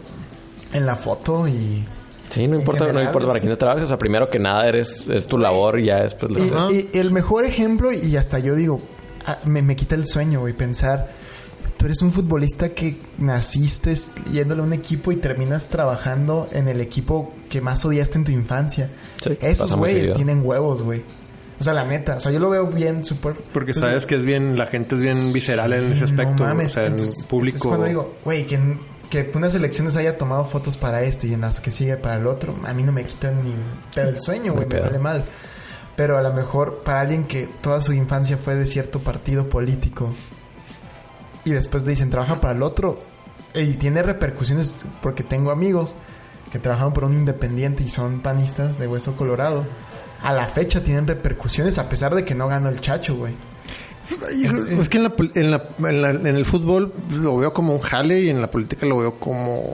en 0.74 0.84
la 0.84 0.96
foto 0.96 1.48
y... 1.48 1.82
Sí, 2.28 2.46
no 2.46 2.56
importa, 2.56 2.92
no 2.92 3.00
importa 3.00 3.26
para 3.28 3.38
sí. 3.38 3.46
quién 3.46 3.54
te 3.54 3.58
trabajes. 3.58 3.84
O 3.84 3.86
sea, 3.86 3.96
primero 3.96 4.28
que 4.28 4.38
nada 4.38 4.66
eres, 4.68 5.06
es 5.08 5.26
tu 5.26 5.38
labor 5.38 5.78
y 5.80 5.86
ya 5.86 6.02
después... 6.02 6.32
Y, 6.70 6.90
y 6.92 6.98
el 6.98 7.10
mejor 7.12 7.46
ejemplo, 7.46 7.90
y 7.90 8.16
hasta 8.18 8.38
yo 8.38 8.54
digo, 8.54 8.80
me, 9.44 9.62
me 9.62 9.76
quita 9.76 9.94
el 9.94 10.06
sueño, 10.06 10.40
güey, 10.40 10.52
pensar, 10.54 11.12
tú 11.76 11.86
eres 11.86 12.00
un 12.02 12.12
futbolista 12.12 12.68
que 12.70 12.96
naciste 13.18 13.94
yéndole 14.32 14.62
a 14.62 14.64
un 14.64 14.72
equipo 14.72 15.12
y 15.12 15.16
terminas 15.16 15.68
trabajando 15.68 16.48
en 16.52 16.68
el 16.68 16.80
equipo 16.80 17.32
que 17.48 17.60
más 17.60 17.84
odiaste 17.84 18.18
en 18.18 18.24
tu 18.24 18.32
infancia. 18.32 18.90
Sí, 19.22 19.36
Esos 19.40 19.74
güeyes 19.76 20.14
tienen 20.14 20.42
huevos, 20.44 20.82
güey. 20.82 21.02
O 21.60 21.62
sea, 21.64 21.72
la 21.72 21.84
neta, 21.84 22.16
o 22.16 22.20
sea, 22.20 22.32
yo 22.32 22.40
lo 22.40 22.50
veo 22.50 22.66
bien 22.66 23.04
súper... 23.04 23.34
Porque 23.34 23.70
Entonces, 23.70 23.90
sabes 23.90 24.06
que 24.06 24.16
es 24.16 24.24
bien... 24.24 24.58
La 24.58 24.66
gente 24.66 24.96
es 24.96 25.00
bien 25.00 25.32
visceral 25.32 25.72
en 25.72 25.84
ese 25.92 26.00
no 26.00 26.04
aspecto. 26.06 26.42
mames, 26.42 26.72
o 26.72 26.74
sea, 26.74 26.86
en 26.86 26.92
entonces- 26.94 27.24
público... 27.26 27.56
entonces 27.56 27.68
cuando 27.68 27.86
digo, 27.86 28.14
güey, 28.24 28.44
que, 28.44 28.58
que 29.08 29.30
unas 29.34 29.54
elecciones 29.54 29.94
haya 29.94 30.18
tomado 30.18 30.44
fotos 30.46 30.76
para 30.76 31.04
este 31.04 31.28
y 31.28 31.34
en 31.34 31.42
las 31.42 31.60
que 31.60 31.70
sigue 31.70 31.96
para 31.96 32.16
el 32.16 32.26
otro, 32.26 32.58
a 32.64 32.74
mí 32.74 32.82
no 32.82 32.90
me 32.90 33.04
quitan 33.04 33.42
ni 33.44 33.54
pedo 33.94 34.08
el 34.08 34.20
sueño, 34.20 34.52
güey, 34.52 34.66
me 34.66 34.80
vale 34.80 34.98
mal. 34.98 35.24
Pero 35.96 36.18
a 36.18 36.22
lo 36.22 36.32
mejor 36.32 36.82
para 36.84 37.00
alguien 37.00 37.24
que 37.24 37.48
toda 37.60 37.80
su 37.80 37.92
infancia 37.92 38.36
fue 38.36 38.56
de 38.56 38.66
cierto 38.66 38.98
partido 39.00 39.48
político 39.48 40.12
y 41.44 41.50
después 41.52 41.84
le 41.84 41.90
dicen 41.90 42.10
trabaja 42.10 42.40
para 42.40 42.54
el 42.54 42.62
otro 42.62 43.00
y 43.54 43.74
tiene 43.74 44.02
repercusiones 44.02 44.84
porque 45.02 45.22
tengo 45.22 45.50
amigos 45.52 45.94
que 46.50 46.58
trabajan 46.58 46.92
por 46.92 47.04
un 47.04 47.12
independiente 47.12 47.82
y 47.84 47.90
son 47.90 48.20
panistas 48.20 48.78
de 48.78 48.88
hueso 48.88 49.16
colorado. 49.16 49.64
A 50.22 50.32
la 50.32 50.46
fecha 50.46 50.82
tienen 50.82 51.06
repercusiones 51.06 51.78
a 51.78 51.88
pesar 51.88 52.14
de 52.14 52.24
que 52.24 52.34
no 52.34 52.48
ganó 52.48 52.68
el 52.70 52.80
chacho, 52.80 53.14
güey. 53.16 53.34
Es 54.80 54.88
que 54.88 54.96
en, 54.98 55.04
la, 55.04 55.10
pol- 55.10 55.30
en, 55.34 55.50
la- 55.50 55.68
en 55.78 56.02
la- 56.02 56.10
en 56.10 56.26
el 56.26 56.44
fútbol 56.44 56.92
lo 57.10 57.36
veo 57.36 57.52
como 57.52 57.72
un 57.74 57.80
jale 57.80 58.20
y 58.20 58.30
en 58.30 58.40
la 58.40 58.50
política 58.50 58.84
lo 58.86 58.98
veo 58.98 59.14
como... 59.14 59.72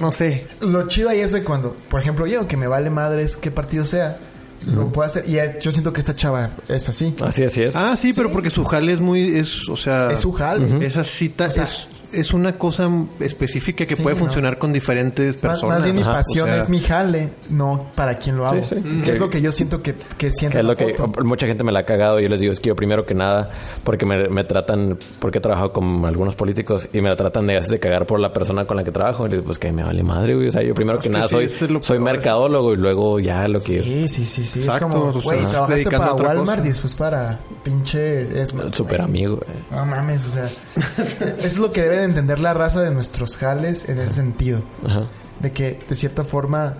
No 0.00 0.12
sé. 0.12 0.46
Lo 0.60 0.86
chido 0.88 1.08
ahí 1.08 1.20
es 1.20 1.32
de 1.32 1.42
cuando, 1.42 1.74
por 1.88 2.00
ejemplo, 2.00 2.26
yo 2.26 2.46
que 2.46 2.56
me 2.56 2.66
vale 2.66 2.90
madres 2.90 3.36
qué 3.36 3.50
partido 3.50 3.84
sea, 3.84 4.18
lo 4.66 4.88
puedo 4.88 5.06
hacer. 5.06 5.28
Y 5.28 5.38
es- 5.38 5.58
yo 5.58 5.70
siento 5.72 5.92
que 5.92 6.00
esta 6.00 6.14
chava 6.14 6.50
es 6.68 6.88
así. 6.88 7.14
Así, 7.22 7.44
así 7.44 7.62
es. 7.62 7.76
Ah, 7.76 7.96
sí, 7.96 8.12
pero 8.14 8.30
porque 8.30 8.50
su 8.50 8.64
jale 8.64 8.92
es 8.92 9.00
muy... 9.00 9.36
Es, 9.36 9.68
o 9.68 9.76
sea... 9.76 10.10
Es 10.10 10.20
su 10.20 10.32
jale. 10.32 10.84
Esa 10.86 11.04
cita 11.04 11.46
O 11.46 11.50
sea, 11.50 11.64
es, 11.64 11.88
es 12.12 12.32
una 12.32 12.56
cosa 12.56 12.88
específica 13.20 13.84
que 13.86 13.96
Sí, 13.96 14.02
puede 14.02 14.14
¿no? 14.16 14.20
funcionar 14.20 14.56
con 14.58 14.72
diferentes 14.72 15.36
personas. 15.36 15.78
más 15.78 15.84
bien 15.84 15.96
mi 15.96 16.02
Ajá, 16.02 16.12
pasión 16.12 16.48
o 16.48 16.52
sea- 16.52 16.60
es 16.62 16.68
mi 16.68 16.78
jale, 16.80 17.30
no 17.50 17.90
para 17.94 18.14
quien 18.14 18.36
lo 18.36 18.46
hago. 18.46 18.62
Sí, 18.64 18.76
sí. 18.76 19.00
Que 19.02 19.12
es 19.14 19.20
lo 19.20 19.28
que 19.28 19.40
yo 19.42 19.50
siento 19.52 19.82
que, 19.82 19.94
que 20.16 20.30
siento. 20.30 20.54
Que 20.56 20.60
es 20.60 20.64
lo 20.64 20.76
que 20.76 20.94
foto. 20.96 21.24
mucha 21.24 21.46
gente 21.46 21.64
me 21.64 21.72
la 21.72 21.80
ha 21.80 21.84
cagado. 21.84 22.20
Yo 22.20 22.28
les 22.28 22.40
digo, 22.40 22.52
es 22.52 22.60
que 22.60 22.68
yo 22.68 22.76
primero 22.76 23.04
que 23.04 23.14
nada, 23.14 23.50
porque 23.82 24.06
me, 24.06 24.28
me 24.28 24.44
tratan, 24.44 24.96
porque 25.18 25.38
he 25.38 25.40
trabajado 25.40 25.72
con 25.72 26.06
algunos 26.06 26.36
políticos 26.36 26.86
y 26.92 27.00
me 27.00 27.08
la 27.08 27.16
tratan 27.16 27.46
de, 27.48 27.60
de 27.60 27.78
cagar 27.80 28.06
por 28.06 28.20
la 28.20 28.32
persona 28.32 28.64
con 28.66 28.76
la 28.76 28.84
que 28.84 28.92
trabajo. 28.92 29.26
Y 29.26 29.30
les 29.30 29.38
digo, 29.38 29.44
pues 29.46 29.58
que 29.58 29.72
me 29.72 29.82
vale 29.82 30.02
madre, 30.04 30.34
güey. 30.36 30.48
O 30.48 30.52
sea, 30.52 30.62
yo 30.62 30.72
primero 30.74 30.98
Es 30.98 31.02
que 31.02 31.08
que 31.10 31.14
nada 31.14 31.26
sí, 31.28 31.48
soy, 31.48 31.78
soy 31.82 31.98
mercadólogo 31.98 32.72
y 32.72 32.76
luego 32.76 33.18
ya 33.18 33.48
lo 33.48 33.60
que... 33.60 33.82
Sí, 33.82 34.08
sí, 34.08 34.24
sí, 34.24 34.44
sí. 34.60 34.66
Exacto, 34.66 34.86
es 34.86 34.92
como, 34.92 35.04
o 35.06 35.12
sea, 35.20 35.22
güey, 35.22 35.44
trabajaste 35.50 35.90
para 35.90 36.14
Walmart 36.14 36.58
cosa. 36.58 36.64
y 36.64 36.68
después 36.68 36.94
para 36.94 37.40
pinche... 37.62 38.42
Es, 38.42 38.54
Súper 38.72 39.00
amigo, 39.02 39.36
güey. 39.36 39.48
No 39.70 39.86
mames, 39.86 40.26
o 40.26 40.30
sea... 40.30 40.46
eso 40.46 41.36
es 41.42 41.58
lo 41.58 41.72
que 41.72 41.82
debe 41.82 41.98
de 41.98 42.04
entender 42.04 42.40
la 42.40 42.54
raza 42.54 42.80
de 42.82 42.90
nuestros 42.90 43.36
jales 43.36 43.88
en 43.88 43.98
ese 44.00 44.12
sentido. 44.14 44.60
Ajá. 44.86 45.04
De 45.40 45.52
que, 45.52 45.80
de 45.88 45.94
cierta 45.94 46.24
forma... 46.24 46.74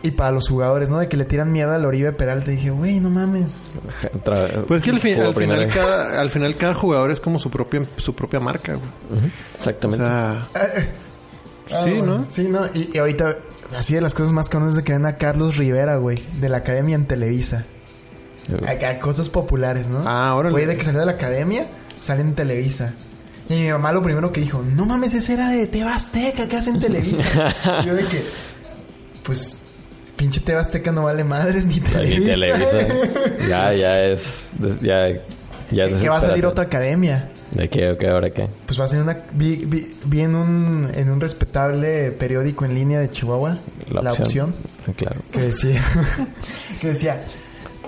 Y 0.00 0.12
para 0.12 0.30
los 0.30 0.48
jugadores, 0.48 0.88
¿no? 0.88 0.98
De 1.00 1.08
que 1.08 1.16
le 1.16 1.24
tiran 1.24 1.50
mierda 1.50 1.74
al 1.74 1.84
Oribe 1.84 2.12
Peralta. 2.12 2.52
Y 2.52 2.54
dije, 2.56 2.70
güey, 2.70 3.00
no 3.00 3.10
mames. 3.10 3.72
Pues 4.68 4.80
que 4.84 4.90
al, 4.90 5.00
fin- 5.00 5.16
jugó 5.16 5.26
al 5.28 5.34
final 5.34 5.68
cada, 5.74 6.20
al 6.20 6.30
final 6.30 6.54
cada 6.56 6.72
jugador 6.74 7.10
es 7.10 7.18
como 7.18 7.40
su 7.40 7.50
propia 7.50 7.82
su 7.96 8.14
propia 8.14 8.38
marca, 8.38 8.74
güey. 8.74 9.32
Exactamente. 9.56 10.04
sea, 10.04 10.46
Ah, 10.54 11.80
sí, 11.84 11.90
bueno. 11.98 12.18
¿no? 12.18 12.26
Sí, 12.30 12.48
¿no? 12.48 12.64
Y, 12.74 12.90
y 12.94 12.98
ahorita, 12.98 13.36
así 13.76 13.94
de 13.94 14.00
las 14.00 14.14
cosas 14.14 14.32
más 14.32 14.48
cabronas 14.48 14.76
de 14.76 14.84
que 14.84 14.92
ven 14.92 15.06
a 15.06 15.16
Carlos 15.16 15.56
Rivera, 15.56 15.96
güey. 15.96 16.18
De 16.40 16.48
la 16.48 16.58
academia 16.58 16.94
en 16.94 17.06
Televisa. 17.06 17.64
Acá, 18.66 18.98
cosas 18.98 19.28
populares, 19.28 19.88
¿no? 19.88 20.02
Ah, 20.06 20.34
órale. 20.34 20.52
Güey, 20.52 20.66
de 20.66 20.76
que 20.76 20.84
salió 20.84 21.00
de 21.00 21.06
la 21.06 21.12
academia, 21.12 21.66
sale 22.00 22.22
en 22.22 22.34
Televisa. 22.34 22.94
Y 23.48 23.54
mi 23.54 23.70
mamá 23.70 23.92
lo 23.92 24.02
primero 24.02 24.32
que 24.32 24.40
dijo, 24.40 24.62
no 24.62 24.86
mames, 24.86 25.14
ese 25.14 25.34
era 25.34 25.50
de 25.50 25.66
Tebasteca, 25.66 26.46
¿qué 26.48 26.56
hace 26.56 26.70
en 26.70 26.80
Televisa? 26.80 27.82
Yo 27.86 27.94
de 27.94 28.04
que, 28.04 28.22
pues, 29.22 29.62
pinche 30.16 30.40
Tebasteca 30.40 30.92
no 30.92 31.04
vale 31.04 31.24
madres 31.24 31.64
ni 31.66 31.80
Televisa. 31.80 32.32
Televisa. 32.32 32.78
ya, 33.48 33.72
ya 33.72 34.00
es... 34.02 34.52
Ya, 34.82 35.08
ya 35.70 35.84
es 35.84 36.00
que 36.00 36.08
va 36.08 36.18
a 36.18 36.22
salir 36.22 36.46
otra 36.46 36.64
academia. 36.64 37.30
¿De 37.52 37.68
qué? 37.68 37.90
¿O 37.90 37.96
qué? 37.96 38.08
¿Ahora 38.08 38.30
qué? 38.30 38.46
Pues 38.66 38.78
va 38.78 38.84
a 38.84 38.88
ser 38.88 39.00
una... 39.00 39.16
Vi, 39.32 39.56
vi- 39.64 39.94
vi 40.04 40.20
en, 40.20 40.34
un, 40.34 40.88
en 40.94 41.10
un 41.10 41.18
respetable 41.20 42.10
periódico 42.12 42.64
en 42.64 42.74
línea 42.74 43.00
de 43.00 43.10
Chihuahua, 43.10 43.58
La, 43.90 44.12
opción 44.12 44.54
Ah, 44.86 44.92
Claro. 44.96 45.20
que 45.32 45.40
decía 45.42 45.82
que 46.80 46.88
decía 46.88 47.24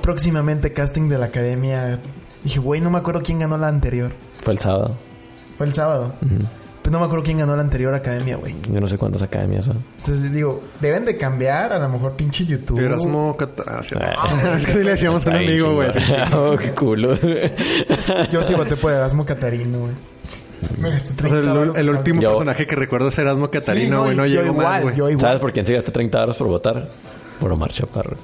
próximamente 0.03 0.73
casting 0.73 1.09
de 1.09 1.19
la 1.19 1.27
academia 1.27 1.99
dije 2.43 2.59
güey 2.59 2.81
no 2.81 2.91
me 2.91 2.99
acuerdo 2.99 3.21
quién 3.23 3.39
ganó 3.39 3.59
la 3.59 3.69
anterior 3.69 4.13
Fue 4.41 4.55
el 4.55 4.59
sábado. 4.59 4.97
fue 5.59 5.67
el 5.67 5.75
sábado 5.75 6.15
Ujú. 6.23 6.47
Pues 6.83 6.93
no 6.93 6.99
me 6.99 7.05
acuerdo 7.05 7.25
quién 7.25 7.39
ganó 7.39 7.55
la 7.57 7.63
anterior 7.63 7.95
academia 7.95 8.37
güey 8.37 8.55
Yo 8.71 8.81
no 8.81 8.89
sé 8.89 8.97
cuántas 8.99 9.23
academias 9.23 9.65
son. 9.67 9.83
entonces 9.99 10.33
digo 10.33 10.63
deben 10.81 11.05
de 11.05 11.17
cambiar 11.17 11.73
a 11.73 11.79
lo 11.79 11.89
mejor 11.89 12.13
pinche 12.13 12.45
YouTube 12.45 12.79
Erasmo 12.81 13.37
Cata- 13.37 13.83
sí. 13.83 13.95
Ah, 14.01 14.55
es 14.59 14.67
que 14.67 14.73
sí 14.73 14.79
le 14.85 14.91
decíamos 14.93 15.27
a 15.27 15.31
un 15.31 15.37
amigo, 15.37 15.75
güey. 15.75 15.89
oh, 16.35 16.57
qué 16.57 16.71
culo. 16.73 17.13
yo 18.33 18.43
sí 18.43 18.55
voté 18.55 18.77
por 18.77 18.93
Erasmo 18.93 19.25
Catarino 19.27 19.79
güey 19.81 19.93
me 20.79 20.91
gasté 20.91 21.13
O 21.13 21.17
30 21.17 21.73
sea, 21.73 21.81
el, 21.81 21.91
último 21.91 22.21
Yo- 22.21 22.29
personaje 22.31 22.67
que 22.67 22.77
recuerdo 22.77 23.09
es 23.09 23.19
Erasmo 23.19 23.51
Catarino, 23.51 24.05
güey. 24.05 24.15
No, 24.15 24.27
yo 24.27 24.43
llegó 24.43 24.53
igual 24.61 24.85
más, 24.85 24.95
güey. 24.95 25.19
¿Sabes 25.19 25.41
por 25.41 25.53
quién 25.53 25.65
se 25.65 25.73
gasta 25.73 25.91
30 25.91 26.21
euros 26.21 26.37
por 26.37 26.49
votar? 26.49 26.89
Por 27.39 27.51
Omar 27.53 27.73
Chaparro. 27.73 28.17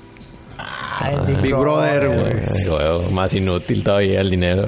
Ay, 0.59 1.17
Big 1.43 1.55
Brother, 1.55 2.09
güey. 2.09 3.15
Más 3.15 3.33
inútil 3.35 3.83
todavía 3.83 4.21
el 4.21 4.31
dinero. 4.31 4.65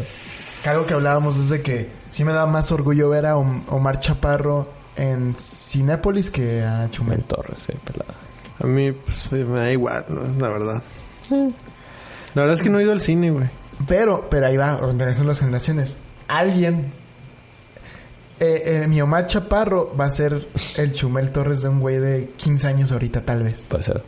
Algo 0.67 0.87
que 0.87 0.95
hablábamos 0.95 1.37
es 1.37 1.49
de 1.51 1.63
que 1.63 1.89
sí 2.11 2.25
me 2.25 2.33
da 2.33 2.47
más 2.47 2.71
orgullo 2.73 3.09
ver 3.09 3.27
a 3.27 3.37
Om- 3.37 3.65
Omar 3.69 3.99
Chaparro 4.01 4.69
en 4.97 5.35
Cinépolis 5.39 6.31
que 6.31 6.63
a 6.63 6.89
Chumel 6.91 7.23
Torres, 7.25 7.61
sí, 7.67 7.73
pelada. 7.85 8.15
A 8.61 8.67
mí, 8.67 8.91
pues, 8.93 9.33
oye, 9.33 9.45
me 9.45 9.61
da 9.61 9.71
igual, 9.71 10.05
¿no? 10.09 10.23
la 10.41 10.49
verdad. 10.53 10.83
La 11.31 12.43
verdad 12.43 12.57
es 12.57 12.63
que 12.63 12.71
no 12.71 12.81
he 12.81 12.83
ido 12.83 12.93
al 12.93 13.01
cine, 13.01 13.31
güey. 13.31 13.49
Pero, 13.87 14.27
pero 14.29 14.47
ahí 14.47 14.57
va, 14.57 14.77
organizan 14.79 15.27
las 15.29 15.39
generaciones. 15.41 15.97
Alguien. 16.27 16.93
Eh, 18.41 18.83
eh, 18.83 18.87
mi 18.89 19.01
Omar 19.01 19.27
Chaparro 19.27 19.95
va 19.99 20.05
a 20.07 20.11
ser 20.11 20.47
el 20.77 20.93
Chumel 20.93 21.31
Torres 21.31 21.63
de 21.63 21.69
un 21.69 21.81
güey 21.81 21.99
de 21.99 22.31
15 22.37 22.67
años 22.69 22.93
ahorita, 22.93 23.23
tal 23.25 23.43
vez. 23.43 23.67
Puede 23.69 23.83
ser. 23.85 24.03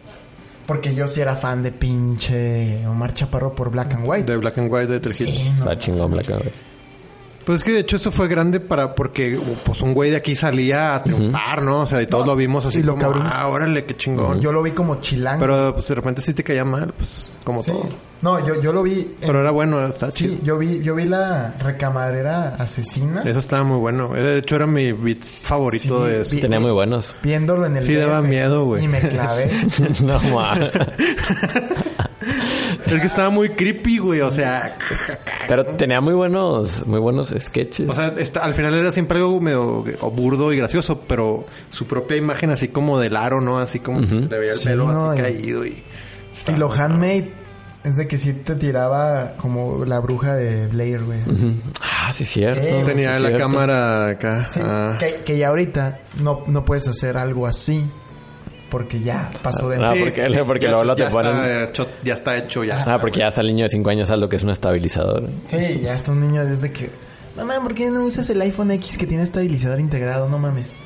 Porque 0.66 0.94
yo 0.94 1.08
sí 1.08 1.20
era 1.20 1.34
fan 1.34 1.62
de 1.64 1.72
pinche 1.72 2.86
Omar 2.86 3.12
Chaparro 3.14 3.54
por 3.54 3.70
Black 3.70 3.94
and 3.94 4.08
White. 4.08 4.30
De 4.30 4.36
Black 4.36 4.58
and 4.58 4.72
White 4.72 4.86
de 4.92 5.00
Trujillo. 5.00 5.32
Sí, 5.32 5.50
no. 5.50 5.58
Está 5.58 5.78
chingón 5.78 6.10
Black 6.12 6.30
and 6.30 6.42
White. 6.42 6.54
Pues 7.44 7.58
es 7.60 7.64
que 7.64 7.72
de 7.72 7.80
hecho 7.80 7.96
eso 7.96 8.12
fue 8.12 8.28
grande 8.28 8.60
para 8.60 8.94
porque 8.94 9.40
pues 9.64 9.80
un 9.82 9.94
güey 9.94 10.10
de 10.10 10.16
aquí 10.16 10.36
salía 10.36 10.94
a 10.94 11.02
triunfar, 11.02 11.62
¿no? 11.62 11.80
O 11.80 11.86
sea, 11.86 12.00
y 12.02 12.06
todos 12.06 12.26
No, 12.26 12.32
lo 12.32 12.36
vimos 12.36 12.64
así 12.66 12.80
y 12.80 12.82
lo 12.82 12.92
como, 12.94 13.02
cabrón- 13.12 13.26
ah, 13.32 13.48
órale, 13.48 13.84
qué 13.86 13.96
chingón. 13.96 14.40
Yo 14.40 14.52
lo 14.52 14.62
vi 14.62 14.72
como 14.72 14.96
chilango. 15.00 15.40
Pero 15.40 15.72
pues 15.74 15.88
de 15.88 15.94
repente 15.94 16.20
sí 16.20 16.34
te 16.34 16.44
caía 16.44 16.64
mal, 16.64 16.92
pues 16.96 17.30
como 17.44 17.62
Sí. 17.62 17.72
todo. 17.72 17.88
No, 18.22 18.46
yo, 18.46 18.60
yo 18.60 18.70
lo 18.74 18.82
vi. 18.82 19.00
en- 19.00 19.14
Pero 19.22 19.40
era 19.40 19.50
bueno, 19.50 19.84
está 19.86 20.12
sí, 20.12 20.24
chido. 20.28 20.44
yo 20.44 20.58
vi, 20.58 20.80
yo 20.82 20.94
vi 20.94 21.04
la 21.06 21.54
recamadera 21.58 22.54
asesina. 22.56 23.22
Eso 23.24 23.38
estaba 23.38 23.64
muy 23.64 23.78
bueno. 23.78 24.10
De 24.10 24.36
hecho 24.38 24.56
era 24.56 24.66
mi 24.66 24.92
beat 24.92 25.22
favorito 25.24 26.04
Sí, 26.04 26.10
de 26.12 26.20
eso. 26.20 26.36
vi- 26.36 26.42
Tenía 26.42 26.60
muy 26.60 26.70
buenos. 26.72 27.14
Viéndolo 27.22 27.64
en 27.64 27.78
el. 27.78 27.82
Sí, 27.82 27.94
daba 27.94 28.20
miedo, 28.20 28.66
güey. 28.66 28.84
Y 28.84 28.88
me 28.88 29.00
clavé. 29.00 29.50
no 30.02 30.20
mames. 30.20 30.70
Es 32.94 33.00
que 33.00 33.06
estaba 33.06 33.30
muy 33.30 33.50
creepy, 33.50 33.98
güey. 33.98 34.20
O 34.20 34.30
sea, 34.30 34.76
Pero 35.48 35.64
tenía 35.66 36.00
muy 36.00 36.14
buenos, 36.14 36.86
muy 36.86 37.00
bunos 37.00 37.34
sketches. 37.38 37.88
o 37.88 37.94
sea, 37.94 38.08
está- 38.18 38.40
al 38.40 38.54
final 38.54 38.74
era 38.74 38.92
siempre 38.92 39.18
algo 39.18 39.40
medio 39.40 39.84
o 40.00 40.10
burdo 40.10 40.52
y 40.52 40.56
gracioso, 40.56 41.00
pero 41.06 41.44
su 41.70 41.86
propia 41.86 42.16
imagen 42.16 42.50
así 42.50 42.68
como 42.68 42.98
del 42.98 43.16
aro, 43.16 43.40
¿no? 43.40 43.58
Así 43.58 43.80
como 43.80 44.00
que 44.00 44.06
se 44.06 44.28
le 44.28 44.38
veía 44.38 44.52
el 44.52 44.58
Sí, 44.58 44.68
pelo 44.68 44.92
no, 44.92 45.10
así 45.10 45.20
y- 45.20 45.22
caído 45.22 45.64
y... 45.66 45.82
y 46.48 46.56
lo 46.56 46.70
handmade 46.72 47.32
es 47.82 47.96
de 47.96 48.06
que 48.06 48.18
sí 48.18 48.34
te 48.34 48.54
tiraba 48.56 49.32
como 49.38 49.84
la 49.86 50.00
bruja 50.00 50.34
de 50.34 50.66
Blair, 50.66 51.02
güey. 51.02 51.18
Ah, 51.80 52.12
sí, 52.12 52.24
cierto. 52.26 52.62
Sí, 52.62 52.84
Tenía 52.84 53.14
sí, 53.14 53.22
la 53.22 53.28
cierto. 53.28 53.38
cámara 53.46 54.08
acá. 54.08 54.46
Sí, 54.50 54.60
ah. 54.62 54.96
que, 54.98 55.22
que 55.24 55.38
ya 55.38 55.48
ahorita 55.48 56.00
no, 56.22 56.44
no 56.46 56.64
puedes 56.64 56.86
hacer 56.88 57.16
algo 57.16 57.46
así 57.46 57.82
porque 58.70 59.00
ya 59.00 59.30
pasó 59.42 59.68
de 59.68 59.76
Ah, 59.84 59.92
Sí, 59.94 60.00
porque- 60.00 60.24
sí, 60.28 60.36
porque 60.46 60.64
ya- 60.64 60.70
luego 60.70 60.84
lo 60.84 60.94
te 60.94 61.02
ya 61.02 61.10
ponen- 61.10 61.26
Está 61.36 61.62
hecho, 61.64 61.86
ya 62.02 62.14
está 62.14 62.36
hecho, 62.36 62.64
ya. 62.64 62.82
Ah, 62.86 62.98
porque 63.00 63.20
ya 63.20 63.26
hasta 63.28 63.40
el 63.42 63.48
niño 63.48 63.64
de 63.64 63.68
5 63.70 63.90
años 63.90 64.08
lo 64.10 64.28
que 64.28 64.36
es 64.36 64.42
un 64.42 64.50
estabilizador. 64.50 65.28
Sí, 65.44 65.80
ya 65.82 65.94
está 65.94 66.12
un 66.12 66.20
niño 66.20 66.44
desde 66.46 66.70
que 66.70 66.90
Mamá, 67.36 67.54
¿por 67.62 67.74
qué 67.74 67.88
no 67.90 68.02
usas 68.02 68.28
el 68.30 68.40
iPhone 68.42 68.72
X 68.72 68.98
que 68.98 69.06
tiene 69.06 69.22
estabilizador 69.22 69.78
integrado? 69.78 70.28
No 70.28 70.36
mames. 70.36 70.78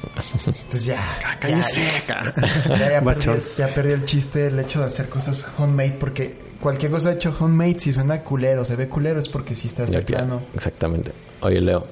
Entonces 0.47 0.85
ya. 0.85 0.97
ya, 0.97 1.39
Cállese 1.41 1.80
ya, 2.07 2.91
ya, 2.91 3.01
perdió, 3.01 3.37
ya 3.57 3.68
perdió 3.68 3.95
el 3.95 4.05
chiste 4.05 4.49
el 4.49 4.59
hecho 4.61 4.80
de 4.80 4.87
hacer 4.87 5.09
cosas 5.09 5.47
homemade 5.59 5.97
porque 5.99 6.37
cualquier 6.61 6.93
cosa 6.93 7.12
hecho 7.12 7.35
homemade 7.41 7.80
si 7.80 7.95
suena 7.95 8.20
culero, 8.20 8.62
se 8.62 8.76
ve 8.76 8.89
culero 8.89 9.20
es 9.20 9.28
porque 9.30 9.55
sí 9.55 9.68
está 9.68 9.87
plano. 10.03 10.43
Exactamente. 10.55 11.12
Oye, 11.41 11.61
Leo, 11.62 11.87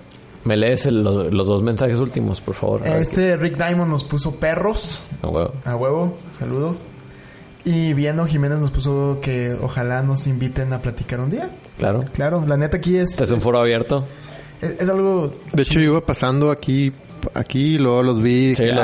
¿me 0.44 0.56
lees 0.56 0.86
el- 0.86 1.02
los, 1.02 1.32
los 1.32 1.46
dos 1.46 1.62
mensajes 1.62 1.98
últimos, 2.00 2.40
por 2.40 2.54
favor? 2.54 2.86
Este 2.86 3.36
Rick 3.36 3.56
Diamond 3.56 3.90
nos 3.90 4.04
puso 4.04 4.36
perros. 4.36 5.04
a 5.22 5.28
huevo. 5.28 5.52
A 5.64 5.76
huevo, 5.76 6.16
saludos. 6.38 6.84
Y 7.64 7.92
Viano 7.92 8.26
Jiménez 8.26 8.58
nos 8.58 8.72
puso 8.72 9.18
que 9.22 9.56
ojalá 9.60 10.02
nos 10.02 10.26
inviten 10.26 10.72
a 10.72 10.80
platicar 10.80 11.20
un 11.20 11.30
día. 11.30 11.50
Claro. 11.78 12.00
Claro, 12.12 12.44
la 12.46 12.56
neta 12.56 12.78
aquí 12.78 12.96
es. 12.96 13.20
Es 13.20 13.30
un 13.30 13.40
foro 13.40 13.60
abierto. 13.60 14.04
es, 14.60 14.80
es 14.80 14.88
algo. 14.88 15.32
De 15.52 15.62
hecho, 15.62 15.74
yo 15.74 15.92
iba 15.92 16.00
pasando 16.04 16.50
aquí, 16.50 16.92
aquí, 17.34 17.78
luego 17.78 18.02
los 18.02 18.20
vi, 18.20 18.54
Sí, 18.56 18.64
lo- 18.66 18.82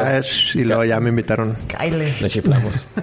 y 0.61 0.65
luego 0.65 0.85
ya 0.85 1.01
me 1.01 1.09
invitaron. 1.11 1.57
Kyle. 1.67 2.15
Le 2.21 2.29
chiflamos. 2.31 2.87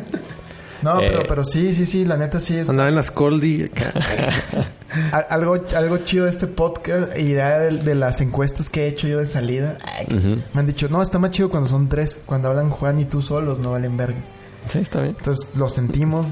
No, 0.85 1.01
Eh. 1.01 1.07
pero, 1.11 1.23
pero 1.27 1.43
sí, 1.43 1.73
sí, 1.73 1.87
sí, 1.87 2.05
la 2.05 2.15
neta 2.15 2.39
sí 2.39 2.55
es. 2.57 2.69
Andaba 2.69 2.89
en 2.89 2.95
las 2.95 3.11
a- 5.11 5.17
algo, 5.17 5.57
algo 5.75 5.97
chido 5.99 6.25
de 6.25 6.29
este 6.29 6.47
podcast 6.47 7.17
y 7.17 7.33
de, 7.33 7.79
de 7.83 7.95
las 7.95 8.21
encuestas 8.21 8.69
que 8.69 8.83
he 8.83 8.87
hecho 8.87 9.07
yo 9.07 9.19
de 9.19 9.27
salida. 9.27 9.77
ay. 9.83 10.07
Me 10.53 10.59
han 10.59 10.65
dicho, 10.67 10.87
no, 10.89 11.01
está 11.01 11.19
más 11.19 11.31
chido 11.31 11.49
cuando 11.49 11.69
son 11.69 11.89
tres. 11.89 12.19
Cuando 12.25 12.49
hablan 12.49 12.69
Juan 12.69 12.99
y 12.99 13.05
tú 13.05 13.21
solos, 13.21 13.59
no 13.59 13.71
valen 13.71 13.97
verga. 13.97 14.19
Sí, 14.67 14.79
está 14.79 15.01
bien. 15.01 15.15
Entonces 15.17 15.47
lo 15.55 15.69
sentimos. 15.69 16.27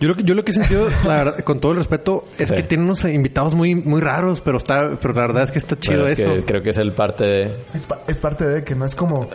Yo 0.00 0.08
lo 0.08 0.14
que, 0.16 0.22
yo 0.22 0.34
lo 0.34 0.44
que 0.44 0.50
he 0.50 0.54
sentido, 0.54 0.88
la 1.06 1.24
verdad, 1.24 1.38
con 1.40 1.58
todo 1.58 1.72
el 1.72 1.78
respeto, 1.78 2.24
es 2.38 2.50
Sí. 2.50 2.54
que 2.54 2.62
tiene 2.62 2.84
unos 2.84 3.02
invitados 3.04 3.54
muy, 3.54 3.74
muy 3.74 4.00
raros, 4.00 4.40
pero 4.42 4.58
está, 4.58 4.90
pero 5.00 5.14
la 5.14 5.22
verdad 5.22 5.44
es 5.44 5.52
que 5.52 5.58
está 5.58 5.78
chido 5.78 6.04
Pero 6.04 6.08
es 6.08 6.18
eso. 6.18 6.34
que 6.34 6.42
creo 6.44 6.62
que 6.62 6.70
es 6.70 6.78
el 6.78 6.92
parte 6.92 7.24
de... 7.24 7.56
Es, 7.74 7.86
pa- 7.86 8.00
es 8.06 8.20
parte 8.20 8.46
de 8.46 8.64
que 8.64 8.74
no 8.74 8.84
es 8.84 8.94
como, 8.94 9.28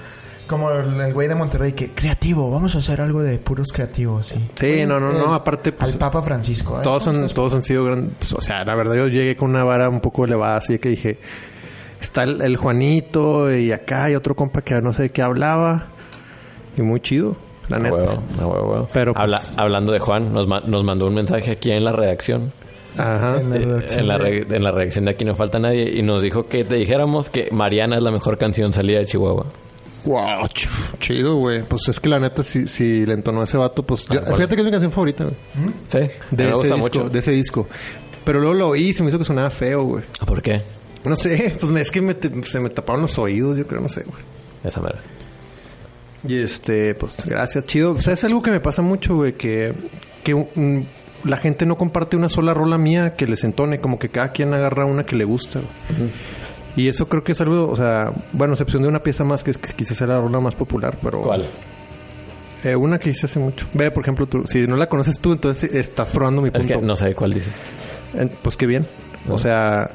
como 0.48 0.70
el, 0.72 1.00
el 1.02 1.14
güey 1.14 1.28
de 1.28 1.36
Monterrey 1.36 1.74
que 1.74 1.90
creativo, 1.92 2.50
vamos 2.52 2.76
a 2.76 2.80
hacer 2.80 3.02
algo 3.02 3.22
de 3.22 3.38
puros 3.40 3.72
creativos. 3.72 4.28
Sí, 4.28 4.40
Sí, 4.56 4.86
no, 4.86 5.00
no, 5.00 5.12
no, 5.14 5.28
El- 5.30 5.34
aparte, 5.34 5.72
pues, 5.72 5.94
al 5.94 6.00
Papa 6.00 6.22
Francisco. 6.22 6.78
¿eh? 6.80 6.84
Todos 6.84 7.08
han, 7.08 7.28
todos 7.30 7.54
han 7.54 7.64
sido 7.64 7.84
grandes. 7.86 8.14
pues, 8.20 8.34
o 8.34 8.42
sea, 8.42 8.64
la 8.66 8.76
verdad, 8.76 8.96
yo 8.96 9.08
llegué 9.08 9.36
con 9.36 9.50
una 9.52 9.64
vara 9.64 9.90
un 9.90 10.00
poco 10.02 10.26
elevada, 10.26 10.58
así 10.58 10.78
que 10.80 10.90
dije: 10.90 11.20
Está 12.02 12.24
el, 12.24 12.42
el 12.42 12.58
Juanito 12.58 13.54
y 13.56 13.72
acá 13.72 14.06
hay 14.06 14.16
otro 14.16 14.36
compa 14.36 14.62
que 14.62 14.76
no 14.82 14.94
sé 14.94 15.04
de 15.04 15.10
qué 15.10 15.22
hablaba. 15.22 15.88
Y 16.78 16.82
muy 16.82 17.00
chido, 17.02 17.36
la 17.70 17.80
neta. 17.80 17.96
huevo, 17.96 18.22
huevo. 18.70 18.90
Pero, 18.94 19.14
pues- 19.14 19.22
Habla- 19.24 19.42
hablando 19.58 19.92
de 19.94 20.00
Juan, 20.00 20.34
nos, 20.34 20.48
ma- 20.48 20.62
nos 20.66 20.84
mandó 20.84 21.08
un 21.08 21.14
mensaje 21.14 21.52
aquí 21.52 21.72
en 21.72 21.84
la 21.84 21.92
redacción. 21.94 22.52
Ajá. 22.98 23.40
En 23.40 23.50
la 23.50 23.56
Eh, 23.56 23.60
redacción 23.66 24.00
en, 24.02 24.08
la 24.08 24.18
de- 24.18 24.24
re- 24.24 24.56
en 24.58 24.64
la 24.64 24.72
redacción 24.72 25.06
de 25.06 25.12
Aquí 25.12 25.26
No 25.26 25.36
Falta 25.36 25.58
Nadie. 25.60 25.92
Y 25.98 26.02
nos 26.04 26.22
dijo 26.22 26.46
que 26.48 26.64
te 26.66 26.76
dijéramos 26.76 27.30
que 27.30 27.50
Mariana 27.52 27.96
es 27.98 28.04
la 28.04 28.12
mejor 28.12 28.38
canción 28.38 28.72
salida 28.74 29.00
de 29.00 29.06
Chihuahua. 29.06 29.46
Wow, 30.06 30.44
ch- 30.48 30.68
chido, 31.00 31.36
güey. 31.38 31.64
Pues 31.64 31.88
es 31.88 32.00
que 32.00 32.10
la 32.10 32.20
neta, 32.20 32.44
si, 32.44 32.68
si 32.68 33.06
le 33.06 33.14
entonó 33.14 33.44
ese 33.44 33.58
vato, 33.58 33.84
pues. 33.84 34.06
yo- 34.06 34.22
fíjate 34.22 34.56
que 34.56 34.62
es 34.62 34.66
mi 34.66 34.72
canción 34.72 34.92
favorita, 34.92 35.24
güey. 35.24 35.36
Sí, 35.88 36.00
De 36.00 36.10
me 36.32 36.44
ese 36.46 36.54
gusta 36.54 36.76
disco, 36.76 37.00
mucho. 37.00 37.10
de 37.10 37.20
ese 37.20 37.32
disco. 37.32 37.68
Pero 38.26 38.40
luego 38.40 38.54
lo 38.56 38.68
oí 38.70 38.90
y 38.90 38.94
se 38.94 39.04
me 39.04 39.10
hizo 39.10 39.18
que 39.20 39.26
sonaba 39.26 39.50
feo, 39.50 39.84
güey. 39.84 40.04
¿Por 40.26 40.42
qué? 40.42 40.62
No 41.06 41.16
sé, 41.18 41.56
pues 41.60 41.76
es 41.82 41.92
que 41.92 42.02
me 42.02 42.14
te- 42.16 42.44
se 42.44 42.60
me 42.60 42.70
taparon 42.70 43.02
los 43.02 43.18
oídos, 43.20 43.58
yo 43.58 43.66
creo, 43.68 43.82
no 43.82 43.90
sé, 43.90 44.04
güey. 44.04 44.22
Esa 44.64 44.82
mera. 44.82 45.00
Y 46.26 46.38
este, 46.38 46.96
pues 46.96 47.18
gracias, 47.26 47.66
chido. 47.66 47.92
O 47.92 48.00
sea, 48.00 48.14
es 48.14 48.24
algo 48.24 48.42
que 48.42 48.52
me 48.52 48.62
pasa 48.62 48.82
mucho, 48.82 49.16
güey, 49.16 49.34
que, 49.34 49.74
que 50.24 50.34
mm, 50.34 50.82
la 51.26 51.36
gente 51.38 51.66
no 51.66 51.78
comparte 51.78 52.16
una 52.16 52.30
sola 52.30 52.54
rola 52.54 52.78
mía 52.78 53.16
que 53.18 53.28
les 53.28 53.44
entone, 53.44 53.80
como 53.80 54.00
que 54.00 54.08
cada 54.10 54.32
quien 54.32 54.54
agarra 54.54 54.86
una 54.86 55.04
que 55.06 55.18
le 55.18 55.26
gusta. 55.26 55.60
güey. 55.60 56.12
Y 56.76 56.88
eso 56.88 57.08
creo 57.08 57.24
que 57.24 57.34
es 57.34 57.42
algo, 57.42 57.70
o 57.70 57.76
sea, 57.76 58.12
bueno, 58.32 58.54
excepción 58.54 58.82
de 58.82 58.88
una 58.90 59.00
pieza 59.04 59.24
más 59.24 59.44
que, 59.44 59.52
es 59.52 59.58
que 59.58 59.74
quizás 59.74 59.96
sea 59.98 60.08
la 60.08 60.20
rola 60.20 60.40
más 60.40 60.56
popular, 60.56 60.98
pero... 61.04 61.22
¿Cuál? 61.22 61.46
Eh, 62.64 62.76
una 62.76 62.98
que 62.98 63.10
hice 63.12 63.26
hace 63.28 63.40
mucho. 63.40 63.68
Ve, 63.74 63.92
por 63.92 64.04
ejemplo, 64.04 64.26
tú, 64.26 64.44
si 64.46 64.66
no 64.66 64.76
la 64.78 64.88
conoces 64.88 65.20
tú, 65.20 65.34
entonces 65.34 65.74
estás 65.74 66.12
probando 66.14 66.42
mi 66.42 66.50
punto. 66.50 66.66
Es 66.74 66.80
que 66.80 66.86
no 66.86 66.96
sé 66.96 67.14
cuál 67.14 67.34
dices. 67.34 67.62
Eh, 68.16 68.28
Pues 68.42 68.56
qué 68.58 68.66
bien. 68.66 68.88
O 69.30 69.38
sea, 69.38 69.90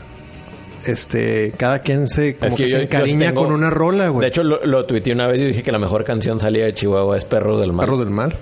este, 0.86 1.50
cada 1.52 1.78
quien 1.80 2.06
se, 2.08 2.34
como 2.34 2.48
Es 2.48 2.54
que 2.56 2.64
que 2.64 2.70
yo- 2.70 2.76
se 2.78 2.82
encariña 2.84 3.28
tengo- 3.30 3.44
con 3.44 3.52
una 3.54 3.70
rola, 3.70 4.08
güey. 4.08 4.20
De 4.22 4.28
hecho, 4.28 4.42
lo, 4.44 4.64
lo 4.64 4.84
tuiteé 4.84 5.12
una 5.14 5.26
vez 5.26 5.40
y 5.40 5.44
dije 5.46 5.62
que 5.62 5.72
la 5.72 5.78
mejor 5.78 6.04
canción 6.04 6.38
salida 6.38 6.66
de 6.66 6.74
Chihuahua 6.74 7.16
es 7.16 7.24
Perro 7.24 7.58
del 7.58 7.72
Mar. 7.72 7.86
Perro 7.86 7.98
del 7.98 8.10
Mal. 8.10 8.36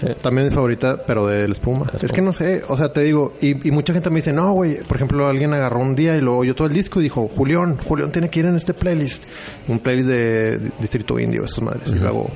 Sí. 0.00 0.08
También 0.20 0.48
es 0.48 0.54
favorita, 0.54 0.96
pero 1.06 1.26
de 1.26 1.46
la 1.46 1.52
espuma. 1.52 1.86
La 1.92 1.98
Es 2.02 2.12
que 2.12 2.20
no 2.20 2.32
sé, 2.32 2.62
o 2.68 2.76
sea, 2.76 2.92
te 2.92 3.02
digo, 3.02 3.32
y, 3.40 3.68
y 3.68 3.70
mucha 3.70 3.92
gente 3.92 4.10
me 4.10 4.16
dice, 4.16 4.32
no, 4.32 4.52
güey, 4.52 4.78
por 4.82 4.96
ejemplo, 4.96 5.28
alguien 5.28 5.54
agarró 5.54 5.80
un 5.80 5.94
día 5.94 6.16
y 6.16 6.20
lo 6.20 6.36
oyó 6.36 6.54
todo 6.54 6.66
el 6.66 6.72
disco 6.74 7.00
y 7.00 7.04
dijo, 7.04 7.28
Julián, 7.28 7.78
Julián 7.78 8.10
tiene 8.10 8.28
que 8.28 8.40
ir 8.40 8.46
en 8.46 8.56
este 8.56 8.74
playlist. 8.74 9.24
Un 9.68 9.78
playlist 9.78 10.08
de, 10.08 10.58
de 10.58 10.72
Distrito 10.80 11.18
Indio, 11.18 11.44
esas 11.44 11.62
madres. 11.62 11.90
Y 11.90 11.94
luego, 11.94 12.28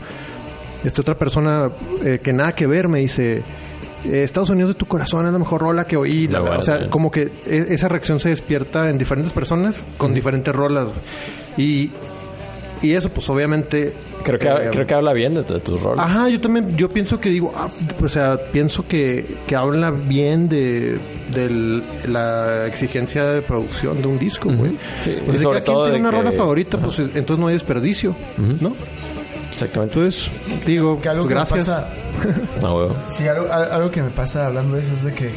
esta 0.85 1.01
otra 1.03 1.17
persona 1.19 1.71
eh, 2.05 2.21
que 2.23 2.33
nada 2.33 2.53
que 2.53 2.67
ver 2.69 2.87
me 2.89 3.01
dice, 3.01 3.43
eh, 4.05 4.23
Estados 4.23 4.51
Unidos 4.51 4.71
de 4.71 4.75
tu 4.75 4.87
corazón 4.87 5.27
es 5.27 5.33
la 5.33 5.39
mejor 5.41 5.61
rola 5.61 5.85
que 5.85 5.97
oí. 5.97 6.29
La 6.29 6.41
o 6.43 6.63
sea, 6.63 6.89
como 6.89 7.11
que 7.11 7.23
e- 7.45 7.67
esa 7.71 7.89
reacción 7.89 8.21
se 8.21 8.29
despierta 8.29 8.89
en 8.89 8.99
diferentes 8.99 9.33
personas 9.33 9.85
con 9.97 10.15
diferentes 10.15 10.55
rolas. 10.55 10.87
Y, 11.57 11.91
y 12.83 12.93
eso, 12.93 13.09
pues 13.11 13.29
obviamente... 13.29 13.95
Creo 14.25 14.39
que, 14.39 14.49
eh, 14.49 14.69
creo 14.73 14.87
que 14.87 14.95
habla 14.95 15.13
bien 15.13 15.35
de, 15.35 15.43
tu- 15.45 15.55
de 15.55 15.61
tus 15.61 15.81
roles. 15.81 15.99
Ajá, 16.01 16.29
yo 16.29 16.41
también, 16.41 16.77
yo 16.77 16.89
pienso 16.89 17.19
que 17.21 17.31
digo, 17.31 17.53
ah, 17.57 17.69
o 18.03 18.09
sea, 18.09 18.37
pienso 18.53 18.87
que, 18.87 19.37
que 19.47 19.57
habla 19.57 19.91
bien 19.91 20.49
de, 20.49 20.99
de 21.33 21.83
la 22.07 22.67
exigencia 22.67 23.25
de 23.25 23.43
producción 23.43 24.03
de 24.03 24.09
un 24.09 24.19
disco, 24.19 24.51
güey. 24.53 24.73
Sí, 25.01 25.15
O 25.23 25.25
sea, 25.25 25.35
y 25.35 25.37
si 25.37 25.43
sobre 25.43 25.61
todo 25.63 25.85
tiene 25.85 26.01
una 26.01 26.11
que- 26.11 26.17
rola 26.17 26.33
favorita, 26.33 26.79
pues 26.79 26.99
entonces 26.99 27.39
no 27.39 27.47
hay 27.47 27.55
desperdicio, 27.55 28.15
¿no? 28.61 28.75
Exactamente. 29.53 29.99
Entonces, 29.99 30.31
digo, 30.67 31.01
Que 31.01 31.09
algo 31.09 31.25
pues, 31.27 31.35
que 31.49 31.55
me 31.57 31.63
gracias. 31.63 31.67
pasa, 31.67 31.89
Ah, 32.67 32.89
sí, 33.09 33.27
algo, 33.27 33.53
al- 33.53 33.73
algo 33.73 33.91
que 33.91 34.03
me 34.03 34.11
pasa 34.11 34.47
hablando 34.47 34.77
de 34.77 34.83
eso 34.83 34.95
es 34.95 35.05
de 35.05 35.13
que 35.15 35.31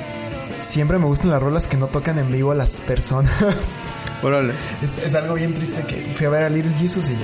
siempre 0.59 0.99
me 0.99 1.05
gustan 1.05 1.32
las 1.32 1.41
rolas 1.41 1.67
que 1.67 1.77
no 1.77 1.88
tocan 1.88 2.19
en 2.19 2.32
vivo 2.32 2.51
a 2.51 2.55
las 2.55 2.82
personas. 2.82 3.77
Órale. 4.23 4.53
es, 4.84 4.97
es 4.99 5.15
algo 5.15 5.34
bien 5.36 5.53
triste 5.55 5.82
que 5.88 6.13
fui 6.15 6.25
a 6.27 6.29
ver 6.29 6.43
a 6.43 6.49
Little 6.49 6.73
Jesus 6.77 7.09
y 7.09 7.15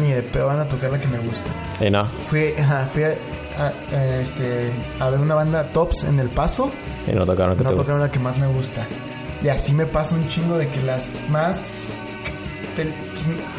ni 0.00 0.12
de 0.12 0.22
pedo 0.22 0.46
van 0.46 0.60
a 0.60 0.68
tocar 0.68 0.90
la 0.92 1.00
que 1.00 1.08
me 1.08 1.18
gusta. 1.18 1.50
Y 1.80 1.90
no. 1.90 2.04
Fui, 2.28 2.52
ajá, 2.58 2.86
fui 2.92 3.04
a, 3.04 3.14
a- 3.58 3.72
a, 3.96 4.16
este, 4.20 4.70
a 4.98 5.10
ver 5.10 5.20
una 5.20 5.34
banda 5.34 5.70
Tops 5.72 6.04
en 6.04 6.18
El 6.20 6.28
Paso. 6.30 6.70
Y 7.06 7.12
no 7.12 7.24
tocaron 7.26 7.56
que 7.56 7.62
No 7.64 7.70
te 7.70 7.74
gusta. 7.76 7.82
tocaron 7.92 8.00
la 8.00 8.10
que 8.10 8.18
más 8.18 8.38
me 8.38 8.46
gusta. 8.46 8.86
Y 9.42 9.48
así 9.48 9.72
me 9.72 9.86
pasa 9.86 10.14
un 10.14 10.28
chingo 10.28 10.56
de 10.56 10.68
que 10.68 10.80
las 10.82 11.18
más... 11.28 11.88
pues, 12.76 12.86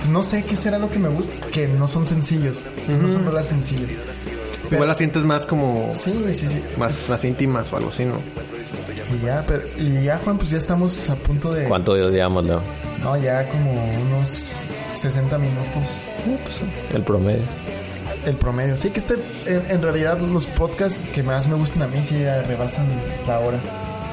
no 0.10 0.24
sé 0.24 0.44
qué 0.44 0.56
será 0.56 0.80
lo 0.80 0.90
que 0.90 0.98
me 1.00 1.10
gusta. 1.10 1.48
Que 1.48 1.68
no 1.68 1.88
son 1.88 2.08
sencillos. 2.08 2.64
No 2.88 3.08
son 3.10 3.26
rolas 3.26 3.48
sencillas. 3.48 3.90
Pero- 4.64 4.76
Igual 4.78 4.88
la 4.88 4.96
sientes 4.96 5.24
más 5.24 5.46
como, 5.46 5.92
Sí, 5.96 6.14
sí, 6.34 6.48
sí. 6.48 6.64
más, 6.78 7.10
más 7.10 7.24
íntimas 7.26 7.72
o 7.74 7.78
algo 7.78 7.90
así, 7.90 8.06
¿no? 8.06 8.16
Y 9.14 9.26
ya, 9.26 9.44
pero, 9.46 9.64
y 9.78 10.04
ya, 10.06 10.18
Juan, 10.24 10.38
pues 10.38 10.50
ya 10.50 10.58
estamos 10.58 11.10
a 11.10 11.16
punto 11.16 11.52
de... 11.52 11.66
¿Cuánto 11.66 11.94
digamos, 12.10 12.46
Leo? 12.46 12.62
No, 13.04 13.16
ya 13.18 13.48
como 13.50 13.72
unos 14.02 14.62
60 14.96 15.38
minutos. 15.38 15.84
El 16.94 17.02
promedio. 17.04 17.44
El 18.26 18.36
promedio. 18.36 18.78
Sí, 18.78 18.90
que 18.90 19.00
este, 19.00 19.16
en, 19.46 19.64
en 19.70 19.82
realidad 19.82 20.20
los 20.20 20.46
podcasts 20.46 21.02
que 21.14 21.24
más 21.24 21.48
me 21.48 21.56
gustan 21.56 21.84
a 21.84 21.88
mí 21.88 22.00
sí 22.04 22.24
rebasan 22.48 22.86
la 23.28 23.40
hora. 23.40 23.60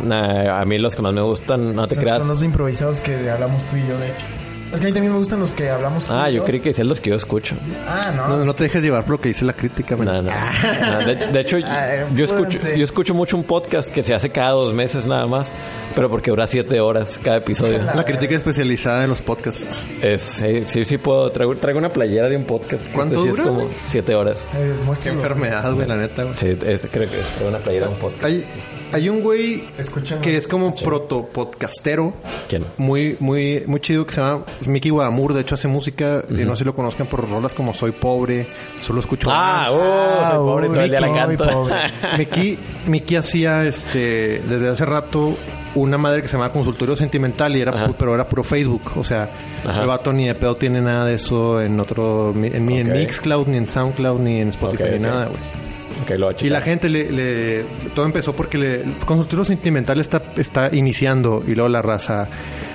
Nah, 0.04 0.60
a 0.60 0.64
mí 0.64 0.78
los 0.78 0.96
que 0.96 1.02
más 1.02 1.12
me 1.12 1.20
gustan, 1.20 1.74
no 1.74 1.86
te 1.86 1.94
Son, 1.94 2.02
creas. 2.04 2.18
son 2.18 2.28
los 2.28 2.42
improvisados 2.42 3.00
que 3.00 3.30
hablamos 3.30 3.66
tú 3.66 3.76
y 3.76 3.86
yo, 3.86 3.98
de 3.98 4.06
hecho. 4.08 4.26
Es 4.72 4.78
que 4.78 4.86
a 4.86 4.88
mí 4.88 4.92
también 4.92 5.12
me 5.12 5.18
gustan 5.18 5.40
los 5.40 5.52
que 5.52 5.68
hablamos 5.68 6.08
Ah, 6.10 6.30
yo 6.30 6.44
creí 6.44 6.60
que 6.60 6.70
es 6.70 6.78
los 6.78 7.00
que 7.00 7.10
yo 7.10 7.16
escucho. 7.16 7.56
Ah, 7.88 8.12
no. 8.14 8.28
No, 8.28 8.44
no 8.44 8.54
te 8.54 8.64
dejes 8.64 8.82
llevar 8.82 9.02
por 9.04 9.12
lo 9.12 9.20
que 9.20 9.28
dice 9.28 9.44
la 9.44 9.52
crítica. 9.52 9.96
No, 9.96 10.04
no. 10.04 10.22
No, 10.22 10.98
de, 11.06 11.16
de 11.16 11.40
hecho, 11.40 11.56
Ah, 11.64 12.06
yo 12.14 12.24
escucho, 12.24 12.58
yo 12.76 12.84
escucho 12.84 13.14
mucho 13.14 13.36
un 13.36 13.42
podcast 13.44 13.90
que 13.90 14.02
se 14.04 14.14
hace 14.14 14.30
cada 14.30 14.50
dos 14.52 14.72
meses 14.72 15.06
nada 15.06 15.26
más, 15.26 15.50
pero 15.94 16.08
porque 16.08 16.30
dura 16.30 16.46
siete 16.46 16.80
horas 16.80 17.18
cada 17.22 17.38
episodio. 17.38 17.80
La 17.94 18.04
crítica 18.04 18.34
especializada 18.36 19.02
en 19.02 19.10
los 19.10 19.20
podcasts. 19.20 19.66
Es, 20.02 20.20
sí, 20.20 20.64
sí, 20.64 20.84
sí 20.84 20.98
puedo. 20.98 21.30
Traigo, 21.32 21.56
traigo 21.56 21.78
una 21.78 21.92
playera 21.92 22.28
de 22.28 22.36
un 22.36 22.44
podcast. 22.44 22.86
¿Cuánto 22.92 23.16
Este 23.16 23.24
sí 23.24 23.30
dura, 23.30 23.42
es 23.42 23.48
como 23.48 23.68
siete 23.84 24.14
horas. 24.14 24.46
Eh, 24.54 24.72
Qué 25.02 25.08
enfermedad, 25.08 25.72
güey, 25.74 25.86
la 25.88 25.96
neta, 25.96 26.22
güey. 26.24 26.36
Sí, 26.36 26.46
es- 26.64 26.86
creo 26.90 27.10
que 27.10 27.16
traigo 27.16 27.48
una 27.48 27.58
playera 27.58 27.86
de 27.88 27.92
un 27.94 27.98
podcast. 27.98 28.24
Hay, 28.24 28.44
hay 28.92 29.08
un 29.08 29.20
güey 29.22 29.64
que 30.22 30.36
es 30.36 30.46
como 30.48 30.74
proto 30.74 31.26
podcastero. 31.26 32.12
¿Quién? 32.48 32.64
Muy, 32.76 33.16
muy, 33.20 33.62
muy 33.66 33.80
chido 33.80 34.06
que 34.06 34.12
se 34.12 34.20
llama 34.20 34.44
Mickey 34.66 34.90
Guadamur. 34.90 35.34
De 35.34 35.42
hecho, 35.42 35.54
hace 35.54 35.68
música. 35.68 36.22
y 36.28 36.44
no 36.44 36.54
sé 36.56 36.60
si 36.60 36.64
lo 36.64 36.74
conozcan 36.74 37.06
por 37.06 37.28
rolas 37.28 37.54
como 37.54 37.74
Soy 37.74 37.92
Pobre. 37.92 38.46
Solo 38.80 39.00
escucho. 39.00 39.28
Ah, 39.32 39.66
oh, 39.70 40.30
soy 40.30 40.38
pobre, 40.38 40.84
el 40.84 40.90
día 40.90 41.00
la 41.00 41.14
canto. 41.14 41.46
pobre. 41.48 41.74
Mickey, 42.18 42.58
Mickey 42.86 43.16
hacía 43.16 43.64
este 43.64 44.40
desde 44.48 44.68
hace 44.68 44.84
rato 44.84 45.36
una 45.74 45.96
madre 45.98 46.22
que 46.22 46.28
se 46.28 46.36
llama 46.36 46.50
consultorio 46.50 46.96
sentimental 46.96 47.54
y 47.56 47.60
era 47.60 47.72
Ajá. 47.72 47.92
pero 47.96 48.14
era 48.14 48.26
puro 48.26 48.42
Facebook, 48.42 48.82
o 48.96 49.04
sea, 49.04 49.30
Ajá. 49.64 49.82
el 49.82 49.86
vato 49.86 50.12
ni 50.12 50.26
de 50.26 50.34
pedo 50.34 50.56
tiene 50.56 50.80
nada 50.80 51.04
de 51.04 51.14
eso 51.14 51.60
en 51.62 51.78
otro 51.78 52.32
en, 52.34 52.66
ni 52.66 52.78
en. 52.78 52.92
Mixcloud 52.92 53.46
ni 53.46 53.56
en 53.56 53.68
SoundCloud 53.68 54.18
ni 54.20 54.40
en 54.40 54.48
Spotify 54.48 54.84
ni 54.94 54.98
nada, 55.00 55.26
güey. 55.26 55.69
Lo 56.18 56.30
Y 56.40 56.48
la 56.48 56.60
gente 56.60 56.88
le, 56.88 57.10
le- 57.10 57.64
todo 57.94 58.04
empezó 58.06 58.32
porque 58.32 58.58
le, 58.58 58.82
el 58.82 58.92
consultorio 59.06 59.44
sentimental 59.44 60.00
está, 60.00 60.22
está 60.36 60.74
iniciando 60.74 61.42
y 61.46 61.54
luego 61.54 61.68
la 61.68 61.82
raza, 61.82 62.28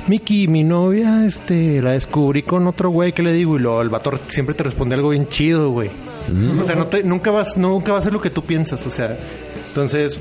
Miki, 0.08 0.48
mi 0.48 0.64
novia, 0.64 1.26
este, 1.26 1.82
la 1.82 1.92
descubrí 1.92 2.44
con 2.44 2.68
otro 2.68 2.90
güey, 2.90 3.14
¿qué 3.14 3.24
le 3.24 3.34
digo? 3.34 3.56
Y 3.58 3.60
luego 3.60 3.82
el 3.82 3.90
vato 3.90 4.12
siempre 4.28 4.56
te 4.56 4.64
responde 4.64 4.96
algo 4.96 5.10
bien 5.10 5.28
chido, 5.28 5.72
güey. 5.72 5.90
Mm. 6.30 6.60
O 6.60 6.64
sea, 6.64 6.76
no 6.76 6.88
te, 6.88 7.04
nunca 7.04 7.32
vas, 7.32 7.58
nunca 7.58 7.92
va 7.94 8.00
a 8.00 8.02
ser 8.02 8.14
lo 8.14 8.22
que 8.22 8.30
tú 8.30 8.44
piensas, 8.44 8.86
o 8.88 8.90
sea, 8.90 9.18
entonces 9.68 10.20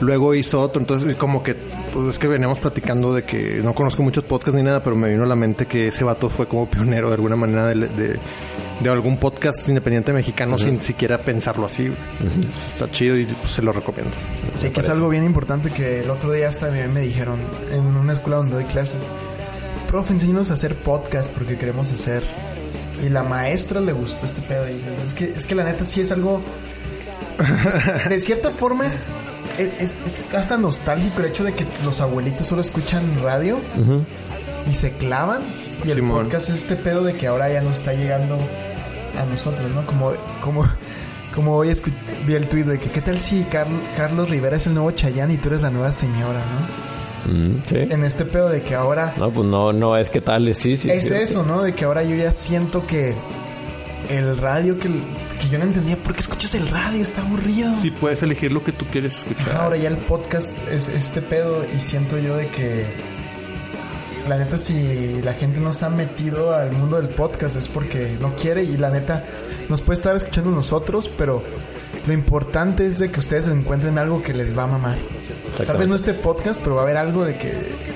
luego 0.00 0.34
hizo 0.34 0.60
otro, 0.60 0.80
entonces 0.80 1.16
como 1.16 1.42
que, 1.42 1.54
pues 1.92 2.08
es 2.10 2.18
que 2.18 2.28
veníamos 2.28 2.58
platicando 2.60 3.14
de 3.14 3.22
que 3.24 3.60
no 3.62 3.72
conozco 3.74 4.02
muchos 4.02 4.24
podcasts 4.24 4.54
ni 4.56 4.62
nada, 4.62 4.82
pero 4.82 4.96
me 4.96 5.10
vino 5.10 5.24
a 5.24 5.26
la 5.26 5.36
mente 5.36 5.66
que 5.66 5.88
ese 5.88 6.04
vato 6.04 6.28
fue 6.28 6.46
como 6.46 6.68
pionero 6.68 7.08
de 7.08 7.14
alguna 7.14 7.36
manera 7.36 7.66
de, 7.68 7.74
de, 7.88 8.18
de 8.80 8.90
algún 8.90 9.16
podcast 9.18 9.68
independiente 9.68 10.12
mexicano 10.12 10.58
sin 10.58 10.80
siquiera 10.80 11.18
pensarlo 11.18 11.66
así. 11.66 11.92
Está 12.56 12.90
chido 12.90 13.16
y 13.16 13.24
pues, 13.26 13.52
se 13.52 13.62
lo 13.62 13.72
recomiendo. 13.72 14.16
Sí, 14.54 14.70
que 14.70 14.80
es 14.80 14.88
algo 14.88 15.08
bien 15.08 15.24
importante 15.24 15.70
que 15.70 16.00
el 16.00 16.10
otro 16.10 16.32
día 16.32 16.48
hasta 16.48 16.70
me, 16.70 16.86
me 16.88 17.00
dijeron 17.00 17.38
en 17.70 17.80
una 17.86 18.12
escuela 18.12 18.38
donde 18.38 18.54
doy 18.54 18.64
clases. 18.64 18.98
Profe, 19.88 20.12
enséñanos 20.12 20.50
a 20.50 20.54
hacer 20.54 20.74
podcast 20.76 21.30
porque 21.30 21.56
queremos 21.56 21.92
hacer. 21.92 22.24
Y 23.04 23.08
la 23.08 23.22
maestra 23.22 23.80
le 23.80 23.92
gustó 23.92 24.26
este 24.26 24.40
pedo. 24.42 24.68
Y 24.68 24.74
es 25.04 25.14
que, 25.14 25.24
es 25.36 25.46
que 25.46 25.54
la 25.54 25.64
neta 25.64 25.84
sí 25.84 26.00
es 26.00 26.10
algo... 26.12 26.42
De 28.08 28.20
cierta 28.20 28.50
forma 28.50 28.86
es, 28.86 29.04
es, 29.58 29.72
es- 29.80 29.96
es 30.06 30.34
hasta 30.34 30.56
nostálgico 30.56 31.20
el 31.20 31.26
hecho 31.26 31.42
de 31.44 31.52
que 31.52 31.66
los 31.84 32.00
abuelitos 32.00 32.46
solo 32.46 32.60
escuchan 32.60 33.20
radio 33.22 33.58
y 34.70 34.74
se 34.74 34.92
clavan. 34.92 35.42
Y 35.84 35.90
el 35.90 35.96
Simón. 35.96 36.24
podcast 36.24 36.48
es 36.50 36.56
este 36.56 36.76
pedo 36.76 37.02
de 37.04 37.14
que 37.14 37.26
ahora 37.26 37.50
ya 37.52 37.60
nos 37.62 37.76
está 37.78 37.92
llegando 37.94 38.38
a 39.18 39.24
nosotros, 39.24 39.70
¿no? 39.70 39.84
Como, 39.86 40.12
como, 40.40 40.66
Como 41.34 41.56
hoy 41.56 41.68
escu- 41.70 41.92
vi 42.26 42.34
el 42.34 42.48
tweet 42.48 42.62
de 42.64 42.78
que 42.78 42.90
qué 42.90 43.00
tal 43.00 43.18
si 43.18 43.42
Carl- 43.50 43.80
Carlos 43.96 44.30
Rivera 44.30 44.56
es 44.56 44.66
el 44.68 44.74
nuevo 44.74 44.92
Chayanne 44.92 45.34
y 45.34 45.36
tú 45.36 45.48
eres 45.48 45.62
la 45.62 45.70
nueva 45.70 45.92
señora, 45.92 46.40
¿no? 47.26 47.32
Mm, 47.32 47.62
sí. 47.66 47.76
En 47.76 48.04
este 48.04 48.24
pedo 48.24 48.48
de 48.50 48.62
que 48.62 48.74
ahora 48.76 49.14
No, 49.16 49.32
pues 49.32 49.44
no, 49.48 49.72
no 49.72 49.96
es 49.96 50.10
que 50.10 50.20
tal, 50.20 50.54
sí, 50.54 50.76
sí. 50.76 50.88
es 50.90 51.08
sí. 51.08 51.14
eso, 51.14 51.42
¿no? 51.42 51.62
De 51.62 51.72
que 51.74 51.84
ahora 51.86 52.04
yo 52.04 52.14
ya 52.14 52.30
siento 52.30 52.86
que 52.86 53.14
el 54.10 54.36
radio 54.36 54.78
que, 54.78 54.88
que 54.88 55.48
yo 55.50 55.58
no 55.58 55.64
entendía 55.64 55.96
por 55.96 56.14
qué 56.14 56.20
escuchas 56.20 56.54
el 56.54 56.68
radio, 56.68 57.02
está 57.02 57.22
aburrido. 57.22 57.74
Sí, 57.80 57.90
puedes 57.90 58.22
elegir 58.22 58.52
lo 58.52 58.62
que 58.62 58.70
tú 58.72 58.84
quieres 58.86 59.14
escuchar. 59.16 59.56
Ahora 59.56 59.76
ya 59.76 59.88
el 59.88 59.96
podcast 59.96 60.50
es 60.70 60.88
este 60.88 61.20
pedo 61.20 61.64
y 61.74 61.80
siento 61.80 62.16
yo 62.18 62.36
de 62.36 62.46
que 62.48 62.86
la 64.28 64.38
neta 64.38 64.58
si 64.58 65.20
la 65.22 65.34
gente 65.34 65.60
no 65.60 65.72
se 65.72 65.84
ha 65.84 65.90
metido 65.90 66.54
al 66.54 66.72
mundo 66.72 67.00
del 67.00 67.10
podcast 67.10 67.56
es 67.56 67.68
porque 67.68 68.16
no 68.20 68.34
quiere 68.34 68.62
y 68.62 68.76
la 68.76 68.90
neta 68.90 69.24
nos 69.68 69.82
puede 69.82 69.98
estar 69.98 70.16
escuchando 70.16 70.50
nosotros, 70.50 71.10
pero 71.16 71.42
lo 72.06 72.12
importante 72.12 72.86
es 72.86 72.98
de 72.98 73.10
que 73.10 73.20
ustedes 73.20 73.48
encuentren 73.48 73.98
algo 73.98 74.22
que 74.22 74.34
les 74.34 74.56
va 74.56 74.64
a 74.64 74.66
mamar. 74.66 74.98
Tal 75.56 75.76
vez 75.78 75.88
no 75.88 75.94
este 75.94 76.14
podcast, 76.14 76.60
pero 76.60 76.76
va 76.76 76.82
a 76.82 76.84
haber 76.84 76.96
algo 76.96 77.24
de 77.24 77.36
que 77.36 77.93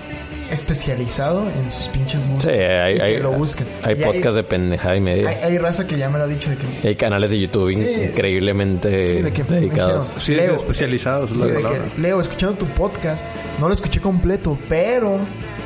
especializado 0.51 1.49
en 1.51 1.71
sus 1.71 1.89
pinches 1.89 2.29
gustos. 2.29 2.53
Sí, 2.53 2.59
hay, 2.59 2.95
y 2.95 2.97
que 2.97 3.03
hay, 3.03 3.19
lo 3.21 3.33
busquen. 3.33 3.67
hay 3.83 4.01
Y 4.01 4.05
podcast 4.05 4.37
de 4.37 4.43
pendejada 4.45 4.97
y 4.97 5.01
media. 5.01 5.29
hay, 5.29 5.37
hay 5.53 5.59
raza 5.59 5.87
que 5.87 5.97
ya 5.99 6.09
me 6.09 6.19
lo 6.19 6.25
ha 6.25 6.27
dicho 6.27 6.51
de 6.51 6.57
que 6.57 6.89
hay 6.89 6.97
canales 6.97 7.31
de 7.31 7.41
YouTube 7.41 7.73
Sí. 7.75 7.81
increíblemente 8.11 8.99
Sí, 9.01 9.23
de 9.23 9.33
que 9.33 9.45
me 9.45 9.51
dedicados. 9.61 10.15
dijeron, 10.15 10.21
Sí, 10.21 10.35
Leo, 10.35 10.55
especializados, 10.57 11.31
es 11.31 11.37
Sí, 11.39 11.43
la 11.43 11.49
de 11.49 11.63
que, 11.95 12.01
Leo, 12.01 12.21
escuchando 12.21 12.57
tu 12.57 12.67
podcast, 12.67 13.27
no 13.59 13.69
lo 13.69 13.75
escuché 13.75 14.01
completo, 14.01 14.59
pero 14.69 15.19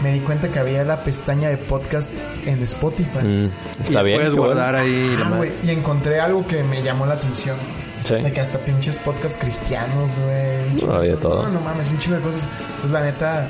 me 0.03 0.13
di 0.13 0.21
cuenta 0.21 0.49
que 0.49 0.59
había 0.59 0.85
la 0.85 1.05
pestaña 1.05 1.49
de 1.49 1.57
podcast 1.59 2.11
en 2.47 2.63
Spotify. 2.63 3.19
Mm, 3.23 3.51
está 3.83 4.01
Y 4.01 4.05
bien. 4.05 4.17
Puedes 4.19 4.33
bueno. 4.33 4.45
guardar 4.55 4.75
ahí 4.77 5.15
la 5.19 5.27
Ah, 5.27 5.29
madre. 5.29 5.37
güey, 5.51 5.53
y 5.65 5.71
encontré 5.71 6.21
algo 6.21 6.47
que 6.47 6.63
me 6.65 6.83
llamó 6.83 7.07
la 7.07 7.15
atención. 7.15 7.57
Sí. 8.05 8.17
De 8.17 8.33
que 8.33 8.41
hasta 8.41 8.59
pinches 8.59 8.99
podcasts 8.99 9.39
cristianos, 9.39 10.11
güey. 10.19 10.71
un 10.73 10.77
chingo- 10.77 10.93
No, 10.93 11.01
de 11.01 11.17
todo. 11.17 11.43
No, 11.45 11.51
no 11.51 11.61
mames, 11.61 11.89
un 11.89 11.99
chingo 11.99 12.17
de 12.17 12.23
cosas. 12.23 12.49
Entonces, 12.67 12.91
la 12.91 13.01
neta, 13.05 13.49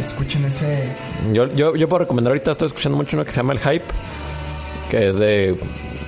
escuchen 0.00 0.44
ese... 0.44 0.88
Yo, 1.32 1.46
yo, 1.54 1.74
yo 1.76 1.88
puedo 1.88 2.00
recomendar 2.00 2.32
ahorita, 2.32 2.52
estoy 2.52 2.66
escuchando 2.66 2.96
mucho 2.98 3.16
uno 3.16 3.24
que 3.24 3.30
se 3.32 3.36
llama 3.38 3.52
El 3.54 3.58
Hype, 3.60 3.84
que 4.90 5.08
es 5.08 5.18
de 5.18 5.58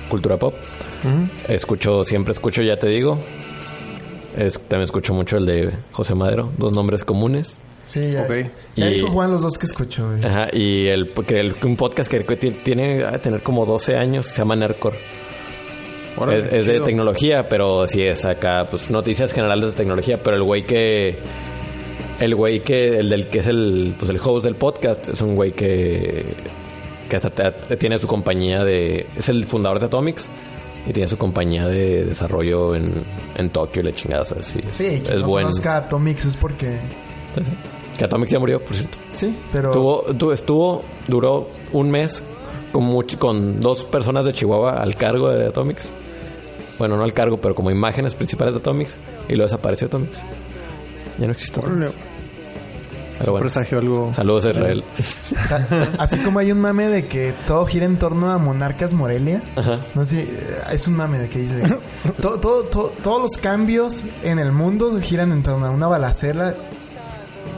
cultura 0.09 0.37
pop. 0.37 0.53
Escucho, 1.47 2.03
siempre 2.03 2.31
escucho, 2.31 2.61
ya 2.63 2.77
te 2.77 2.87
digo. 2.87 3.19
Es- 4.35 4.59
también 4.59 4.83
escucho 4.83 5.13
mucho 5.13 5.37
el 5.37 5.45
de 5.45 5.71
José 5.91 6.15
Madero, 6.15 6.51
dos 6.57 6.73
nombres 6.73 7.03
comunes. 7.03 7.59
Sí, 7.83 8.11
ya. 8.11 8.23
Ok. 8.23 8.31
Ya 8.75 8.89
Y- 8.89 8.95
dijo 8.95 9.07
Juan 9.11 9.31
los 9.31 9.43
dos 9.43 9.57
que 9.59 9.67
escucho, 9.67 10.09
güey. 10.09 10.25
Ajá, 10.25 10.47
y 10.51 10.87
el, 10.87 11.13
que 11.27 11.39
el- 11.39 11.55
un 11.63 11.75
podcast 11.77 12.09
que 12.11 12.23
que 12.25 12.35
ti- 12.35 12.51
tiene 12.63 13.03
a 13.03 13.19
tener 13.21 13.43
como 13.43 13.65
12 13.65 13.95
años, 13.95 14.25
se 14.25 14.35
llama 14.35 14.55
Nerdcore. 14.55 14.97
Órale, 16.17 16.39
es, 16.39 16.45
es 16.53 16.65
de 16.65 16.79
tecnología, 16.79 17.47
pero 17.49 17.85
sí 17.87 18.01
es 18.01 18.25
acá, 18.25 18.65
pues 18.69 18.89
noticias 18.89 19.31
generales 19.33 19.71
de 19.71 19.77
tecnología, 19.77 20.21
pero 20.23 20.37
el 20.37 20.43
güey 20.43 20.65
que 20.65 21.19
el 22.19 22.35
güey 22.35 22.61
que 22.61 22.97
el 22.99 23.09
del 23.09 23.27
que 23.27 23.39
es 23.39 23.47
el 23.47 23.95
pues 23.97 24.09
el 24.09 24.19
host 24.23 24.45
del 24.45 24.55
podcast 24.55 25.07
es 25.09 25.21
un 25.21 25.35
güey 25.35 25.51
que 25.51 26.25
que 27.09 27.15
hasta 27.15 27.29
te- 27.29 27.75
tiene 27.77 27.97
su 27.97 28.07
compañía 28.07 28.63
de 28.63 29.05
es 29.15 29.29
el 29.29 29.45
fundador 29.45 29.79
de 29.79 29.85
Atomics 29.87 30.27
y 30.87 30.93
tiene 30.93 31.07
su 31.09 31.17
compañía 31.17 31.67
de 31.67 32.05
desarrollo 32.05 32.75
en, 32.75 33.03
en 33.35 33.49
Tokio 33.49 33.81
y 33.81 33.85
la 33.85 33.93
chingada, 33.93 34.23
sea, 34.25 34.41
sí, 34.43 34.59
es, 34.69 34.75
Sí, 34.77 35.01
es 35.03 35.21
no 35.21 35.27
buen 35.27 35.43
conozca 35.45 35.73
a 35.73 35.77
Atomix 35.77 36.25
es 36.25 36.35
porque... 36.35 36.77
que 37.97 38.05
Atomics 38.05 38.31
ya 38.31 38.39
murió, 38.39 38.59
por 38.63 38.75
cierto. 38.75 38.95
Sí, 39.11 39.35
pero... 39.51 39.71
Tuvo, 39.71 40.03
tu- 40.15 40.31
estuvo, 40.31 40.83
duró 41.07 41.47
un 41.73 41.89
mes 41.89 42.23
con, 42.71 42.83
much- 42.83 43.17
con 43.17 43.59
dos 43.59 43.81
personas 43.83 44.25
de 44.25 44.33
Chihuahua 44.33 44.73
al 44.79 44.95
cargo 44.95 45.29
de 45.29 45.47
Atomics. 45.47 45.91
Bueno, 46.77 46.97
no 46.97 47.03
al 47.03 47.13
cargo, 47.13 47.37
pero 47.37 47.55
como 47.55 47.71
imágenes 47.71 48.13
principales 48.13 48.53
de 48.53 48.59
Atomics. 48.59 48.95
Y 49.27 49.31
luego 49.31 49.43
desapareció 49.45 49.87
Atomics. 49.87 50.21
Ya 51.17 51.25
no 51.27 51.31
existe. 51.31 51.61
Pero 53.17 53.31
bueno. 53.31 53.43
Presagio 53.45 53.77
algo. 53.79 54.13
Saludos 54.13 54.45
a 54.45 54.49
Israel. 54.49 54.83
Así 55.97 56.19
como 56.19 56.39
hay 56.39 56.51
un 56.51 56.59
mame 56.59 56.89
de 56.89 57.05
que 57.07 57.33
todo 57.47 57.65
gira 57.65 57.85
en 57.85 57.97
torno 57.97 58.29
a 58.29 58.37
Monarcas 58.37 58.93
Morelia. 58.93 59.41
Ajá. 59.55 59.79
No 59.95 60.03
sé, 60.03 60.27
es 60.71 60.87
un 60.87 60.95
mame 60.97 61.19
de 61.19 61.29
que 61.29 61.39
dice... 61.39 61.61
todo, 62.21 62.39
todo, 62.41 62.63
todo- 62.65 62.89
todos 63.01 63.21
los 63.21 63.31
cambios 63.41 64.03
en 64.23 64.37
el 64.39 64.51
mundo 64.51 64.99
giran 65.01 65.31
en 65.31 65.43
torno 65.43 65.65
a 65.65 65.69
una 65.69 65.87
balacera. 65.87 66.55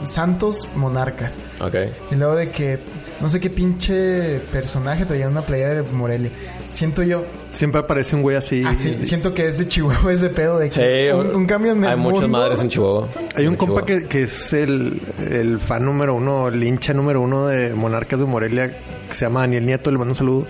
Santos 0.04 0.68
monarcas. 0.76 1.32
Ok. 1.60 1.74
Y 2.12 2.14
luego 2.14 2.36
de 2.36 2.50
que... 2.50 2.78
No 3.20 3.28
sé 3.28 3.40
qué 3.40 3.50
pinche 3.50 4.38
personaje 4.52 5.04
traía 5.06 5.26
una 5.28 5.42
playa 5.42 5.70
de 5.70 5.82
Morelia. 5.82 6.30
Siento 6.70 7.02
yo... 7.02 7.24
Siempre 7.52 7.80
aparece 7.80 8.14
un 8.14 8.22
güey 8.22 8.36
así. 8.36 8.62
Así, 8.64 8.94
siento 9.02 9.32
que 9.34 9.46
es 9.46 9.58
de 9.58 9.66
Chihuahua 9.66 10.12
ese 10.12 10.28
pedo 10.28 10.58
de 10.58 10.68
que 10.68 10.74
Sí, 11.08 11.12
un, 11.16 11.34
un 11.34 11.46
cambio 11.46 11.72
en 11.72 11.82
el 11.82 11.90
Hay 11.90 11.96
muchas 11.96 12.20
mundo. 12.22 12.28
madres 12.38 12.60
en 12.60 12.68
Chihuahua. 12.68 13.08
Hay 13.34 13.46
un 13.46 13.56
compa 13.56 13.84
que, 13.84 14.06
que 14.06 14.22
es 14.24 14.52
el, 14.52 15.00
el 15.30 15.58
fan 15.58 15.84
número 15.84 16.14
uno, 16.14 16.48
el 16.48 16.62
hincha 16.62 16.92
número 16.94 17.20
uno 17.20 17.46
de 17.46 17.74
Monarcas 17.74 18.20
de 18.20 18.26
Morelia, 18.26 18.68
que 19.08 19.14
se 19.14 19.24
llama 19.24 19.40
Daniel 19.40 19.66
Nieto, 19.66 19.90
le 19.90 19.98
mando 19.98 20.12
un 20.12 20.16
saludo. 20.16 20.46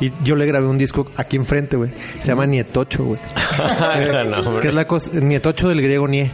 Y 0.00 0.12
yo 0.24 0.34
le 0.36 0.44
grabé 0.46 0.66
un 0.66 0.76
disco 0.76 1.06
aquí 1.16 1.36
enfrente, 1.36 1.76
güey. 1.76 1.90
Se 2.18 2.28
llama 2.28 2.46
Nietocho, 2.46 3.04
güey. 3.04 3.20
Nombre. 4.30 4.60
que 4.60 4.68
es 4.68 4.74
la 4.74 4.86
cosa, 4.86 5.10
Nietocho 5.14 5.68
del 5.68 5.80
griego 5.80 6.06
Nie. 6.08 6.30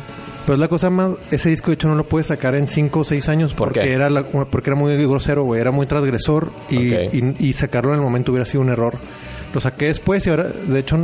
Pero 0.47 0.55
es 0.55 0.59
la 0.61 0.69
cosa 0.69 0.91
más, 0.91 1.13
ese 1.31 1.51
disco 1.51 1.69
de 1.71 1.75
hecho 1.75 1.89
no 1.89 1.95
lo 1.95 2.05
puedes 2.09 2.27
sacar 2.29 2.55
en 2.55 2.67
5 2.69 3.01
o 3.01 3.05
6 3.05 3.29
años 3.29 3.55
¿Por 3.55 3.69
porque 3.69 3.93
era 3.93 4.09
la- 4.11 4.25
porque 4.25 4.71
era 4.71 4.77
muy 4.77 4.97
grosero, 5.07 5.45
güey, 5.45 5.61
era 5.61 5.71
muy 5.71 5.87
transgresor 5.87 6.51
y, 6.71 6.95
y, 6.95 7.35
y 7.39 7.53
sacarlo 7.53 7.91
en 7.93 7.99
el 7.99 8.03
momento 8.05 8.33
hubiera 8.33 8.47
sido 8.47 8.63
un 8.63 8.71
error. 8.71 8.95
Lo 9.53 9.61
saqué 9.61 9.87
después 9.87 10.27
y 10.27 10.31
ahora, 10.31 10.45
de 10.45 10.79
hecho, 10.79 10.97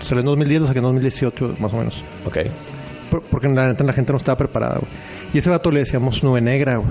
salió 0.00 0.20
en 0.20 0.26
2010, 0.26 0.60
lo 0.62 0.66
saqué 0.68 0.78
en 0.78 0.84
2018 0.84 1.56
más 1.58 1.72
o 1.72 1.76
menos. 1.76 2.02
Ok. 2.24 2.38
Por- 3.10 3.22
porque 3.24 3.48
la 3.48 3.66
neta 3.68 3.84
la 3.84 3.92
gente 3.92 4.12
no 4.12 4.16
estaba 4.16 4.38
preparada, 4.38 4.76
güey. 4.78 4.90
Y 5.32 5.38
ese 5.38 5.50
vato 5.50 5.70
le 5.70 5.80
decíamos 5.80 6.22
nube 6.24 6.40
negra, 6.40 6.76
güey. 6.76 6.90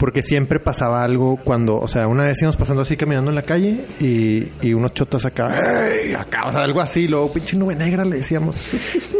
Porque 0.00 0.22
siempre 0.22 0.58
pasaba 0.58 1.04
algo 1.04 1.36
cuando, 1.36 1.76
o 1.78 1.86
sea, 1.86 2.08
una 2.08 2.24
vez 2.24 2.40
íbamos 2.40 2.56
pasando 2.56 2.80
así 2.82 2.96
caminando 2.96 3.30
en 3.30 3.34
la 3.36 3.42
calle 3.42 3.84
y, 4.00 4.48
y 4.62 4.72
unos 4.72 4.94
chotas 4.94 5.26
acá, 5.26 5.54
¡Ey! 5.88 6.14
acá, 6.14 6.46
o 6.48 6.52
sea, 6.52 6.62
algo 6.64 6.80
así, 6.80 7.06
luego 7.06 7.30
pinche 7.32 7.54
nube 7.56 7.74
negra 7.76 8.04
le 8.06 8.16
decíamos. 8.16 8.58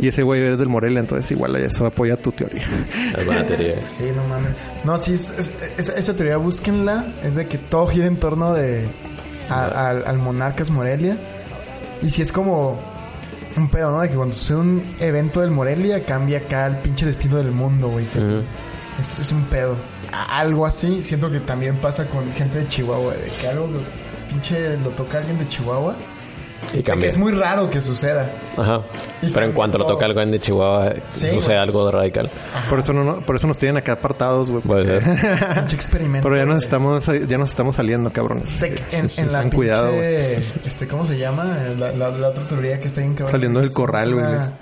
y 0.01 0.09
ese 0.09 0.22
güey 0.22 0.43
es 0.43 0.59
del 0.59 0.68
Morelia, 0.68 1.01
entonces 1.01 1.31
igual 1.31 1.55
eso 1.57 1.85
apoya 1.85 2.16
tu 2.16 2.33
teoría. 2.33 2.66
Es 3.16 3.24
buena 3.26 3.45
teoría. 3.45 3.81
Sí, 3.83 4.05
no 4.16 4.26
mames. 4.26 4.53
No, 4.85 4.97
sí, 4.97 5.12
es- 5.12 5.35
es- 5.39 5.53
esa, 5.76 5.93
esa 5.93 6.16
teoría 6.16 6.39
búsquenla. 6.39 7.12
Es 7.22 7.35
de 7.35 7.47
que 7.47 7.59
todo 7.59 7.87
gira 7.87 8.07
en 8.07 8.16
torno 8.16 8.55
de... 8.55 8.87
a- 9.51 9.91
al, 9.91 10.05
al 10.07 10.18
Monarcas 10.18 10.70
Morelia. 10.70 11.16
Y 12.03 12.09
si 12.09 12.22
es 12.22 12.33
como... 12.33 12.81
Un 13.57 13.68
pedo, 13.68 13.91
¿no? 13.91 14.01
De 14.01 14.09
que 14.09 14.14
cuando 14.16 14.35
sucede 14.35 14.57
un 14.59 14.83
evento 15.01 15.41
del 15.43 15.51
Morelia 15.51 16.05
cambia 16.05 16.39
acá 16.39 16.66
el 16.68 16.76
pinche 16.76 17.05
destino 17.05 17.37
del 17.37 17.51
mundo, 17.51 17.89
güey. 17.89 18.07
Es 18.99 19.33
un 19.33 19.43
pedo. 19.45 19.76
Algo 20.13 20.67
así, 20.67 21.03
siento 21.05 21.31
que 21.31 21.41
también 21.41 21.77
pasa 21.77 22.07
con 22.07 22.31
gente 22.33 22.59
de 22.61 22.69
Chihuahua. 22.69 23.15
De 23.15 23.29
que 23.41 23.49
algo 23.49 23.67
lo- 23.67 23.81
pinche 24.29 24.77
lo 24.79 24.91
toca 24.91 25.19
alguien 25.19 25.39
de 25.39 25.49
Chihuahua. 25.49 25.95
Y 26.75 26.77
que 26.79 26.83
cambia. 26.83 27.09
es 27.09 27.17
muy 27.17 27.33
raro 27.33 27.71
que 27.71 27.81
suceda. 27.81 28.31
Ajá. 28.57 28.83
Y 29.23 29.31
Pero 29.31 29.47
en 29.47 29.53
cuanto 29.53 29.79
lo 29.79 29.87
toca 29.87 30.05
algo 30.05 30.21
en 30.21 30.31
de 30.31 30.39
Chihuahua, 30.39 30.93
Sí, 31.09 31.31
sucede 31.31 31.55
güey. 31.55 31.57
algo 31.57 31.87
de 31.87 31.93
radical. 31.93 32.31
Por 32.69 32.81
eso 32.81 32.93
no, 32.93 33.03
no- 33.03 33.21
por 33.25 33.37
eso 33.37 33.47
nos 33.47 33.57
tienen 33.57 33.79
acá 33.79 33.93
apartados, 33.93 34.51
güey. 34.51 34.63
Puede 34.63 35.01
ser. 35.01 35.55
Pinche 35.55 35.75
experimento. 35.77 36.29
Pero 36.29 36.37
ya 36.37 36.45
nos 36.45 36.63
estamos, 36.63 37.07
ya 37.07 37.39
nos 37.39 37.49
estamos 37.49 37.77
saliendo, 37.77 38.13
cabrones. 38.13 38.61
Que 38.61 38.83
en, 38.95 39.11
en 39.17 39.33
la 39.33 39.41
Ten 39.41 39.51
cuidado, 39.53 39.91
güey. 39.95 40.35
pinche, 40.37 40.53
este, 40.67 40.87
¿cómo 40.87 41.07
se 41.07 41.17
llama? 41.17 41.45
La, 41.79 41.93
la, 41.93 42.11
la 42.11 42.29
otra 42.29 42.47
teoría 42.47 42.79
que 42.79 42.89
está 42.89 43.01
cabrón. 43.01 43.31
Saliendo 43.31 43.61
del 43.61 43.71
corral, 43.73 44.13
güey. 44.13 44.26
una- 44.26 44.53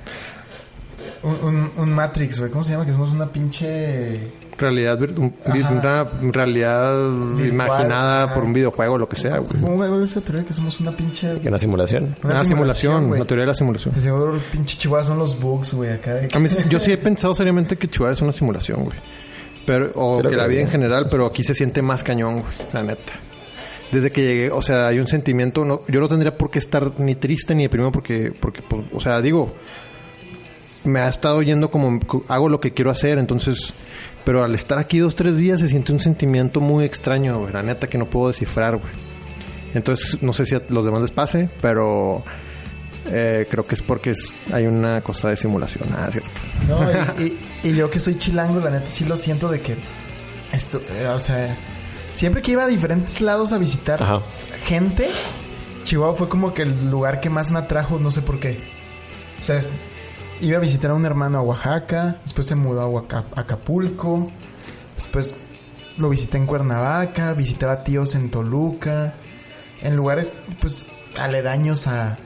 Un, 1.22 1.70
un, 1.76 1.92
Matrix, 1.92 2.38
güey. 2.38 2.50
¿Cómo 2.50 2.62
se 2.62 2.72
llama? 2.72 2.86
Que 2.86 2.92
somos 2.92 3.10
una 3.10 3.26
pinche... 3.26 4.20
Realidad, 4.56 4.98
una 5.00 6.32
realidad 6.32 6.92
imaginada 7.38 8.24
ajá. 8.24 8.34
por 8.34 8.44
un 8.44 8.52
videojuego, 8.52 8.98
lo 8.98 9.08
que 9.08 9.14
sea, 9.14 9.38
güey. 9.38 9.60
¿Cómo 9.60 9.76
güey, 9.76 10.02
esa 10.02 10.20
teoría 10.20 10.44
que 10.44 10.52
somos 10.52 10.80
una 10.80 10.96
pinche... 10.96 11.40
Que 11.40 11.48
una 11.48 11.58
simulación. 11.58 12.16
Una 12.22 12.44
simulación, 12.44 13.08
güey. 13.08 13.20
la 13.20 13.26
teoría 13.26 13.42
de 13.42 13.48
la 13.48 13.54
simulación. 13.54 13.94
De 13.94 14.00
seguro 14.00 14.34
el 14.34 14.40
pinche 14.40 14.76
Chihuahua 14.76 15.04
son 15.04 15.18
los 15.18 15.38
bugs, 15.38 15.74
güey. 15.74 15.92
Acá 15.92 16.14
de 16.14 16.28
que- 16.28 16.36
A 16.36 16.40
mí, 16.40 16.48
yo 16.68 16.80
sí 16.80 16.92
he 16.92 16.96
pensado 16.98 17.34
seriamente 17.34 17.76
que 17.76 17.88
Chihuahua 17.88 18.12
es 18.12 18.22
una 18.22 18.32
simulación, 18.32 18.84
güey. 18.84 18.98
Pero, 19.64 19.92
o 19.94 20.20
que 20.22 20.34
la 20.34 20.46
vida 20.46 20.62
en 20.62 20.70
general, 20.70 21.08
pero 21.10 21.26
aquí 21.26 21.44
se 21.44 21.52
siente 21.52 21.82
más 21.82 22.02
cañón, 22.02 22.40
güey, 22.40 22.52
la 22.72 22.82
neta. 22.82 23.12
Desde 23.92 24.10
que 24.10 24.22
llegué, 24.22 24.50
o 24.50 24.62
sea, 24.62 24.86
hay 24.88 24.98
un 24.98 25.08
sentimiento, 25.08 25.64
no, 25.64 25.82
yo 25.88 26.00
no 26.00 26.08
tendría 26.08 26.36
por 26.36 26.50
qué 26.50 26.58
estar 26.58 26.98
ni 26.98 27.14
triste 27.14 27.54
ni 27.54 27.64
deprimido 27.64 27.92
porque, 27.92 28.32
porque, 28.38 28.62
pues, 28.62 28.84
o 28.92 29.00
sea, 29.00 29.20
digo, 29.22 29.52
me 30.88 31.00
ha 31.00 31.08
estado 31.08 31.42
yendo 31.42 31.70
como, 31.70 32.00
hago 32.28 32.48
lo 32.48 32.60
que 32.60 32.72
quiero 32.74 32.90
hacer, 32.90 33.18
entonces, 33.18 33.72
pero 34.24 34.42
al 34.42 34.54
estar 34.54 34.78
aquí 34.78 34.98
dos, 34.98 35.14
tres 35.14 35.36
días 35.36 35.60
se 35.60 35.68
siente 35.68 35.92
un 35.92 36.00
sentimiento 36.00 36.60
muy 36.60 36.84
extraño, 36.84 37.38
güey, 37.38 37.52
la 37.52 37.62
neta 37.62 37.86
que 37.86 37.98
no 37.98 38.06
puedo 38.10 38.28
descifrar, 38.28 38.76
güey. 38.76 38.92
Entonces, 39.74 40.22
no 40.22 40.32
sé 40.32 40.46
si 40.46 40.54
a 40.54 40.62
los 40.70 40.84
demás 40.84 41.02
les 41.02 41.10
pase, 41.10 41.48
pero 41.60 42.24
eh, 43.06 43.46
creo 43.50 43.66
que 43.66 43.74
es 43.74 43.82
porque 43.82 44.10
es- 44.10 44.32
hay 44.52 44.66
una 44.66 45.00
cosa 45.02 45.28
de 45.28 45.36
simulación, 45.36 45.88
ah, 45.96 46.08
cierto. 46.10 46.30
No, 46.68 46.80
y, 47.22 47.38
y- 47.64 47.68
y 47.68 47.74
yo 47.74 47.88
que 47.90 48.00
soy 48.00 48.16
chilango, 48.18 48.60
la 48.60 48.70
neta 48.70 48.90
sí 48.90 49.04
lo 49.04 49.16
siento 49.16 49.48
de 49.48 49.60
que... 49.60 49.76
Esto, 50.52 50.80
eh, 50.98 51.06
o 51.08 51.20
sea... 51.20 51.54
Siempre 52.14 52.42
que 52.42 52.50
iba 52.52 52.64
a 52.64 52.66
diferentes 52.66 53.20
lados 53.20 53.52
a 53.52 53.58
visitar 53.58 54.02
Ajá. 54.02 54.22
gente, 54.64 55.08
Chihuahua 55.84 56.16
fue 56.16 56.28
como 56.28 56.52
que 56.52 56.62
el 56.62 56.90
lugar 56.90 57.20
que 57.20 57.30
más 57.30 57.52
me 57.52 57.60
atrajo, 57.60 58.00
no 58.00 58.10
sé 58.10 58.22
por 58.22 58.40
qué. 58.40 58.58
O 59.38 59.42
sea, 59.44 59.60
iba 60.40 60.56
a 60.58 60.60
visitar 60.60 60.90
a 60.90 60.94
un 60.94 61.04
hermano 61.06 61.38
a 61.38 61.42
Oaxaca, 61.42 62.16
después 62.22 62.46
se 62.46 62.54
mudó 62.54 62.82
a 62.82 62.86
Oaca- 62.86 63.24
Acapulco, 63.34 64.30
después 64.96 65.34
lo 65.98 66.08
visité 66.10 66.38
en 66.38 66.46
Cuernavaca, 66.46 67.32
visitaba 67.34 67.82
tíos 67.84 68.14
en 68.14 68.30
Toluca, 68.30 69.14
en 69.82 69.96
lugares 69.96 70.32
pues 70.60 70.86
aledaños 71.18 71.86
a... 71.86 72.18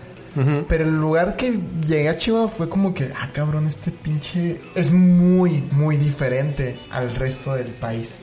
Pero 0.67 0.85
el 0.85 0.99
lugar 0.99 1.37
que 1.37 1.59
llegué 1.87 2.09
a 2.09 2.17
Chihuahua 2.17 2.49
fue 2.49 2.67
como 2.71 2.95
que, 2.95 3.11
ah, 3.21 3.29
cabrón, 3.35 3.67
este 3.67 3.91
pinche 3.91 4.63
es 4.75 4.91
muy, 4.91 5.61
muy 5.73 5.99
diferente 5.99 6.79
al 6.91 7.15
resto 7.17 7.53
del 7.55 7.67
país. 7.69 8.15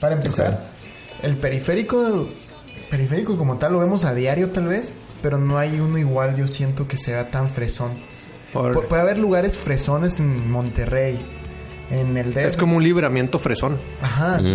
Para 0.00 0.16
empezar, 0.16 0.66
el 1.22 1.36
periférico, 1.36 2.28
periférico 2.90 3.36
como 3.36 3.58
tal 3.58 3.74
lo 3.74 3.78
vemos 3.78 4.04
a 4.04 4.12
diario 4.12 4.50
tal 4.50 4.66
vez, 4.66 4.94
pero 5.22 5.38
no 5.38 5.56
hay 5.56 5.78
uno 5.78 5.98
igual, 5.98 6.34
yo 6.34 6.48
siento 6.48 6.88
que 6.88 6.96
sea 6.96 7.30
tan 7.30 7.48
fresón. 7.48 7.92
Puede 8.88 9.02
haber 9.02 9.18
lugares 9.18 9.58
fresones 9.58 10.18
en 10.20 10.50
Monterrey, 10.50 11.18
en 11.90 12.16
el 12.16 12.32
DF. 12.34 12.38
Es 12.46 12.56
como 12.56 12.76
un 12.76 12.82
libramiento 12.82 13.38
fresón. 13.38 13.78
Ajá. 14.02 14.38
Mm. 14.40 14.46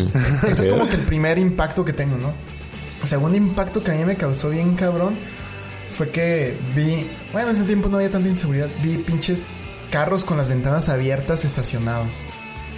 Ese 0.48 0.50
es 0.52 0.68
como 0.68 0.88
que 0.88 0.96
el 0.96 1.02
primer 1.06 1.38
impacto 1.38 1.84
que 1.86 1.94
tengo, 1.94 2.18
¿no? 2.18 2.32
El 3.02 3.08
segundo 3.08 3.38
impacto 3.38 3.84
que 3.84 3.92
a 3.92 3.94
mí 3.96 4.06
me 4.06 4.16
causó 4.16 4.50
bien 4.50 4.76
cabrón 4.76 5.16
fue 5.90 6.10
que 6.10 6.56
vi, 6.76 7.10
bueno, 7.34 7.50
en 7.50 7.56
ese 7.56 7.64
tiempo 7.64 7.90
no 7.90 7.98
había 7.98 8.10
tanta 8.12 8.30
inseguridad, 8.30 8.68
vi 8.84 8.98
pinches 8.98 9.44
carros 9.92 10.24
con 10.24 10.38
las 10.38 10.48
ventanas 10.50 10.88
abiertas 10.90 11.44
estacionados. 11.46 12.08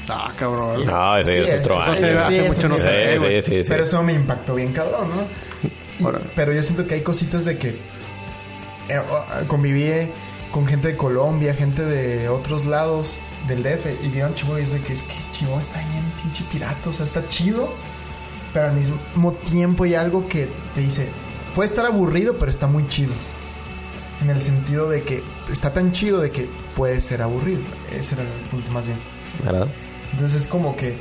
Ah, 0.10 0.32
cabrón. 0.38 0.86
No, 0.86 1.18
ese 1.18 1.46
Sí, 1.46 1.52
es 1.52 1.60
otro 1.62 1.76
eso 1.76 1.84
año. 1.84 1.96
sí, 1.96 2.06
hace 2.06 2.38
eso 2.40 2.48
mucho 2.48 2.62
sí, 2.62 2.68
no 2.68 2.76
eso 2.76 2.86
se 2.86 2.98
sí, 3.00 3.06
ve, 3.06 3.18
güey. 3.20 3.42
sí, 3.42 3.52
sí, 3.52 3.64
sí. 3.64 3.70
Pero 3.70 3.84
eso 3.84 4.04
me 4.04 4.14
impactó 4.14 4.56
bien 4.56 4.74
cabrón, 4.74 5.10
¿no? 5.10 5.22
Y- 5.68 5.72
pero 6.36 6.52
yo 6.54 6.62
siento 6.64 6.86
que 6.88 6.96
hay 6.96 7.02
cositas 7.02 7.46
de 7.46 7.58
que 7.58 7.70
eh, 8.90 9.02
conviví 9.48 10.10
con 10.54 10.68
gente 10.68 10.90
de 10.90 10.96
Colombia, 10.96 11.56
gente 11.56 11.84
de 11.84 12.30
otros 12.30 12.64
lados 12.64 13.18
del 13.48 13.64
DF 13.64 13.88
y 14.04 14.10
vieron 14.10 14.36
Chihuahua 14.36 14.62
y 14.62 14.64
es 14.64 14.72
de 14.72 14.82
que 14.82 14.94
es 14.94 15.02
que 15.02 15.16
Chihuahua 15.32 15.62
está 15.62 15.80
bien 15.80 16.14
pinche 16.22 16.44
pirata, 16.52 16.90
o 16.92 16.94
sea, 16.94 17.06
está 17.06 17.28
chido, 17.28 17.74
pero 18.54 18.68
al 18.68 18.76
mismo 18.76 19.32
tiempo 19.32 19.84
hay 19.84 19.96
algo 19.96 20.28
que 20.28 20.48
te 20.76 20.82
dice, 20.82 21.10
puede 21.56 21.70
estar 21.70 21.88
aburrido, 21.88 22.36
pero 22.38 22.52
está 22.52 22.68
muy 22.68 22.88
chido. 22.88 23.14
En 24.22 24.30
el 24.30 24.44
sentido 24.44 24.88
de 24.88 25.02
que 25.02 25.24
está 25.52 25.74
tan 25.74 25.92
chido 25.92 26.22
de 26.22 26.30
que 26.30 26.48
puede 26.76 27.02
ser 27.02 27.24
aburrido. 27.24 27.62
Ese 27.92 28.14
era 28.14 28.24
el 28.24 28.50
punto 28.52 28.72
más 28.72 28.86
bien. 28.86 29.00
¿Verdad? 29.44 29.68
Entonces 30.14 30.44
es 30.44 30.48
como 30.48 30.76
que 30.76 30.98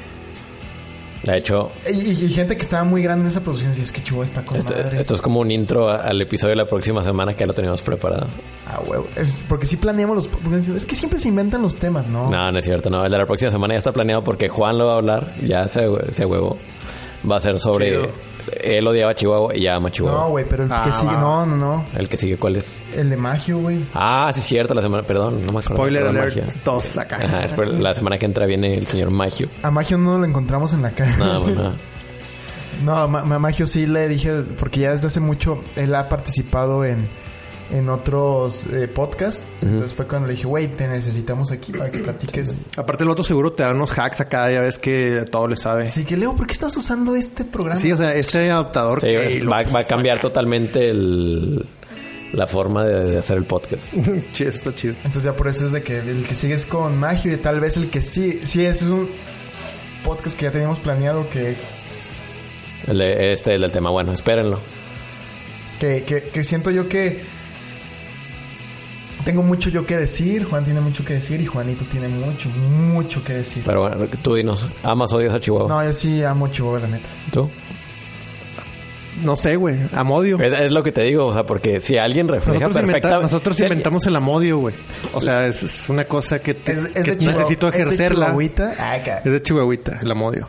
De 1.25 1.37
hecho, 1.39 1.71
y, 1.89 2.11
y- 2.11 2.29
gente 2.31 2.57
que 2.57 2.63
estaba 2.63 2.83
muy 2.85 3.01
grande 3.03 3.23
en 3.23 3.29
esa 3.29 3.41
producción, 3.43 3.73
si 3.75 3.83
es 3.83 3.93
que 3.93 4.03
Chihuahua 4.03 4.25
está 4.25 4.45
con 4.45 4.57
esto, 4.59 4.75
madre. 4.75 5.01
esto 5.01 5.15
es 5.15 5.23
como 5.23 5.39
un 5.41 5.51
intro 5.53 5.89
a- 5.89 5.99
al 5.99 6.21
episodio 6.21 6.51
de 6.51 6.57
la 6.63 6.67
próxima 6.67 7.03
semana 7.03 7.33
que 7.35 7.41
ya 7.41 7.47
lo 7.47 7.53
teníamos 7.53 7.81
preparado. 7.81 8.27
Ah, 8.67 8.81
huevo. 8.85 9.07
Es- 9.17 9.45
porque 9.49 9.67
sí 9.67 9.77
planeamos 9.77 10.29
los... 10.29 10.69
Es 10.77 10.85
que 10.85 10.97
siempre 10.97 11.19
se 11.21 11.29
inventan 11.29 11.63
los 11.63 11.77
temas, 11.77 12.09
¿no? 12.09 12.29
No, 12.29 12.51
no 12.51 12.59
es 12.59 12.65
cierto, 12.65 12.91
no. 12.91 13.05
El 13.05 13.13
de 13.13 13.19
la 13.19 13.27
próxima 13.27 13.51
semana 13.53 13.75
ya 13.75 13.79
está 13.79 13.93
planeado 13.93 14.25
porque 14.25 14.49
Juan 14.49 14.79
lo 14.79 14.87
va 14.87 14.95
a 14.95 14.97
hablar, 14.97 15.35
ya 15.47 15.69
se, 15.69 15.87
se 16.11 16.27
huevo. 16.27 16.59
Va 17.31 17.37
a 17.37 17.41
ser 17.41 17.59
sobre. 17.61 17.91
Chido. 17.91 18.09
Él 18.63 18.87
odiaba 18.87 19.15
Chihuahua 19.15 19.55
y 19.57 19.63
ya 19.63 19.77
ama 19.77 19.91
Chihuahua. 19.91 20.25
No, 20.25 20.31
güey, 20.31 20.45
pero 20.49 20.65
el 20.65 20.73
Ah, 20.73 20.83
que 20.85 20.93
sigue... 20.93 21.15
va. 21.15 21.21
No, 21.21 21.47
no, 21.47 21.57
no. 21.57 21.85
El 21.97 22.09
que 22.09 22.17
sigue, 22.17 22.37
¿cuál 22.37 22.57
es? 22.57 22.83
El 22.97 23.11
de 23.11 23.17
Magio, 23.17 23.59
güey. 23.59 23.85
Ah, 23.95 24.31
sí, 24.35 24.41
es 24.41 24.47
cierto, 24.47 24.75
la 24.75 24.83
semana. 24.83 25.03
Perdón, 25.03 25.41
no 25.47 25.53
me 25.53 25.59
acuerdo. 25.61 25.75
Spoiler 25.77 26.07
alert. 26.07 26.37
Magia. 26.37 26.47
Dos 26.65 26.99
acá. 26.99 27.17
Ajá, 27.23 27.39
después, 27.41 27.73
la 27.73 27.95
semana 27.95 28.19
que 28.19 28.27
entra 28.27 28.47
viene 28.47 28.75
el 28.75 28.87
señor 28.87 29.11
Magio. 29.11 29.49
A 29.63 29.71
Magio 29.71 29.99
no 29.99 30.19
lo 30.19 30.25
encontramos 30.25 30.73
en 30.75 30.83
la 30.83 30.91
calle. 30.91 31.17
No, 31.19 31.41
bueno. 31.41 31.73
No, 32.85 32.97
a 32.97 33.07
Ma- 33.09 33.23
Ma- 33.25 33.39
Magio 33.39 33.67
sí 33.67 33.87
le 33.87 34.09
dije... 34.09 34.33
Porque 34.59 34.81
ya 34.81 34.93
desde 34.93 35.07
hace 35.09 35.21
mucho 35.21 35.63
él 35.77 35.95
ha 35.95 36.09
participado 36.09 36.85
en... 36.85 37.07
En 37.73 37.89
otros 37.89 38.67
eh, 38.67 38.87
podcasts. 38.87 39.43
Entonces 39.63 39.95
fue 39.95 40.07
cuando 40.07 40.29
le 40.29 40.35
dije, 40.35 40.47
güey, 40.47 40.69
te 40.69 40.87
necesitamos 40.87 41.51
aquí 41.51 41.73
para 41.73 41.91
que 41.91 42.01
platiques. 42.01 42.57
Aparte 42.77 43.03
el 43.03 43.09
otro 43.09 43.25
seguro 43.25 43.53
te 43.53 43.63
da 43.63 43.71
unos 43.71 43.91
hacks 43.99 44.21
acá, 44.21 44.51
ya 44.51 44.61
ves 44.61 44.79
que 44.79 45.25
todo 45.31 45.49
le 45.49 45.57
sabe. 45.57 45.87
Así 45.87 46.05
que, 46.05 46.17
Leo, 46.17 46.37
¿por 46.37 46.47
qué 46.47 46.53
estás 46.53 46.77
usando 46.77 47.17
este 47.17 47.45
programa? 47.45 47.81
Sí, 47.81 47.91
o 47.91 47.97
sea, 47.97 48.15
este 48.15 48.51
adaptador 48.51 49.01
Sí, 49.01 49.07
que 49.07 49.45
va, 49.45 49.63
va 49.63 49.81
a 49.81 49.85
cambiar 49.85 50.21
totalmente 50.21 50.91
el, 50.91 51.67
la 52.33 52.47
forma 52.47 52.85
de, 52.85 53.19
hacer 53.19 53.37
el 53.37 53.45
podcast. 53.45 53.93
chido, 54.33 54.51
está 54.51 54.75
chido. 54.75 54.95
Entonces 54.99 55.23
ya 55.25 55.35
por 55.35 55.49
eso 55.49 55.67
es 55.67 55.73
de 55.73 55.83
que 55.83 55.99
el 55.99 56.25
que 56.25 56.35
sigue 56.35 56.55
es 56.55 56.67
con 56.67 56.99
Magio 56.99 57.33
y 57.33 57.37
tal 57.37 57.61
vez 57.61 57.77
el 57.77 57.91
que 57.91 58.03
sí, 58.03 58.41
sí, 58.43 58.65
ese 58.65 58.85
es 58.85 58.91
un 58.91 59.09
podcast 60.05 60.39
que 60.39 60.47
ya 60.47 60.51
teníamos 60.51 60.81
planeado 60.81 61.29
que 61.31 61.51
es 61.51 61.67
El 62.87 63.01
este, 63.01 63.55
el 63.55 63.61
del 63.63 63.73
tema. 63.73 63.91
Bueno, 63.91 64.13
espérenlo. 64.13 64.61
que, 65.79 66.03
que, 66.05 66.23
que 66.23 66.45
siento 66.45 66.71
yo 66.71 66.89
que 66.89 67.23
tengo 69.25 69.43
mucho 69.43 69.71
yo 69.71 69.85
que 69.87 69.97
decir, 69.97 70.45
Juan 70.45 70.65
tiene 70.65 70.81
mucho 70.81 71.05
que 71.05 71.15
decir 71.15 71.41
y 71.41 71.47
Juanito 71.47 71.85
tiene 71.91 72.09
mucho, 72.09 72.49
mucho 72.51 73.23
que 73.25 73.35
decir. 73.35 73.63
Pero 73.65 73.81
bueno, 73.83 73.97
tú 74.23 74.35
dinos, 74.35 74.67
¿amas 74.83 75.13
o 75.13 75.17
odias 75.17 75.35
a 75.35 75.41
Chihuahua? 75.41 75.69
No, 75.69 75.85
yo 75.85 75.93
sí 75.93 76.23
amo 76.23 76.49
Chihuahua, 76.49 76.81
la 76.81 76.89
neta. 76.89 77.09
¿Tú? 77.33 77.49
No 79.25 79.37
sé, 79.37 79.57
güey. 79.57 79.77
Amodio. 79.93 80.41
Es, 80.41 80.53
es 80.53 80.73
lo 80.73 80.83
que 80.83 80.91
te 80.91 81.03
digo, 81.03 81.27
o 81.27 81.33
sea, 81.35 81.45
porque 81.45 81.81
si 81.81 81.99
alguien 81.99 82.29
refleja 82.29 82.61
Nosotros, 82.61 82.77
inventa- 82.83 82.93
perfectamente... 82.93 83.23
nosotros 83.23 83.61
inventamos 83.61 84.07
el 84.07 84.17
amodio, 84.17 84.59
güey. 84.59 84.75
O 85.13 85.21
sea, 85.21 85.47
es, 85.47 85.63
es 85.63 85.89
una 85.91 86.05
cosa 86.07 86.39
que, 86.41 86.55
te- 86.55 86.73
Es, 86.73 86.79
es 86.79 86.89
que 86.93 87.03
de 87.03 87.19
Chihuahua- 87.19 87.33
necesito 87.39 87.69
es 87.69 87.75
de 87.75 87.81
ejercerla. 87.83 88.27
Chihuahuita. 88.27 88.75
Ah. 88.79 88.97
Es 88.97 89.25
de 89.33 89.43
chihuahuita, 89.43 90.01
el 90.03 90.11
amodio. 90.11 90.49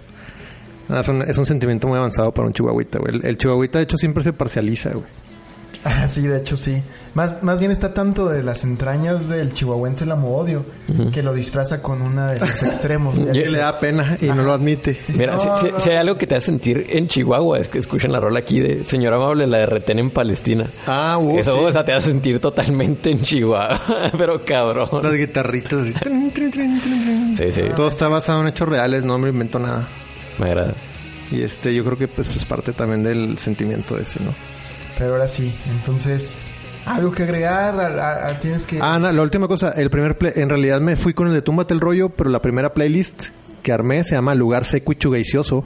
Es, 0.97 1.07
un, 1.07 1.21
es 1.23 1.37
un 1.37 1.45
sentimiento 1.45 1.87
muy 1.87 1.97
avanzado 1.97 2.31
para 2.31 2.47
un 2.47 2.53
chihuahuita, 2.53 2.99
güey. 2.99 3.15
El, 3.15 3.25
el 3.25 3.37
chihuahuita, 3.37 3.79
de 3.79 3.83
hecho, 3.83 3.97
siempre 3.97 4.23
se 4.23 4.31
parcializa, 4.33 4.91
güey. 4.91 5.05
Ah, 6.03 6.07
sí, 6.07 6.21
de 6.21 6.37
hecho 6.37 6.55
sí. 6.55 6.81
Más, 7.13 7.43
más 7.43 7.59
bien 7.59 7.69
está 7.69 7.93
tanto 7.93 8.29
de 8.29 8.41
las 8.41 8.63
entrañas 8.63 9.27
del 9.27 9.53
chihuahuense 9.53 10.05
el 10.05 10.11
amo-odio 10.13 10.65
que 11.11 11.21
lo 11.21 11.33
disfraza 11.33 11.81
con 11.81 12.01
una 12.01 12.27
de 12.31 12.39
los 12.39 12.63
extremos. 12.63 13.17
Y 13.19 13.23
le 13.25 13.57
da 13.57 13.79
pena 13.79 14.17
y 14.21 14.27
no 14.27 14.43
lo 14.43 14.53
admite. 14.53 14.97
Mira, 15.09 15.37
si, 15.37 15.47
"No, 15.47 15.57
si- 15.57 15.71
no". 15.71 15.79
si 15.81 15.89
hay 15.89 15.97
algo 15.97 16.15
que 16.17 16.25
te 16.25 16.35
hace 16.35 16.45
sentir 16.47 16.85
en 16.89 17.07
Chihuahua 17.07 17.59
es 17.59 17.67
que 17.67 17.79
escuchen 17.79 18.13
la 18.13 18.21
rola 18.21 18.39
aquí 18.39 18.61
de 18.61 18.85
Señor 18.85 19.13
Amable, 19.13 19.45
la 19.45 19.57
de 19.57 19.65
Retén 19.65 19.99
en 19.99 20.09
Palestina. 20.09 20.71
Ah, 20.87 21.17
uh, 21.19 21.37
Eso, 21.37 21.57
sí. 21.59 21.65
o 21.65 21.71
sea, 21.73 21.83
te 21.83 21.91
hace 21.91 22.09
sentir 22.11 22.39
totalmente 22.39 23.11
en 23.11 23.21
Chihuahua. 23.21 23.79
Pero 24.17 24.45
cabrón. 24.45 24.87
Las 25.03 25.13
guitarritas 25.15 25.79
así. 25.79 25.93
Sí, 27.35 27.51
sí. 27.51 27.61
Todo 27.75 27.89
está 27.89 28.07
basado 28.07 28.41
en 28.41 28.47
hechos 28.47 28.69
reales, 28.69 29.03
no 29.03 29.17
me 29.19 29.29
invento 29.29 29.59
nada. 29.59 29.87
Me 30.39 30.45
agrada. 30.47 30.73
Y 31.31 31.41
este, 31.41 31.73
yo 31.73 31.83
creo 31.83 31.97
que 31.97 32.07
pues 32.07 32.35
es 32.35 32.45
parte 32.45 32.73
también 32.73 33.03
del 33.03 33.37
sentimiento 33.37 33.97
ese, 33.97 34.19
¿no? 34.23 34.31
Pero 34.97 35.13
ahora 35.13 35.27
sí, 35.27 35.53
entonces, 35.69 36.39
algo 36.85 37.11
que 37.11 37.23
agregar, 37.23 37.79
A- 37.79 37.87
a- 37.87 38.27
a- 38.29 38.39
tienes 38.39 38.65
que... 38.65 38.79
Ah, 38.81 38.99
no, 38.99 39.11
la 39.11 39.21
última 39.21 39.47
cosa, 39.47 39.71
el 39.71 39.89
primer 39.89 40.17
play- 40.17 40.33
en 40.35 40.49
realidad 40.49 40.79
me 40.81 40.95
fui 40.95 41.13
con 41.13 41.27
el 41.27 41.33
de 41.33 41.41
Túmbate 41.41 41.73
el 41.73 41.79
rollo, 41.79 42.09
pero 42.09 42.29
la 42.29 42.41
primera 42.41 42.73
playlist 42.73 43.25
que 43.61 43.71
armé 43.71 44.03
se 44.03 44.15
llama 44.15 44.35
Lugar 44.35 44.65
seco 44.65 44.91
y 44.91 44.95
chugaicioso, 44.95 45.63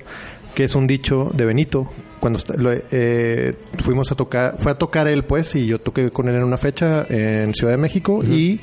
que 0.55 0.63
es 0.63 0.75
un 0.75 0.87
dicho 0.87 1.29
de 1.33 1.45
Benito. 1.45 1.89
Cuando 2.19 2.39
lo- 2.57 2.71
eh, 2.73 3.53
fuimos 3.83 4.11
a 4.11 4.15
tocar, 4.15 4.55
fue 4.59 4.71
a 4.71 4.75
tocar 4.75 5.07
él 5.07 5.23
pues, 5.23 5.53
y 5.55 5.67
yo 5.67 5.77
toqué 5.79 6.09
con 6.09 6.29
él 6.29 6.35
en 6.35 6.43
una 6.43 6.57
fecha 6.57 7.05
en 7.09 7.53
Ciudad 7.53 7.73
de 7.73 7.77
México, 7.77 8.23
y 8.23 8.59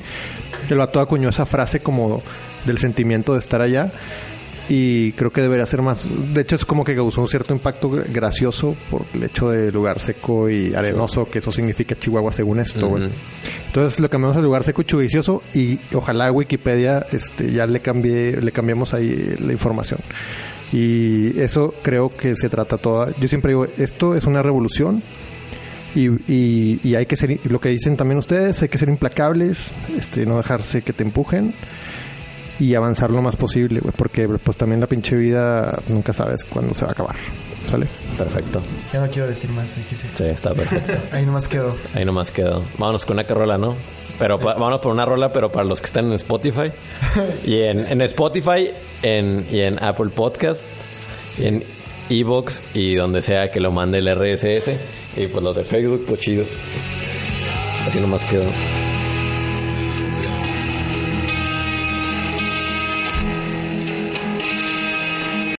el 0.70 0.76
vato 0.78 0.98
acuñó 1.00 1.28
esa 1.28 1.46
frase 1.46 1.80
como 1.80 2.20
del 2.64 2.78
sentimiento 2.78 3.32
de 3.34 3.38
estar 3.40 3.60
allá. 3.60 3.92
Y 4.68 5.12
creo 5.12 5.30
que 5.30 5.42
debería 5.42 5.66
ser 5.66 5.82
más. 5.82 6.08
De 6.32 6.40
hecho, 6.40 6.56
es 6.56 6.64
como 6.64 6.84
que 6.84 6.94
causó 6.94 7.20
un 7.20 7.28
cierto 7.28 7.52
impacto 7.52 7.90
gra- 7.90 8.06
gracioso 8.10 8.74
por 8.90 9.04
el 9.12 9.24
hecho 9.24 9.50
de 9.50 9.70
lugar 9.70 10.00
seco 10.00 10.48
y 10.48 10.74
arenoso, 10.74 11.28
que 11.28 11.38
eso 11.40 11.52
significa 11.52 11.94
Chihuahua 11.98 12.32
según 12.32 12.60
esto, 12.60 12.88
güey. 12.88 13.10
Entonces 13.66 14.00
lo 14.00 14.08
cambiamos 14.08 14.36
al 14.38 14.44
lugar 14.44 14.64
seco 14.64 14.80
y 14.80 14.84
chubicioso 14.86 15.42
y 15.52 15.78
ojalá 15.92 16.28
a 16.28 16.32
Wikipedia 16.32 17.04
este, 17.12 17.52
ya 17.52 17.66
le 17.66 17.80
cambie, 17.80 18.40
le 18.40 18.52
cambiamos 18.52 18.94
ahí 18.94 19.34
la 19.38 19.52
información. 19.52 20.00
Y 20.72 21.38
eso 21.40 21.74
creo 21.82 22.08
que 22.08 22.34
se 22.34 22.48
trata 22.48 22.78
toda. 22.78 23.14
Yo 23.20 23.28
siempre 23.28 23.50
digo, 23.50 23.66
esto 23.76 24.14
es 24.14 24.24
una 24.24 24.42
revolución 24.42 25.02
y, 25.94 26.08
y, 26.32 26.80
y 26.82 26.94
hay 26.94 27.06
que 27.06 27.16
ser, 27.16 27.38
lo 27.44 27.60
que 27.60 27.68
dicen 27.68 27.96
también 27.96 28.18
ustedes, 28.18 28.62
hay 28.62 28.68
que 28.68 28.78
ser 28.78 28.88
implacables, 28.88 29.72
este, 29.98 30.24
no 30.26 30.38
dejarse 30.38 30.82
que 30.82 30.92
te 30.92 31.04
empujen 31.04 31.54
y 32.60 32.74
avanzar 32.74 33.10
lo 33.10 33.20
más 33.22 33.36
posible, 33.36 33.80
güey, 33.80 33.92
porque 33.96 34.28
pues 34.28 34.56
también 34.56 34.80
la 34.80 34.86
pinche 34.86 35.16
vida 35.16 35.78
nunca 35.88 36.12
sabes 36.12 36.44
cuándo 36.44 36.72
se 36.74 36.82
va 36.84 36.90
a 36.90 36.92
acabar. 36.92 37.16
¿Sale? 37.70 37.86
Perfecto. 38.18 38.60
Ya 38.92 39.00
no 39.00 39.10
quiero 39.10 39.26
decir 39.28 39.50
más, 39.50 39.74
dije, 39.74 39.96
Sí, 40.14 40.24
está 40.24 40.52
perfecto. 40.54 40.92
Ahí 41.16 41.24
nomás 41.24 41.48
quedó. 41.48 41.74
Ahí 41.94 42.04
nomás 42.04 42.30
quedó. 42.30 42.62
Vámonos 42.78 43.04
con 43.06 43.18
una 43.18 43.26
rola, 43.26 43.56
¿no? 43.56 43.74
Pero 44.18 44.38
pa- 44.38 44.54
vámonos 44.54 44.80
por 44.80 44.92
una 44.92 45.04
rola, 45.04 45.32
pero 45.32 45.50
para 45.50 45.64
los 45.64 45.80
que 45.80 45.86
están 45.86 46.06
en 46.06 46.12
Spotify. 46.12 46.70
y 47.44 47.60
en, 47.62 47.80
en 47.90 48.00
Spotify 48.02 48.70
en, 49.02 49.46
y 49.50 49.60
en 49.60 49.82
Apple 49.82 50.10
Podcast. 50.14 50.62
Y 51.38 51.46
en 51.46 51.64
Evox 52.10 52.62
y 52.74 52.94
donde 52.96 53.22
sea 53.22 53.48
que 53.50 53.58
lo 53.60 53.72
mande 53.72 53.98
el 53.98 54.08
RSS. 54.14 54.68
Y 55.16 55.26
pues 55.26 55.42
los 55.42 55.56
de 55.56 55.64
Facebook, 55.64 56.04
pues 56.06 56.20
chido. 56.20 56.44
Así 57.88 57.98
nomás 57.98 58.24
quedó. 58.26 58.44